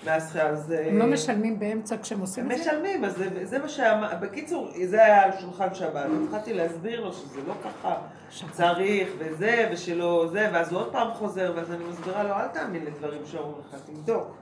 אז... 0.06 0.72
אה, 0.72 0.88
הם 0.88 0.98
לא 0.98 1.06
משלמים 1.06 1.58
באמצע 1.58 1.96
כשהם 2.02 2.20
עושים 2.20 2.52
את 2.52 2.56
זה? 2.56 2.62
משלמים, 2.62 3.04
אז 3.04 3.16
זה, 3.16 3.46
זה 3.46 3.58
מה 3.58 3.68
שאמר, 3.68 4.14
בקיצור, 4.20 4.70
זה 4.84 5.04
היה 5.04 5.22
על 5.22 5.30
שולחן 5.40 5.74
שבת. 5.74 6.06
התחלתי 6.24 6.54
להסביר 6.54 7.00
לו 7.00 7.12
שזה 7.12 7.40
לא 7.48 7.54
ככה 7.64 7.96
צריך, 8.52 9.08
וזה, 9.18 9.68
ושלא 9.72 10.28
זה, 10.32 10.48
ואז 10.52 10.72
הוא 10.72 10.80
עוד 10.80 10.92
פעם 10.92 11.14
חוזר, 11.14 11.52
ואז 11.56 11.72
אני 11.72 11.84
מסבירה 11.84 12.22
לו, 12.22 12.34
אל 12.34 12.48
תאמין 12.48 12.84
לדברים 12.84 13.20
שאומרים 13.26 13.56
לך, 13.68 13.80
תבדוק. 13.86 14.36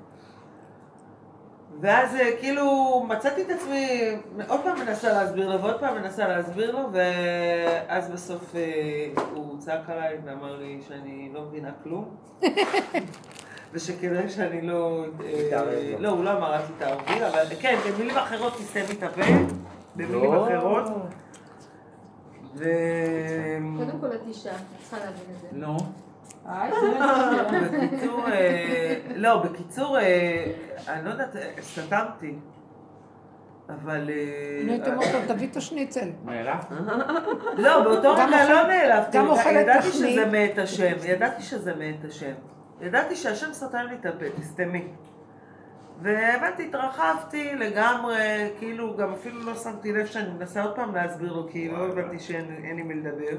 ואז 1.80 2.14
אה, 2.14 2.36
כאילו 2.40 2.66
מצאתי 3.08 3.42
את 3.42 3.50
עצמי 3.50 4.16
עוד 4.48 4.60
פעם 4.64 4.78
מנסה 4.78 5.12
להסביר 5.12 5.48
לו, 5.48 5.62
ועוד 5.62 5.80
פעם 5.80 5.94
מנסה 5.94 6.28
להסביר 6.28 6.76
לו, 6.76 6.88
ואז 6.92 8.10
בסוף 8.10 8.56
אה, 8.56 9.22
הוא 9.34 9.58
צעק 9.58 9.90
עליי 9.90 10.18
ואמר 10.24 10.56
לי 10.56 10.80
שאני 10.88 11.30
לא 11.34 11.42
מבינה 11.42 11.70
כלום. 11.82 12.16
ושכדאי 13.72 14.28
שאני 14.28 14.60
לא... 14.60 15.04
אה. 15.24 15.96
לא, 15.98 16.08
הוא 16.08 16.24
לא 16.24 16.32
אמר 16.32 16.54
אל 16.54 16.60
תתערבי, 16.62 17.26
אבל 17.26 17.44
כן, 17.60 17.78
במילים 17.86 18.16
אחרות 18.16 18.52
תסתמי 18.56 18.98
את 18.98 19.02
הפה, 19.02 19.22
במילים 19.96 20.32
לא. 20.32 20.46
אחרות. 20.46 20.88
ו... 22.54 22.64
קודם 23.76 23.98
כל 24.00 24.06
את 24.06 24.20
אישה, 24.28 24.50
את 24.50 24.56
צריכה 24.80 24.96
להבין 24.96 25.34
את 25.34 25.40
זה. 25.40 25.48
נו. 25.52 25.76
בקיצור, 27.72 28.28
אה, 28.28 28.94
לא, 29.16 29.42
בקיצור, 29.42 29.98
אה, 29.98 30.52
אני 30.88 31.04
לא 31.04 31.10
יודעת, 31.10 31.36
סתמתי. 31.60 32.34
אבל... 33.68 34.10
אני 34.62 34.72
הייתי 34.72 34.90
אומרת 34.90 35.14
לו, 35.14 35.34
תביא 35.34 35.48
את 35.50 35.56
השניצל. 35.56 36.08
נעלב? 36.24 36.58
לא, 37.56 37.82
באותו 37.82 38.14
רגע 38.14 38.48
לא 38.48 38.66
נעלבתי, 38.66 39.18
גם 39.18 39.26
אוכלת 39.26 39.62
ידעתי 39.62 39.88
לחמי. 39.88 39.90
שזה 39.90 40.26
מאת 40.26 40.58
השם, 40.58 40.94
ידעתי 41.04 41.42
שזה 41.42 41.74
מאת 41.74 42.04
השם. 42.08 42.32
ידעתי 42.80 43.16
שהשם 43.16 43.52
סתם 43.52 43.78
לי 43.88 43.94
את 44.00 44.06
הפה, 44.06 44.24
תסתמי. 44.40 44.84
והבנתי, 46.02 46.66
התרחבתי 46.68 47.54
לגמרי, 47.54 48.16
כאילו, 48.58 48.96
גם 48.96 49.12
אפילו 49.12 49.42
לא 49.42 49.54
שמתי 49.54 49.92
לב 49.92 50.06
שאני 50.06 50.30
מנסה 50.38 50.62
עוד 50.62 50.76
פעם 50.76 50.94
להסביר 50.94 51.32
לו, 51.32 51.48
כי 51.50 51.68
לא 51.68 51.86
הבנתי 51.86 52.18
שאין 52.18 52.44
אין 52.64 52.76
לי 52.76 52.82
מי 52.82 52.94
לדבר. 52.94 53.36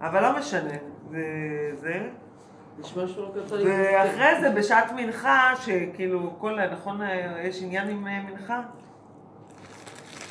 אבל 0.00 0.22
לא 0.22 0.38
משנה, 0.38 0.70
וזה. 1.10 2.00
נשמע 2.78 3.06
שהוא 3.08 3.26
לא. 3.26 3.42
ואחרי 3.64 4.40
זה, 4.40 4.50
בשעת 4.50 4.92
מנחה, 4.96 5.52
שכאילו, 5.60 6.34
כל, 6.38 6.58
נכון, 6.72 7.00
יש 7.42 7.62
עניין 7.62 7.88
עם 7.88 8.06
אה, 8.06 8.22
מנחה? 8.30 8.60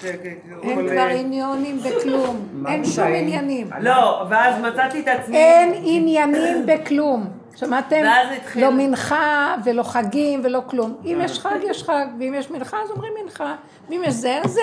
ש- 0.01 0.05
אין 0.05 0.39
כל- 0.75 0.89
כבר 0.91 1.07
עניונים 1.19 1.77
בכלום. 1.79 2.47
אין 2.67 2.85
שום? 2.85 3.05
עניינים. 3.07 3.67
לא, 3.81 4.25
ואז 4.29 4.61
מצאתי 4.61 4.99
את 5.01 5.07
עצמי... 5.07 5.37
אין 5.37 5.73
עניינים 5.83 6.65
בכלום. 6.65 7.38
שמעתם? 7.55 8.01
ואז 8.05 8.27
התחיל- 8.37 8.63
לא 8.63 8.71
מנחה 8.71 9.55
ולא 9.63 9.83
חגים 9.83 10.41
ולא 10.43 10.61
כלום. 10.67 10.95
אם 11.05 11.19
יש 11.23 11.39
חג, 11.39 11.57
יש 11.69 11.83
חג, 11.83 12.05
ואם 12.19 12.33
יש 12.37 12.51
מנחה, 12.51 12.77
אז 12.83 12.91
אומרים 12.91 13.13
מנחה. 13.23 13.55
ואם 13.89 14.01
יש 14.05 14.13
זה, 14.13 14.39
אז 14.43 14.51
זה. 14.51 14.61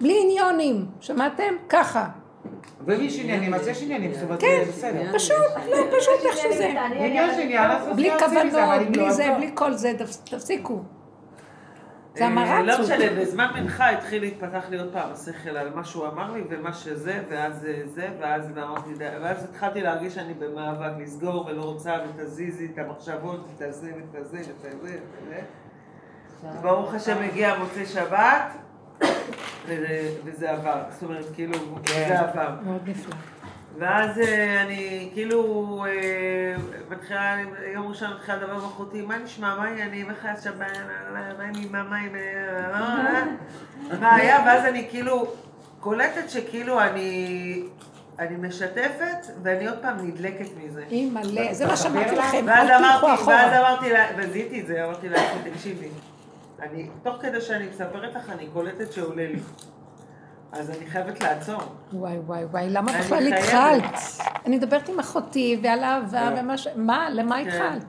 בלי 0.00 0.18
עניונים. 0.22 0.86
שמעתם? 1.00 1.54
ככה. 1.68 2.06
ואם 2.86 3.00
יש 3.02 3.18
עניינים, 3.20 3.54
אז 3.54 3.68
יש 3.68 3.82
עניינים, 3.82 4.14
זאת 4.14 4.22
אומרת, 4.22 4.40
כן, 4.40 4.62
זה 4.66 4.72
בסדר. 4.72 5.12
פשוט, 5.14 5.36
לא, 5.70 5.76
פשוט 5.98 6.14
איך 6.26 6.36
שזה. 6.36 6.74
בלי 7.94 8.10
כוונות, 8.18 8.86
בלי 8.90 9.12
זה, 9.12 9.26
לא. 9.26 9.34
בלי 9.36 9.50
כל 9.54 9.72
זה, 9.72 9.92
תפס- 9.98 10.20
תפסיקו. 10.24 10.82
זה 12.16 12.22
אה, 12.24 12.26
המרצות. 12.28 12.66
לא 12.66 12.84
משנה, 12.84 13.20
בזמן 13.20 13.46
מנחה 13.54 13.90
התחיל 13.90 14.22
להתפתח 14.22 14.64
לי 14.70 14.78
עוד 14.78 14.92
פעם 14.92 15.12
השכל 15.12 15.56
על 15.56 15.74
מה 15.74 15.84
שהוא 15.84 16.06
אמר 16.06 16.32
לי 16.32 16.44
ומה 16.50 16.72
שזה, 16.72 17.22
ואז 17.30 17.66
אה, 17.66 17.80
זה, 17.86 18.08
ואז 18.20 18.50
אמרתי, 18.58 18.90
ואז 18.98 19.44
התחלתי 19.44 19.80
להרגיש 19.82 20.14
שאני 20.14 20.34
במאבק 20.34 20.92
לסגור 20.98 21.46
ולא 21.46 21.62
רוצה, 21.62 21.94
ותזיזי 22.08 22.68
את 22.74 22.78
המחשבות, 22.78 23.46
ואת 23.50 23.68
הזה, 23.68 23.90
ואת 23.96 24.20
הזה, 24.20 24.38
ואת 24.38 24.72
הזה. 24.82 25.40
ברוך 26.62 26.94
השם 26.94 27.16
הגיע 27.22 27.58
מוצאי 27.58 27.86
שבת, 27.86 28.42
וזה- 29.66 30.10
וזה 30.24 30.50
עבר. 30.50 30.82
זאת 30.90 31.02
אומרת, 31.02 31.24
כאילו, 31.34 31.54
זה 31.86 32.20
עבר. 32.20 32.50
מאוד 32.64 32.80
נפלא. 32.88 33.14
ואז 33.78 34.18
אה, 34.18 34.62
אני 34.62 35.10
כאילו 35.14 35.84
אה, 35.88 36.56
מתחילה, 36.90 37.36
יום 37.74 37.88
ראשון 37.88 38.10
מתחילה 38.12 38.36
לדבר 38.36 38.52
עם 38.52 38.58
אחותי, 38.58 39.02
מה 39.02 39.18
נשמע, 39.18 39.56
מה 39.56 39.64
העניינים, 39.64 40.10
איך 40.10 40.24
היה 40.24 40.36
שבת, 40.36 40.78
מה 41.12 41.44
עם 41.44 41.54
אמא, 41.64 41.82
מה 41.82 41.96
עם... 41.96 42.16
אה, 42.16 43.24
מה 44.00 44.14
היה, 44.14 44.42
ואז 44.46 44.64
אני 44.64 44.86
כאילו 44.90 45.32
קולטת 45.80 46.30
שכאילו 46.30 46.80
אני... 46.80 47.62
אני 48.18 48.36
משתפת, 48.36 49.26
ואני 49.42 49.66
עוד 49.66 49.78
פעם 49.82 50.06
נדלקת 50.06 50.46
מזה. 50.56 50.84
אימא'לה, 50.90 51.54
זה 51.54 51.66
מה 51.66 51.76
שאמרתי 51.76 52.16
לכם, 52.16 52.48
אל 52.48 52.68
תלכו 52.68 52.78
אמרתי, 52.78 53.06
ואז 53.06 53.20
אחורה. 53.20 53.60
אמרתי 53.60 53.90
לה, 53.90 54.06
וזיהיתי 54.16 54.60
את 54.60 54.66
זה, 54.66 54.84
אמרתי 54.84 55.08
לה, 55.08 55.18
תקשיבי, 55.52 55.88
אני, 56.62 56.88
תוך 57.02 57.16
כדי 57.20 57.40
שאני 57.40 57.68
מספרת 57.68 58.14
לך, 58.14 58.30
אני 58.30 58.46
קולטת 58.52 58.92
שעולה 58.92 59.26
לי. 59.26 59.38
אז 60.58 60.70
אני 60.70 60.86
חייבת 60.86 61.22
לעצור. 61.22 61.60
וואי 61.92 62.18
וואי 62.18 62.44
וואי, 62.44 62.70
למה 62.70 62.92
בכלל. 62.92 63.32
התחלת? 63.32 63.98
אני 64.46 64.56
מדברת 64.56 64.88
עם 64.88 64.98
אחותי 64.98 65.60
ועל 65.62 65.84
אהבה 65.84 66.30
לא. 66.30 66.40
ומה 66.40 66.58
ש... 66.58 66.68
מה? 66.76 67.10
למה 67.10 67.36
כן. 67.36 67.48
התחלת? 67.48 67.84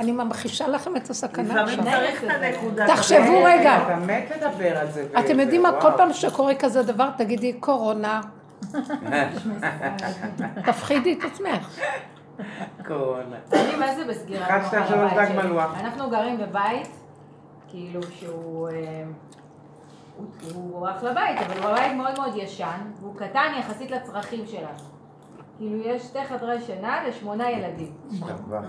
אני 0.00 0.12
ממחישה 0.12 0.68
לכם 0.68 0.96
את 0.96 1.10
הסכנה 1.10 1.44
לפעמים 1.44 1.80
עכשיו. 1.80 2.00
צריך 2.00 2.24
את 2.24 2.28
הנקודה. 2.30 2.86
תחשבו 2.86 3.18
הזאת. 3.18 3.44
רגע. 3.44 3.82
אתה 3.82 3.96
מת 3.96 4.30
לדבר 4.36 4.78
על 4.78 4.90
זה. 4.90 5.06
אתם 5.18 5.40
יודעים 5.40 5.62
מה? 5.62 5.80
כל 5.80 5.90
פעם 5.96 6.12
שקורה 6.12 6.54
כזה 6.54 6.82
דבר, 6.82 7.10
תגידי 7.16 7.52
קורונה. 7.52 8.20
תפחידי 10.66 11.12
את 11.12 11.24
עצמך. 11.32 11.80
קורונה. 12.86 13.36
אני 13.52 13.76
מה 13.76 13.94
זה 13.94 14.04
בסגירת. 14.04 14.50
אנחנו 15.80 16.10
גרים 16.10 16.38
בבית, 16.38 16.88
כאילו 17.68 18.00
שהוא... 18.02 18.68
הוא- 20.16 20.26
הוא 20.54 20.88
אחלה 20.90 21.12
בית, 21.14 21.38
אבל 21.46 21.62
הוא 21.66 21.74
בית 21.74 21.92
מאוד 21.96 22.18
מאוד 22.18 22.36
ישן, 22.36 22.80
והוא 23.00 23.16
קטן 23.16 23.52
יחסית 23.58 23.90
לצרכים 23.90 24.46
שלנו. 24.46 24.78
כאילו 25.58 25.76
יש 25.76 26.02
שתי 26.02 26.24
חדרי 26.24 26.60
שינה 26.60 27.08
לשמונה 27.08 27.50
ילדים. 27.50 27.92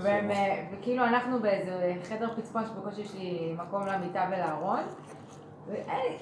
והם, 0.01 0.31
אה, 0.31 0.63
וכאילו 0.71 1.03
אנחנו 1.03 1.39
באיזה 1.39 1.71
חדר 2.09 2.29
פצפון 2.35 2.63
שבקושי 2.65 3.01
יש 3.01 3.13
לי 3.15 3.55
מקום 3.57 3.85
למיטה 3.87 4.29
ולארון. 4.31 4.79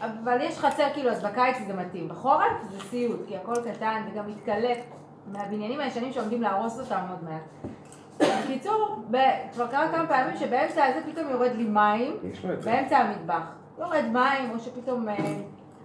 אבל 0.01 0.41
יש 0.41 0.59
חצר 0.59 0.87
כאילו, 0.93 1.09
אז 1.11 1.23
בקיץ 1.23 1.57
זה 1.67 1.73
מתאים. 1.73 2.09
בחורף 2.09 2.51
זה 2.69 2.79
סיוט, 2.79 3.19
כי 3.27 3.37
הכל 3.37 3.53
קטן 3.71 4.01
וגם 4.11 4.27
מתקלף 4.27 4.77
מהבניינים 5.27 5.79
הישנים 5.79 6.11
שעומדים 6.11 6.41
להרוס 6.41 6.79
אותם 6.79 7.01
עוד 7.09 7.23
מעט. 7.23 7.41
בקיצור, 8.43 9.03
כבר 9.53 9.67
קרה 9.67 9.87
כמה 9.91 10.07
פעמים 10.07 10.37
שבאמצע 10.37 10.85
הזה 10.85 10.99
פתאום 11.11 11.29
יורד 11.29 11.51
לי 11.55 11.63
מים. 11.63 12.17
באמצע 12.65 12.97
המטבח. 12.97 13.43
יורד 13.77 14.05
מים, 14.11 14.51
או 14.51 14.59
שפתאום 14.59 15.09
אה, 15.09 15.15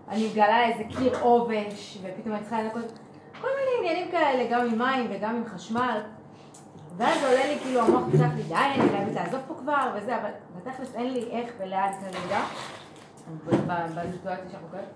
אני 0.09 0.29
מגלה 0.31 0.65
איזה 0.65 0.85
קיר 0.85 1.19
עובש, 1.21 1.99
ופתאום 2.03 2.35
אני 2.35 2.43
צריכה 2.43 2.63
לנקות... 2.63 2.99
כל 3.41 3.49
מיני 3.49 3.89
עניינים 3.89 4.11
כאלה, 4.11 4.51
גם 4.51 4.61
עם 4.61 4.79
מים 4.79 5.07
וגם 5.11 5.37
עם 5.37 5.45
חשמל. 5.47 6.01
ואז 6.97 7.25
עולה 7.25 7.47
לי 7.47 7.59
כאילו 7.59 7.81
המוח 7.81 8.03
צעק 8.19 8.33
לי, 8.37 8.43
די, 8.43 8.55
אני 8.55 8.89
חייבת 8.89 9.15
לעזוב 9.15 9.41
פה 9.49 9.55
כבר, 9.55 9.91
וזה, 9.95 10.17
אבל 10.17 10.31
בתכלס 10.57 10.95
אין 10.95 11.13
לי 11.13 11.31
איך 11.31 11.53
ולאן 11.59 11.93
כרגע, 12.01 12.41
בסיטואציה 13.95 14.51
שאנחנו 14.51 14.69
כאלה. 14.71 14.87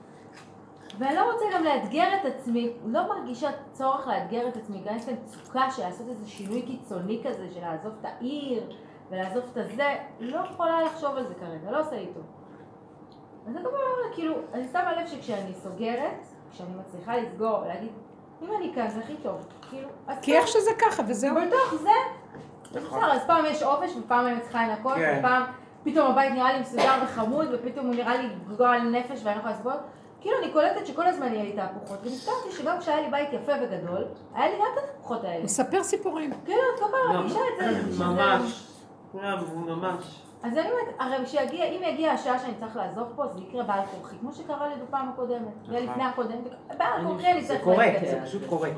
ואני 0.99 1.17
לא 1.17 1.33
רוצה 1.33 1.45
גם 1.55 1.65
לאתגר 1.65 2.09
את 2.21 2.27
עצמי, 2.27 2.73
לא 2.87 3.09
מרגישה 3.09 3.51
צורך 3.73 4.07
לאתגר 4.07 4.49
את 4.49 4.57
עצמי, 4.57 4.83
גם 4.85 4.97
יש 4.97 5.09
לי 5.09 5.15
מצוקה 5.23 5.71
של 5.71 5.83
לעשות 5.83 6.09
איזה 6.09 6.29
שינוי 6.29 6.63
קיצוני 6.63 7.23
כזה, 7.25 7.49
של 7.55 7.61
לעזוב 7.61 7.93
את 8.01 8.05
העיר 8.05 8.63
ולעזוב 9.11 9.45
את 9.53 9.57
הזה, 9.57 9.97
לא 10.21 10.41
יכולה 10.51 10.83
לחשוב 10.83 11.17
על 11.17 11.27
זה 11.27 11.35
כרגע, 11.35 11.71
לא 11.71 11.81
עושה 11.81 11.97
לי 11.97 12.07
טוב. 12.15 12.42
אז 13.49 13.57
אני 13.57 13.67
אומרת, 13.67 14.15
כאילו, 14.15 14.35
אני 14.55 14.69
שמה 14.73 14.93
לב 14.93 15.07
שכשאני 15.07 15.55
סוגרת, 15.63 16.27
כשאני 16.53 16.69
מצליחה 16.81 17.17
לסגור 17.17 17.59
ולהגיד, 17.65 17.91
אם 18.43 18.49
אני 18.59 18.73
כאן 18.75 18.91
זה 18.91 19.01
הכי 19.01 19.17
טוב, 19.23 19.47
כאילו, 19.71 19.89
אז 20.07 20.19
כי 20.23 20.37
איך 20.37 20.49
שזה 20.49 20.71
ככה, 20.79 21.03
וזהו. 21.09 21.35
בתוך 21.35 21.75
זה, 21.83 21.91
זה 22.73 22.81
בסדר, 22.81 23.13
אז 23.13 23.21
פעם 23.27 23.45
יש 23.47 23.63
עובש 23.63 23.91
ופעם 23.97 24.27
אני 24.27 24.41
צריכה 24.41 24.67
לנקות, 24.67 24.95
כן. 24.95 25.17
ופעם 25.19 25.43
פתאום 25.85 26.11
הבית 26.11 26.33
נראה 26.33 26.53
לי 26.53 26.61
מסודר 26.61 26.95
וחמוד, 27.05 27.47
ופתאום 27.53 27.87
הוא 27.87 27.95
נראה 27.95 28.17
לי 28.17 28.29
גועל 28.57 28.81
נפש 28.83 29.21
ואני 29.25 29.35
לא 29.35 29.41
יכולה 29.41 29.55
לסבול. 29.55 29.73
כאילו 30.21 30.37
אני 30.43 30.53
קולטת 30.53 30.87
שכל 30.87 31.07
הזמן 31.07 31.33
יהיה 31.33 31.45
לי 31.45 31.53
תהפוכות, 31.53 31.99
ונזכרתי 32.03 32.53
שגם 32.53 32.79
כשהיה 32.79 33.01
לי 33.01 33.11
בית 33.11 33.29
יפה 33.33 33.53
וגדול, 33.63 34.05
היה 34.35 34.51
לי 34.51 34.57
גם 34.57 34.67
את 34.73 34.85
התהפוכות 34.85 35.25
האלה. 35.25 35.45
מספר 35.45 35.83
סיפורים. 35.83 36.31
כאילו, 36.45 36.61
את 36.75 36.81
כל 36.81 36.87
פעם 36.91 37.17
מרגישה 37.17 37.39
את 37.39 37.93
זה. 37.93 38.05
ממש. 38.05 38.69
כולם, 39.13 39.39
ממש. 39.67 40.23
אז 40.43 40.59
אני 40.59 40.71
אומרת, 40.71 40.95
הרי 40.99 41.25
כשיגיע, 41.25 41.65
אם 41.65 41.81
יגיע 41.83 42.13
השעה 42.13 42.39
שאני 42.39 42.55
צריך 42.61 42.77
לעזוב 42.77 43.09
פה, 43.17 43.27
זה 43.27 43.41
יקרה 43.41 43.63
בעל 43.63 43.87
כורחי, 43.87 44.17
כמו 44.21 44.33
שקרה 44.33 44.69
לי 44.69 44.75
בפעם 44.83 45.09
הקודמת, 45.09 45.53
ולפני 45.69 46.05
הקודמת, 46.05 46.41
בעל 46.79 47.07
כורחי 47.07 47.33
אני 47.33 47.43
זה 47.43 47.49
צריך 47.49 47.65
קורה, 47.65 47.87
ללכת. 47.87 48.07
זה 48.07 48.21
פשוט 48.25 48.43
קורה. 48.49 48.69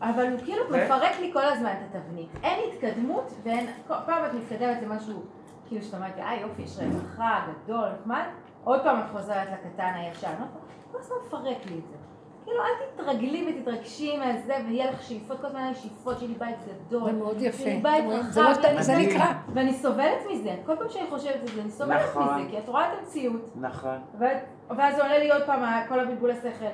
אבל 0.00 0.32
הוא 0.32 0.40
כאילו 0.44 0.64
מפרק 0.70 1.20
לי 1.20 1.32
כל 1.32 1.44
הזמן 1.44 1.70
את 1.70 1.96
התבנית. 1.96 2.28
אין 2.42 2.70
התקדמות, 2.72 3.32
ואין, 3.42 3.66
פעם 3.86 4.24
את 4.26 4.34
מתקדמת 4.34 4.82
למשהו, 4.82 5.22
כאילו 5.68 5.82
שאתה 5.82 5.96
אומרת, 5.96 6.18
אה 6.18 6.34
יופי, 6.40 6.62
יש 6.62 6.78
רווחה, 6.78 7.46
גדול, 7.64 7.88
נחמד, 8.00 8.24
עוד 8.64 8.80
פעם 8.82 9.00
את 9.00 9.04
חוזרת 9.12 9.48
לקטן 9.52 9.92
הישן, 9.94 10.34
כל 10.92 10.98
הזמן 10.98 11.16
מפרק 11.26 11.66
לי 11.66 11.78
את 11.78 11.88
זה. 11.90 12.09
כאילו, 12.44 12.58
אל 12.62 12.70
תתרגלי 13.02 13.46
ותתרגשי 13.58 14.16
מהזה, 14.16 14.54
ויהיה 14.68 14.90
לך 14.90 15.02
שאיפות, 15.02 15.40
כל 15.40 15.46
הזמן 15.46 15.60
היה 15.60 15.68
לי 15.68 15.74
שאיפות, 15.74 16.18
שיהיה 16.18 16.32
לי 16.32 16.38
בית 16.38 16.56
גדול. 16.88 17.04
זה 17.04 17.12
מאוד 17.12 17.36
יפה. 17.42 17.58
שיהיה 17.58 17.74
לי 17.74 17.80
בית 17.82 18.04
רואים? 18.04 18.20
רחב, 18.20 18.30
זה 18.32 18.42
לא- 18.42 18.82
זה 18.82 18.96
נקרא. 18.96 19.26
ואני 19.54 19.74
סובלת 19.74 20.18
מזה. 20.32 20.54
כל 20.66 20.76
פעם 20.76 20.88
שאני 20.90 21.06
חושבת 21.10 21.34
על 21.42 21.48
זה, 21.54 21.60
אני 21.62 21.70
סובלת 21.70 22.00
נכון. 22.10 22.34
מזה, 22.34 22.50
כי 22.50 22.58
את 22.58 22.68
רואה 22.68 22.92
את 22.92 22.98
המציאות. 23.00 23.50
נכון. 23.60 23.98
ואז 24.76 24.98
עולה 25.00 25.18
לי 25.18 25.30
עוד 25.32 25.42
פעם 25.46 25.62
כל 25.88 26.00
הבלבול 26.00 26.30
השכל. 26.30 26.64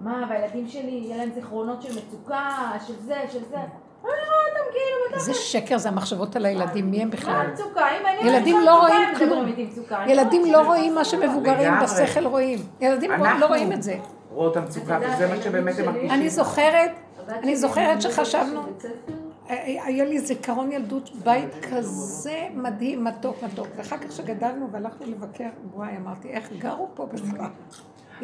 מה, 0.00 0.26
והילדים 0.30 0.68
שלי, 0.68 0.90
יהיה 0.90 1.16
להם 1.16 1.30
זיכרונות 1.34 1.82
של 1.82 1.88
מצוקה, 1.98 2.48
של 2.86 2.94
זה, 3.00 3.16
של 3.32 3.44
זה. 3.44 3.56
אני 3.56 3.66
רואה 4.04 4.16
אותם 4.48 4.70
כאילו, 4.72 5.14
איזה 5.14 5.34
שקר 5.34 5.78
זה 5.78 5.88
המחשבות 5.88 6.36
על 6.36 6.46
הילדים, 6.46 6.90
מי 6.90 7.02
הם 7.02 7.08
מה 7.08 7.12
בכלל? 7.14 7.34
המצוקה? 7.34 7.86
אם 8.00 8.06
אני 8.06 8.28
ילדים 8.30 8.56
לא 8.64 8.80
רואים 8.80 9.08
כלום. 9.18 9.46
אני 9.90 10.12
ילדים 10.12 10.52
לא 10.52 10.66
רואים 10.66 10.94
מה 10.94 11.04
שמבוגרים. 11.04 11.72
בשכל 11.82 12.26
רואים. 12.26 12.58
ילדים 12.80 13.10
לא 13.40 13.46
רואים 13.46 13.72
את 13.72 13.82
זה. 13.82 13.96
רואות 14.30 14.52
את 14.52 14.62
המצוקה, 14.62 14.98
וזה 15.02 15.28
מה 15.28 15.42
שבאמת 15.42 15.78
הם 15.78 15.84
מרגישים. 15.86 16.10
אני 16.10 16.30
זוכרת, 16.30 16.90
אני 17.28 17.56
זוכרת 17.56 18.02
שחשבנו, 18.02 18.62
ספר, 18.78 18.88
אה, 19.50 19.84
היה 19.84 20.04
לי 20.04 20.18
זיכרון 20.18 20.72
ילדות 20.72 21.10
בית 21.24 21.66
כזה 21.72 22.46
מדהים, 22.54 23.04
מתוק, 23.04 23.36
מתוק. 23.42 23.66
ואחר 23.76 23.96
כך 23.96 24.08
כשגדלנו 24.08 24.68
והלכנו 24.72 25.06
לבקר, 25.06 25.48
וואי, 25.74 25.96
אמרתי, 25.96 26.28
איך 26.28 26.52
גרו 26.58 26.88
פה 26.94 27.06
בכלל? 27.06 27.46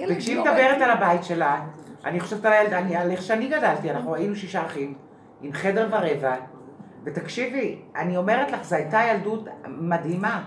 וכשהיא 0.09 0.37
לא 0.37 0.43
מדברת 0.45 0.83
על 0.83 0.91
הבית 0.91 1.25
שלה, 1.25 1.61
אני 2.05 2.21
חושבת 2.21 2.45
על 2.45 2.53
הילד, 2.53 2.73
אני- 2.73 2.97
על 2.97 3.11
איך 3.11 3.23
שאני 3.23 3.49
גדלתי, 3.49 3.91
אנחנו 3.91 4.15
היינו 4.15 4.37
שישה 4.37 4.67
אחים, 4.67 4.95
עם 5.43 5.53
חדר 5.53 5.89
ורבע, 5.91 6.35
ותקשיבי, 7.05 7.79
אני 7.97 8.17
אומרת 8.17 8.53
לך, 8.53 8.65
זו 8.65 8.77
הייתה 8.77 9.01
ילדות 9.11 9.49
מדהימה. 9.67 10.45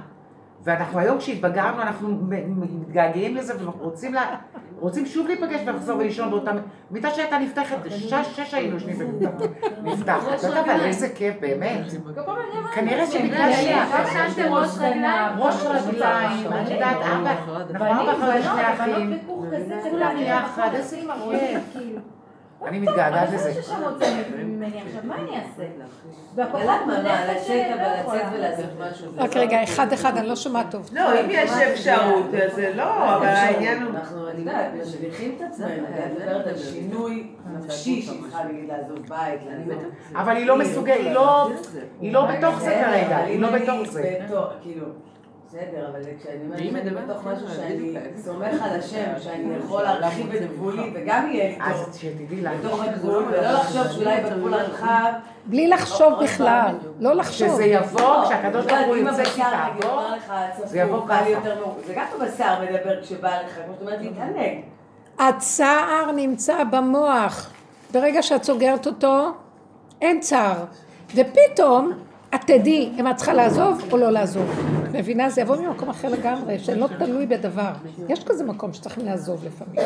ואנחנו 0.64 1.00
היום 1.00 1.18
כשהתבגרנו, 1.18 1.82
אנחנו 1.82 2.10
מתגעגעים 2.48 3.36
לזה 3.36 3.54
ורוצים 3.66 4.14
לה, 4.14 4.36
רוצים 4.80 5.06
שוב 5.06 5.28
להיפגש 5.28 5.60
ולחזור 5.66 5.98
ולישון 5.98 6.30
באותה 6.30 6.52
מיטה 6.92 7.10
שהייתה 7.10 7.38
נפתחת, 7.38 7.78
שש, 7.90 8.14
שש 8.36 8.54
היינו 8.54 8.74
יושבים 8.74 8.98
במיטה 9.00 9.30
נפתחת. 9.84 10.34
אתה 10.40 10.48
יודע, 10.48 10.62
אבל 10.62 10.82
איזה 10.86 11.10
כיף, 11.10 11.36
באמת. 11.42 11.80
כנראה 12.76 13.08
שבגלל 13.08 13.52
"רגע, 13.60 13.86
ש- 14.36 14.40
ראש 14.50 14.78
רגליים, 14.80 15.38
ראש 15.40 15.56
רגליים, 15.66 16.48
את 16.64 16.70
יודעת, 16.72 16.98
אבא, 16.98 17.32
אנחנו 17.72 17.86
ארבע 17.86 18.12
אחרי 18.14 18.42
שני 18.44 18.52
בנות, 18.52 18.80
אחים. 18.80 19.10
בנות 19.10 19.20
בכוך 19.24 19.46
כזה 19.56 19.80
כולם 19.90 20.12
קטן, 20.12 20.20
יחד, 20.22 20.70
איזה 20.74 20.98
כיף. 21.32 22.19
אני 22.66 22.80
מתגעגעת 22.80 23.30
לזה. 23.34 23.46
אני 23.46 23.54
חושבת 23.54 23.64
ששם 23.66 23.84
רוצה 23.94 24.06
ממני 24.38 24.82
עכשיו, 24.88 25.02
מה 25.04 25.16
אני 25.16 25.30
אעשה? 25.30 25.64
והכוחות 26.36 26.62
שלי, 27.46 27.64
לא 27.70 27.74
אבל 27.74 27.92
לצאת 27.94 28.02
יכולה. 28.02 28.30
ולעשות 28.34 28.66
משהו? 28.80 29.12
רק 29.18 29.36
לא- 29.36 29.42
רגע, 29.42 29.64
אחד 29.64 29.94
אחד, 29.94 30.18
אני 30.18 30.28
לא 30.28 30.36
שומעת 30.36 30.72
טוב. 30.72 30.90
לא, 30.94 31.22
אם 31.22 31.26
יש 31.30 31.52
אפשרות, 31.52 32.26
אז 32.44 32.56
זה 32.56 32.74
לא, 32.76 33.16
אבל 33.16 33.26
העניין 33.26 33.84
הוא... 33.84 33.96
אנחנו, 33.96 34.30
אני 34.30 34.40
יודעת, 34.40 34.72
משליכים 34.82 35.36
את 35.38 35.42
עצמנו, 35.52 35.70
אני 35.70 36.14
מדברת 36.14 36.48
על 36.48 36.58
שינוי 36.58 37.28
נפשי 37.54 38.02
שהיא 38.02 38.22
צריכה 38.22 38.44
נגיד 38.44 38.68
לעזוב 38.70 39.00
בית, 39.10 39.40
לעזוב... 39.46 39.84
אבל 40.16 40.36
היא 40.36 40.46
לא 40.46 40.58
מסוגלת, 40.58 40.98
היא 41.00 41.12
לא, 41.12 41.50
לא 42.02 42.26
בתוך 42.26 42.60
זה 42.60 42.82
כרגע, 42.86 43.18
היא 43.18 43.40
לא 43.40 43.50
בתוך 43.52 43.90
זה. 43.92 44.20
בתוך, 44.28 44.46
כאילו, 44.64 44.86
בסדר, 45.50 45.90
אבל 45.92 46.00
כשאני 46.20 46.46
אומרת, 46.46 46.62
אם 46.62 46.76
אני 46.76 46.90
בתוך 46.90 47.26
משהו 47.26 47.48
שאני 47.56 47.96
סומך 48.24 48.62
על 48.62 48.80
השם, 48.80 49.06
שאני 49.24 49.56
יכול 49.64 49.84
להרחיב 49.84 50.32
את 50.32 50.42
גבולי, 50.52 50.92
וגם 50.94 51.28
יהיה 51.32 51.66
אז 51.66 51.86
טוב 51.86 51.96
שתדעי 51.98 52.42
לך, 52.42 52.52
בתוך 52.60 52.84
הגבול, 52.84 53.24
ולא 53.24 53.52
לחשוב 53.52 53.88
שאולי 53.92 54.22
בגבול 54.24 54.54
הרחב, 54.54 55.12
בלי 55.46 55.68
לחשוב 55.68 56.14
בכלל, 56.24 56.76
לא 57.00 57.16
לחשוב. 57.16 57.48
שזה 57.48 57.66
יבוא, 57.66 58.26
כשהקדוש 58.26 58.66
ברוך 58.66 58.88
הוא 58.88 58.96
אם 58.96 59.08
ירצה 59.08 59.22
הבשר, 59.22 59.32
שהיא 59.34 59.46
נגיד, 59.46 59.82
תעבור, 59.82 60.00
אומר 60.00 60.16
לך, 60.16 60.34
זה 60.66 60.80
יבוא 60.80 61.08
ככה. 61.08 61.30
יותר 61.30 61.60
מאוחר, 61.60 61.82
זה 61.86 61.94
גם 61.94 62.06
הבשר 62.16 62.56
מדבר 62.62 63.02
כשבא 63.02 63.30
לך, 63.30 63.56
כמו 63.66 63.74
שאת 63.74 63.82
אומרת, 63.82 64.02
להתענג. 64.02 64.58
הצער 65.20 66.12
נמצא 66.16 66.64
במוח. 66.64 67.52
ברגע 67.94 68.24
שאת 68.24 68.44
סוגרת 68.44 68.88
אותו, 68.88 69.32
אין 70.02 70.20
צער. 70.20 70.66
ופתאום, 71.16 71.94
את 72.36 72.42
תדעי 72.42 72.92
אם 73.00 73.08
את 73.08 73.16
צריכה 73.16 73.34
לעזוב 73.34 73.82
או 73.92 73.98
לא 73.98 74.12
לעזוב. 74.12 74.50
מבינה? 74.94 75.30
זה 75.30 75.42
יבוא 75.42 75.56
ממקום 75.56 75.90
אחר 75.90 76.10
לגמרי, 76.10 76.60
שלא 76.60 76.88
תלוי 77.00 77.26
בדבר. 77.26 77.72
יש 78.10 78.24
כזה 78.24 78.44
מקום 78.44 78.74
שצריכים 78.74 79.06
לעזוב 79.06 79.46
לפעמים. 79.46 79.80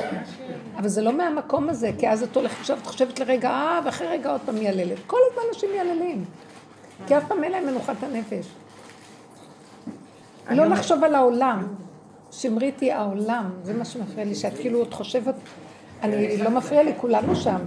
אבל 0.78 0.88
זה 0.88 1.02
לא 1.02 1.14
מהמקום 1.14 1.70
הזה, 1.70 1.92
כי 1.98 2.10
אז 2.10 2.24
את 2.24 2.36
הולכת 2.36 2.60
עכשיו, 2.60 2.78
את 2.78 2.88
חושבת 2.88 3.20
לרגע, 3.20 3.50
אה, 3.50 3.80
ואחרי 3.86 4.08
רגע 4.08 4.32
עוד 4.32 4.42
פעם 4.46 4.56
מייללת. 4.56 4.98
כל 5.08 5.18
הזמן 5.32 5.44
אנשים 5.50 5.70
מייללים. 5.72 6.26
כי 7.08 7.18
אף 7.18 7.24
פעם 7.28 7.44
אין 7.44 7.52
להם 7.52 7.66
מנוחת 7.66 8.04
הנפש. 8.04 8.46
לא 10.50 10.66
לחשוב 10.66 11.04
על 11.04 11.16
העולם. 11.16 11.68
שמרית 12.32 12.80
היא 12.80 12.94
העולם, 12.94 13.50
זה 13.64 13.74
מה 13.74 13.86
שמפריע 13.86 14.26
לי, 14.26 14.36
שאת 14.36 14.58
כאילו 14.58 14.80
עוד 14.80 14.94
חושבת, 14.94 15.36
אני 16.04 16.38
לא 16.38 16.50
מפריע 16.50 16.84
לי, 16.84 16.94
כולנו 16.98 17.36
שם. 17.36 17.58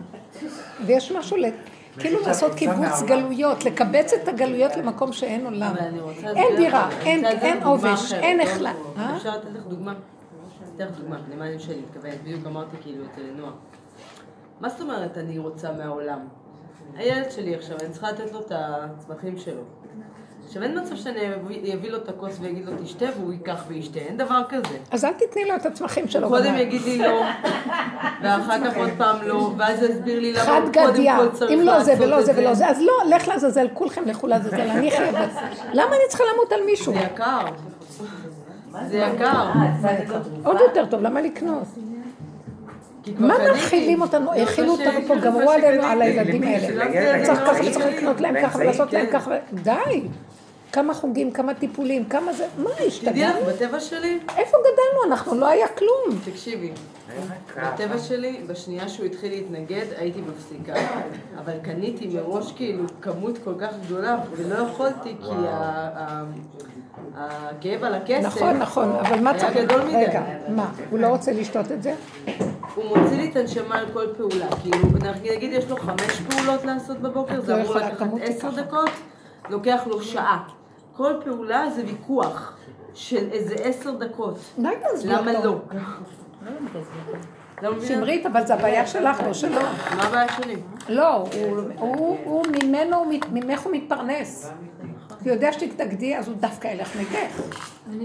ויש 0.87 1.13
משהו, 1.13 1.37
כאילו 1.99 2.21
לעשות 2.21 2.55
קיבוץ 2.55 3.03
גלויות, 3.07 3.65
לקבץ 3.65 4.13
את 4.13 4.29
הגלויות 4.29 4.77
למקום 4.77 5.13
שאין 5.13 5.45
עולם. 5.47 5.75
אין 6.25 6.57
דירה, 6.57 6.91
אין- 7.01 7.63
עובש, 7.63 8.13
אין 8.13 8.39
ל- 8.39 8.67
אה? 8.99 9.17
אפשר 9.17 9.37
לתת 9.37 9.49
לך 9.55 9.67
דוגמה? 9.67 9.95
אתן 10.77 10.85
לך 10.87 10.99
דוגמה, 11.01 11.17
למה 11.35 11.47
אני 11.47 11.59
שאני 11.59 11.81
מתכוונת, 11.81 12.23
בדיוק 12.23 12.47
אמרתי 12.47 12.77
כאילו 12.83 13.05
את 13.05 13.19
נועה. 13.37 13.53
מה 14.61 14.69
זאת 14.69 14.81
אומרת 14.81 15.19
אני 15.19 15.39
רוצה 15.39 15.73
מהעולם? 15.73 16.19
הילד 16.97 17.31
שלי 17.31 17.55
עכשיו, 17.55 17.77
אני 17.81 17.91
צריכה 17.91 18.11
לתת 18.11 18.33
לו 18.33 18.41
את 18.41 18.53
הצמחים 18.55 19.39
שלו. 19.39 19.63
עכשיו 20.47 20.63
אין 20.63 20.79
מצב 20.79 20.97
שאני 20.97 21.75
אביא 21.75 21.91
לו 21.91 21.97
את 21.97 22.09
הכוס 22.09 22.39
ואגיד 22.41 22.67
לו 22.67 22.73
תשתה 22.85 23.07
והוא 23.19 23.33
ייקח 23.33 23.65
וישתה, 23.69 23.99
אין 23.99 24.17
דבר 24.17 24.43
כזה. 24.49 24.77
אז 24.91 25.05
אל 25.05 25.13
תתני 25.13 25.45
לו 25.45 25.57
את 25.57 25.67
הצמחים 25.67 26.09
שלו. 26.09 26.29
קודם. 26.29 26.57
יגיד 26.57 26.83
לי 26.83 26.99
לא, 26.99 27.23
ואחר 28.23 28.65
כך 28.65 28.77
עוד 28.77 28.91
פעם 28.99 29.17
לא, 29.23 29.53
ואז 29.59 29.83
יסביר 29.83 30.21
לי 30.21 30.33
למה 30.33 30.57
הוא 30.57 30.73
קודם 30.73 31.07
כל 31.17 31.29
צריך 31.33 31.51
אם 31.51 31.61
לא 31.61 31.83
זה 31.83 31.93
לעשות 31.93 32.07
ולא 32.07 32.21
את 32.21 32.27
זה 32.27 32.33
ולא 32.37 32.55
זה, 32.55 32.69
אז 32.69 32.81
לא, 32.81 33.17
לך 33.17 33.29
לעזאזל, 33.29 33.67
כולכם 33.75 34.03
לכו 34.07 34.27
לעזאזל, 34.27 34.61
אני 34.61 34.91
חייבת. 34.91 35.31
למה 35.73 35.91
אני 35.91 36.05
צריכה 36.09 36.25
למות 36.35 36.53
על 36.53 36.61
מישהו? 36.67 36.93
זה 36.93 36.99
יקר. 36.99 37.41
זה 38.91 38.99
יקר. 38.99 39.53
עוד 40.45 40.57
יותר 40.61 40.87
טוב, 40.87 41.03
למה 41.03 41.21
לקנות? 41.21 41.63
מה. 43.19 43.35
מאכילים 43.39 44.03
אותנו, 44.03 44.31
זה 44.35 44.41
האכילו 44.41 44.73
אותנו 44.73 45.01
פה, 45.07 45.15
זה 45.15 45.27
גמרו 45.27 45.51
עלינו. 45.51 45.83
על 45.83 46.03
הילדים? 46.03 46.43
האלה. 46.43 47.27
צריך 47.27 47.41
ככה? 47.41 47.61
וצריך 47.67 47.87
לקנות 47.87 48.21
להם 48.21 48.35
ככה? 48.43 48.59
ולעשות 48.59 48.93
להם 48.93 49.07
כן. 49.07 49.13
ככה, 49.13 49.31
די. 49.53 50.03
כמה 50.77 50.95
חוגים, 50.95 51.31
כמה 51.31 51.55
טיפולים, 51.55 52.05
כמה 52.05 52.33
זה, 52.33 52.47
מה 52.59 52.71
תדעי 52.71 52.87
לך, 52.87 52.93
השתגענו? 52.93 53.47
בטבע 53.47 53.81
שלי, 53.81 54.19
איפה 54.37 54.57
גדלנו 54.61 55.13
אנחנו? 55.13 55.35
לא 55.35 55.47
היה 55.47 55.69
כלום. 55.69 56.19
תקשיבי, 56.25 56.73
בטבע 57.57 57.99
שלי, 57.99 58.41
בשנייה 58.47 58.89
שהוא 58.89 59.07
התחיל 59.07 59.31
להתנגד, 59.31 59.87
הייתי 59.97 60.21
מפסיקה. 60.21 60.75
אבל 61.39 61.53
קניתי 61.63 62.07
מראש 62.07 62.53
כאילו 62.53 62.85
כמות 63.03 63.39
כל 63.45 63.53
כך 63.61 63.71
גדולה, 63.87 64.19
ולא 64.37 64.55
יכולתי 64.55 65.17
כי 65.21 65.31
הכאב 67.17 67.85
על 67.85 67.95
הכסף, 67.95 68.27
נכון, 68.27 68.59
נכון, 68.59 68.91
אבל 68.91 69.21
מה 69.21 69.31
היה 69.31 69.41
צריך... 69.41 69.57
גדול 69.57 69.83
מדי. 69.83 69.97
רגע, 69.97 70.23
מה, 70.49 70.71
הוא 70.91 70.99
לא 70.99 71.07
רוצה 71.07 71.33
לשתות 71.33 71.73
את 71.73 71.83
זה? 71.83 71.95
הוא 72.75 72.85
מוציא 72.85 73.17
לי 73.17 73.31
את 73.31 73.37
הנשמה 73.37 73.79
על 73.79 73.87
כל 73.93 74.07
פעולה. 74.17 74.47
כאילו, 74.63 74.79
נגיד 75.37 75.53
יש 75.53 75.71
לו 75.71 75.77
חמש 75.77 76.21
פעולות 76.29 76.65
לעשות 76.65 76.99
בבוקר, 76.99 77.41
זה 77.41 77.57
לא 77.57 77.63
אמור 77.63 77.77
לקחת 77.77 78.07
עשר. 78.21 78.51
דקות, 78.51 78.91
לוקח 79.49 79.81
לו 79.87 80.03
שעה. 80.03 80.49
כל 80.97 81.13
פעולה 81.25 81.71
זה 81.71 81.83
ויכוח 81.87 82.57
של 82.95 83.29
איזה 83.33 83.55
עשר 83.55 83.91
דקות. 83.91 84.39
די 84.59 84.69
להסביר 84.93 85.21
למה. 85.21 85.33
לא? 85.33 85.57
לא. 87.63 87.73
שמרית, 87.87 88.27
אבל 88.27 88.47
זה 88.47 88.55
הבעיה 88.55 88.87
שלך, 88.87 89.21
לא 89.27 89.33
שלו. 89.35 89.61
מה 89.97 90.03
הבעיה 90.03 90.27
שלי? 90.37 90.57
לא, 90.89 91.25
הוא- 91.79 92.45
ממנו, 92.63 93.05
ממך 93.33 93.61
הוא 93.61 93.73
מתפרנס. 93.73 94.51
הוא 95.25 95.33
יודע 95.33 95.53
שתתנגדי, 95.53 96.17
אז 96.17 96.29
הוא 96.29 96.37
דווקא 96.37 96.69
ילך 96.69 96.97
נגדך. 96.97 97.41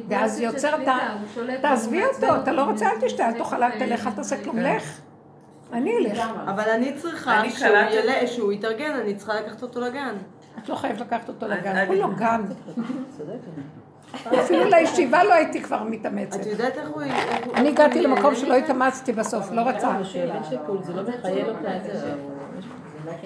ואז 0.07 0.39
יוצר 0.39 0.81
את 0.83 0.87
ה... 0.87 0.97
תעזבי 1.61 2.03
אותו, 2.05 2.35
אתה 2.43 2.51
לא. 2.51 2.61
רוצה, 2.61 2.89
אל 2.89 3.01
תשתה, 3.01 3.27
אל 3.27 3.33
תאכל, 3.33 3.63
אל. 3.63 3.79
תלך, 3.79 4.07
אל 4.07 4.11
תעשה 4.11 4.43
כלום, 4.43 4.57
לך. 4.59 4.99
אני 5.73 5.97
אלך. 5.97 6.19
אבל 6.47 6.69
אני 6.69 6.93
צריכה, 6.93 7.41
שהוא 8.27 8.51
יתארגן, 8.51 8.91
אני 8.91 9.15
צריכה 9.15 9.33
לקחת 9.33 9.61
אותו 9.61 9.81
לגן. 9.81 10.15
את 10.63 10.69
לא 10.69 10.75
חייבת 10.75 11.01
לקחת 11.01 11.27
אותו 11.29 11.47
לגן, 11.47 11.75
אני- 11.75 11.87
כולו 11.87 12.15
גן. 12.15 12.41
אפילו 14.39 14.63
לישיבה 14.65 15.23
לא 15.23 15.33
הייתי 15.33 15.61
כבר 15.63 15.83
מתאמצת. 15.83 16.41
את 16.41 16.45
יודעת 16.45 16.77
איך 16.77 16.89
הוא... 16.89 17.03
הוא- 17.45 17.55
אני 17.55 17.69
הגעתי 17.69 17.99
הוא 17.99 18.07
למקום 18.07 18.35
שלא? 18.35 18.53
התאמצתי 18.55 19.13
בסוף, 19.13 19.51
לא 19.51 19.61
רצה. 19.61 19.97
לא. 19.99 20.03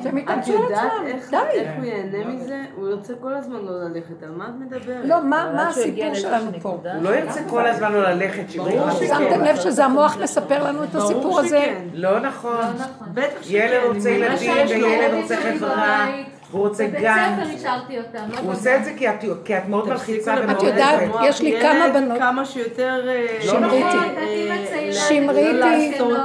שהם 0.04 0.18
את 0.18 0.24
יתאמצו 0.24 0.52
יודעת 0.52 0.70
לעצמם, 0.72 1.06
איך 1.08 1.30
די. 1.30 1.38
איך 1.54 1.70
הוא 1.78 1.86
ייהנה 1.86 2.26
מזה? 2.28 2.64
הוא 2.76 2.90
ירצה 2.90 3.14
כל 3.22 3.34
הזמן 3.34 3.56
לא 3.62 3.84
ללכת, 3.84 4.24
על 4.24 4.32
מה 4.32 4.46
את 4.50 4.54
מדברת? 4.60 5.06
לא, 5.06 5.24
מה 5.24 5.68
הסיפור 5.70 6.14
שלנו 6.14 6.52
פה? 6.62 6.70
הוא 6.70 7.04
לא 7.04 7.10
ירצה 7.16 7.40
כל 7.50 7.68
הזמן 7.68 7.92
לא 7.92 8.04
ללכת. 8.04 8.56
ברור 8.56 8.92
שכן. 8.92 9.08
שמתם 9.08 9.42
לב 9.42 9.56
שזה 9.56 9.86
המוח 9.86 10.18
מספר 10.24 10.64
לנו 10.64 10.84
את 10.84 10.96
הסיפור 10.96 11.40
הזה? 11.40 11.80
לא 11.94 12.20
נכון. 12.20 12.66
בטח 13.14 13.42
שכן. 13.42 13.54
ילד 13.56 13.96
רוצה 13.96 14.10
ילדים, 14.10 14.52
וילד 14.84 15.22
רוצה 15.22 15.36
חברה. 15.38 16.08
והוא 16.52 16.68
רוצה 16.68 16.88
בבית 16.88 17.02
גן. 17.02 17.36
ספר 17.44 17.56
השארתי 17.56 17.98
אותם, 17.98 18.20
לא 18.34 18.40
הוא. 18.40 18.52
עושה 18.52 18.76
את 18.78 18.86
זה 18.86 18.94
כי 18.98 19.10
את- 19.10 19.14
כי 19.46 19.58
את 19.58 19.68
מאוד 19.68 19.88
מלחיצה 19.90 20.36
ומאוד... 20.44 20.58
את 20.58 20.64
יודעת. 20.64 21.02
יש 21.24 21.42
לי 21.42 21.62
כמה 21.62 21.90
בנות. 21.94 22.18
כמה 22.20 22.46
שיותר... 22.46 23.02
אה, 23.10 23.26
שמריתי. 23.42 23.84
אה, 23.84 23.94
נכון, 23.96 24.66
צעירה, 24.70 24.94
שמריתי. 24.94 25.54
לא 25.54 26.12
לעשות. 26.12 26.18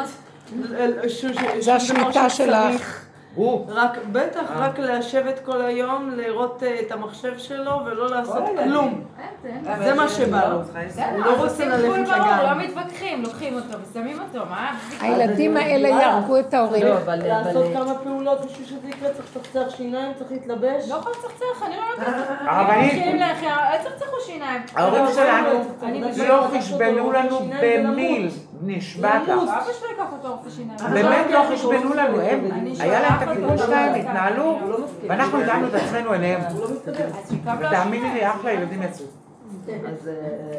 ל- 0.70 1.08
ש- 1.08 1.24
ש- 1.26 1.64
זה 1.64 1.74
השליטה. 1.74 2.30
שלך. 2.30 2.99
רק, 3.68 3.98
בטח, 4.12 4.50
אה. 4.50 4.66
רק 4.66 4.78
לשבת 4.78 5.40
כל 5.44 5.62
היום, 5.62 6.10
לראות 6.16 6.62
אה, 6.62 6.80
את 6.80 6.92
המחשב 6.92 7.38
שלו 7.38 7.72
ולא 7.86 8.10
לעשות 8.10 8.42
כלום. 8.64 9.04
אין, 9.44 9.64
אין. 9.66 9.84
זה 9.84 9.94
מה 9.94 10.08
שבא 10.08 10.48
לו. 10.48 10.56
הוא 10.56 11.24
לא 11.24 11.42
רוצה 11.42 11.64
ללכת 11.64 11.82
ברור, 11.82 11.96
לא 11.96 12.52
לגן. 12.52 12.58
מתווכחים, 12.58 13.22
לוקחים 13.22 13.54
אותו 13.54 13.78
ושמים 13.90 14.18
אותו, 14.20 14.46
מה? 14.50 14.78
הילדים 15.00 15.56
האלה 15.56 15.88
יהרגו 15.88 16.38
את 16.38 16.54
ההורים. 16.54 16.86
לא. 16.86 17.14
לעשות 17.14 17.66
כמה 17.74 17.94
פעולות 17.94 18.44
בשביל 18.44 18.66
שזה 18.66 18.88
יקרה, 18.88 19.08
צריך 19.10 19.36
לצחצח 19.36 19.76
שיניים, 19.76 20.12
צריך 20.18 20.30
להתלבש. 20.32 20.88
לא 20.88 20.94
יכול 20.94 21.12
לצחצח, 21.12 21.62
אני 21.62 21.76
לא 21.76 21.82
יודעת. 22.04 22.26
ההורים 24.74 25.06
שלנו 25.14 25.64
לא 26.28 26.48
חשבנו 26.58 27.12
לנו 27.12 27.40
במיל, 27.62 28.30
נשבעת 28.62 29.22
לך. 29.22 29.28
אבא 29.28 29.72
שלו 29.72 29.88
ייקח 29.90 30.12
אותו 30.12 30.36
רופא 30.36 30.50
שיניים. 30.50 30.78
באמת 30.94 31.26
לא 31.30 31.44
חשבנו 31.52 31.94
לנו, 31.94 32.20
הם, 32.20 32.40
היה 32.80 33.00
להם 33.00 33.12
את 33.22 33.28
הכיוון 33.28 33.58
שלהם. 33.58 33.94
התנהלו, 33.94 34.58
ואנחנו 35.08 35.40
התאמנו 35.42 35.68
את 35.68 35.74
עצמנו 35.74 36.14
אליהם. 36.14 36.40
לא 36.60 36.68
לו 36.68 36.76
ותאמיני 37.66 38.14
לי, 38.14 38.26
אחלה 38.30 38.52
ילדים 38.52 38.82
יצאו. 38.82 39.04
אה, 39.68 39.72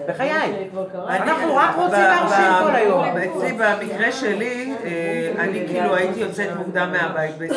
בחיי. 0.10 0.70
קרה- 0.92 1.16
אנחנו 1.18 1.56
רק 1.56 1.76
רוצים 1.76 2.00
להרשים 2.00 2.46
כל 2.64 2.76
היום. 2.76 3.04
אצלי 3.06 3.54
במקרה 3.54 4.12
שלי, 4.12 4.74
אה, 4.84 5.32
אני 5.40 5.64
כאילו 5.68 5.96
הייתי 5.96 6.20
יוצאת 6.20 6.50
מוקדם 6.58 6.92
מהבית, 6.92 7.38
ב-27 7.38 7.48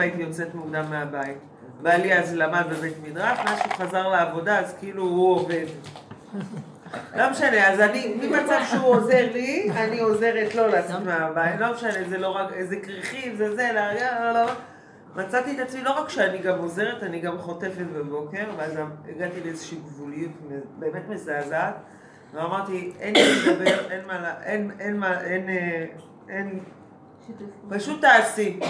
הייתי 0.00 0.22
יוצאת 0.22 0.54
מוקדם 0.54 0.84
מהבית. 0.90 1.36
בעלי 1.82 2.14
אז 2.18 2.34
למד 2.34 2.64
בבית 2.70 2.94
מדרש, 3.08 3.38
מאז 3.44 3.58
שהוא 3.58 3.86
חזר 3.86 4.08
לעבודה 4.08 4.58
אז 4.58 4.74
כאילו 4.80 5.02
הוא 5.02 5.34
עובד. 5.36 5.64
לא 7.16 7.30
משנה, 7.30 7.68
אז 7.68 7.80
אני, 7.80 8.14
ממצב 8.22 8.60
שהוא 8.70 8.86
עוזר 8.86 9.32
לי, 9.32 9.70
אני 9.76 10.00
עוזרת 10.00 10.54
לו 10.54 10.68
לצאת 10.68 11.04
מהבית, 11.04 11.60
לא 11.60 11.74
משנה, 11.74 12.08
זה 12.08 12.18
לא 12.18 12.28
רק, 12.28 12.48
זה 12.62 12.76
כריכים, 12.82 13.36
זה 13.36 13.56
זה, 13.56 13.70
לא, 13.74 13.92
לא, 13.92 14.32
לא. 14.32 14.52
מצאתי 15.16 15.52
את 15.54 15.58
עצמי, 15.58 15.82
לא 15.82 16.00
רק 16.00 16.08
שאני 16.08 16.38
גם 16.38 16.58
עוזרת, 16.58 17.02
אני 17.02 17.20
גם 17.20 17.38
חוטפת 17.38 17.86
בבוקר, 17.96 18.44
ואז 18.56 18.72
הגעתי 19.08 19.40
לאיזושהי 19.44 19.78
גבוליות 19.78 20.32
באמת 20.78 21.08
מזעזעת, 21.08 21.74
ואמרתי, 22.34 22.92
אין 23.00 23.14
לי 23.14 23.22
לדבר, 23.46 23.90
אין 23.90 24.06
מה, 24.06 24.34
אין, 24.42 24.70
אין 24.80 24.96
מה, 24.96 25.20
אין, 25.20 25.48
אה, 25.48 25.84
אין, 26.28 26.60
פשוט 27.68 28.00
תעשי. 28.00 28.60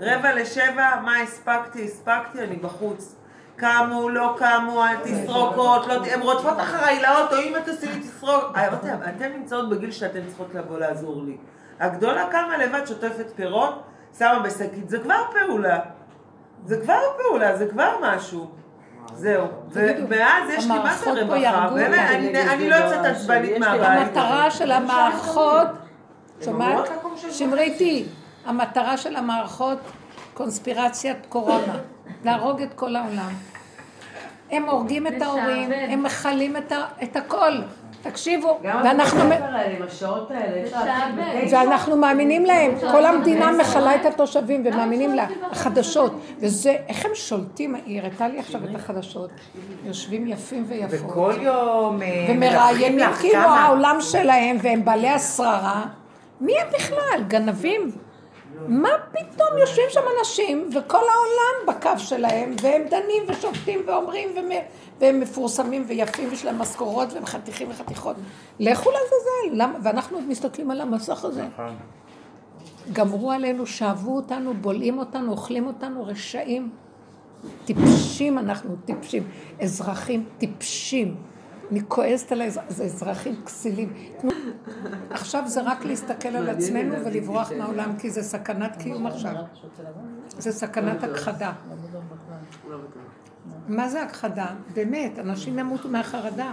רבע 0.00 0.34
לשבע, 0.34 1.00
מה 1.04 1.20
הספקתי? 1.20 1.84
הספקתי, 1.84 2.42
אני 2.42 2.56
בחוץ. 2.56 3.15
קמו, 3.56 4.08
לא 4.08 4.34
קמו, 4.38 4.82
תסרוקות, 5.04 5.86
לא, 5.86 5.94
הן 6.12 6.20
רודפות 6.20 6.60
אחריי 6.60 7.02
לאוטו, 7.02 7.36
אמא 7.42 7.58
תעשי 7.58 7.86
לי 7.86 8.00
תסרוק. 8.00 8.44
אמרתי, 8.58 8.86
אתן 9.16 9.32
נמצאות 9.36 9.68
בגיל 9.70 9.90
שאתן 9.90 10.20
צריכות 10.28 10.54
לבוא 10.54 10.78
לעזור 10.78 11.22
לי. 11.24 11.36
הגדולה 11.80 12.26
קמה 12.30 12.58
לבד, 12.58 12.86
שוטפת 12.86 13.26
פירות, 13.36 13.82
שמה 14.18 14.38
בשקית, 14.38 14.88
זה 14.88 14.98
כבר 14.98 15.22
פעולה. 15.32 15.78
זה 16.64 16.80
כבר 16.82 16.98
פעולה, 17.22 17.56
זה 17.56 17.66
כבר 17.66 17.90
משהו. 18.02 18.50
זהו. 19.14 19.46
ומאז 19.72 20.50
יש 20.50 20.64
לי 20.64 20.68
מה 20.68 20.94
זה 20.96 21.10
המערכות 21.10 21.14
פה 21.14 21.20
רווחה. 21.22 21.36
יהרגו 21.38 21.74
באמת. 21.74 22.10
אני- 22.52 22.68
לא 22.70 22.74
יוצאת 22.76 23.04
עצבנית 23.04 23.58
מהבית. 23.58 23.82
המטרה 24.08 24.50
של 24.50 24.72
המערכות, 24.72 25.66
שומעת? 26.44 26.90
מקום 26.98 27.14
של 27.16 27.30
שמריתי, 27.32 28.06
המטרה 28.46 28.96
של 28.96 29.16
המערכות, 29.16 29.78
קונספירציית 30.34 31.26
קורונה, 31.28 31.74
להרוג 32.24 32.62
את 32.62 32.74
כל 32.74 32.96
העולם. 32.96 33.30
הם 34.50 34.64
הורגים 34.68 35.06
את 35.06 35.22
ההורים. 35.22 35.72
הם 35.72 36.02
מכלים 36.02 36.56
את 36.56 36.72
ה- 36.72 36.84
את 37.02 37.16
הכל. 37.16 37.52
תקשיבו, 38.02 38.58
גם 38.62 38.80
ואנחנו... 38.84 39.18
מ- 39.24 39.32
ספר 39.34 39.44
האלה, 39.44 39.76
עם 39.76 39.82
השעות 39.82 40.30
האלה, 40.30 40.62
לשעבד. 40.62 40.86
להתחיל 41.16 41.58
ואנחנו 41.58 41.96
מאמינים 41.96 42.44
להם, 42.44 42.70
כל 42.80 43.06
המדינה 43.06 43.50
מכלה 43.52 43.94
את? 43.94 44.06
התושבים 44.06 44.62
ומאמינים 44.66 45.14
לה? 45.14 45.26
החדשות, 45.50 46.12
וזה, 46.40 46.76
איך 46.88 47.04
הם 47.04 47.10
שולטים, 47.14 47.74
היא 47.86 48.00
הראתה 48.00 48.28
לי 48.28 48.38
עכשיו 48.38 48.60
את 48.64 48.74
החדשות, 48.74 49.30
יושבים 49.84 50.26
יפים 50.26 50.64
ויפות, 50.68 51.10
וכל 51.10 51.32
יום 51.40 52.02
אה, 52.02 52.26
ומראיינים 52.30 52.98
כאילו 53.20 53.38
העולם 53.38 53.96
שלהם, 54.00 54.56
והם 54.62 54.84
בעלי 54.84 55.08
השררה, 55.10 55.84
מי 56.40 56.52
הם 56.60 56.66
בכלל? 56.74 57.22
גנבים? 57.28 57.90
מה 58.68 58.88
פתאום 59.12 59.58
יושבים 59.58 59.84
שם 59.90 60.00
אנשים 60.18 60.70
וכל 60.74 60.96
העולם 60.96 61.76
בקו 61.76 61.98
שלהם 61.98 62.54
והם 62.62 62.82
דנים 62.90 63.22
ושופטים 63.28 63.80
ואומרים 63.86 64.28
ומ... 64.36 64.50
והם 65.00 65.20
מפורסמים 65.20 65.84
ויפים 65.86 66.28
ויש 66.28 66.44
להם 66.44 66.58
משכורות 66.58 67.12
והם 67.12 67.26
חתיכים 67.26 67.70
וחתיכות. 67.70 68.16
לכו 68.60 68.90
לעזאזל, 68.90 69.62
למה? 69.62 69.78
ואנחנו 69.82 70.16
עוד 70.16 70.28
מסתכלים 70.28 70.70
על 70.70 70.80
המסך 70.80 71.24
הזה. 71.24 71.44
גמרו 72.92 73.32
עלינו, 73.32 73.66
שאבו 73.66 74.16
אותנו, 74.16 74.54
בולעים 74.54 74.98
אותנו, 74.98 75.32
אוכלים 75.32 75.66
אותנו, 75.66 76.04
רשעים. 76.04 76.70
טיפשים 77.64 78.38
אנחנו, 78.38 78.76
טיפשים. 78.84 79.22
אזרחים 79.60 80.24
טיפשים. 80.38 81.16
אני 81.70 81.80
כועסת 81.88 82.32
על 82.32 82.40
האזרחים, 82.40 82.70
זה 82.70 82.84
אזרחים 82.84 83.34
כסילים. 83.46 83.92
עכשיו 85.10 85.42
זה 85.46 85.62
רק 85.62 85.84
להסתכל 85.84 86.28
על 86.28 86.48
עצמנו 86.48 87.04
ולברוח 87.04 87.52
מהעולם, 87.58 87.98
כי 87.98 88.10
זה 88.10 88.22
סכנת 88.22 88.76
קיום 88.76 89.06
עכשיו. 89.06 89.34
זה 90.38 90.52
סכנת 90.52 91.04
הכחדה. 91.04 91.52
מה 93.68 93.88
זה 93.88 94.02
הכחדה? 94.02 94.46
באמת, 94.74 95.18
אנשים 95.18 95.58
ימותו 95.58 95.88
מהחרדה. 95.88 96.52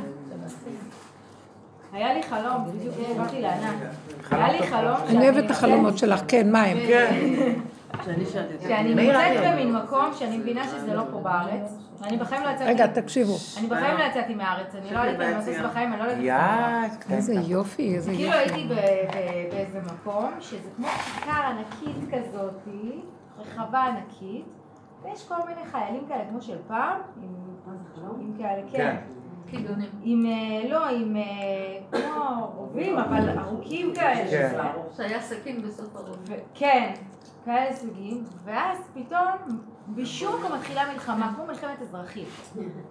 היה 1.94 2.14
לי 2.14 2.24
חלום, 2.24 2.66
בדיוק 2.66 2.96
דיברתי 3.08 3.42
לענת. 3.42 3.76
היה 4.32 4.52
לי 4.52 4.68
חלום 4.68 4.98
אני 5.08 5.30
אוהבת 5.30 5.46
את 5.46 5.52
החלומות 5.52 5.98
שלך, 5.98 6.22
כן, 6.28 6.52
מה 6.52 6.62
הם? 6.62 6.78
שאני 8.02 8.96
נמצאת. 8.96 9.54
במין 9.54 9.76
מקום 9.76 10.06
שאני 10.14 10.38
מבינה 10.38 10.64
שזה 10.68 10.94
לא 10.94 11.04
פה 11.12 11.20
בארץ. 11.20 11.78
ואני 12.00 12.18
בחיים 12.18 12.44
לא 12.44 12.50
יצאתי... 12.50 12.70
רגע, 12.70 12.88
תקשיבו. 12.88 13.34
אני 13.58 13.68
בחיים 13.68 13.98
לא 13.98 14.04
יצאתי 14.04 14.36
מהארץ, 14.36 14.76
אני 14.76 14.94
לא 14.94 15.00
עליתי 15.00 15.24
על 15.24 15.34
מטוס 15.42 15.56
בחיים, 15.64 15.94
אני 15.94 16.00
לא 16.00 16.04
יודעת... 16.04 16.24
יאס, 16.24 16.98
כן. 16.98 17.14
איזה 17.16 17.34
יופי, 17.34 17.96
איזה 17.96 18.12
כאילו 18.12 18.24
יופי. 18.32 18.40
הייתי 18.40 18.68
ב- 18.68 18.74
ב- 18.74 19.54
באיזה 19.56 19.80
מקום, 19.94 20.32
שזה 20.40 20.70
כמו 20.76 20.88
כיכר 20.88 21.42
ענקית 21.44 22.10
כזאת, 22.14 22.54
רחבה 23.40 23.80
ענקית, 23.84 24.46
ויש 25.04 25.28
כל 25.28 25.36
מיני 25.48 25.62
חיילים 25.72 26.06
כאלה 26.08 26.24
כמו 26.30 26.42
של 26.42 26.58
פעם, 26.68 27.00
עם, 27.24 28.34
כאלה, 28.38 28.62
כן. 28.72 28.96
כן. 29.52 29.68
עם, 30.04 30.26
אה, 30.26 30.70
לא, 30.70 30.88
עם 30.90 31.16
אה, 31.16 31.22
כמו 31.92 32.52
רובים, 32.56 32.98
אבל 32.98 33.40
ארוכים 33.40 33.94
כאלה. 33.96 34.32
כן. 34.32 34.58
שהיה 34.98 35.22
סכין 35.22 35.62
בסוף. 35.62 35.96
ו- 36.28 36.34
כן, 36.54 36.94
כאלה 37.46 37.76
סוגים, 37.76 38.24
ואז 38.46 38.78
פתאום 38.94 39.28
בשום 39.88 40.36
מקום 40.40 40.54
מתחילה 40.54 40.94
מלחמה, 40.94 41.34
כמו 41.36 41.46
מלחמת 41.46 41.82
אזרחים. 41.82 42.26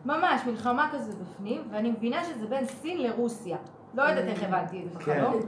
ממש, 0.05 0.41
מלחמה 0.47 0.89
כזו 0.93 1.13
בפנים, 1.21 1.63
ואני 1.71 1.91
מבינה 1.91 2.25
שזה 2.25 2.47
בין 2.47 2.67
סין 2.67 3.03
לרוסיה. 3.03 3.57
לא 3.95 4.03
יודעת 4.03 4.25
איך 4.25 4.43
הבנתי 4.43 4.83
את 4.87 4.93
זה 4.93 4.99
כן. 4.99 5.25
בחלום. 5.25 5.41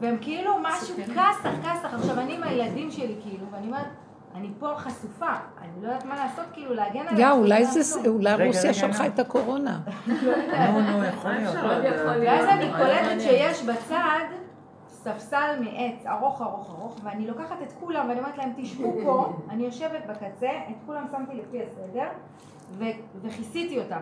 והם 0.00 0.16
כאילו 0.20 0.52
משהו 0.62 0.96
כסח, 0.96 1.50
כסח. 1.62 1.94
עכשיו 1.94 2.20
אני 2.20 2.36
עם 2.36 2.42
הילדים 2.42 2.90
שלי 2.90 3.16
כאילו, 3.22 3.46
ואני 3.50 3.66
אומרת, 3.66 3.86
אני 4.34 4.48
פה 4.58 4.74
חשופה, 4.76 5.32
אני 5.60 5.82
לא 5.82 5.86
יודעת 5.86 6.04
מה 6.04 6.14
לעשות 6.16 6.44
כאילו 6.52 6.74
להגן 6.74 7.00
עליהם. 7.00 7.18
יא, 7.18 7.30
אולי 7.30 7.64
שזה 7.64 7.82
זה. 7.82 8.08
אולי 8.08 8.46
רוסיה 8.46 8.74
שלחה. 8.74 9.06
את 9.06 9.18
הקורונה. 9.18 9.78
נו, 10.06 10.14
נו, 10.80 11.04
יכול 11.04 11.30
להיות. 11.30 11.54
ואז 12.22 12.48
אני 12.48 12.70
קולטת 12.72 13.20
שיש 13.20 13.62
בצד 13.62 14.24
ספסל 15.04 15.56
מעץ 15.60 16.06
ארוך 16.06 16.42
ארוך 16.42 16.70
ארוך, 16.70 16.96
ואני 17.02 17.26
לוקחת 17.26 17.62
את 17.62 17.72
כולם 17.80 18.08
ואני 18.08 18.20
אומרת 18.20 18.38
להם 18.38 18.52
תשבו 18.56 18.92
פה, 19.04 19.32
אני 19.50 19.64
יושבת 19.64 20.06
בקצה, 20.06 20.50
את 20.70 20.76
כולם 20.86 21.04
שמתי 21.10 21.34
לפי 21.34 21.62
הסדר, 21.62 22.08
ו- 22.78 22.84
וכיסיתי 23.22 23.78
אותם. 23.78 24.00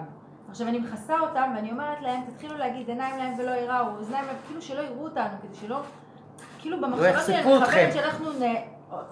עכשיו 0.48 0.68
אני 0.68 0.78
מכסה 0.78 1.20
אותם 1.20 1.52
ואני 1.56 1.70
אומרת 1.70 2.00
להם, 2.00 2.20
תתחילו 2.30 2.56
להגיד 2.56 2.88
עיניים 2.88 3.18
להם 3.18 3.34
ולא 3.38 3.50
יראו, 3.50 3.96
אוזניים 3.96 4.26
להם, 4.26 4.36
כאילו 4.46 4.62
שלא 4.62 4.80
יראו 4.82 5.04
אותנו, 5.04 5.36
כדי 5.42 5.54
שלא, 5.54 5.80
כאילו 6.58 6.80
במחשבה 6.80 7.20
שלי 7.20 7.34
אני. 7.36 7.62
מכוונת 7.62 7.92
שאנחנו, 7.92 8.32
נ... 8.32 8.42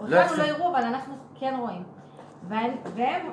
אותנו 0.01 0.17
יחשפו. 0.17 0.37
לא 0.39 0.43
יראו, 0.43 0.71
אבל 0.71 0.83
אנחנו 0.83 1.15
כן 1.35 1.57
רואים. 1.59 1.83
והם, 2.49 2.71
והם 2.95 3.31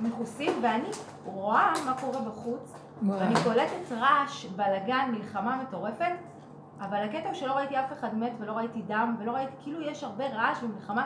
מכוסים, 0.00 0.52
ואני 0.62 0.88
רואה 1.24 1.72
מה 1.86 1.94
קורה 2.00 2.20
בחוץ. 2.20 2.74
ואני 3.08 3.34
קולטת 3.44 3.92
רעש, 3.92 4.44
בלאגן, 4.46 5.10
מלחמה 5.12 5.62
מטורפת, 5.62 6.12
אבל 6.80 6.96
הקטע 6.96 7.28
הוא 7.28 7.34
שלא 7.34 7.52
ראיתי 7.52 7.76
אף 7.78 7.92
אחד 7.92 8.18
מת 8.18 8.32
ולא 8.40 8.52
ראיתי 8.52 8.82
דם 8.86 9.16
ולא 9.20 9.32
ראיתי, 9.32 9.52
כאילו 9.62 9.80
יש 9.80 10.04
הרבה 10.04 10.24
רעש 10.26 10.62
ומלחמה, 10.62 11.04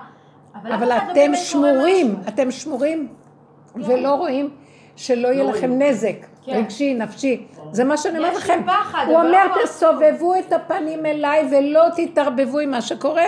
אבל 0.55 0.73
אף 0.73 0.77
אבל 0.83 0.93
אחד 0.93 1.07
לא 1.07 1.13
אתם 1.13 1.25
קורה 1.27 1.37
שמורים, 1.37 2.13
משהו. 2.21 2.29
אתם 2.29 2.51
שמורים, 2.51 3.09
ולא 3.75 4.15
רואים 4.15 4.51
שלא 4.97 5.29
יהיה 5.29 5.45
לכם 5.45 5.83
נזק, 5.83 6.17
כן. 6.45 6.53
רגשי, 6.57 6.95
נפשי. 6.95 7.47
זה 7.71 7.85
מה 7.85 7.97
שאני 7.97 8.19
אומרת 8.19 8.33
יש 8.33 8.39
לכם. 8.39 8.63
פחד, 8.67 9.05
הוא 9.09 9.17
אומר, 9.17 9.47
לא- 9.47 9.63
תסובבו 9.65 10.35
את 10.39 10.53
הפנים 10.53 11.07
אליי 11.07 11.49
ולא 11.51 11.83
תתערבבו 11.97 12.59
עם 12.59 12.71
מה 12.71 12.83
שקורה. 12.83 13.25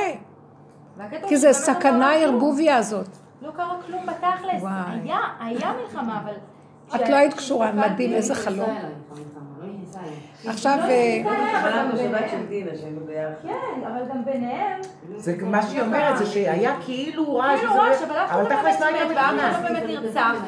כי 1.28 1.36
זה 1.36 1.48
לא 1.48 1.52
סכנה. 1.52 2.10
הערבוביה 2.10 2.76
הזאת. 2.76 3.08
לא 3.42 3.50
קרה 3.50 3.76
כלום 3.86 4.06
בתכלס. 4.06 4.62
היה, 5.02 5.18
היה 5.40 5.72
מלחמה, 5.82 6.20
אבל... 6.24 6.32
את 6.94 7.08
לא 7.08 7.16
היית 7.16 7.34
קשורה, 7.34 7.72
מדהים, 7.72 8.12
איזה 8.12 8.34
לא 8.34 8.38
חלום. 8.38 8.70
נכנסה 8.70 8.80
אליי, 8.80 8.94
לא 9.60 9.66
נכנסה 9.74 10.00
אליי. 10.00 10.10
עכשיו, 10.48 10.78
לא 10.80 10.88
זה 15.16 15.36
מה 15.42 15.62
שהיא 15.62 15.82
אומרת, 15.82 16.18
זה 16.18 16.26
שהיה 16.26 16.76
כאילו 16.84 17.36
רעש, 17.36 17.60
כאילו 17.60 17.74
רעש, 17.74 18.02
אבל 18.02 18.16
אף 18.16 18.30
אחד 18.30 18.42
לא 18.42 18.44
תכלס 18.44 18.80
לא 18.80 18.86
הייתה. 18.86 19.32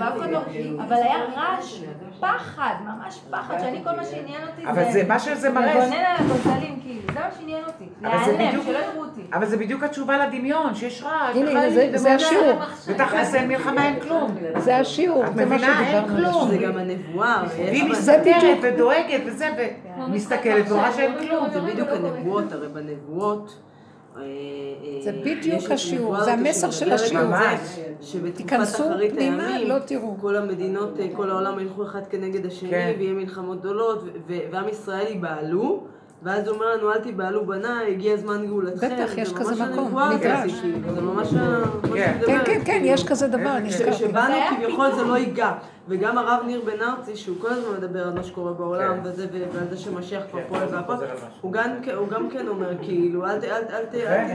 לא 0.01 0.17
אחד 0.17 0.31
לא... 0.31 0.41
אבל 0.85 0.97
היה 0.97 1.17
רעש, 1.37 1.81
פחד, 2.21 2.75
ממש 2.85 3.21
פחד, 3.31 3.59
שאני 3.61 3.85
כל 3.85 3.91
מה 3.97 4.05
שעניין 4.05 4.43
אותי 4.43 4.63
זה... 4.63 4.71
אבל 4.71 4.93
זה 4.93 5.05
מה 5.09 5.19
שזה 5.19 5.51
מראה. 5.51 5.75
לגונן 5.75 5.93
על 5.93 6.17
הגוזלים, 6.19 6.81
כאילו, 6.83 7.13
זה 7.15 7.21
מה 7.21 7.29
שעניין 7.39 7.65
אותי. 7.65 7.85
אבל 8.05 8.25
זה 8.25 8.33
להיעלם, 8.33 8.63
שלא 8.63 8.79
יראו 8.79 9.05
אותי. 9.05 9.21
אבל 9.33 9.47
זה 9.47 9.57
בדיוק 9.57 9.83
התשובה 9.83 10.27
לדמיון, 10.27 10.75
שיש 10.75 11.03
רעש, 11.03 11.37
הנה, 11.37 11.51
וחיים, 11.51 11.97
זה-. 11.97 12.15
השיעור. 12.15 12.59
ותכלס 12.87 13.35
אין 13.35 13.49
מלחמה, 13.49 13.85
אין 13.85 14.01
כלום. 14.01 14.37
זה 14.57 14.77
השיעור, 14.77 15.27
את 15.27 15.35
זה 15.35 15.45
מה 15.47 15.57
מבינה? 15.57 15.89
אין. 15.89 16.09
כלום. 16.09 16.49
זה 16.51 16.59
גם 16.59 16.77
הנבואה, 16.79 17.43
והיא 17.57 17.91
מסתתרת 17.91 18.59
בדיוק. 18.59 18.59
ודואגת 18.63 19.21
וזה, 19.27 19.51
ומסתכלת 19.99 20.71
ורואה 20.71 20.93
שאין 20.93 21.13
כלום. 21.19 21.51
זה 21.53 21.61
בדיוק 21.61 21.89
הנבואות, 21.89 22.53
הרי 22.53 22.69
בנבואות... 22.69 23.59
אה, 24.19 24.25
אה, 24.25 25.01
זה 25.03 25.13
בדיוק 25.25 25.71
השיעור, 25.71 26.25
זה 26.25 26.33
המסר 26.33 26.71
של 26.71 26.93
השיעור. 26.93 27.33
תיכנסו 28.35 28.85
פנימה, 29.15 29.59
לא 29.59 29.79
תראו. 29.79 30.17
כל 30.21 30.37
המדינות, 30.37 31.01
אה, 31.01 31.07
כל 31.17 31.31
העולם 31.31 31.61
ילכו 31.61 31.83
אחד 31.83 32.07
כנגד 32.11 32.47
השני, 32.47 32.71
כן. 32.71 32.93
ויהיה 32.99 33.13
מלחמות 33.13 33.61
גדולות, 33.61 34.05
ועם 34.51 34.69
ישראל 34.69 35.07
ייבהלו. 35.07 35.85
ואז 36.23 36.47
הוא 36.49 36.55
אומר 36.55 36.77
לנו, 36.77 36.93
אל 36.93 36.99
תיבהלו 36.99 37.47
בניי, 37.47 37.91
הגיע 37.93 38.17
זמן 38.17 38.47
גאולתכם. 38.47 38.87
בטח, 38.87 39.19
יש 39.19 39.29
זה 39.29 39.35
כזה 39.35 39.65
מקום, 39.65 39.95
מדרש. 39.95 40.53
כאילו, 40.61 40.95
זה 40.95 41.01
ממש 41.01 41.29
כן. 41.95 42.19
כן, 42.27 42.39
כן, 42.45 42.61
כן. 42.65 42.81
יש 42.85 43.07
כזה 43.07 43.29
דבר, 43.29 43.57
אני 43.57 43.71
ש- 43.71 43.75
הזכרתי. 43.75 43.97
שבנו 43.97 44.35
כביכול 44.57 44.87
זה. 44.97 45.03
לא 45.03 45.19
ייגע. 45.19 45.53
וגם 45.89 46.19
הרב 46.19 46.47
ניר 46.47 46.61
בן 46.65 46.83
ארצי, 46.83 47.17
שהוא 47.17 47.37
כל 47.41 47.49
הזמן 47.51 47.73
מדבר 47.79 48.07
על 48.07 48.15
מה 48.15 48.23
שקורה 48.23 48.53
בעולם, 48.53 48.95
כן. 48.95 49.01
וזה, 49.05 49.27
ועל 49.53 49.69
זה 49.71 49.77
שמשיח 49.77 50.23
כבר 50.31 50.41
כן, 50.41 50.47
פועל 50.49 50.69
והכל. 50.71 50.93
הוא 51.41 51.53
גם 51.53 51.71
כן- 51.83 51.95
הוא 51.95 52.09
גם 52.09 52.29
כן 52.31 52.49
אומר, 52.49 52.71
כאילו, 52.83 53.27
אל 53.27 53.39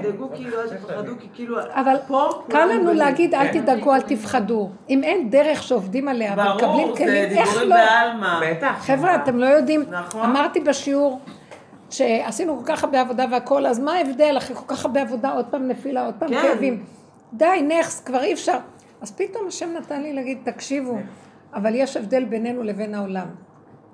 תדאגו, 0.02 0.30
כאילו, 0.36 0.62
אל 0.62 0.68
תפחדו, 0.70 1.12
כי 1.20 1.28
כאילו, 1.34 1.58
אבל 1.62 1.96
פה 2.08 2.30
קל 2.50 2.66
לנו. 2.66 2.94
להגיד, 2.94 3.36
אל. 3.36 3.48
תדאגו, 3.48 3.94
אל 3.96 4.02
תפחדו. 4.02 4.70
אם 4.90 5.04
אין 5.04 5.30
דרך 5.30 5.64
שעובדים 5.64 6.08
עליה 6.08 6.34
ומקבלים 6.38 6.58
ברור, 6.60 6.96
זה 6.98 7.04
כלים, 7.04 7.24
איך 7.38 7.48
דיבורים 7.50 7.70
לא? 7.70 7.76
בעלמא. 7.76 8.40
בטח. 8.52 8.76
חבר'ה, 8.86 9.16
אתם 9.16 9.38
לא 9.38 9.46
יודעים, 9.46 9.84
נכון. 9.90 10.22
אמרתי 10.30 10.60
בשיעור 10.60 11.20
שעשינו 11.90 12.58
כל 12.58 12.64
כך 12.66 12.84
הרבה 12.84 13.02
עבודה 13.02 13.26
והכל, 13.32 13.66
אז 13.66 13.80
מה 13.80 13.94
ההבדל 13.94 14.36
אחרי 14.38 14.56
כל 14.56 14.76
כך 14.76 14.86
הרבה 14.86 15.02
עבודה, 15.02 15.32
עוד 15.32 15.46
פעם 15.46 15.68
נפילה, 15.68 16.06
עוד 16.06 16.14
פעם 16.20 16.30
כן. 16.30 16.42
כאבים. 16.42 16.84
די, 17.34 17.46
נכס, 17.68 18.00
כבר 18.06 18.24
אי 18.24 18.34
אפשר. 18.34 18.58
אז 19.02 19.12
פתאום 19.12 19.48
השם 19.48 19.70
נתן 19.78 20.02
לי 20.02 20.14
להגיד, 20.14 20.38
תקשיבו, 20.44 20.98
אבל 21.56 21.76
יש 21.76 21.98
הבדל 21.98 22.26
בינינו 22.26 22.64
לבין 22.64 22.96
העולם. 22.96 23.28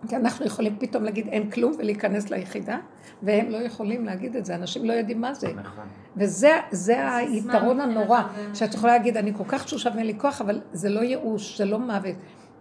כי 0.07 0.15
אנחנו 0.15 0.45
יכולים 0.45 0.76
פתאום 0.80 1.03
להגיד 1.03 1.27
אין 1.27 1.52
כלום 1.52 1.73
ולהיכנס 1.80 2.30
ליחידה, 2.30 2.77
והם 3.23 3.49
לא 3.49 3.57
יכולים 3.57 4.06
להגיד 4.06 4.36
את 4.36 4.45
זה, 4.45 4.56
אנשים 4.56 4.86
לא 4.86 4.94
יודעים 4.94 5.22
מה 5.22 5.34
זה. 5.34 5.48
נכון. 5.56 5.84
וזה 6.18 6.52
זה 6.72 7.15
היתרון 7.15 7.80
הנורא. 7.80 8.22
שאת 8.53 8.73
יכולה 8.73 8.94
להגיד, 8.94 9.18
אני 9.18 9.34
כל 9.38 9.44
כך 9.48 9.64
תשושה 9.64 9.90
ואין 9.95 10.06
לי 10.06 10.14
כוח, 10.19 10.41
אבל 10.41 10.61
זה 10.73 10.90
לא 10.90 10.99
ייאוש, 10.99 11.57
זה 11.57 11.65
לא 11.65 11.80
מוות. 11.80 12.15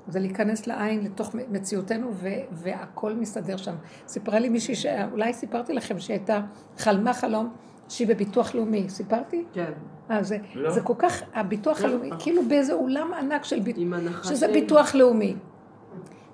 זה 0.09 0.21
להיכנס 0.21 0.67
לעין, 0.67 1.05
לתוך 1.05 1.35
מציאותנו, 1.51 2.11
ו- 2.13 2.29
והכל 2.53 3.15
מסתדר 3.15 3.57
שם. 3.57 3.75
סיפרה 4.09 4.39
לי 4.39 4.49
מישהי, 4.49 4.75
שאולי 4.75 5.33
סיפרתי 5.33 5.73
לכם, 5.73 5.99
שהיא 5.99 6.17
הייתה, 6.17 6.41
חלמה 6.79 7.15
חלום 7.15 7.53
שהיא 7.89 8.09
בביטוח 8.09 8.55
לאומי. 8.55 8.89
סיפרתי? 8.89 9.45
כן, 9.53 9.73
אה, 10.11 10.23
זה, 10.23 10.39
לא. 10.55 10.71
זה 10.71 10.81
כל 10.81 10.95
כך, 10.99 11.23
הביטוח 11.35 11.83
הלאומי, 11.83 12.11
כאילו 12.19 12.43
באיזה 12.49 12.73
אולם 12.73 13.13
ענק 13.13 13.45
של 13.45 13.61
ביטוח. 13.61 14.25
שזה 14.25 14.49
ביטוח 14.49 14.95
לאומי. 14.95 15.35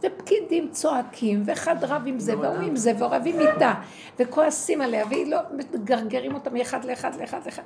ופקידים 0.06 0.68
צועקים, 0.70 1.43
ואחד 1.47 1.85
רב 1.85 2.02
עם 2.06 2.18
זה, 2.18 2.39
והוא 2.39 2.62
עם 2.62 2.76
זה, 2.76 2.93
ורבים 2.98 3.40
איתה, 3.40 3.74
וכועסים 4.18 4.81
עליה, 4.81 5.06
והיא 5.06 5.26
לא, 5.26 5.39
מגרגרים 5.74 6.35
אותה 6.35 6.51
מאחד 6.51 6.85
לאחד 6.85 7.14
לאחד 7.14 7.40
לאחד. 7.44 7.62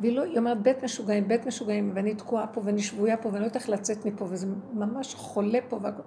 והיא 0.00 0.16
לא, 0.16 0.22
היא 0.22 0.38
אומרת, 0.38 0.62
בית 0.62 0.84
משוגעים, 0.84 1.28
בית 1.28 1.46
משוגעים, 1.46 1.92
ואני 1.94 2.14
תקועה 2.14 2.46
פה, 2.46 2.60
ואני 2.64 2.82
שבויה 2.82 3.16
פה, 3.16 3.28
ואני 3.28 3.40
לא 3.40 3.44
יודעת 3.44 3.56
איך 3.56 3.68
לצאת 3.68 4.06
מפה, 4.06 4.24
וזה 4.28 4.46
ממש 4.72 5.14
חולה 5.14 5.58
פה, 5.68 5.78
והכל. 5.82 6.02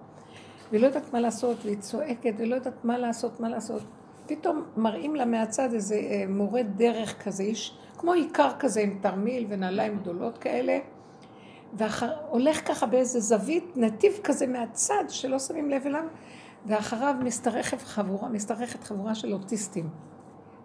והיא 0.71 0.81
לא 0.81 0.87
יודעת 0.87 1.13
מה 1.13 1.19
לעשות, 1.19 1.57
והיא 1.65 1.77
צועקת, 1.77 2.33
והיא 2.37 2.49
לא 2.49 2.55
יודעת 2.55 2.85
מה 2.85 2.97
לעשות, 2.97 3.39
מה 3.39 3.49
לעשות. 3.49 3.81
פתאום 4.25 4.63
מראים 4.77 5.15
לה 5.15 5.25
מהצד 5.25 5.73
איזה 5.73 5.95
אה, 5.95 6.25
מורה 6.29 6.63
דרך 6.63 7.23
כזה, 7.23 7.43
איש, 7.43 7.77
כמו 7.97 8.13
איכר 8.13 8.49
כזה 8.59 8.81
עם 8.81 8.97
תרמיל 9.01 9.45
ונעליים 9.49 9.97
גדולות 9.97 10.37
כאלה, 10.37 10.77
והולך 11.73 12.67
ככה 12.67 12.85
באיזה 12.85 13.19
זווית, 13.19 13.77
נתיב 13.77 14.13
כזה 14.23 14.47
מהצד 14.47 15.03
שלא 15.09 15.39
שמים 15.39 15.69
לב 15.69 15.85
אליו, 15.85 16.03
ואחריו 16.65 17.15
משתרכת 17.23 17.81
חבורה, 17.81 18.29
משתרכת 18.29 18.83
חבורה 18.83 19.15
של 19.15 19.33
אוטיסטים. 19.33 19.89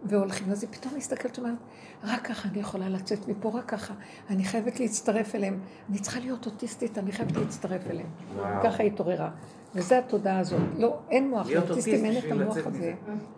והולכים, 0.05 0.51
אז 0.51 0.63
היא 0.63 0.71
פתאום 0.73 0.95
מסתכלת 0.97 1.39
ואומרת, 1.39 1.59
רק 2.05 2.27
ככה 2.27 2.49
אני 2.49 2.61
יכולה 2.61 2.89
לצאת 2.89 3.29
מפה, 3.29 3.51
רק 3.55 3.65
ככה. 3.65 3.95
אני 4.31 4.45
חייבת 4.45 4.81
להצטרף 4.81 5.35
אליהם. 5.35 5.61
אני 5.91 5.99
צריכה 5.99 6.21
להיות 6.21 6.47
אוטיסטית, 6.47 6.99
אני 6.99 7.13
חייבת 7.13 7.37
להצטרף 7.37 7.91
אליהם. 7.91 8.09
וואו. 8.37 8.63
ככה 8.63 8.83
היא 8.83 8.93
התעוררה. 8.93 9.31
וזו 9.75 9.95
התודעה 9.95 10.39
הזאת. 10.39 10.61
לא, 10.79 10.99
אין 11.11 11.31
מוח 11.31 11.47
להיות 11.47 11.67
לאוטיסטים, 11.69 11.95
אין 12.05 12.17
אוטיסט 12.17 12.27
את 12.27 12.33
המוח 12.33 12.57
הזה 12.67 12.93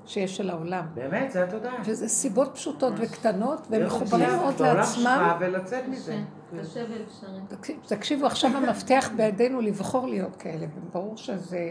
שיש 0.06 0.36
של 0.36 0.50
העולם. 0.50 0.86
באמת, 0.94 1.30
זה 1.32 1.44
התודעה. 1.44 1.72
וזה 1.84 2.08
סיבות 2.08 2.50
פשוטות 2.54 2.92
וקטנות, 2.96 3.60
והם 3.70 3.80
להיות 3.80 3.92
מחוברים 3.92 4.24
אוטיסט 4.24 4.42
מאוד 4.42 4.54
בעולם 4.58 4.76
לעצמם. 4.76 5.02
שלך 5.02 5.36
ולצאת 5.40 5.88
מזה. 5.88 6.16
קשה 6.60 6.80
ואפשרי. 6.80 7.38
תקשיב- 7.48 7.78
תקשיבו, 7.86 8.26
עכשיו 8.26 8.50
המפתח 8.56 9.10
בידינו 9.16 9.60
לבחור 9.60 10.08
להיות 10.08 10.36
כאלה, 10.36 10.66
וברור 10.76 11.16
שזה... 11.16 11.70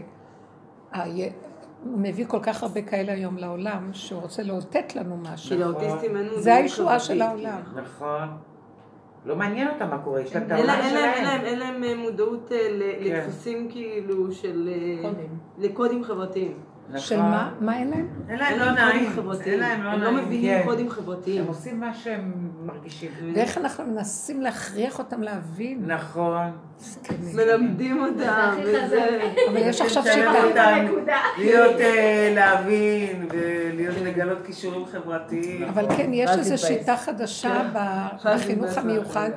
הוא 1.84 2.00
מביא 2.00 2.26
כל 2.28 2.40
כך 2.42 2.64
הרבה 2.64 2.82
כאלה 2.82 3.12
היום 3.14 3.38
לעולם, 3.38 3.90
שהוא 3.94 4.22
רוצה 4.22 4.44
לאותת 4.44 4.96
לנו 4.96 5.18
משהו. 5.18 5.50
כי 5.50 5.58
לאוטיסטים 5.58 6.18
אין 6.18 6.28
זה 6.38 6.56
הישועה 6.56 7.00
של 7.00 7.22
העולם. 7.22 7.62
נכון. 7.76 8.28
לא 9.26 9.36
מעניין 9.36 9.68
אותם 9.68 9.90
מה 9.90 9.98
קורה, 9.98 10.22
יש 10.22 10.36
להם 10.36 10.44
את 10.46 10.52
העולם 10.52 10.80
שלהם. 10.90 11.42
אין 11.46 11.60
להם 11.60 11.84
מודעות. 12.00 12.52
לדפוסים 13.00 13.68
כאילו 13.72 14.32
של... 14.32 14.70
אה, 14.72 15.10
קודים. 15.10 15.38
לקודים 15.58 16.04
חברתיים. 16.04 16.71
של. 17.00 17.18
מה? 17.18 17.52
מה 17.60 17.78
אין 17.78 17.90
להם? 17.90 18.08
אין 18.30 18.40
להם 18.40 18.52
אין 18.52 18.60
לא 18.60 18.72
נעים. 18.72 19.12
אין. 19.46 19.60
להם 19.60 19.84
לא 19.84 19.90
הם 19.90 20.02
לא. 20.02 20.12
מבינים 20.12 20.60
כן. 20.60 20.66
קודים 20.66 20.90
חברתיים. 20.90 21.42
הם 21.42 21.48
עושים 21.48 21.80
מה 21.80 21.94
שהם 21.94 22.52
מרגישים. 22.66 23.12
ואיך 23.36 23.58
אנחנו 23.58 23.86
מנסים 23.86 24.42
להכריח 24.42 25.00
אותם 25.00 25.22
להבין? 25.22 25.84
נכון. 25.86 26.52
מלמדים 27.34 28.04
אותם. 28.04 28.56
אבל 29.50 29.58
יש 29.58 29.82
עכשיו 29.82 30.04
שיטה. 30.04 30.76
להיות, 31.38 31.82
אה, 31.82 32.32
להבין, 32.36 33.28
ולהיות 33.30 33.96
לגלות 34.04 34.38
כישורים 34.46 34.86
חברתיים. 34.86 35.64
אבל 35.64 35.86
כן, 35.98 36.10
יש 36.14 36.30
איזו. 36.30 36.58
שיטה 36.58 36.98
חדשה 36.98 37.62
ואז 37.74 38.42
בחינוך 38.42 38.78
המיוחד. 38.78 39.30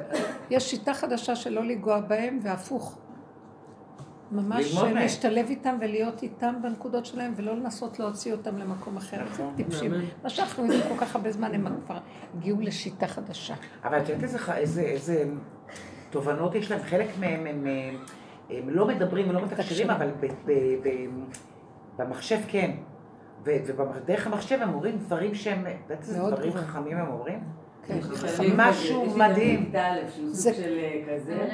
יש 0.51 0.71
שיטה 0.71 0.95
חדשה 0.95 1.37
שלא 1.37 1.65
לנגוע 1.65 2.01
בהם, 2.01 2.39
והפוך. 2.43 2.99
ממש. 4.33 4.75
להשתלב 4.95 5.47
איתם 5.49 5.77
ולהיות 5.81 6.23
איתם 6.23 6.55
בנקודות 6.63 7.07
שלהם, 7.07 7.33
ולא 7.37 7.57
לנסות 7.57 7.99
להוציא 7.99 8.33
אותם 8.33 8.59
למקום 8.59 8.97
אחר. 8.97 9.17
זה 9.17 9.43
נכון. 9.43 9.55
טיפשים. 9.57 9.93
מה 10.23 10.29
שאנחנו 10.31 10.63
יודעים 10.65 10.83
כל 10.89 10.97
כך 11.01 11.17
הרבה 11.17 11.33
זמן, 11.33 11.55
הם 11.55 11.67
כבר 11.87 11.99
הגיעו 12.35 12.61
לשיטה 12.61 13.07
חדשה. 13.07 13.55
אבל 13.85 13.99
את 13.99 14.09
יודעת 14.09 14.23
איזה, 14.25 14.39
איזה, 14.57 14.81
איזה 14.83 15.25
תובנות 16.11 16.55
יש 16.55 16.71
להם? 16.71 16.83
חלק 16.83 17.09
מהם 17.21 17.47
הם, 17.47 17.67
לא 18.69 18.87
מדברים 18.87 19.29
ולא 19.29 19.43
מתקשרים, 19.43 19.91
אבל 19.91 20.11
ב, 20.21 20.27
ב, 20.47 20.53
ב, 20.83 20.89
במחשב 21.97 22.39
כן. 22.49 22.71
ודרך 23.45 24.27
המחשב 24.27 24.59
הם 24.63 24.73
אומרים 24.75 24.99
דברים 24.99 25.35
שהם, 25.35 25.65
בעצם 25.89 26.19
מאוד 26.19 26.35
דברים 26.35 26.51
גבוהים. 26.51 26.69
חכמים 26.69 26.97
הם 26.97 27.07
אומרים. 27.13 27.39
כן. 27.87 27.99
משהו 28.57 29.07
מדהים. 29.17 29.73
זה- 29.73 30.51
סוג 30.51 30.53
של 30.53 30.79
אה, 30.79 31.03
כזה. 31.17 31.49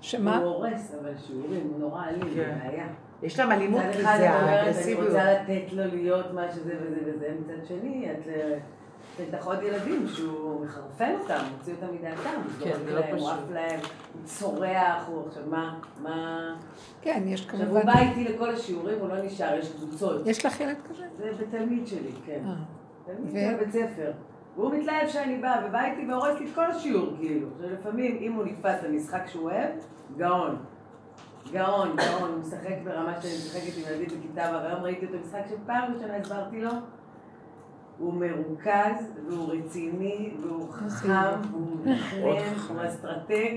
שמה? 0.00 0.38
הוא 0.38 0.46
הורס, 0.46 0.94
אבל 1.00 1.12
שיעורים, 1.26 1.68
הוא 1.72 1.80
נורא 1.80 2.08
אלים, 2.08 2.34
זה 2.34 2.44
כן. 2.44 2.58
בעיה. 2.68 2.86
יש 3.22 3.38
להם 3.38 3.52
אלימות 3.52 3.82
כי 3.92 4.02
זה 4.02 4.08
אומרת, 4.08 4.20
אני 4.20 4.56
האגרסיביות. 4.56 5.06
רוצה 5.06 5.32
לתת 5.32 5.72
לו 5.72 5.84
להיות 5.84 6.32
מה 6.32 6.52
שזה 6.52 6.74
וזה 6.82 7.00
וזה, 7.06 7.34
מצד 7.40 7.66
שני, 7.66 8.12
את 8.12 8.28
אה, 8.28 8.58
יש 9.18 9.34
לך 9.34 9.46
עוד 9.46 9.62
ילדים 9.62 10.08
שהוא 10.08 10.64
מחרפן 10.64 11.14
אותם, 11.20 11.38
מוציא 11.56 11.74
אותם 11.74 11.94
מדעתם, 11.94 12.40
כן, 12.64 12.72
זה 12.84 12.92
לא 12.92 13.00
להם, 13.00 13.18
הוא 13.18 13.18
פשוט. 13.18 13.38
עף 13.44 13.50
להם, 13.50 13.80
הוא 14.12 14.22
צורח, 14.24 15.08
הוא 15.08 15.26
עכשיו 15.28 15.42
מה, 15.46 15.78
מה... 16.02 16.56
כן, 17.02 17.22
יש 17.26 17.44
עכשיו 17.44 17.60
הוא 17.60 17.66
כמובן... 17.66 17.86
בא 17.86 17.98
איתי 17.98 18.24
לכל 18.24 18.50
השיעורים, 18.54 18.98
הוא 18.98 19.08
לא 19.08 19.22
נשאר, 19.22 19.58
יש 19.58 19.72
קבוצות. 19.72 20.26
יש 20.26 20.46
לך 20.46 20.60
ילד 20.60 20.76
כזה? 20.88 21.04
זה 21.18 21.32
בתלמיד 21.38 21.86
שלי, 21.86 22.12
כן. 22.26 22.40
אה. 22.46 22.54
תלמיד 23.06 23.32
של 23.32 23.64
בית 23.64 23.72
ספר. 23.72 24.12
והוא 24.60 24.74
מתלהב 24.74 25.08
שאני 25.08 25.38
באה, 25.38 25.66
ובא 25.66 25.84
איתי 25.84 26.06
והורס 26.06 26.40
לי 26.40 26.46
את 26.50 26.54
כל 26.54 26.70
השיעור, 26.70 27.12
כאילו. 27.18 27.48
עכשיו 27.54 27.70
לפעמים, 27.70 28.16
אם 28.20 28.32
הוא 28.32 28.44
נתפס 28.44 28.82
למשחק 28.82 29.22
שהוא 29.26 29.50
אוהב, 29.50 29.70
גאון. 30.16 30.56
גאון, 31.52 31.96
גאון, 31.96 32.30
הוא 32.30 32.40
משחק 32.40 32.74
ברמה 32.84 33.20
שאני 33.20 33.32
משחקת 33.32 33.76
עם 33.76 33.82
ילדים 33.82 34.18
בכיתה 34.18 34.50
והיום 34.52 34.82
ראיתי 34.82 35.06
אותו 35.06 35.18
משחק 35.18 35.42
שפעם 35.48 35.94
ראשונה 35.94 36.16
הסברתי 36.16 36.60
לו. 36.60 36.70
הוא 37.98 38.14
מרוכז, 38.14 39.12
והוא 39.28 39.52
רציני, 39.52 40.34
והוא 40.40 40.72
חכם, 40.72 41.40
והוא 41.50 41.76
מתכנן, 41.84 42.76
הוא 42.76 42.86
אסטרטג. 42.86 43.54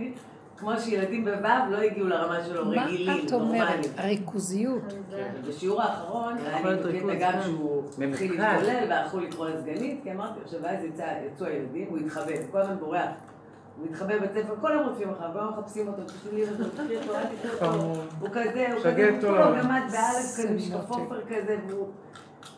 כמו 0.64 0.80
שילדים 0.80 1.26
בו' 1.26 1.32
לא 1.72 1.78
הגיעו 1.78 2.08
לרמה 2.08 2.44
שלו, 2.44 2.66
מה 2.66 2.84
רגילים, 2.86 3.26
את 3.28 3.34
אומרת? 3.34 3.52
נורמליים. 3.52 3.82
הריכוזיות. 3.98 4.82
בשיעור 5.48 5.82
האחרון, 5.82 6.34
היה 6.38 6.60
יכול 6.60 6.70
לי 6.72 6.92
להיות 6.92 7.04
בקטע 7.06 7.20
גם 7.20 7.32
כן. 7.34 7.42
שהוא 7.44 7.84
התחיל. 8.10 8.32
להתגולל 8.42 8.86
והלכו 8.90 9.20
לקרוא 9.20 9.50
לסגנית, 9.50 10.00
כי 10.04 10.12
אמרתי, 10.12 10.40
עכשיו 10.46 10.60
אז 10.66 10.84
יצא- 10.84 11.04
יצאו 11.34 11.46
הילדים, 11.46 11.88
הוא 11.90 11.98
התחבא, 11.98 12.32
כל 12.52 12.62
הזמן 12.62 12.76
בורח. 12.80 13.10
הוא 13.78 13.86
מתחבא 13.90 14.18
בבית 14.18 14.32
ספר, 14.34 14.54
כל 14.62 14.72
היום 14.72 14.88
רודפים 14.88 15.10
אחריו, 15.10 15.30
כל 15.34 15.40
היום 15.40 15.54
מחפשים 15.60 15.88
אותו, 15.88 16.02
תשאיר 16.04 16.34
לי 16.34 16.44
אותו, 16.44 16.64
תשאיר 16.84 17.02
אותו, 17.02 17.16
אל 17.16 17.24
תקריא 17.26 17.54
אותו. 17.54 17.94
הוא 18.20 18.30
כזה, 18.34 18.68
הוא 18.74 18.80
כזה, 18.84 19.10
הוא. 19.12 19.22
כולו 19.22 19.56
גמד 19.64 19.82
באלף 19.92 20.22
זה 20.22 20.48
כזה. 20.58 20.76
עופר 20.76 21.22
כזה, 21.22 21.58
והוא 21.68 21.88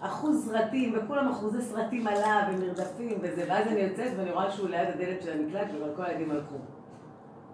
אחוז 0.01 0.49
סרטים, 0.51 0.93
וכולם 0.97 1.27
אחוזי 1.29 1.61
סרטים 1.61 2.07
עליו, 2.07 2.41
ומרדפים 2.53 3.17
וזה, 3.21 3.43
ואז 3.49 3.67
אני 3.67 3.79
יוצאת 3.79 4.11
ואני 4.17 4.31
רואה 4.31 4.51
שהוא 4.51 4.69
ליד 4.69 4.87
הדלת 4.95 5.21
של 5.21 5.31
המקלט, 5.39 5.67
וכבר 5.73 5.95
כל 5.95 6.05
הילדים 6.05 6.31
הלכו. 6.31 6.55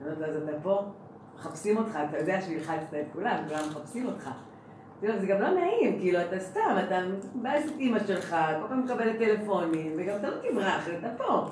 אז 0.08 0.22
אתה 0.22 0.52
פה? 0.64 0.82
מחפשים 1.36 1.78
אותך, 1.78 2.00
אתה 2.10 2.18
יודע 2.18 2.42
שהלחצת 2.42 2.94
את 2.94 3.06
כולם, 3.14 3.36
כולם 3.48 3.70
מחפשים 3.70 4.06
אותך. 4.06 4.30
זה 5.02 5.28
גם 5.28 5.42
לא 5.42 5.50
נעים, 5.50 6.00
כאילו, 6.00 6.22
אתה 6.22 6.40
סתם, 6.40 6.78
אתה 6.88 7.00
מבאס 7.36 7.66
את 7.66 7.72
אימא 7.80 8.00
שלך, 8.08 8.36
כל 8.62 8.68
פעם 8.68 8.84
מקבלת 8.84 9.18
טלפונים, 9.18 9.94
וגם 9.98 10.16
אתה 10.16 10.30
לא 10.30 10.36
תברח, 10.42 10.90
אתה 11.00 11.10
פה. 11.18 11.46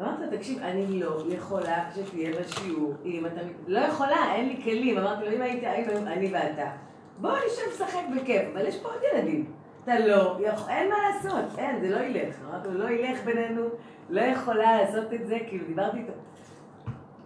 אמרתי 0.00 0.22
לו, 0.24 0.36
תקשיב, 0.36 0.58
אני 0.62 1.00
לא 1.00 1.22
יכולה 1.28 1.90
שתהיה 1.94 2.40
בשיעור, 2.40 2.94
אם 3.04 3.26
אתה... 3.26 3.40
לא 3.66 3.78
יכולה, 3.78 4.34
אין 4.34 4.48
לי 4.48 4.62
כלים. 4.62 4.98
אמרתי 4.98 5.24
לו, 5.24 5.36
אם 5.36 5.42
היית, 5.42 5.64
היינו 5.64 6.06
אני 6.06 6.30
ואתה, 6.32 6.70
בוא 7.18 7.30
נשב 7.30 7.62
לשחק 7.70 8.02
בכיף, 8.16 8.42
אבל 8.52 8.66
יש 8.66 8.80
פה 8.80 8.88
עוד 8.88 9.00
ילדים. 9.12 9.52
אתה 9.84 9.98
לא, 9.98 10.38
יכול, 10.40 10.70
אין 10.70 10.90
מה 10.90 10.96
לעשות, 11.08 11.58
אין, 11.58 11.80
זה 11.80 11.90
לא 11.90 12.00
ילך. 12.00 12.36
אמרתי 12.50 12.68
לו, 12.68 12.78
לא 12.78 12.90
ילך 12.90 13.24
בינינו, 13.24 13.62
לא 14.10 14.20
יכולה 14.20 14.82
לעשות 14.82 15.14
את 15.14 15.26
זה, 15.26 15.38
כאילו, 15.48 15.66
דיברתי 15.66 15.98
איתו. 15.98 16.12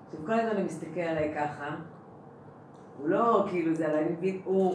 עכשיו, 0.08 0.26
כל 0.26 0.32
הזמן 0.32 0.56
הוא 0.56 0.64
מסתכל 0.64 1.00
עליי 1.00 1.34
ככה, 1.34 1.76
הוא 2.98 3.08
לא 3.08 3.44
כאילו 3.50 3.74
זה, 3.74 3.86
אני 3.98 4.12
מבין, 4.12 4.40
הוא... 4.44 4.74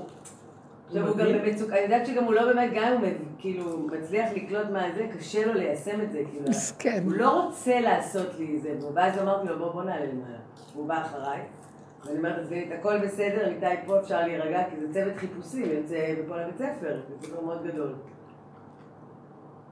עכשיו 0.87 1.07
הוא 1.07 1.17
גם? 1.17 1.25
במצוקה, 1.25 1.73
אני 1.73 1.81
יודעת 1.83 2.05
שגם 2.05 2.23
הוא 2.23 2.33
לא 2.33 2.45
באמת, 2.45 2.71
גם 2.73 2.93
אם 2.93 3.01
הוא 3.01 3.11
כאילו 3.37 3.79
מצליח 3.79 4.29
לקלוט 4.35 4.69
מה 4.69 4.91
זה, 4.95 5.07
קשה 5.17 5.45
לו 5.45 5.53
ליישם 5.53 6.01
את 6.01 6.11
זה, 6.11 6.21
כאילו. 6.31 6.49
מסכן. 6.49 7.03
הוא 7.05 7.13
לא 7.13 7.45
רוצה 7.45 7.79
לעשות 7.79 8.39
לי 8.39 8.59
זה, 8.59 8.77
ואז 8.93 9.19
אמרתי 9.19 9.47
לו, 9.47 9.57
בוא, 9.59 9.71
בוא 9.71 9.83
נעלה 9.83 10.05
למעלה. 10.05 10.37
הוא 10.73 10.87
בא 10.87 11.01
אחריי, 11.01 11.41
ואני 12.05 12.17
אומרת, 12.17 12.45
סגנית, 12.45 12.71
הכל 12.71 12.97
בסדר, 12.97 13.47
איתי 13.47 13.85
פה 13.85 13.99
אפשר 13.99 14.21
להירגע, 14.21 14.63
כי 14.69 14.75
זה 14.79 14.93
צוות 14.93 15.17
חיפושים, 15.17 15.65
יוצא 15.71 16.15
בכל 16.23 16.39
הבית 16.39 16.57
ספר, 16.57 17.01
זה 17.09 17.27
ספר 17.27 17.41
מאוד 17.41 17.67
גדול. 17.67 17.93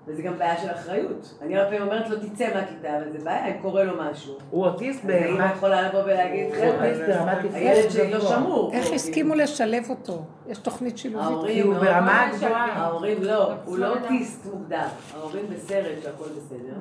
וזה 0.08 0.22
גם 0.22 0.38
בעיה 0.38 0.58
של 0.58 0.72
אחריות. 0.72 1.34
אני 1.42 1.58
הרבה 1.58 1.70
פעמים 1.70 1.88
אומרת 1.88 2.10
לו, 2.10 2.18
תצא 2.20 2.54
מהכיתה, 2.56 2.98
אבל 2.98 3.12
זה 3.12 3.18
בעיה, 3.26 3.48
אם 3.48 3.62
קורה 3.62 3.84
לו 3.84 3.94
משהו. 3.98 4.38
הוא 4.50 4.66
אוטיסט 4.66 5.06
אז 5.06 5.10
האמא 5.10 5.38
ברמת... 5.38 5.56
יכולה 5.56 5.88
לבוא 5.88 6.04
ולהגיד, 6.04 6.46
הוא 6.46 6.56
חבר'ה, 6.56 6.90
אוטיסט 6.90 7.02
ברמת 7.08 7.54
הילד 7.54 7.92
שלי 7.92 8.14
לא. 8.14 8.20
שמור. 8.20 8.72
איך 8.74 8.92
הסכימו 8.92 9.36
לשלב 9.36 9.90
אותו? 9.90 10.24
יש 10.48 10.58
תוכנית 10.58 10.98
שילובית. 10.98 11.28
ההורים 11.28 11.66
הוא 11.66 11.74
מאוד 11.74 11.86
ברמה 11.86 12.32
גבוהה. 12.34 12.74
ההורים 12.74 13.24
לא, 13.24 13.52
הוא 13.66 13.78
לא 13.78 13.98
אוטיסט 13.98 14.46
מוגדר. 14.54 14.88
ההורים 15.14 15.46
בסרט 15.50 16.04
שהכל 16.04 16.30
בסדר. 16.30 16.74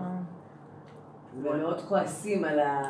והם 1.43 1.61
מאוד 1.61 1.81
כועסים 1.81 2.45
על 2.45 2.59
ה... 2.59 2.83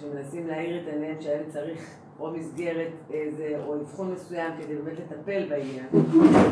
שמנסים 0.00 0.46
להאיר 0.46 0.82
את 0.82 0.88
עיניהם 0.88 1.16
שהילד 1.20 1.48
צריך 1.48 1.94
או 2.20 2.30
מסגרת 2.30 2.92
איזה, 3.10 3.54
או 3.66 3.80
אבחון 3.80 4.12
מסוים 4.12 4.52
כדי 4.62 4.76
באמת 4.76 4.98
לטפל 4.98 5.48
בעניין. 5.48 5.86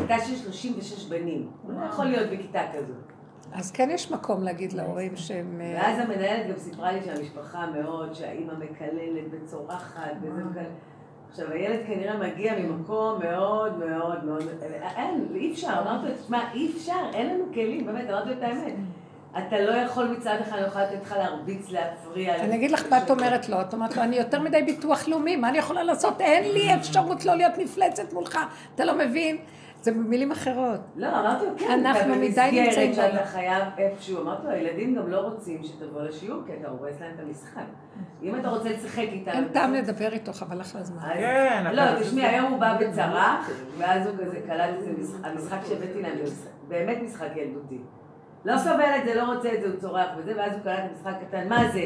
כיתה 0.01 0.19
של 0.25 0.35
36 0.35 1.05
בנים. 1.05 1.49
לא 1.67 1.85
יכול 1.85 2.05
להיות 2.05 2.29
בכיתה 2.29 2.61
כזאת. 2.73 3.17
אז 3.51 3.71
כן 3.71 3.89
יש 3.91 4.11
מקום 4.11 4.43
להגיד 4.43 4.73
להורים 4.73 5.15
שהם... 5.15 5.61
אה, 5.61 5.73
ואז 5.75 5.99
המנהלת 5.99 6.47
גם 6.47 6.57
סיפרה 6.57 6.91
לי 6.91 7.03
שהמשפחה 7.03 7.65
מאוד, 7.67 8.13
שהאימא 8.13 8.53
מקללת 8.53 9.25
וצורחת 9.31 10.11
וזה 10.21 10.43
מקלל. 10.43 10.63
עכשיו, 11.29 11.51
הילד 11.51 11.79
כנראה 11.87 12.17
מגיע 12.17 12.53
ממקום 12.59 13.19
מאוד 13.19 13.77
מאוד 13.77 14.23
מאוד... 14.23 14.43
אין, 14.95 15.27
אי 15.35 15.51
אפשר. 15.51 15.73
אמרתי 15.81 16.07
לו, 16.07 16.13
תשמע, 16.15 16.53
אי 16.53 16.71
אפשר, 16.71 17.09
אין 17.13 17.35
לנו 17.35 17.43
כלים, 17.53 17.85
באמת, 17.85 18.09
אמרתי 18.09 18.29
לו 18.29 18.35
את 18.37 18.43
האמת. 18.43 18.73
אתה 19.37 19.61
לא 19.61 19.71
יכול 19.71 20.07
מצד 20.07 20.37
אחד, 20.41 20.57
אני 20.57 20.67
יכולה 20.67 20.85
לתת 20.85 21.01
לך 21.01 21.11
להרביץ, 21.11 21.71
להפריע. 21.71 22.35
אני 22.35 22.55
אגיד 22.55 22.71
לך 22.71 22.83
מה 22.89 22.97
את 22.97 23.09
אומרת 23.09 23.49
לו, 23.49 23.61
את 23.61 23.73
אומרת 23.73 23.97
לו, 23.97 24.03
אני 24.03 24.15
יותר 24.15 24.41
מדי 24.41 24.61
ביטוח 24.61 25.07
לאומי, 25.07 25.35
מה 25.35 25.49
אני 25.49 25.57
יכולה 25.57 25.83
לעשות? 25.83 26.21
אין 26.21 26.53
לי 26.53 26.75
אפשרות 26.75 27.25
לא 27.25 27.35
להיות 27.35 27.57
מפלצת 27.57 28.13
מולך, 28.13 28.39
אתה 28.75 28.85
לא 28.85 28.97
מבין? 28.97 29.37
זה 29.81 29.91
במילים 29.91 30.31
אחרות. 30.31 30.79
לא, 30.95 31.07
אמרתי 31.07 31.45
לו, 31.45 31.51
כן, 31.57 31.85
אנחנו 31.85 32.01
אתה 32.01 32.07
מדי 32.07 32.27
נמצאים 32.27 32.65
במסגרת 32.65 32.95
שאתה. 32.95 33.25
חייב 33.25 33.63
איפשהו. 33.77 34.21
אמרתי 34.21 34.47
לו, 34.47 34.49
הילדים 34.53 34.95
גם 34.95 35.11
לא 35.11 35.19
רוצים 35.19 35.63
שתבוא 35.63 36.01
לשיעור, 36.01 36.41
כי 36.45 36.51
אתה 36.61 36.67
הורס 36.67 37.01
להם 37.01 37.11
את 37.15 37.19
המשחק. 37.19 37.61
אם 38.23 38.35
אתה 38.39 38.49
רוצה 38.49 38.69
לשחק 38.69 38.99
איתם... 38.99 39.31
אין 39.31 39.47
טעם 39.47 39.73
לדבר 39.73 40.13
איתו, 40.13 40.33
חבל 40.33 40.59
לך 40.59 40.75
הזמן. 40.75 41.01
כן, 41.13 41.63
לא, 41.71 41.99
תשמעי, 42.01 42.25
היום 42.25 42.51
הוא 42.51 42.59
בא 42.59 42.77
וצרח, 42.79 43.49
ואז 43.77 44.07
הוא 44.07 44.15
כזה 44.17 44.39
קלט 44.47 44.69
איזה 44.77 44.91
משחק, 44.99 45.25
המשחק 45.25 45.57
שהבאתי 45.67 46.01
להם, 46.01 46.17
באמת 46.67 46.97
משחק 47.03 47.29
ילדותי. 47.35 47.77
לא 48.47 48.57
סובל 48.57 48.95
את 48.99 49.05
זה, 49.05 49.15
לא 49.15 49.33
רוצה 49.33 49.53
את 49.53 49.61
זה, 49.61 49.67
הוא 49.67 49.75
צורח 49.75 50.07
וזה, 50.17 50.33
ואז 50.37 50.51
הוא 50.53 50.61
קלט 50.63 50.83
משחק 50.93 51.13
קטן, 51.27 51.49
מה 51.49 51.71
זה? 51.73 51.85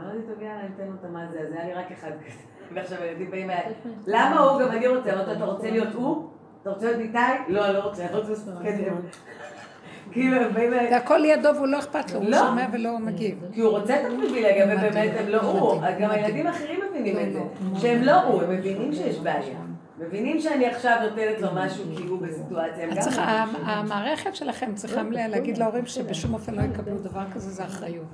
אמרתי, 0.00 0.18
טוב, 0.28 0.42
יאללה, 0.42 0.62
ניתן 0.62 0.84
לו 0.86 0.94
את 0.94 1.10
מה 1.12 1.26
זה, 1.32 1.40
אז 1.40 1.52
היה 1.52 1.64
לי 1.64 1.72
רק 1.72 1.92
אחד 1.92 2.10
כזה. 2.10 2.38
ועכשיו 2.74 2.98
הילדים 3.02 3.30
באים 3.30 3.50
אליי, 3.50 3.72
למה 4.06 4.40
הוא? 4.40 4.60
גם 4.60 4.70
אני 4.70 4.86
רוצה, 4.86 5.12
אמרתי 5.14 5.32
אתה 5.32 5.44
רוצה 5.44 5.70
להיות 5.70 5.94
הוא? 5.94 6.28
אתה 6.62 6.70
רוצה 6.70 6.86
להיות 6.86 7.00
איתי? 7.00 7.18
לא, 7.48 7.66
אני 7.66 7.74
לא 7.74 7.78
רוצה, 7.78 8.06
אני 8.06 8.16
רוצה 8.16 8.32
להתקדם. 8.46 8.96
כאילו, 10.12 10.36
הם 10.36 10.54
באים 10.54 10.72
אליי, 10.72 10.88
זה 10.88 10.96
הכל 10.96 11.16
לידו 11.16 11.48
והוא 11.54 11.66
לא 11.66 11.78
אכפת 11.78 12.12
לו, 12.12 12.20
הוא 12.20 12.30
לא. 12.30 12.38
שומע 12.38 12.66
ולא 12.72 12.98
מגיב. 12.98 13.44
כי 13.52 13.60
הוא 13.60 13.70
רוצה 13.70 14.00
את 14.00 14.04
הפריבילגיה, 14.04 14.66
ובאמת 14.66 15.10
הם 15.18 15.28
לא 15.28 15.40
הוא. 15.40 15.80
גם. 16.00 16.10
הילדים 16.10 16.46
האחרים 16.46 16.80
מבינים 16.90 17.18
את 17.18 17.32
זה. 17.32 17.38
לא, 17.38 17.78
שהם 17.80 18.02
לא 18.02 18.22
הוא, 18.22 18.42
הם 18.42 18.50
מבינים 18.50 18.92
שיש 18.92 19.18
בעיה. 19.18 19.58
מבינים 19.98 20.40
שאני 20.40 20.66
עכשיו 20.66 20.98
נותנת 21.10 21.40
לו 21.40 21.48
משהו 21.54 21.84
כי 21.96 22.02
הוא 22.02 22.20
בסיטואציה. 22.22 22.86
מרגישים. 22.86 23.22
המערכת 23.64 24.36
שלכם 24.36 24.74
צריכה 24.74 25.02
להגיד 25.12 25.58
להורים 25.58 25.86
שבשום 25.86 26.34
אופן 26.34 26.54
לא 26.54 26.62
יקבלו 26.62 26.98
דבר 26.98 27.24
כזה, 27.34 27.50
זה 27.50 27.64
אחריות. 27.64 28.04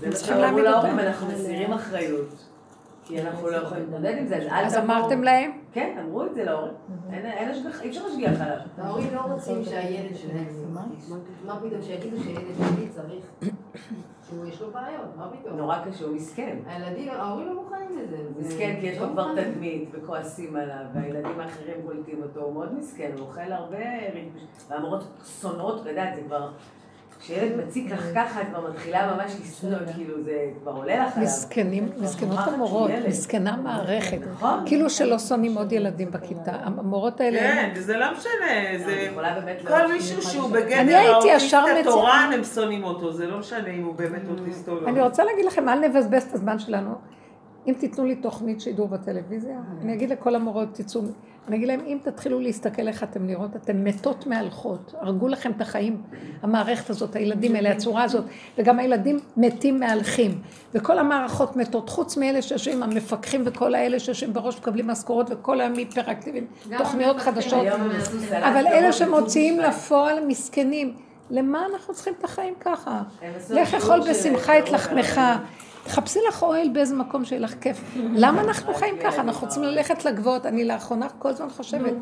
זה 0.00 0.06
מה 0.06 0.12
צריכים 0.12 0.34
שאמרו 0.36 0.40
להעמיד 0.42 0.64
להורים, 0.64 0.90
אותם. 0.92 0.98
אנחנו 1.06 1.26
מסירים 1.26 1.72
אחריות. 1.72 2.46
כי 3.04 3.22
אנחנו 3.22 3.50
לא 3.50 3.56
יכולים 3.56 3.82
להתמודד 3.84 4.14
עם 4.18 4.26
זה, 4.26 4.36
אז 4.36 4.42
אל 4.42 4.64
אז. 4.64 4.76
אמרתם 4.76 5.22
להם? 5.22 5.50
כן, 5.72 5.96
אמרו 6.04 6.24
את 6.24 6.34
זה 6.34 6.44
להורים. 6.44 6.72
אין- 7.12 7.48
השגחה, 7.50 7.82
אי 7.82 7.88
אפשר 7.88 8.06
להשגיח 8.06 8.40
עליו. 8.40 8.56
ההורים 8.78 9.14
לא 9.14 9.20
רוצים 9.20 9.64
שהילד 9.64 10.16
שלהם. 10.16 10.46
מה 11.46 11.56
פתאום, 11.60 11.82
שיגידו 11.82 12.16
שילד 12.22 12.42
שלי 12.58 12.88
צריך, 12.88 13.52
שהוא 14.30 14.46
יש 14.46 14.60
לו 14.60 14.70
בעיות, 14.70 15.16
מה 15.16 15.28
פתאום? 15.40 15.56
נורא 15.56 15.78
קשה, 15.84 16.04
הוא 16.04 16.14
מסכן. 16.14 16.56
הילדים, 16.66 17.08
ההורים 17.12 17.46
לא 17.46 17.54
מוכנים 17.62 17.98
לזה. 17.98 18.16
זה- 18.16 18.40
מסכן 18.48 18.76
כי 18.80 18.86
יש 18.86 18.98
לו 18.98 19.06
לא 19.06 19.12
כבר. 19.12 19.34
תדמית 19.34 19.88
וכועסים 19.92 20.56
עליו, 20.56 20.84
והילדים 20.94 21.40
האחרים 21.40 21.76
קולטים 21.86 22.22
אותו, 22.22 22.40
הוא 22.40 22.54
מאוד 22.54 22.74
מסכן, 22.78 23.10
הוא 23.18 23.26
אוכל 23.26 23.52
הרבה 23.52 23.78
והמורות 24.68 25.04
שונאות, 25.40 25.80
את 25.80 25.86
יודעת, 25.86 26.14
זה 26.16 26.22
כבר, 26.22 26.50
כשילד 27.20 27.66
מציק 27.66 27.92
לך 27.92 28.04
ככה, 28.14 28.42
את 28.42 28.46
כבר 28.50 28.70
מתחילה 28.70 29.14
ממש 29.14 29.32
לשנוא, 29.42 29.78
כאילו 29.94 30.22
זה 30.22 30.50
כבר 30.62 30.72
עולה 30.72 31.06
לך 31.06 31.16
עליו. 31.16 31.28
מסכנים, 31.28 31.88
מסכנות 31.96 32.38
המורות. 32.46 32.90
מסכנה 33.08 33.56
מערכת. 33.56 34.18
נכון. 34.32 34.62
כאילו 34.66 34.90
שלא 34.90 35.18
שונאים 35.18 35.58
עוד 35.58 35.72
ילדים 35.72 36.10
בכיתה. 36.10 36.52
המורות 36.52 37.20
האלה... 37.20 37.38
כן, 37.38 37.72
וזה 37.76 37.96
לא 37.96 38.06
משנה, 38.12 38.68
אני 38.68 38.78
זה... 38.78 38.92
יכולה 38.92 39.40
באמת 39.40 39.56
כל 39.68 39.92
מישהו 39.92 40.22
שהוא. 40.22 40.50
בגדר 40.50 40.80
אני 40.80 40.94
הייתי 40.94 41.30
האוטיסט 41.30 41.56
התורן, 41.80 42.30
הם 42.34 42.44
שונאים 42.44 42.84
אותו, 42.84 43.12
זה 43.12 43.26
לא 43.26 43.38
משנה 43.38 43.68
אם 43.68 43.84
הוא 43.84 43.94
באמת 43.94 44.22
אוטיסט 44.28 44.68
או 44.68 44.80
לא. 44.80 44.88
אני 44.88 45.02
רוצה 45.02 45.24
להגיד 45.24 45.44
לכם, 45.44 45.68
אל 45.68 45.88
נבזבז 45.88 46.22
את 46.22 46.34
הזמן 46.34 46.58
שלנו. 46.58 46.94
אם 47.66 47.74
תיתנו 47.78 48.04
לי 48.04 48.14
תוכנית 48.14 48.60
שידור 48.60 48.88
בטלוויזיה, 48.88 49.58
אני 49.82 49.94
אגיד 49.94 50.10
לכל 50.10 50.34
המורות, 50.34 50.68
תצאו, 50.72 51.00
אני 51.48 51.56
אגיד 51.56 51.68
להם, 51.68 51.80
אם 51.86 51.98
תתחילו 52.02 52.40
להסתכל 52.40 52.88
איך 52.88 53.02
אתם 53.02 53.26
נראות, 53.26 53.56
אתם 53.56 53.84
מתות 53.84 54.26
מהלכות, 54.26 54.94
הרגו 55.00 55.28
לכם 55.28 55.50
את 55.56 55.60
החיים, 55.60 56.02
המערכת 56.42 56.90
הזאת, 56.90 57.16
הילדים 57.16 57.54
האלה, 57.54 57.70
הצורה 57.72 58.02
הזאת, 58.02 58.24
וגם 58.58 58.78
הילדים 58.78 59.18
מתים 59.36 59.80
מהלכים, 59.80 60.40
וכל 60.74 60.98
המערכות 60.98 61.56
מתות, 61.56 61.88
חוץ 61.88 62.16
מאלה 62.16 62.42
שיושבים, 62.42 62.82
המפקחים 62.82 63.42
וכל 63.46 63.74
האלה 63.74 63.98
שיושבים 63.98 64.32
בראש 64.32 64.58
מקבלים 64.58 64.86
משכורות, 64.86 65.26
וכל 65.30 65.60
היום 65.60 65.74
היפראקטיביים, 65.74 66.46
תוכניות 66.78 67.18
חדשות, 67.18 67.66
אבל 68.30 68.66
אלה 68.66 68.92
שמוציאים 68.92 69.60
לפועל 69.60 70.26
מסכנים, 70.26 70.96
למה 71.30 71.66
אנחנו 71.72 71.94
צריכים 71.94 72.14
את 72.18 72.24
החיים 72.24 72.54
ככה? 72.60 73.02
לך 73.50 73.74
אכול 73.74 74.00
בשמחה 74.10 74.58
את 74.58 74.70
לחמך. 74.70 75.20
תחפשי 75.84 76.18
לך 76.28 76.42
אוהל 76.42 76.68
באיזה 76.68 76.94
מקום 76.94 77.24
שיהיה 77.24 77.40
לך 77.40 77.54
כיף. 77.60 77.96
למה 77.96 78.40
אנחנו 78.40 78.74
חיים 78.74 78.94
ככה? 79.02 79.20
אנחנו 79.20 79.46
רוצים 79.46 79.62
ללכת 79.62 80.04
לגבות. 80.04 80.46
אני 80.46 80.64
לאחרונה 80.64 81.08
כל 81.18 81.28
הזמן 81.28 81.50
חושבת, 81.50 81.92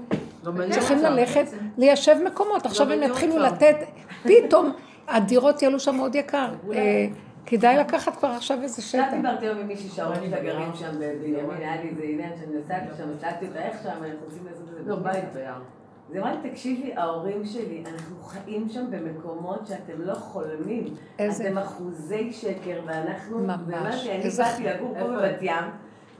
צריכים 0.71 0.99
ללכת, 0.99 1.45
ליישב 1.79 2.17
מקומות. 2.25 2.67
עכשיו 2.67 2.93
הם 2.93 3.03
יתחילו 3.03 3.39
לתת, 3.39 3.77
פתאום 4.23 4.73
הדירות 5.09 5.63
יעלו 5.63 5.81
שם 5.81 5.97
מאוד 5.97 6.15
יקר. 6.15 6.49
אה, 6.73 7.07
כדאי 7.47 7.77
לקחת 7.77 8.17
כבר 8.17 8.29
עכשיו 8.29 8.63
איזה 8.63 8.83
שטח. 8.83 8.99
עכשיו 8.99 9.17
דיברתי 9.17 9.47
היום 9.47 9.59
עם 9.59 9.67
מישהי 9.67 9.89
שההורים 9.89 10.31
שלה 10.31 10.41
גרים 10.41 10.75
שם 10.75 10.91
בבנימין, 10.99 11.51
היה 11.59 11.83
לי 11.83 11.89
איזה 11.89 12.03
עניין 12.03 12.31
שאני 12.41 12.61
נסעתי 12.61 12.87
שם, 12.99 13.05
שאלתי 13.21 13.47
אותה 13.47 13.59
איך 13.59 13.77
שם, 13.83 13.89
אנחנו 13.89 14.25
רוצים 14.25 14.43
לעשות 14.51 14.69
את 14.81 14.85
זה 14.85 14.95
בבית 14.95 15.25
ביער. 15.35 15.61
אז 16.09 16.15
היא 16.15 16.23
אמרה 16.23 16.33
לי, 16.43 16.51
תקשיבי, 16.51 16.93
ההורים 16.97 17.45
שלי, 17.47 17.83
אנחנו 17.93 18.17
חיים 18.23 18.69
שם 18.69 18.85
במקומות 18.91 19.67
שאתם 19.67 20.03
לא 20.03 20.15
חולמים. 20.15 20.85
איזה- 21.19 21.49
אתם 21.49 21.59
אחוזי 21.59 22.33
שקר, 22.33 22.81
ואנחנו... 22.87 23.39
ממש. 23.39 24.07
אני 24.07 24.31
באתי 24.39 24.65
לגור 24.65 24.95
פה 25.01 25.07
בבת 25.09 25.39
ים, 25.43 25.65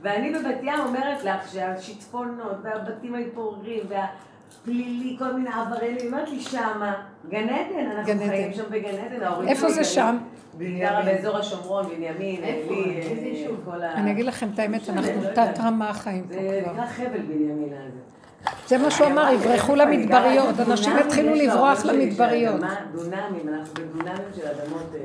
ואני 0.01 0.33
בבת 0.33 0.57
ים 0.63 0.79
אומרת 0.87 1.23
לך 1.23 1.51
שהשיטפונות, 1.51 2.57
והבתים 2.63 3.15
המתפוררים, 3.15 3.83
והפלילי, 3.89 5.15
כל 5.19 5.33
מיני 5.33 5.49
עבריינים, 5.49 5.97
היא 5.99 6.07
אומרת 6.07 6.29
לי 6.29 6.39
שמה, 6.39 6.93
גן 7.29 7.49
עדן, 7.49 7.91
אנחנו 7.91 8.13
גן 8.13 8.27
חיים 8.29 8.43
עדן. 8.49 8.53
שם 8.53 8.63
בגן 8.71 8.95
עדן, 9.05 9.21
ההורים 9.23 9.47
איפה 9.49 9.61
שלי 9.61 9.69
זה 9.69 9.81
גרים- 9.81 9.93
שם? 9.93 10.17
גרה 10.79 11.01
באזור 11.05 11.37
השומרון, 11.37 11.85
בנימין, 11.87 12.43
איפה? 12.43 12.73
עלי, 12.73 13.01
איזה 13.01 13.25
יישוב? 13.25 13.61
כל 13.65 13.81
ה... 13.83 13.93
אני 13.93 14.11
אגיד 14.11 14.25
לכם 14.25 14.49
את 14.53 14.59
האמת, 14.59 14.87
לא 14.87 14.93
אנחנו. 14.93 15.11
תת 15.35 15.59
רמה 15.63 15.89
החיים 15.89 16.23
פה 16.27 16.33
זה 16.33 16.61
כבר. 16.63 16.73
נקרא 16.73 16.85
חבל 16.85 17.19
בנימין 17.27 17.73
הזה. 17.73 17.98
זה 18.67 18.77
מה 18.77 18.91
שהוא 18.91 19.07
אמר, 19.07 19.29
יברחו 19.33 19.75
למדבריות, 19.75 20.59
אנשים 20.59 20.97
יתחילו 20.97 21.33
לברוח 21.33 21.85
למדבריות. 21.85 22.61
דונמים, 22.91 23.49
אנחנו 23.49 23.73
בדונמים 23.73 24.33
של 24.35 24.47
אדמות... 24.47 24.95
אה. 24.95 24.99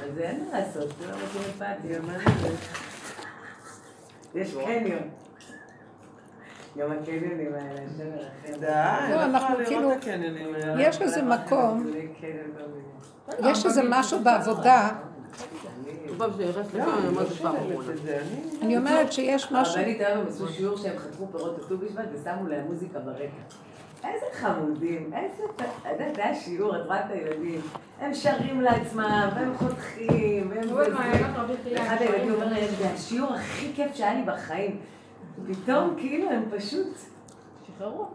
אבל 0.00 0.14
זה 0.14 0.20
אין 0.20 0.44
מה 0.44 0.58
לעשות, 0.58 0.88
זה 1.00 1.06
לא 1.06 1.12
רוצים 1.12 2.02
מה 2.06 2.12
זה? 2.42 2.48
יש 4.34 4.54
קניון. 4.64 5.08
גם 6.78 6.92
הקניונים 6.92 7.54
האלה, 7.54 7.80
השם 7.86 8.04
ירחם. 8.04 8.60
די, 8.60 9.10
לא, 9.10 9.16
לא 9.16 9.24
אנחנו 9.24 9.56
כאילו-. 9.66 9.92
יש 10.78 11.02
איזה 11.02 11.22
מקום. 11.22 11.92
יש 13.38 13.66
איזה 13.66 13.82
משהו 13.88 14.20
בעבודה, 14.20 14.88
אני 18.62 18.76
אומרת, 18.76 19.12
שיש 19.12 19.52
משהו, 19.52 19.76
הרבנית 19.76 20.00
היום 20.00 20.18
הם 20.18 20.26
עשו 20.26 20.48
שיעור 20.48 20.76
שהם 20.76 20.98
חתכו 20.98 21.26
פירות 21.32 21.58
בט"ו 21.58 21.78
בשבט 21.78 22.04
ושמו 22.12 22.48
להם 22.48 22.64
מוזיקה 22.66 22.98
ברקע. 22.98 23.42
איזה 24.04 24.26
חמודים, 24.32 25.12
איזה... 25.14 25.42
אתה 25.56 25.88
יודע, 25.92 26.14
זה 26.14 26.24
היה 26.24 26.34
שיעור, 26.34 26.76
את 26.76 26.86
רואה 26.86 27.06
את 27.06 27.10
הילדים. 27.10 27.60
הם 28.00 28.14
שרים 28.14 28.60
לעצמם, 28.60 29.28
והם 29.36 29.54
חותכים, 29.54 30.50
והם... 30.50 30.96
אחד 31.76 31.96
הילדים 32.00 32.34
אומר 32.34 32.48
להם, 32.48 32.68
זה 32.78 32.90
השיעור 32.90 33.34
הכי 33.34 33.72
כיף 33.74 33.94
שהיה 33.94 34.14
לי 34.14 34.22
בחיים. 34.22 34.80
פתאום 35.46 35.94
כאילו 35.98 36.30
הם 36.30 36.44
פשוט 36.56 36.98
שחררו. 37.66 38.06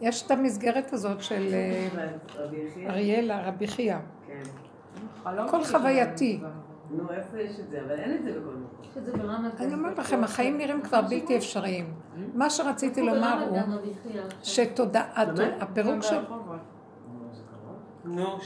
יש 0.00 0.22
את 0.22 0.30
המסגרת 0.30 0.92
הזאת 0.92 1.22
של 1.22 1.48
אה? 1.52 2.08
אריאלה, 2.88 3.48
רבי 3.48 3.66
חייא. 3.66 3.96
הכל 5.38 5.64
חווייתי. 5.64 6.40
נו, 6.90 7.10
איפה 7.10 7.40
יש 7.40 7.60
את 7.60 7.70
זה? 7.70 7.80
אבל 7.80 7.90
אין 7.90 8.16
את 8.16 8.22
זה 8.24 8.30
בכל 8.30 8.54
מקום. 8.54 8.90
יש 8.90 8.96
את 8.96 9.04
זה 9.04 9.12
ברמת 9.12 9.58
גן. 9.58 9.64
אני 9.64 9.74
אומרת 9.74 9.98
לכם, 9.98 10.24
החיים 10.24 10.58
נראים 10.58 10.82
כבר 10.82 11.02
בלתי 11.02 11.36
אפשריים. 11.36 11.94
מה 12.34 12.50
שרציתי 12.50 13.02
לומר 13.02 13.48
הוא 13.50 13.80
שתודעה, 14.42 15.24
הפירוק 15.60 16.02
של... 16.02 16.20
נו, 18.04 18.38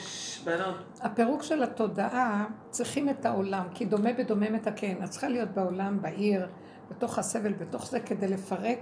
בנות. 0.44 0.74
הפירוק 1.00 1.42
של 1.42 1.62
התודעה, 1.62 2.46
צריכים 2.70 3.08
את 3.08 3.26
העולם, 3.26 3.64
כי 3.74 3.84
דומה 3.84 4.12
בדומה 4.12 4.50
מתקן. 4.50 5.04
את 5.04 5.10
צריכה 5.10 5.28
להיות 5.28 5.48
בעולם, 5.48 6.02
בעיר, 6.02 6.46
בתוך 6.90 7.18
הסבל, 7.18 7.52
בתוך 7.52 7.86
זה, 7.86 8.00
כדי 8.00 8.28
לפרק. 8.28 8.78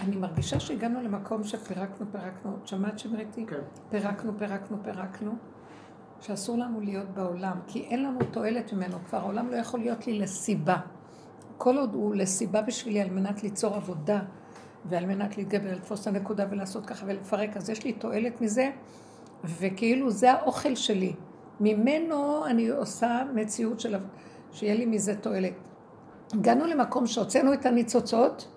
אני 0.00 0.16
מרגישה 0.16 0.60
שהגענו 0.60 1.02
למקום 1.02 1.44
שפירקנו, 1.44 2.06
פירקנו. 2.12 2.56
את 2.62 2.66
שמעת 2.66 2.98
שמריתי? 2.98 3.46
כן. 3.46 3.60
פירקנו, 3.90 4.32
פירקנו, 4.38 4.76
פירקנו. 4.84 5.32
שאסור 6.20 6.58
לנו 6.58 6.80
להיות 6.80 7.08
בעולם, 7.08 7.56
כי 7.66 7.80
אין 7.80 8.02
לנו 8.02 8.18
תועלת 8.30 8.72
ממנו. 8.72 8.96
כבר 9.08 9.18
העולם 9.18 9.50
לא 9.50 9.56
יכול 9.56 9.80
להיות 9.80 10.06
לי 10.06 10.18
לסיבה. 10.18 10.76
כל 11.58 11.78
עוד 11.78 11.94
הוא 11.94 12.14
לסיבה 12.14 12.62
בשבילי 12.62 13.00
על 13.00 13.10
מנת 13.10 13.42
ליצור 13.42 13.74
עבודה, 13.74 14.20
ועל 14.84 15.06
מנת 15.06 15.38
להתגבר, 15.38 15.72
לתפוס 15.72 16.02
את 16.02 16.06
הנקודה 16.06 16.46
ולעשות 16.50 16.86
ככה 16.86 17.06
ולפרק, 17.08 17.56
אז 17.56 17.70
יש 17.70 17.84
לי 17.84 17.92
תועלת 17.92 18.40
מזה, 18.40 18.70
וכאילו 19.44 20.10
זה 20.10 20.32
האוכל 20.32 20.74
שלי. 20.74 21.14
ממנו 21.60 22.46
אני 22.46 22.68
עושה 22.68 23.22
מציאות 23.34 23.80
של... 23.80 23.96
שיהיה 24.52 24.74
לי 24.74 24.86
מזה 24.86 25.14
תועלת. 25.14 25.52
הגענו 26.32 26.66
למקום 26.66 27.06
שהוצאנו 27.06 27.52
את 27.52 27.66
הניצוצות, 27.66 28.48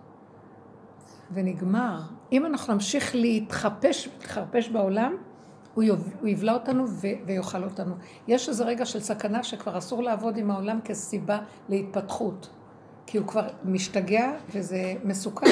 ונגמר. 1.34 2.02
אם 2.32 2.46
אנחנו 2.46 2.74
נמשיך 2.74 3.16
להתחפש, 3.16 4.08
להתחרפש 4.08 4.70
בעולם, 4.70 5.16
הוא, 5.74 5.84
יוב, 5.84 6.10
הוא 6.20 6.28
יבלע 6.28 6.54
אותנו 6.54 6.88
ו, 6.88 7.08
ויאכל 7.26 7.64
אותנו. 7.64 7.96
יש 8.28 8.50
איזה 8.50 8.64
רגע 8.64 8.86
של 8.86 9.00
סכנה 9.00 9.44
שכבר 9.44 9.78
אסור 9.78 10.04
לעבוד 10.04 10.38
עם 10.38 10.52
העולם 10.52 10.82
כסיבה 10.82 11.40
להתפתחות. 11.70 12.50
כי 13.06 13.18
הוא 13.18 13.28
כבר 13.28 13.48
משתגע 13.66 14.32
וזה 14.54 14.94
מסוכן. 15.04 15.46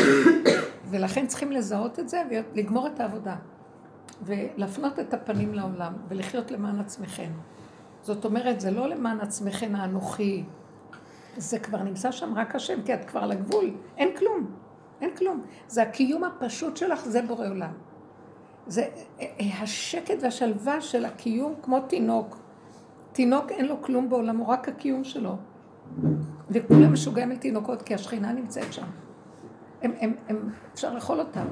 ולכן 0.90 1.28
צריכים 1.28 1.52
לזהות 1.52 2.00
את 2.00 2.10
זה 2.10 2.22
ולגמור 2.30 2.88
את 2.88 3.00
העבודה. 3.00 3.36
ולהפנות 4.22 5.00
את 5.00 5.14
הפנים 5.14 5.54
לעולם 5.54 5.94
ולחיות 6.10 6.52
למען 6.52 6.80
עצמכם. 6.80 7.32
זאת 8.02 8.26
אומרת, 8.26 8.60
זה 8.60 8.72
לא 8.72 8.90
למען 8.90 9.20
עצמכם 9.20 9.76
האנוכי. 9.76 10.44
זה 11.38 11.60
כבר 11.60 11.84
נמצא 11.84 12.12
שם 12.12 12.34
רק 12.38 12.56
השם, 12.56 12.82
כי 12.86 12.94
את 12.94 13.06
כבר 13.06 13.20
על 13.20 13.32
הגבול. 13.32 13.72
אין 13.98 14.18
כלום. 14.18 14.52
אין 15.02 15.16
כלום. 15.16 15.42
זה 15.68 15.82
הקיום 15.82 16.24
הפשוט 16.24 16.78
שלך, 16.78 17.06
זה 17.06 17.22
בורא 17.22 17.48
עולם. 17.48 17.74
זה 18.70 18.86
אה, 19.22 19.26
השקט 19.62 20.16
והשלווה 20.22 20.82
של 20.82 21.06
הקיום 21.06 21.54
כמו 21.62 21.80
תינוק. 21.80 22.38
תינוק 23.12 23.52
אין 23.52 23.66
לו 23.66 23.82
כלום 23.82 24.10
בעולמו, 24.10 24.48
רק 24.50 24.70
הקיום 24.70 25.04
שלו. 25.04 25.36
וכולם 26.50 26.94
משוגעים 26.94 27.32
על 27.32 27.38
תינוקות, 27.38 27.82
כי 27.82 27.94
השכינה 27.94 28.32
נמצאת 28.32 28.74
שם. 28.74 28.86
הם, 29.82 29.92
הם, 30.00 30.14
הם, 30.28 30.50
אפשר 30.74 30.94
לאכול 30.94 31.20
אותם, 31.20 31.46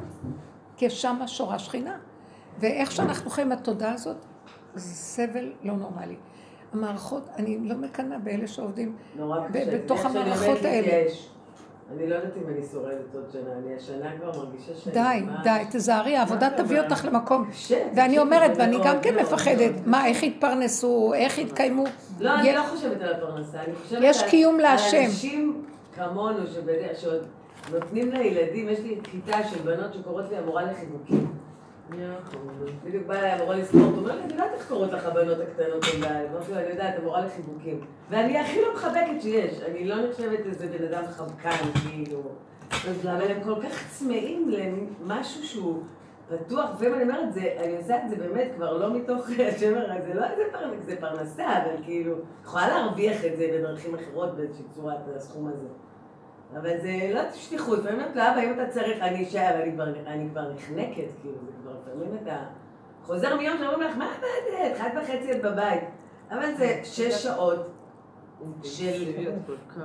כי 0.77 0.89
שם 0.89 1.18
שורה 1.27 1.56
השכינה. 1.56 1.98
ואיך 2.60 2.91
שאנחנו 2.91 3.30
חיים 3.30 3.52
התודעה 3.52 3.94
הזאת, 3.94 4.18
זה 4.76 4.95
סבל 4.95 5.53
לא 5.64 5.73
נורמלי. 5.73 6.15
המערכות, 6.73 7.27
אני 7.35 7.57
לא 7.61 7.76
מקנאה 7.76 8.19
באלה 8.19 8.48
שעובדים 8.48 8.95
נורא 9.15 9.39
ב- 9.39 9.52
קשה. 9.52 9.77
בתוך 9.77 10.06
המערכות 10.06 10.65
האלה. 10.65 10.98
להתייאש. 10.98 11.30
אני 11.95 12.09
לא 12.09 12.15
יודעת 12.15 12.31
אם 12.38 12.53
אני 12.53 12.61
שורדת 12.72 13.15
עוד 13.15 13.23
שנה, 13.31 13.49
אני 13.65 13.76
השנה 13.76 14.11
כבר 14.18 14.31
מרגישה 14.43 14.72
שאני... 14.76 14.93
די, 14.93 15.26
די, 15.43 15.64
תזהרי, 15.72 16.18
העבודה 16.18 16.49
תביא 16.57 16.81
אותך 16.81 17.05
למקום. 17.05 17.49
ואני 17.95 18.19
אומרת, 18.19 18.51
ואני 18.57 18.77
גם 18.85 18.95
כן 19.01 19.15
מפחדת. 19.15 19.72
מה, 19.85 20.07
איך 20.07 20.23
יתפרנסו, 20.23 21.14
איך 21.15 21.38
יתקיימו. 21.38 21.84
לא, 22.19 22.35
אני 22.35 22.55
לא 22.55 22.61
חושבת 22.64 23.01
על 23.01 23.14
הפרנסה, 23.14 23.57
אני 23.64 23.76
חושבת 23.76 23.99
יש 24.03 24.23
על- 24.23 24.30
קיום 24.30 24.55
על 24.55 24.61
להשם. 24.61 24.97
אנשים 25.05 25.64
כמונו, 25.95 26.39
שעוד 26.97 27.22
נותנים 27.72 28.11
לילדים, 28.11 28.69
יש 28.69 28.80
לי 28.80 28.97
כיתה 29.03 29.38
של 29.49 29.59
בנות 29.59 29.93
שקוראות 29.93 30.26
לי 30.30 30.38
המורה 30.38 30.64
לחיבוקים. 30.64 31.27
בדיוק 32.84 33.05
באה 33.05 33.19
אליי 33.19 33.31
המורה 33.31 33.55
לספורט, 33.55 33.84
הוא 33.84 33.97
אומר 33.97 34.15
לי, 34.15 34.22
אני 34.23 34.34
יודעת 34.34 34.53
איך 34.53 34.68
קוראות 34.68 34.91
לך 34.91 35.05
הבנות 35.05 35.38
הקטנות 35.39 35.84
בבית. 35.84 36.03
אמרתי 36.31 36.51
לו, 36.51 36.57
אני 36.57 36.69
יודעת, 36.69 36.95
המורה 36.99 37.26
לחיבוקים. 37.26 37.80
ואני 38.09 38.39
הכי 38.39 38.61
לא 38.61 38.73
מחבקת 38.73 39.22
שיש, 39.22 39.61
אני 39.61 39.85
לא 39.85 39.95
נחשבת 40.09 40.45
איזה 40.45 40.68
בן 40.68 40.84
אדם 40.85 41.03
חבקן, 41.07 41.72
כאילו. 41.89 42.22
אבל 43.03 43.31
הם 43.31 43.43
כל 43.43 43.55
כך 43.64 43.89
צמאים 43.91 44.49
למשהו 44.49 45.43
שהוא 45.43 45.84
פתוח, 46.30 46.69
אני 46.81 47.03
אומרת, 47.03 47.38
אני 47.38 47.77
עושה 47.77 48.03
את 48.03 48.09
זה 48.09 48.15
באמת 48.15 48.51
כבר 48.55 48.77
לא 48.77 48.93
מתוך 48.93 49.30
השמר, 49.55 49.88
זה 50.07 50.14
לא 50.14 50.23
איזה 50.23 50.43
פרנסה, 50.51 50.85
זה 50.85 50.95
פרנסה, 50.99 51.57
אבל 51.57 51.84
כאילו, 51.84 52.15
יכולה 52.43 52.68
להרוויח 52.68 53.26
את 53.26 53.38
זה 53.38 53.47
בדרכים 53.53 53.95
אחרות 53.95 54.35
באיזושהי 54.35 54.65
צורה, 54.76 54.93
את 54.93 55.15
הסכום 55.15 55.47
הזה. 55.47 55.68
אבל 56.53 56.81
זה 56.81 57.11
לא 57.14 57.22
שליחות, 57.34 57.80
לפעמים 57.80 58.01
את 58.01 58.15
לאבא, 58.15 58.39
אם 58.39 58.53
אתה 58.53 58.69
צריך, 58.69 59.01
אני 59.01 59.23
אשאר, 59.27 59.64
אני 60.07 60.30
כבר, 60.31 60.53
נחנקת, 60.53 61.07
כאילו, 61.22 61.38
כבר 61.98 62.06
לפעמים 62.06 62.24
אתה 62.24 62.38
חוזר 63.03 63.38
מיום 63.38 63.57
שאומרים 63.57 63.82
לך, 63.82 63.98
מה 63.98 64.06
את 64.06 64.24
עבדת? 64.24 64.78
אחת 64.78 64.91
וחצי 64.95 65.32
את 65.32 65.41
בבית. 65.41 65.84
אבל 66.32 66.56
זה 66.57 66.80
שש 66.84 67.24
שעות 67.24 67.69
של... 68.64 69.14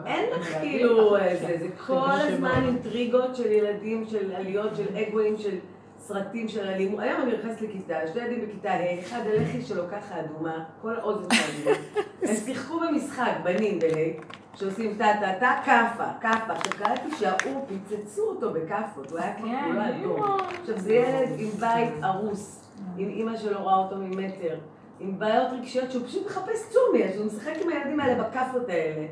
אין 0.07 0.31
לך 0.33 0.59
כאילו... 0.61 1.17
זה, 1.41 1.57
זה 1.59 1.69
כל 1.87 2.11
הזמן 2.11 2.63
אינטריגות 2.67 3.37
של 3.37 3.53
ילדים, 3.53 4.07
של 4.07 4.35
עליות, 4.35 4.77
של 4.77 4.97
אגואים, 4.97 5.39
של 5.39 5.59
סרטים, 5.99 6.49
של 6.49 6.69
אלימות. 6.69 7.01
היום 7.01 7.23
אני 7.23 7.33
נכנסת 7.33 7.63
לכיתה, 7.63 7.95
שני 8.13 8.23
ילדים 8.23 8.49
בכיתה 8.49 8.73
ה', 8.73 9.01
אחד 9.01 9.21
הלחי 9.27 9.63
שלו 9.63 9.83
ככה 9.91 10.21
אדומה, 10.21 10.65
כל 10.83 10.97
האוזן 10.97 11.35
שלו 11.35 11.73
אדומה. 11.73 11.77
הם 12.23 12.37
שיחקו 12.37 12.81
במשחק, 12.81 13.33
בנים 13.45 13.79
בה', 13.79 14.23
שעושים 14.55 14.95
טה 14.99 15.07
טה 15.21 15.33
טה, 15.41 15.61
כאפה, 15.65 16.05
כאפה. 16.21 16.53
עכשיו 16.53 16.73
קראתי 16.79 17.17
שההוא, 17.17 17.67
פיצצו 17.69 18.23
אותו 18.23 18.53
בכאפות, 18.53 19.11
הוא 19.11 19.19
היה 19.19 19.35
כאילו 19.35 19.59
כולו 19.65 19.81
אדום. 19.83 20.37
עכשיו 20.61 20.79
זה 20.79 20.95
ילד 20.95 21.29
עם 21.39 21.51
בית 21.61 21.93
הרוס, 22.03 22.71
עם 22.97 23.09
אימא 23.09 23.37
שלו 23.37 23.63
רואה 23.63 23.77
אותו 23.77 23.97
ממטר. 23.97 24.59
עם 25.01 25.19
בעיות 25.19 25.53
רגשיות 25.53 25.91
שהוא 25.91 26.07
פשוט 26.07 26.27
מחפש 26.27 26.71
צומי, 26.71 27.05
אז 27.05 27.17
הוא 27.17 27.27
משחק 27.27 27.53
עם 27.63 27.69
הילדים 27.69 28.01
האלה 28.01 28.23
בכאפות 28.23 28.69
האלה. 28.69 29.07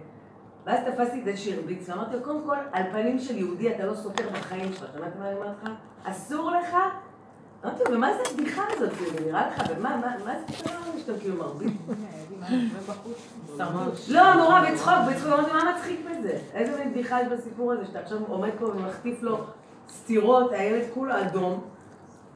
ואז 0.67 0.79
תפסתי 0.87 1.21
את 1.21 1.25
זה 1.25 1.37
שהרביץ, 1.37 1.89
ואמרתי 1.89 2.17
לו, 2.17 2.23
קודם 2.23 2.43
כל, 2.47 2.57
על 2.73 2.83
פנים 2.93 3.19
של 3.19 3.39
יהודי 3.39 3.75
אתה 3.75 3.87
לא 3.87 3.95
סופר 3.95 4.29
בחיים 4.33 4.73
שלך, 4.73 4.91
שמעת 4.95 5.17
מה 5.19 5.29
אני 5.29 5.37
אומרת 5.37 5.57
לך? 5.63 5.71
אסור 6.05 6.51
לך? 6.51 6.77
אמרתי 7.65 7.83
לו, 7.89 7.97
ומה 7.97 8.11
זה 8.17 8.23
הבדיחה 8.31 8.63
הזאת, 8.71 8.93
כאילו, 8.93 9.13
נראה 9.27 9.49
לך, 9.49 9.63
ומה, 9.77 9.97
מה, 9.97 10.15
מה 10.25 10.35
זה 10.39 10.45
הדבר 10.59 10.99
שאתה 10.99 11.13
כאילו 11.21 11.37
מרביץ? 11.37 11.73
לא, 14.09 14.35
נורא, 14.35 14.71
בצחוק, 14.71 14.95
בצחוק, 15.11 15.33
אמרתי, 15.33 15.53
מה 15.53 15.73
מצחיק 15.77 16.01
בזה? 16.11 16.39
איזה 16.55 16.79
מין 16.79 16.91
בדיחה 16.91 17.23
יש 17.23 17.29
בסיפור 17.29 17.73
הזה, 17.73 17.87
שאתה 17.87 18.01
עכשיו 18.01 18.19
עומד 18.29 18.51
פה 18.59 18.65
ומחטיף 18.65 19.23
לו 19.23 19.39
סטירות, 19.89 20.53
הילד 20.53 20.85
כולו 20.95 21.21
אדום. 21.21 21.61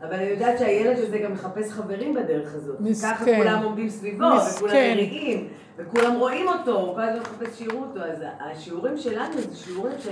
אבל 0.02 0.14
אני 0.14 0.24
יודעת 0.24 0.58
שהילד 0.58 0.98
הזה 0.98 1.18
גם 1.18 1.32
מחפש 1.32 1.70
חברים 1.70 2.14
בדרך 2.14 2.54
הזאת. 2.54 2.80
מסכן. 2.80 3.14
ככה 3.14 3.24
כולם 3.24 3.62
עומדים 3.62 3.88
סביבו, 3.88 4.24
מסכן. 4.36 4.56
וכולם 4.56 4.72
מריעים, 4.72 5.48
וכולם 5.76 6.14
רואים 6.14 6.48
אותו, 6.48 6.80
הוא 6.80 6.94
כל 6.94 7.00
הזמן 7.00 7.20
מחפש 7.20 7.58
שיראו 7.58 7.82
אותו. 7.82 8.00
אז 8.00 8.18
השיעורים 8.40 8.96
שלנו 8.96 9.40
זה 9.40 9.56
שיעורים 9.56 9.98
ש... 9.98 10.08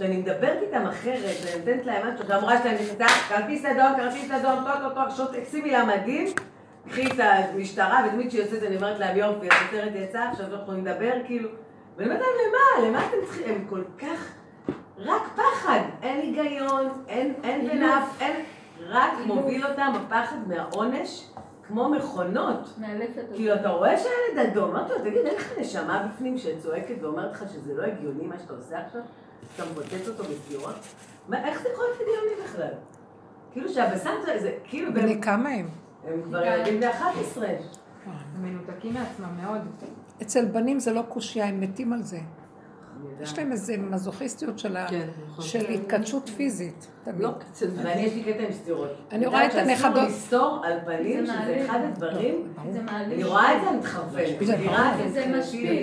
שאני 0.00 0.16
מדברת 0.16 0.58
איתם 0.62 0.86
אחרת, 0.86 1.36
ואני 1.44 1.58
נותנת 1.58 1.86
להם 1.86 2.14
משהו, 2.14 2.26
והמורה 2.26 2.62
שלהם 2.62 2.74
נכנסה, 2.74 3.06
כרטיס 3.28 3.64
אדום, 3.64 3.92
כרטיס 3.96 4.30
אדום, 4.30 4.64
טו 4.64 4.88
טו 4.88 4.94
טו, 4.94 5.10
שוט, 5.16 5.30
שימי 5.50 5.70
לה 5.70 5.84
מדים, 5.84 6.26
קחי 6.88 7.06
את 7.06 7.12
המשטרה, 7.18 8.06
ותמיד 8.06 8.28
כשהיא 8.28 8.42
יוצאת 8.42 8.62
אני 8.62 8.76
אומרת 8.76 8.98
להם 8.98 9.16
יופי, 9.16 9.48
השוטרת 9.50 9.92
יצאה, 9.94 10.30
עכשיו 10.30 10.46
אנחנו 10.54 10.72
לדבר, 10.76 11.12
כאילו, 11.26 11.48
ואני 11.96 12.10
אומרת 12.10 12.20
להם, 12.20 12.28
למה? 12.48 12.88
למה 12.88 13.06
אתם 13.06 13.16
צריכים? 13.26 13.54
הם 13.54 13.64
כל 13.68 13.82
כך... 13.98 14.32
רק 14.98 15.22
פחד, 15.36 15.80
אין 16.02 16.20
היגיון, 16.20 16.88
אין, 17.08 17.34
אין 17.42 17.68
בנף, 17.68 18.20
אין... 18.20 18.44
רק 18.88 19.12
מוביל 19.26 19.66
אותם 19.66 19.92
הפחד 19.96 20.36
מהעונש, 20.46 21.30
כמו 21.68 21.88
מכונות. 21.88 22.68
מאלפת 22.78 23.22
כאילו, 23.34 23.54
אתה 23.54 23.68
רואה 23.68 23.96
שהילד 23.96 24.46
אדום, 24.46 24.70
אמרתי 24.70 24.92
לו, 24.92 24.98
תגיד, 24.98 25.26
אין 25.26 25.36
לך 25.36 25.58
נשמה 25.58 26.08
בפנים 26.08 26.38
שצועקת 26.38 26.94
ואומרת 27.02 27.32
לך 27.32 27.44
שזה 27.52 27.74
לא 27.74 27.82
הגיוני 27.82 28.26
מה 28.26 28.38
שאתה 28.38 28.54
עושה 28.54 28.78
עכשיו? 28.86 29.00
שאתה 29.56 29.70
מפוצץ 29.70 30.08
אותו 30.08 30.24
בסירות? 30.24 30.74
מה, 31.28 31.44
איך 31.48 31.62
זה 31.62 31.68
יכול 31.72 31.84
להיות 31.84 32.00
הגיוני 32.00 32.44
בכלל? 32.44 32.74
כאילו 33.52 33.68
שהבשם 33.68 34.10
זה, 34.26 34.40
זה 34.40 34.52
כאילו... 34.64 34.94
בני 34.94 35.22
כמה 35.22 35.48
הם? 35.48 35.68
הם 36.08 36.22
כבר 36.22 36.44
ילדים 36.44 36.80
ב-11. 36.80 37.42
הם 38.06 38.12
מנותקים 38.42 38.94
מעצמם 38.94 39.28
מאוד. 39.42 39.60
אצל 40.22 40.44
בנים 40.44 40.80
זה 40.80 40.92
לא 40.92 41.02
קושייה, 41.08 41.46
הם 41.46 41.60
מתים 41.60 41.92
על 41.92 42.02
זה. 42.02 42.18
יש 43.20 43.38
להם 43.38 43.52
איזה 43.52 43.76
מזוכיסטיות 43.76 44.58
של 44.58 44.76
כן, 44.90 45.06
נכון. 45.28 45.44
התכתשות 45.74 46.28
פיזית. 46.28 46.86
תמיד. 47.04 47.20
לא, 47.20 47.30
ואני 47.76 48.00
יש 48.00 48.14
לי 48.14 48.32
קטע 48.34 48.42
עם 48.42 48.52
סטירות. 48.52 48.90
אני 49.12 49.26
רואה 49.26 49.46
את 49.46 49.54
הנכדות- 49.54 49.94
שאסור 49.94 50.04
לסתור 50.06 50.60
על 50.64 50.78
פנים, 50.84 51.26
זה 51.26 51.32
שזה 51.32 51.40
מעליב. 51.42 51.64
אחד 51.70 51.80
הדברים, 51.84 52.52
מעליב. 52.84 53.12
אני 53.12 53.24
רואה 53.24 53.56
את 53.56 53.62
זה, 53.62 53.68
אני 53.70 53.78
מתחרפנת. 53.78 54.46
זה? 54.46 54.56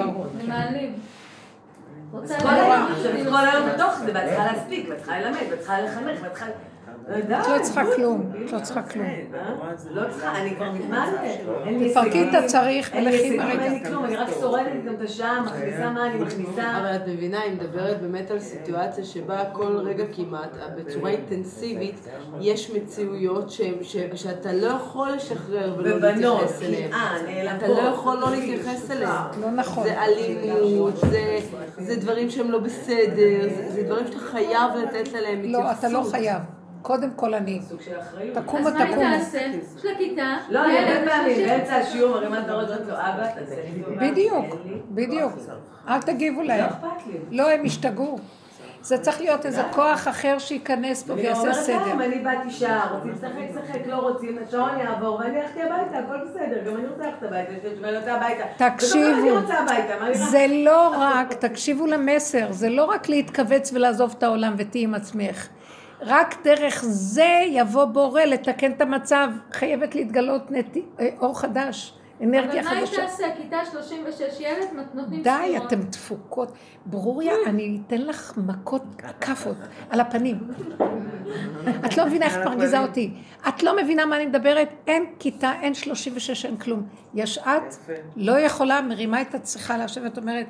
ברור. 0.03 0.25
זה 0.33 0.41
כן. 0.41 0.49
מעליב. 0.49 0.91
רוצה 2.11 2.39
כל 2.39 2.47
היום. 2.47 3.69
בתוך 3.73 3.99
זה, 3.99 4.11
ואת 4.13 4.25
צריכה 4.25 4.45
להספיק, 4.45 4.85
ואת 4.89 4.97
צריכה 4.97 5.19
ללמד, 5.19 5.37
ואת 5.51 5.59
צריכה 5.59 5.81
לחנך, 5.81 6.19
ואת 6.23 6.31
צריכה... 6.31 6.45
את 7.09 7.29
לא 7.29 7.63
צריכה. 7.63 7.83
כלום, 7.95 8.31
את 8.45 8.51
לא 8.51 8.59
צריכה 8.59 8.83
כלום. 8.83 9.05
אה? 9.05 9.21
לא 9.91 10.01
צריכה, 10.09 10.37
אני 10.41 10.55
כבר 10.55 10.71
לי 11.65 11.89
תפרקי 11.91 12.29
את 12.29 12.43
הצריך 12.43 12.91
ולכי 12.97 13.37
ברגע. 13.37 13.63
אין 13.63 13.73
לי 13.73 13.85
כלום, 13.89 14.05
אני 14.05 14.15
רק 14.15 14.27
שורדת 14.39 14.85
גם 14.85 14.93
את 14.93 15.01
השעה, 15.01 15.41
מכניסה 15.41 15.89
מה 15.89 16.05
אני 16.07 16.19
מכניסה. 16.19 16.77
אבל 16.77 16.95
את 16.95 17.07
מבינה, 17.07 17.41
היא 17.41 17.53
מדברת 17.53 18.01
באמת 18.01 18.31
על 18.31 18.39
סיטואציה 18.39 19.03
שבה 19.03 19.43
כל 19.53 19.77
רגע 19.77 20.03
כמעט, 20.15 20.49
בצורה 20.77 21.09
אינטנסיבית, 21.09 22.07
יש 22.41 22.71
מציאויות 22.71 23.49
ש- 23.49 23.61
ש- 23.81 23.97
שאתה 24.15 24.53
לא 24.53 24.67
יכול 24.67 25.09
לשחרר 25.11 25.75
ולא 25.77 25.99
להתייחס 25.99 26.61
אליהן. 26.61 26.93
אה. 26.93 27.55
אתה 27.57 27.67
לא 27.67 27.81
יכול 27.81 28.17
לא 28.17 28.31
להתייחס 28.31 28.91
אליהן. 28.91 29.11
לא 29.41 29.51
נכון. 29.51 29.83
זה 29.83 30.01
אלימות, 30.03 30.93
זה- 30.97 31.39
זה 31.77 31.95
דברים 31.95 32.29
שהם 32.29 32.51
לא 32.51 32.59
בסדר, 32.59 33.15
זה- 33.55 33.71
זה 33.71 33.83
דברים 33.83 34.07
שאתה 34.07 34.19
חייב 34.19 34.71
לתת 34.83 35.15
עליהם 35.15 35.39
התייחסות. 35.39 35.63
לא, 35.65 35.71
אתה 35.71 35.89
לא 35.89 36.03
חייב. 36.11 36.37
קודם 36.87 37.09
כל 37.15 37.33
אני. 37.33 37.59
סוג 37.69 37.81
של 37.81 37.99
אחריות. 37.99 38.37
תקום 38.37 38.67
אז 38.67 38.73
מה 38.73 38.83
היא. 38.83 38.95
תעשה? 38.95 39.37
יש 39.77 39.85
לה 39.85 39.91
כיתה, 39.97 40.35
לא, 40.49 40.65
אני 40.65 40.77
הרבה 40.77 41.11
פעמים, 41.11 41.47
באמצע 41.47 41.75
השיעור, 41.75 42.15
מרימה 42.15 42.39
את 42.39 42.49
הראש, 42.49 42.65
אומרת 42.69 42.87
לו, 42.87 42.93
אבא, 42.93 43.27
תעשה 43.39 43.55
לי 43.55 43.83
טובה. 43.83 44.11
בדיוק, 44.11 44.45
בדיוק. 44.91 45.33
כוח." 45.33 45.55
אל 45.87 46.01
תגיבו 46.01 46.41
לא 46.41 46.47
להם. 46.47 46.65
אכפת 46.65 47.07
לי. 47.07 47.37
לא, 47.37 47.49
הם 47.49 47.65
השתגעו. 47.65 48.19
זה 48.81 48.97
צריך 48.97 49.21
להיות 49.21 49.45
איזה 49.45 49.61
כוח 49.71 50.07
אחר 50.07 50.39
שייכנס 50.39 51.03
פה 51.03 51.13
אני 51.13 51.21
ויעשה 51.21 51.41
אומרת 51.41 51.55
סדר. 51.55 51.85
להם, 51.85 52.01
אני 52.01 52.19
באתי 52.19 52.49
שעה, 52.51 52.93
רוצים 52.93 53.11
לשחק, 53.11 53.67
שחק, 53.67 53.87
לא 53.87 53.95
רוצים, 53.95 54.37
השעון 54.47 54.79
יעבור, 54.79 55.15
ואני 55.19 55.39
הלכתי 55.39 55.61
הביתה, 55.63 55.97
הכל 55.97 56.17
בסדר, 56.29 56.63
גם 56.65 56.75
אני 56.75 56.87
רוצה 56.87 57.03
ללכת 57.03 57.23
הביתה, 57.23 57.51
יש 57.53 57.63
לי 57.63 57.79
ואני 57.79 57.91
רוצה 57.91 58.13
הביתה. 58.13 58.43
תקשיבו. 58.69 59.37
אני? 60.01 60.17
זה 60.17 60.45
לא 60.49 60.93
רק, 60.97 61.33
תקשיבו 61.33 61.85
למסר, 61.85 62.51
זה 62.51 62.69
לא 62.69 62.85
רק 62.85 63.09
להתכווץ 63.09 63.71
ולעזוב 63.73 64.15
את 64.17 64.23
העולם 64.23 64.53
ותהיי 64.57 64.83
עם 64.83 64.93
עצמך. 64.93 65.47
רק 66.01 66.35
דרך 66.43 66.83
זה 66.87 67.39
יבוא 67.47 67.85
בורא 67.85 68.21
לתקן 68.21 68.71
את 68.71 68.81
המצב. 68.81 69.29
חייבת 69.51 69.95
להתגלות 69.95 70.51
נטי, 70.51 70.85
אה, 70.99 71.09
אור 71.19 71.39
חדש, 71.39 71.93
אנרגיה 72.23 72.61
אבל 72.61 72.69
מה 72.69 72.77
היא 72.77 72.85
חדשה. 72.85 73.01
תעשה? 73.01 73.25
כיתה 73.37 73.57
36 73.71 74.39
ילד 74.39 74.67
נותנים 74.95 75.23
די, 75.23 75.29
סטירות. 75.47 75.67
אתן 75.67 75.83
תפוקות. 75.83 76.51
ברוריה, 76.85 77.33
אני 77.45 77.79
אתן 77.87 78.01
לך 78.01 78.33
מכות 78.37 78.83
כאפות 79.21 79.57
על 79.89 79.99
הפנים. 79.99 80.39
את 81.85 81.97
לא 81.97 82.05
מבינה 82.05 82.25
איך 82.25 82.37
את 82.37 82.45
מרגיזה 82.45 82.79
אותי. 82.79 83.13
את 83.47 83.63
לא 83.63 83.77
מבינה 83.77 84.05
מה 84.05 84.15
אני 84.15 84.25
מדברת? 84.25 84.69
אין 84.87 85.05
כיתה, 85.19 85.53
אין 85.61 85.73
36, 85.73 86.45
אין 86.45 86.57
כלום. 86.57 86.83
יש 87.13 87.37
את, 87.37 87.75
לא 88.15 88.39
יכולה, 88.39 88.81
מרימה 88.81 89.21
את 89.21 89.35
הצריכה 89.35 89.77
לשבת, 89.77 90.17
אומרת, 90.17 90.47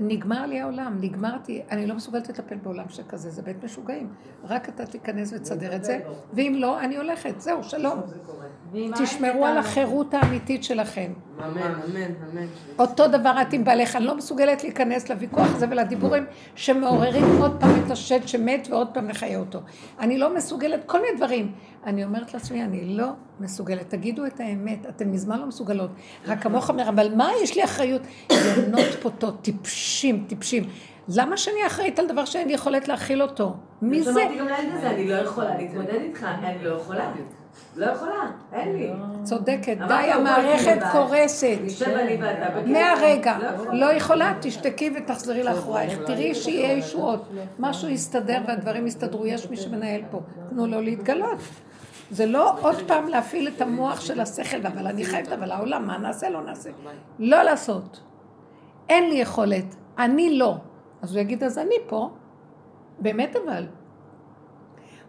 נגמר 0.00 0.46
לי 0.46 0.60
העולם, 0.60 0.98
נגמרתי, 1.00 1.62
אני 1.70 1.86
לא 1.86 1.94
מסוגלת 1.94 2.28
לטפל 2.28 2.56
בעולם 2.56 2.88
שכזה, 2.88 3.30
זה 3.30 3.42
בית 3.42 3.64
משוגעים. 3.64 4.08
רק 4.44 4.68
אתה 4.68 4.86
תיכנס 4.86 5.32
ותסדר 5.32 5.76
את 5.76 5.84
זה, 5.84 6.00
ואם 6.32 6.54
לא, 6.56 6.80
אני 6.80 6.96
הולכת, 6.96 7.40
זהו, 7.40 7.64
שלום. 7.64 8.00
תשמרו 9.02 9.46
על 9.46 9.58
החירות 9.58 10.14
האמיתית 10.14 10.64
שלכם. 10.64 11.12
אמן, 11.38 11.60
אמן, 11.60 12.14
אמן. 12.32 12.46
אותו 12.78 13.08
דבר 13.08 13.42
את 13.42 13.52
עם 13.52 13.64
בעלך, 13.64 13.96
אני 13.96 14.04
לא 14.04 14.16
מסוגלת 14.16 14.64
להיכנס 14.64 15.10
לוויכוח 15.10 15.54
הזה 15.54 15.66
ולדיבורים 15.70 16.24
שמעוררים 16.54 17.24
עוד 17.40 17.56
פעם 17.60 17.70
את 17.86 17.90
השד 17.90 18.26
שמת 18.26 18.68
ועוד 18.70 18.88
פעם 18.94 19.08
לחיה 19.08 19.38
אותו. 19.38 19.60
אני 20.00 20.18
לא 20.18 20.34
מסוגלת, 20.34 20.80
כל 20.86 21.00
מיני 21.02 21.16
דברים. 21.16 21.52
אני 21.86 22.04
אומרת 22.04 22.34
לעצמי, 22.34 22.64
אני 22.64 22.84
לא 22.84 23.06
מסוגלת. 23.42 23.90
תגידו 23.90 24.26
את 24.26 24.40
האמת, 24.40 24.86
אתן 24.88 25.08
מזמן 25.08 25.38
לא 25.38 25.46
מסוגלות. 25.46 25.90
רק 26.26 26.42
כמוך 26.42 26.68
אומר, 26.68 26.88
אבל 26.88 27.14
מה 27.14 27.30
יש 27.42 27.56
לי 27.56 27.64
אחריות? 27.64 28.02
יונות 28.30 28.94
פוטות, 29.02 29.42
טיפשים, 29.42 30.24
טיפשים. 30.28 30.64
למה 31.08 31.36
שאני 31.36 31.66
אחראית 31.66 31.98
על 31.98 32.06
דבר 32.06 32.24
שאין 32.24 32.48
לי 32.48 32.54
יכולת 32.54 32.88
להכיל 32.88 33.22
אותו? 33.22 33.54
מי 33.82 34.02
זה? 34.02 34.10
אמרתי 34.10 34.38
גם 34.38 34.46
לילד 34.46 34.74
הזה, 34.74 34.90
אני 34.90 35.08
לא 35.08 35.14
יכולה 35.14 35.56
להתמודד 35.56 35.94
איתך, 35.94 36.26
אני 36.44 36.64
לא 36.64 36.74
יכולה. 36.74 37.12
לא 37.76 37.86
יכולה, 37.86 38.30
אין 38.52 38.72
לי. 38.72 38.90
צודקת, 39.22 39.76
די, 39.88 39.94
המערכת 39.94 40.78
קורסת. 40.92 41.56
מהרגע, 42.66 43.38
לא. 43.38 43.74
לא 43.74 43.92
יכולה, 43.92 44.34
תשתקי 44.40 44.90
ותחזרי 44.96 45.42
לאחורייך. 45.42 45.98
תראי 46.06 46.34
שיהיה 46.34 46.72
ישועות. 46.72 47.28
משהו 47.58 47.88
יסתדר 47.88 48.38
והדברים 48.46 48.86
יסתדרו, 48.86 49.26
יש 49.26 49.50
מי 49.50 49.56
שמנהל 49.56 50.00
פה. 50.10 50.20
תנו 50.50 50.66
לו 50.66 50.80
להתגלות. 50.80 51.38
זה 52.12 52.26
לא 52.26 52.54
עוד 52.60 52.76
פעם 52.86 53.08
להפעיל 53.08 53.48
את 53.48 53.60
המוח 53.60 54.00
של 54.00 54.20
השכל, 54.20 54.66
אבל 54.66 54.86
אני 54.86 55.04
חייבת, 55.04 55.32
אבל 55.32 55.50
העולם, 55.50 55.86
מה 55.86 55.98
נעשה, 55.98 56.30
לא 56.30 56.42
נעשה. 56.42 56.70
לא 57.18 57.42
לעשות. 57.42 58.00
אין 58.88 59.08
לי 59.08 59.14
יכולת, 59.14 59.74
אני 59.98 60.38
לא. 60.38 60.56
אז 61.02 61.14
הוא 61.14 61.20
יגיד, 61.20 61.44
אז 61.44 61.58
אני 61.58 61.74
פה. 61.86 62.10
באמת 62.98 63.36
אבל. 63.36 63.66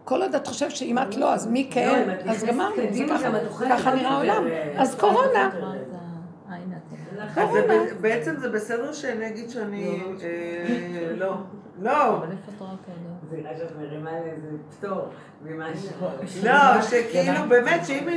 כל 0.04 0.22
עוד 0.22 0.34
את 0.34 0.46
חושבת 0.46 0.70
שאם 0.70 0.98
את 0.98 1.16
לא, 1.16 1.34
אז 1.34 1.46
מי 1.46 1.64
לא, 1.64 1.70
כן, 1.70 2.16
אז 2.28 2.44
גמרנו, 2.44 2.74
זה 2.90 3.04
ככה, 3.68 3.94
נראה 3.94 4.10
העולם. 4.10 4.46
אה, 4.46 4.82
אז 4.82 4.94
קורונה. 4.94 5.50
בעצם 8.00 8.36
זה 8.36 8.48
בסדר 8.48 8.92
שאני 8.92 9.28
אגיד 9.28 9.50
שאני... 9.50 10.00
אה, 10.22 11.12
לא. 11.16 11.34
לא. 11.82 12.22
זה 13.30 13.36
נראה 13.36 13.56
שאת 13.58 13.76
מרימה 13.76 14.10
לאיזה 14.12 14.48
פטור 14.70 15.08
ממשהו. 15.42 15.90
לא, 16.44 16.82
שכאילו 16.90 17.48
באמת, 17.48 17.86
שאם 17.86 18.08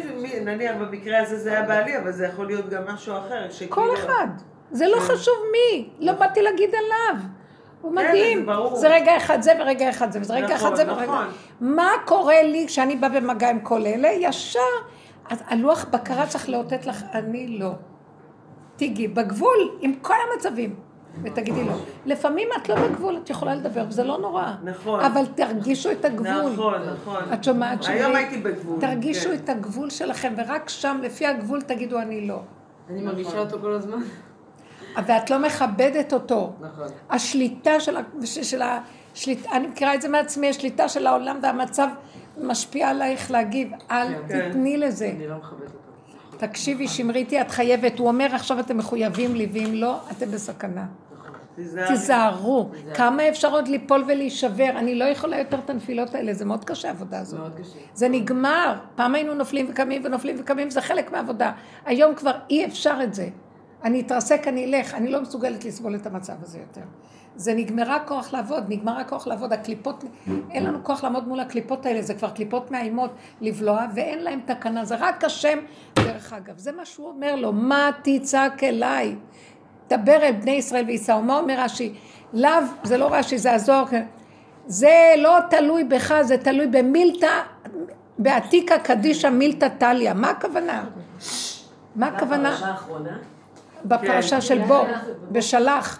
נניח 0.45 0.75
במקרה 0.81 1.19
הזה 1.21 1.37
זה 1.37 1.51
היה 1.51 1.61
בעלי, 1.61 1.97
אבל 1.97 2.11
זה 2.11 2.25
יכול 2.25 2.45
להיות 2.45 2.69
גם 2.69 2.83
משהו 2.87 3.17
אחר. 3.17 3.51
שכאילו- 3.51 3.71
כל 3.75 3.95
אחד. 3.95 4.27
זה 4.71 4.87
לא 4.87 4.99
חשוב 4.99 5.33
מי, 5.51 5.89
לא 5.99 6.13
באתי 6.13 6.41
להגיד 6.41 6.69
עליו. 6.69 7.21
הוא 7.81 7.95
כן, 7.95 8.07
מדהים. 8.07 8.47
זה 8.73 8.87
רגע 8.87 9.17
אחד 9.17 9.41
זה 9.41 9.51
ורגע 9.59 9.89
אחד 9.89 10.11
זה, 10.11 10.21
וזה 10.21 10.33
רגע 10.33 10.55
נכון, 10.55 10.55
אחד 10.67 10.75
זה 10.75 10.91
ורגע... 10.91 11.03
נכון. 11.03 11.25
מה 11.61 11.91
קורה 12.05 12.43
לי 12.43 12.65
כשאני 12.67 12.95
באה 12.95 13.09
במגע 13.09 13.49
עם 13.49 13.59
כל 13.59 13.85
אלה? 13.85 14.07
ישר, 14.11 14.59
אז 15.29 15.43
הלוח 15.47 15.85
בקרה 15.91 16.27
צריך 16.27 16.49
לאותת 16.49 16.85
לך, 16.85 17.03
אני 17.13 17.47
לא. 17.59 17.71
תיגי 18.75 19.07
בגבול 19.07 19.77
עם 19.81 19.93
כל 20.01 20.13
המצבים, 20.33 20.75
ותגידי 21.23 21.63
לו. 21.63 21.73
לפעמים 22.05 22.47
את 22.61 22.69
לא 22.69 22.75
בגבול, 22.75 23.17
את 23.23 23.29
יכולה 23.29 23.55
לדבר, 23.55 23.85
וזה 23.89 24.03
לא 24.03 24.17
נורא. 24.17 24.53
נכון. 24.63 24.99
אבל 24.99 25.25
תרגישו 25.35 25.91
את 25.91 26.05
הגבול. 26.05 26.51
נכון, 26.53 26.73
נכון. 26.93 27.33
את 27.33 27.43
שומעת 27.43 27.83
שלי? 27.83 27.93
היום 27.93 28.15
הייתי 28.15 28.37
בגבול. 28.37 28.81
תרגישו 28.81 29.29
כן. 29.29 29.35
את 29.35 29.49
הגבול 29.49 29.89
שלכם, 29.89 30.33
ורק 30.37 30.69
שם, 30.69 30.97
לפי 31.03 31.25
הגבול, 31.25 31.61
תגידו 31.61 31.99
אני 31.99 32.27
לא. 32.27 32.39
אני 32.89 33.01
מרגישה 33.01 33.39
אותו 33.39 33.57
כל 33.61 33.73
הזמן. 33.73 33.97
ואת 35.07 35.29
לא 35.29 35.39
מכבדת 35.39 36.13
אותו. 36.13 36.53
נכון. 36.61 36.87
השליטה 37.09 37.79
של, 37.79 37.97
ה- 37.97 38.01
של, 38.25 38.43
של 38.43 38.61
השליטה, 38.61 39.51
אני 39.51 39.67
מכירה 39.67 39.95
את 39.95 40.01
זה 40.01 40.09
מעצמי, 40.09 40.49
השליטה 40.49 40.89
של 40.89 41.07
העולם 41.07 41.39
והמצב 41.43 41.87
משפיע 42.41 42.89
עלייך 42.89 43.31
להגיב, 43.31 43.71
אל 43.91 44.07
כן. 44.27 44.49
תתני 44.49 44.77
לזה. 44.77 45.11
אני 45.15 45.27
לא 45.27 45.35
מכבדת 45.37 45.61
אותו. 45.61 45.77
תקשיבי, 46.37 46.87
שמריתי, 46.87 47.41
את 47.41 47.51
חייבת. 47.51 47.99
הוא 47.99 48.07
אומר, 48.07 48.27
עכשיו 48.35 48.59
אתם 48.59 48.77
מחויבים 48.77 49.35
לי, 49.35 49.49
ואם 49.53 49.71
לא, 49.73 49.97
אתם 50.11 50.31
בסכנה. 50.31 50.85
תיזהרו. 51.87 52.69
כמה 52.93 53.29
אפשר 53.29 53.51
עוד 53.51 53.67
ליפול 53.67 54.03
ולהישבר? 54.07 54.69
אני 54.69 54.95
לא 54.95 55.05
יכולה 55.05 55.39
יותר 55.39 55.57
את 55.65 55.69
הנפילות 55.69 56.15
האלה, 56.15 56.33
זה 56.33 56.45
מאוד 56.45 56.65
קשה 56.65 56.87
העבודה 56.87 57.19
הזאת. 57.19 57.39
מאוד 57.39 57.53
קשה. 57.59 57.79
זה 57.93 58.09
נגמר. 58.09 58.75
פעם 58.95 59.15
היינו 59.15 59.33
נופלים 59.33 59.67
וקמים 59.69 60.01
ונופלים 60.05 60.35
וקמים, 60.39 60.69
זה 60.69 60.81
חלק 60.81 61.11
מהעבודה. 61.11 61.51
היום 61.85 62.15
כבר 62.15 62.31
אי 62.49 62.65
אפשר 62.65 62.97
את 63.03 63.13
זה. 63.13 63.29
אני 63.83 64.01
אתרסק, 64.01 64.47
אני 64.47 64.65
אלך, 64.65 64.93
אני 64.93 65.11
לא 65.11 65.21
מסוגלת 65.21 65.65
לסבול 65.65 65.95
את 65.95 66.05
המצב 66.05 66.33
הזה 66.41 66.59
יותר. 66.59 66.81
זה 67.35 67.53
נגמרה 67.53 67.99
כוח 67.99 68.33
לעבוד, 68.33 68.63
נגמר 68.69 68.99
הכוח 68.99 69.27
לעבוד, 69.27 69.53
הקליפות, 69.53 70.03
אין 70.51 70.63
לנו 70.65 70.83
כוח 70.83 71.03
לעמוד 71.03 71.27
מול 71.27 71.39
הקליפות 71.39 71.85
האלה, 71.85 72.01
זה 72.01 72.13
כבר 72.13 72.29
קליפות 72.29 72.71
מאיימות 72.71 73.11
לבלוע, 73.41 73.85
ואין 73.95 74.23
להם 74.23 74.39
תקנה, 74.45 74.85
זה 74.85 74.95
רק 74.99 75.23
השם, 75.23 75.57
דרך 75.95 76.33
אגב. 76.33 76.57
זה 76.57 76.71
מה 76.71 76.85
שהוא 76.85 77.07
אומר 77.07 77.35
לו, 77.35 77.53
מה 77.53 77.89
תצעק 78.03 78.63
אליי? 78.63 79.15
דבר 79.89 80.23
אל 80.23 80.31
בני 80.31 80.51
ישראל 80.51 80.85
וייסעו. 80.87 81.21
מה 81.21 81.37
אומר 81.37 81.55
רש"י? 81.59 81.93
לאו, 82.33 82.51
זה 82.83 82.97
לא 82.97 83.09
רש"י, 83.11 83.37
זה 83.37 83.53
הזוהר. 83.53 83.85
זה 84.67 85.13
לא 85.17 85.37
תלוי 85.49 85.83
בך, 85.83 86.13
זה 86.21 86.37
תלוי 86.37 86.67
במילתא, 86.67 87.41
בעתיקה 88.17 88.79
קדישא 88.79 89.27
מילתא 89.27 89.67
טליא. 89.77 90.13
מה 90.13 90.29
הכוונה? 90.29 90.83
מה 91.95 92.07
הכוונה? 92.07 92.51
בפרשה 92.51 92.67
האחרונה? 92.67 93.17
בפרשה 93.85 94.41
של 94.41 94.59
בו, 94.59 94.83
בשלח. 95.31 95.99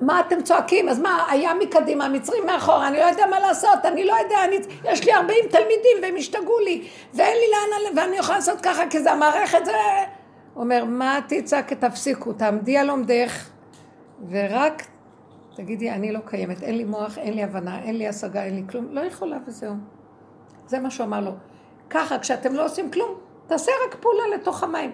מה 0.00 0.20
אתם 0.20 0.42
צועקים? 0.42 0.88
אז 0.88 0.98
מה, 0.98 1.24
היה 1.30 1.54
מקדימה, 1.54 2.04
המצרים 2.04 2.46
מאחורה, 2.46 2.88
אני 2.88 2.98
לא 2.98 3.04
יודע 3.04 3.26
מה 3.26 3.40
לעשות, 3.40 3.84
אני 3.84 4.04
לא 4.04 4.14
יודע, 4.24 4.44
אני, 4.44 4.58
יש 4.84 5.04
לי 5.04 5.14
40 5.14 5.38
תלמידים 5.50 5.96
והם 6.02 6.14
השתגעו 6.16 6.58
לי, 6.58 6.88
ואין 7.14 7.36
לי 7.36 7.46
לאן, 7.50 7.96
ואני 7.96 8.16
יכולה 8.16 8.38
לעשות 8.38 8.60
ככה, 8.60 8.82
כי 8.90 9.00
זה 9.00 9.12
המערכת, 9.12 9.64
זה... 9.64 9.72
אומר, 10.56 10.84
מה 10.84 11.18
תצעק, 11.28 11.72
תפסיקו, 11.72 12.32
תעמדי 12.32 12.78
על 12.78 12.90
עומדך, 12.90 13.48
ורק 14.30 14.82
תגידי, 15.56 15.90
אני 15.90 16.12
לא 16.12 16.18
קיימת, 16.24 16.62
אין 16.62 16.76
לי 16.76 16.84
מוח, 16.84 17.18
אין 17.18 17.34
לי 17.34 17.42
הבנה, 17.42 17.82
אין 17.82 17.96
לי 17.96 18.08
השגה, 18.08 18.44
אין 18.44 18.56
לי 18.56 18.62
כלום, 18.70 18.86
לא 18.90 19.00
יכולה 19.00 19.36
וזהו. 19.46 19.74
זה 20.66 20.78
מה 20.80 20.90
שהוא 20.90 21.06
אמר 21.06 21.20
לו. 21.20 21.30
ככה, 21.90 22.18
כשאתם 22.18 22.54
לא 22.54 22.64
עושים 22.64 22.90
כלום, 22.90 23.14
תעשה 23.46 23.72
רק 23.86 23.94
פעולה 23.94 24.22
לתוך 24.34 24.62
המים. 24.62 24.92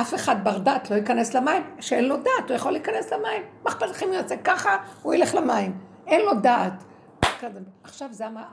אף 0.00 0.14
אחד 0.14 0.44
בר 0.44 0.58
דעת 0.58 0.90
לא 0.90 0.96
ייכנס 0.96 1.34
למים, 1.34 1.62
שאין 1.80 2.04
לו 2.04 2.16
דעת, 2.16 2.48
הוא 2.48 2.56
יכול 2.56 2.72
להיכנס 2.72 3.12
למים. 3.12 3.42
מה 3.64 3.70
אכפת 3.70 3.86
לכם 3.90 4.06
אם 4.06 4.12
יעשה 4.12 4.36
ככה, 4.36 4.76
הוא 5.02 5.14
ילך 5.14 5.34
למים. 5.34 5.78
אין 6.06 6.20
לו 6.20 6.34
דעת. 6.34 6.84
עכשיו 7.84 8.08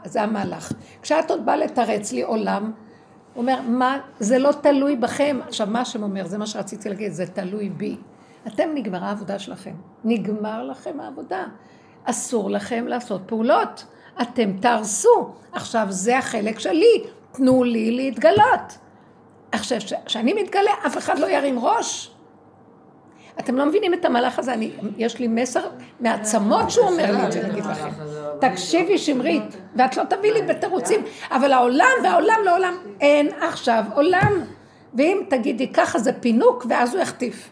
זה 0.06 0.22
המהלך. 0.22 0.72
כשאת 1.02 1.32
עוד 1.32 1.46
באה 1.46 1.56
לתרץ 1.56 2.12
לי 2.12 2.22
עולם, 2.22 2.72
אומר, 3.38 3.62
מה, 3.62 4.00
זה 4.20 4.40
לא 4.40 4.52
תלוי 4.52 4.96
בכם. 4.96 5.40
עכשיו, 5.48 5.68
מה 5.68 5.82
השם 5.82 6.04
אומר, 6.04 6.28
זה 6.28 6.38
מה 6.38 6.48
שרציתי 6.48 6.90
להגיד, 6.90 7.12
זה 7.12 7.26
תלוי 7.28 7.70
בי. 7.70 7.98
אתם 8.48 8.70
נגמרה 8.74 9.08
העבודה 9.08 9.40
שלכם. 9.40 9.74
נגמר 10.04 10.64
לכם 10.64 11.00
העבודה. 11.00 11.44
אסור 12.04 12.52
לכם 12.52 12.88
לעשות 12.88 13.22
פעולות. 13.26 13.86
אתם 14.22 14.58
תהרסו. 14.60 15.34
עכשיו, 15.52 15.88
זה 15.90 16.18
החלק 16.18 16.60
שלי. 16.60 17.04
תנו 17.32 17.64
לי 17.64 17.92
להתגלות. 17.92 18.78
עכשיו, 19.52 19.78
כשאני 20.06 20.34
מתגלה, 20.34 20.72
אף 20.88 20.98
אחד 20.98 21.20
לא 21.20 21.28
ירים 21.28 21.60
ראש. 21.60 22.12
אתם 23.40 23.56
לא 23.56 23.66
מבינים 23.66 23.94
את 23.94 24.06
המהלך 24.06 24.40
הזה, 24.40 24.54
אני, 24.54 24.72
יש 24.98 25.20
לי 25.20 25.28
מסר 25.28 25.62
מעצמות 26.00 26.72
שהוא 26.72 26.88
אומר 26.88 27.12
לי 27.12 27.26
את 27.26 27.32
זה, 27.32 27.42
להגיד 27.42 27.66
לכם. 27.66 27.90
תקשיבי 28.42 28.98
שמרית, 28.98 29.58
ואת 29.76 29.98
לא 29.98 30.04
תביאי 30.04 30.34
לי 30.34 30.42
בתירוצים, 30.42 31.02
אבל 31.32 31.52
העולם 31.52 31.92
והעולם 32.04 32.40
לעולם, 32.46 32.74
אין 33.02 33.30
עכשיו 33.42 33.84
עולם. 33.94 34.34
ואם 34.94 35.22
תגידי 35.30 35.74
ככה 35.74 36.00
זה 36.00 36.14
פינוק, 36.14 36.66
ואז 36.70 36.94
הוא 36.94 37.02
יחטיף. 37.02 37.50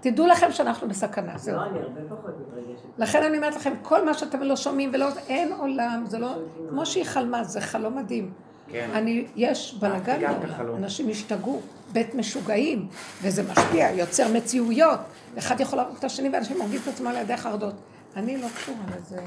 תדעו 0.00 0.26
לכם 0.26 0.52
שאנחנו 0.52 0.88
בסכנה, 0.88 1.32
זהו. 1.36 1.56
לא, 1.56 1.62
אני 1.62 1.78
הרבה 1.78 2.00
פחות 2.08 2.34
מתרגשת. 2.40 2.84
לכן 2.98 3.22
אני 3.22 3.36
אומרת 3.36 3.56
לכם, 3.56 3.72
כל 3.82 4.04
מה 4.04 4.14
שאתם 4.14 4.42
לא 4.42 4.56
שומעים 4.56 4.90
ולא... 4.92 5.06
אין 5.28 5.52
עולם, 5.52 6.04
זה 6.06 6.18
לא... 6.18 6.28
כמו 6.68 6.86
שהיא 6.86 7.04
חלמה, 7.04 7.44
זה 7.44 7.60
חלום 7.60 7.98
מדהים. 7.98 8.30
כן. 8.72 8.90
אני, 8.94 9.26
יש 9.36 9.74
בלאגן 9.80 10.20
בעולם, 10.20 10.50
החלום. 10.50 10.76
אנשים 10.76 11.08
השתגעו, 11.08 11.60
בית 11.92 12.14
משוגעים, 12.14 12.88
וזה 13.22 13.42
משפיע, 13.42 13.90
יוצר 13.90 14.32
מציאויות. 14.32 14.98
אחד 15.38 15.60
יכול 15.60 15.78
להרוג 15.78 15.96
את 15.96 16.04
השני 16.04 16.28
ואנשים 16.28 16.60
הורגים 16.60 16.80
את 16.82 16.88
עצמם 16.88 17.06
על 17.06 17.16
ידי 17.16 17.36
חרדות. 17.36 17.74
אני 18.16 18.36
לא 18.36 18.46
קשורה 18.56 18.78
לזה, 18.98 19.20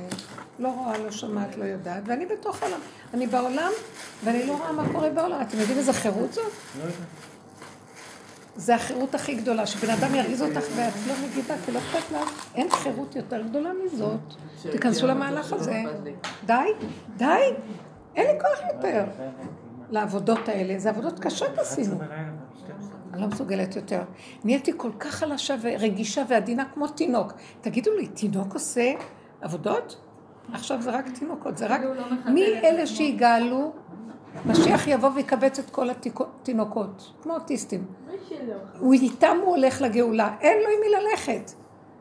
לא 0.60 0.68
רואה, 0.68 0.98
לא 0.98 1.12
שומעת, 1.12 1.58
לא 1.58 1.64
יודעת, 1.64 2.04
ואני 2.06 2.26
בתוך 2.26 2.64
העולם. 2.64 2.80
אני 3.14 3.28
בעולם, 3.28 3.72
ואני 4.24 4.48
לא 4.48 4.58
רואה 4.58 4.72
מה 4.72 4.84
קורה 4.92 5.10
בעולם. 5.10 5.42
אתם 5.42 5.60
יודעים 5.60 5.78
איזה 5.78 5.94
חירות 5.94 6.34
זאת? 6.34 6.52
זה 8.56 8.76
החירות 8.76 9.16
הכי 9.16 9.36
גדולה, 9.36 9.66
שבן 9.66 9.90
אדם 9.90 10.16
ירגיז 10.16 10.42
אותך 10.42 10.64
ואת 10.76 10.94
לא 11.08 11.14
מגיבה, 11.28 11.56
כי 11.66 11.72
לא 11.72 11.80
אכפת 11.80 12.12
לך. 12.12 12.46
אין 12.56 12.70
חירות 12.72 13.16
יותר 13.16 13.42
גדולה 13.42 13.72
מזאת. 13.86 14.20
תיכנסו 14.72 15.08
למהלך 15.08 15.54
הזה. 15.54 15.84
די, 16.46 16.54
די, 17.18 17.26
אין 18.20 18.36
לי 18.36 18.42
כוח 18.42 18.60
יותר 18.74 19.06
לעבודות 19.90 20.50
האלה. 20.50 20.80
זה 20.80 20.90
עבודות 20.90 21.20
קשות 21.20 21.58
עשינו. 21.58 21.96
אני 23.14 23.22
לא 23.22 23.28
מסוגלת 23.28 23.76
יותר. 23.76 24.02
נהייתי 24.44 24.72
כל 24.78 24.92
כך 25.00 25.14
חלשה 25.14 25.56
ורגישה 25.62 26.24
ועדינה 26.30 26.66
כמו 26.74 26.88
תינוק. 26.88 27.34
תגידו 27.62 27.92
לי, 27.98 28.08
תינוק 28.08 28.54
עושה 28.54 28.94
עבודות? 29.42 30.02
עכשיו 30.54 30.82
זה 30.82 30.92
רק 30.92 31.06
תינוקות, 31.20 31.58
זה 31.58 31.68
רק... 31.68 31.82
מי 32.26 32.46
אלה 32.46 32.88
שיגאלו? 32.88 33.72
משיח 34.46 34.88
יבוא 34.88 35.10
ויקבץ 35.16 35.60
את 35.60 35.70
כל 35.70 35.90
התינוקות, 35.90 37.14
כמו 37.22 37.34
אוטיסטים. 37.34 37.86
הוא 38.80 38.94
איתם 38.94 39.38
הוא 39.42 39.56
הולך 39.56 39.82
לגאולה, 39.82 40.36
אין 40.42 40.58
לו 40.58 40.70
עם 40.70 40.80
מי 40.82 40.88
ללכת. 41.10 41.52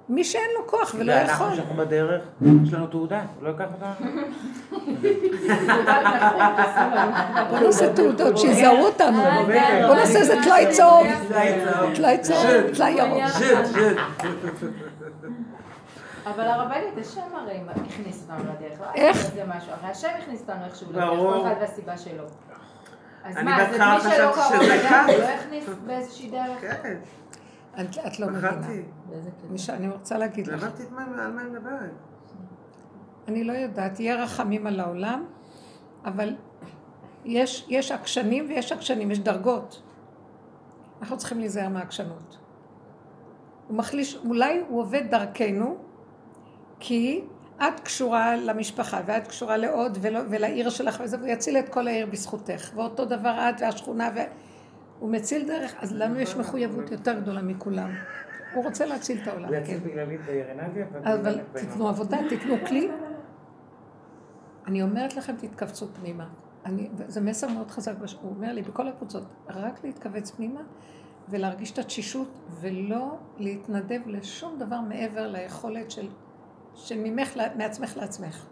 מי 0.08 0.24
שאין 0.24 0.50
לו 0.58 0.66
כוח 0.66 0.94
ולא 0.98 1.12
יכול. 1.12 1.46
ואנחנו 1.46 1.56
שאנחנו 1.56 1.74
בדרך, 1.74 2.22
יש 2.64 2.72
לנו 2.72 2.86
תעודה, 2.86 3.22
הוא 3.36 3.44
לא 3.44 3.48
ייקח 3.48 3.64
אותנו. 3.74 4.10
בוא 7.50 7.58
נעשה 7.58 7.92
תעודות, 7.92 8.38
שיזהו 8.38 8.84
אותנו. 8.84 9.22
בוא 9.86 9.94
נעשה 9.94 10.18
איזה 10.18 10.34
טלאי 10.44 10.66
צהוב. 10.70 11.06
טלאי 11.94 12.18
צהוב, 12.18 12.74
טלאי 12.74 12.90
ירוק. 12.90 13.22
אבל 16.26 16.48
הרבנית, 16.48 16.98
השם 17.00 17.20
הרי 17.34 17.60
הכניס 17.86 18.22
אותנו 18.22 18.44
לדרך. 18.44 18.80
לא 18.80 18.86
איך? 18.94 19.16
זה. 19.34 19.42
הרי 19.42 19.90
השם 19.90 20.08
הכניס 20.22 20.40
אותנו 20.40 20.64
איכשהו 20.64 20.86
לדרך, 20.92 21.04
ברור. 21.04 21.32
כל 21.32 21.40
אחד 21.40 21.54
והסיבה 21.60 21.98
שלו. 21.98 22.24
אז 23.24 23.36
אני 23.36 23.44
מה, 23.44 23.62
אז 23.62 23.68
בהתחלה 23.68 23.94
מי 23.94 24.00
שלא 24.00 24.32
קרוב. 24.32 24.52
הוא 25.06 25.22
לא 25.22 25.28
הכניס 25.28 25.64
באיזושהי 25.86 26.30
דרך? 26.30 26.60
כן, 26.60 28.02
את 28.06 28.20
לא 28.20 28.26
מבינה. 28.26 28.50
פחדתי. 29.10 29.46
מי 29.50 29.58
שאני 29.58 29.88
רוצה 29.88 30.18
להגיד 30.18 30.46
לך. 30.46 30.62
למדתי 30.62 30.82
את 30.82 30.90
מה- 30.90 31.22
על 31.24 31.32
מה 31.32 31.40
היא 31.42 31.50
מדברת. 31.50 31.90
אני 33.28 33.44
לא 33.44 33.52
יודעת, 33.52 34.00
יהיה 34.00 34.22
רחמים 34.22 34.66
על 34.66 34.80
העולם, 34.80 35.24
אבל 36.04 36.36
יש, 37.24 37.66
יש 37.68 37.92
עקשנים 37.92 38.46
ויש 38.48 38.72
עקשנים, 38.72 39.10
יש 39.10 39.18
דרגות. 39.18 39.82
אנחנו 41.00 41.16
צריכים 41.18 41.38
להיזהר 41.40 41.68
מהעקשנות. 41.68 42.38
הוא 43.68 43.76
מחליש, 43.76 44.16
אולי 44.24 44.62
הוא 44.68 44.80
עובד 44.80 45.02
דרכנו, 45.10 45.76
כי 46.80 47.24
את 47.56 47.80
קשורה 47.80 48.36
למשפחה, 48.36 49.00
ואת 49.06 49.26
קשורה 49.26 49.56
לעוד 49.56 49.98
ולא, 50.00 50.20
ולעיר 50.30 50.70
שלך 50.70 51.00
וזה, 51.04 51.16
והוא 51.16 51.28
יציל 51.28 51.56
את 51.58 51.68
כל 51.68 51.88
העיר 51.88 52.06
בזכותך. 52.06 52.70
ואותו 52.74 53.04
דבר 53.04 53.50
את 53.50 53.60
והשכונה, 53.60 54.10
והוא 54.98 55.10
מציל 55.10 55.46
דרך, 55.46 55.74
אז 55.78 55.92
לנו 55.92 56.20
יש 56.20 56.36
מחויבות 56.36 56.90
יותר 56.90 57.20
גדולה 57.20 57.42
מכולם. 57.42 57.90
הוא 58.54 58.64
רוצה 58.64 58.86
להציל 58.86 59.18
את 59.22 59.28
העולם, 59.28 59.54
יציל 59.54 59.80
כן. 59.80 59.84
בגללית 59.84 60.20
בעירנביה, 60.26 60.86
אבל 61.04 61.40
תיתנו 61.52 61.88
עבודה, 61.88 62.18
תיתנו 62.28 62.54
כלי. 62.66 62.90
אני 64.66 64.82
אומרת 64.82 65.16
לכם, 65.16 65.34
תתכווצו 65.36 65.86
פנימה. 66.00 66.28
אני, 66.64 66.88
זה 67.06 67.20
מסר 67.20 67.48
מאוד 67.48 67.70
חזק, 67.70 67.92
הוא 68.22 68.30
אומר 68.36 68.52
לי, 68.52 68.62
בכל 68.62 68.88
הקבוצות, 68.88 69.22
רק 69.48 69.84
להתכווץ 69.84 70.30
פנימה, 70.30 70.60
ולהרגיש 71.28 71.70
את 71.70 71.78
התשישות, 71.78 72.28
ולא 72.60 73.16
להתנדב 73.38 74.00
לשום 74.06 74.58
דבר 74.58 74.80
מעבר 74.80 75.26
ליכולת 75.26 75.90
של, 75.90 76.08
של 76.74 76.98
ממך, 76.98 77.36
מעצמך 77.56 77.96
לעצמך. 77.96 78.46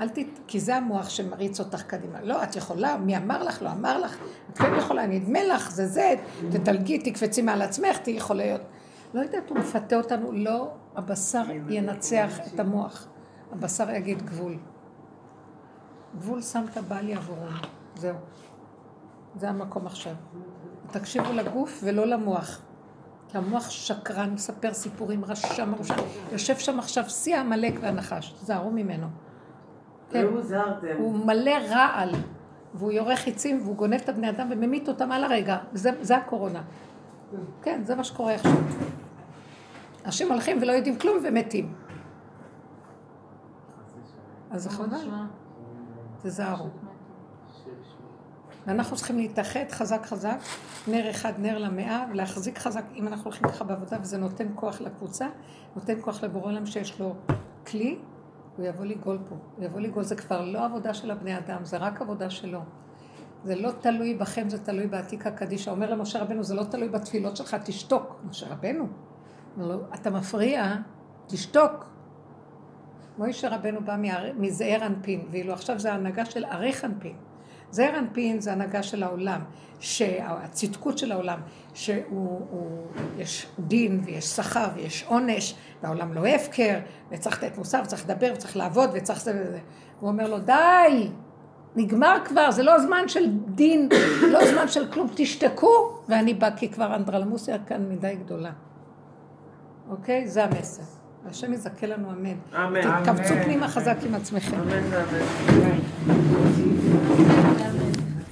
אל 0.00 0.08
תת... 0.08 0.26
כי 0.46 0.60
זה 0.60 0.76
המוח 0.76 1.08
שמריץ 1.08 1.60
אותך 1.60 1.82
קדימה. 1.82 2.22
לא, 2.22 2.42
את 2.42 2.56
יכולה, 2.56 2.96
מי 2.96 3.16
אמר 3.16 3.42
לך, 3.42 3.62
לא 3.62 3.70
אמר 3.70 3.98
לך, 3.98 4.16
את 4.52 4.58
כן 4.58 4.74
יכולה, 4.78 5.06
נדמה 5.06 5.44
לך, 5.44 5.70
זה 5.70 5.86
זה, 5.86 6.14
תתלגי, 6.50 6.98
תקפצי 6.98 7.42
מעל 7.42 7.62
עצמך, 7.62 7.98
תהיי 7.98 8.16
יכולה 8.16 8.44
להיות. 8.44 8.60
לא 9.14 9.20
יודעת, 9.20 9.50
הוא 9.50 9.58
מפתה 9.58 9.96
אותנו, 9.96 10.32
לא, 10.32 10.70
הבשר 10.96 11.44
ינצח 11.68 12.38
את 12.54 12.60
המוח. 12.60 13.08
הבשר 13.52 13.90
יגיד 13.90 14.22
גבול. 14.22 14.56
גבול 16.18 16.42
שמת 16.42 16.78
בל 16.78 17.08
יעבורון, 17.08 17.52
זהו. 17.96 18.16
זה 19.36 19.48
המקום 19.48 19.86
עכשיו. 19.86 20.14
תקשיבו 20.90 21.32
לגוף 21.32 21.80
ולא 21.84 22.06
למוח. 22.06 22.60
כי 23.28 23.38
המוח 23.38 23.70
שקרן, 23.70 24.30
מספר 24.30 24.74
סיפורים, 24.74 25.24
רשע 25.24 25.64
מרושע. 25.64 25.94
יושב 26.32 26.58
שם 26.58 26.78
עכשיו 26.78 27.10
שיא 27.10 27.36
העמלק 27.36 27.74
והנחש, 27.80 28.32
תזהרו 28.32 28.70
ממנו. 28.70 29.06
כן. 30.10 30.24
לא 30.24 30.30
הוא 30.98 31.26
מלא 31.26 31.54
רעל, 31.68 32.10
והוא 32.74 32.92
יורה 32.92 33.16
חיצים 33.16 33.60
והוא 33.62 33.76
גונב 33.76 33.94
את 33.94 34.08
הבני 34.08 34.30
אדם 34.30 34.48
וממית 34.50 34.88
אותם 34.88 35.12
על 35.12 35.24
הרגע. 35.24 35.56
זה, 35.72 35.90
זה 36.00 36.16
הקורונה. 36.16 36.62
כן, 37.62 37.80
זה 37.84 37.94
מה 37.94 38.04
שקורה 38.04 38.34
עכשיו. 38.34 38.52
אנשים 40.04 40.32
הולכים 40.32 40.58
ולא 40.62 40.72
יודעים 40.72 40.98
כלום 40.98 41.16
ומתים. 41.24 41.74
אז 44.50 44.62
זה 44.62 44.70
חבל. 44.70 44.86
תזהרו. 46.22 46.68
ואנחנו 48.66 48.96
צריכים 48.96 49.16
להתאחד 49.16 49.70
חזק 49.70 50.06
חזק, 50.06 50.38
נר 50.88 51.10
אחד, 51.10 51.32
נר 51.38 51.58
למאה, 51.58 52.04
ולהחזיק 52.10 52.58
חזק, 52.58 52.82
אם 52.94 53.08
אנחנו 53.08 53.24
הולכים 53.24 53.48
ככה 53.48 53.64
בעבודה 53.64 53.96
וזה 54.02 54.18
נותן 54.18 54.46
כוח 54.54 54.80
לקבוצה, 54.80 55.26
נותן 55.76 55.94
כוח 56.00 56.24
לבורא 56.24 56.44
עולם 56.44 56.66
שיש 56.66 57.00
לו 57.00 57.14
כלי, 57.66 57.98
הוא 58.56 58.66
יבוא 58.66 58.84
לגאול 58.84 59.18
פה. 59.28 59.36
הוא 59.56 59.64
יבוא 59.64 59.80
לגאול, 59.80 60.04
זה 60.04 60.16
כבר 60.16 60.44
לא 60.44 60.64
עבודה 60.64 60.94
של 60.94 61.10
הבני 61.10 61.38
אדם, 61.38 61.64
זה 61.64 61.76
רק 61.76 62.02
עבודה 62.02 62.30
שלו. 62.30 62.60
זה 63.44 63.54
לא 63.54 63.70
תלוי 63.80 64.14
בכם, 64.14 64.48
זה 64.48 64.58
תלוי 64.58 64.86
בעתיקה 64.86 65.30
קדישא. 65.30 65.70
אומר 65.70 65.90
למשה 65.90 66.22
רבנו, 66.22 66.42
זה 66.42 66.54
לא 66.54 66.62
תלוי 66.62 66.88
בתפילות 66.88 67.36
שלך, 67.36 67.56
תשתוק. 67.64 68.20
משה 68.28 68.46
רבנו, 68.48 68.86
לו, 69.56 69.80
אתה 69.94 70.10
מפריע, 70.10 70.74
תשתוק. 71.26 71.84
מוישה 73.18 73.48
רבנו 73.48 73.80
בא 73.84 73.96
מזעיר 74.36 74.86
אנפין, 74.86 75.26
ואילו 75.30 75.52
עכשיו 75.52 75.78
זה 75.78 75.92
ההנהגה 75.92 76.24
של 76.24 76.44
אריך 76.44 76.84
אנפין. 76.84 77.16
זעיר 77.70 77.98
אנפין 77.98 78.40
זה 78.40 78.52
הנהגה 78.52 78.82
של 78.82 79.02
העולם, 79.02 79.40
הצדקות 80.20 80.98
של 80.98 81.12
העולם, 81.12 81.40
שיש 81.74 83.46
דין 83.58 84.00
ויש 84.04 84.24
שכר 84.24 84.68
ויש 84.74 85.04
עונש, 85.04 85.54
והעולם 85.82 86.12
לא 86.12 86.26
הפקר, 86.26 86.78
וצריך 87.10 87.42
לתת 87.42 87.58
מוסר 87.58 87.80
וצריך 87.84 88.04
לדבר 88.04 88.32
וצריך 88.34 88.56
לעבוד 88.56 88.90
וצריך 88.94 89.20
זה 89.20 89.42
וזה. 89.42 89.58
הוא 90.00 90.08
אומר 90.08 90.28
לו, 90.28 90.38
די, 90.38 91.10
נגמר 91.76 92.16
כבר, 92.24 92.50
זה 92.50 92.62
לא 92.62 92.78
זמן 92.78 93.08
של 93.08 93.30
דין, 93.54 93.88
לא 94.32 94.46
זמן 94.46 94.68
של 94.68 94.92
כלום, 94.92 95.08
תשתקו, 95.14 96.00
ואני 96.08 96.34
בא 96.34 96.50
כי 96.56 96.68
כבר 96.68 96.94
אנדרלמוסיה 96.94 97.56
כאן 97.66 97.88
מדי 97.88 98.16
גדולה. 98.24 98.50
אוקיי? 99.90 100.28
זה 100.28 100.44
המסר. 100.44 100.82
השם 101.28 101.52
יזכה 101.52 101.86
לנו 101.86 102.10
אמן. 102.10 102.34
אמן. 102.56 102.80
תתקבצו 102.82 103.34
פנימה 103.44 103.68
חזק 103.68 103.96
עם 104.06 104.14
עצמכם. 104.14 104.60
אמן 104.60 104.82
ואמן. 104.92 105.78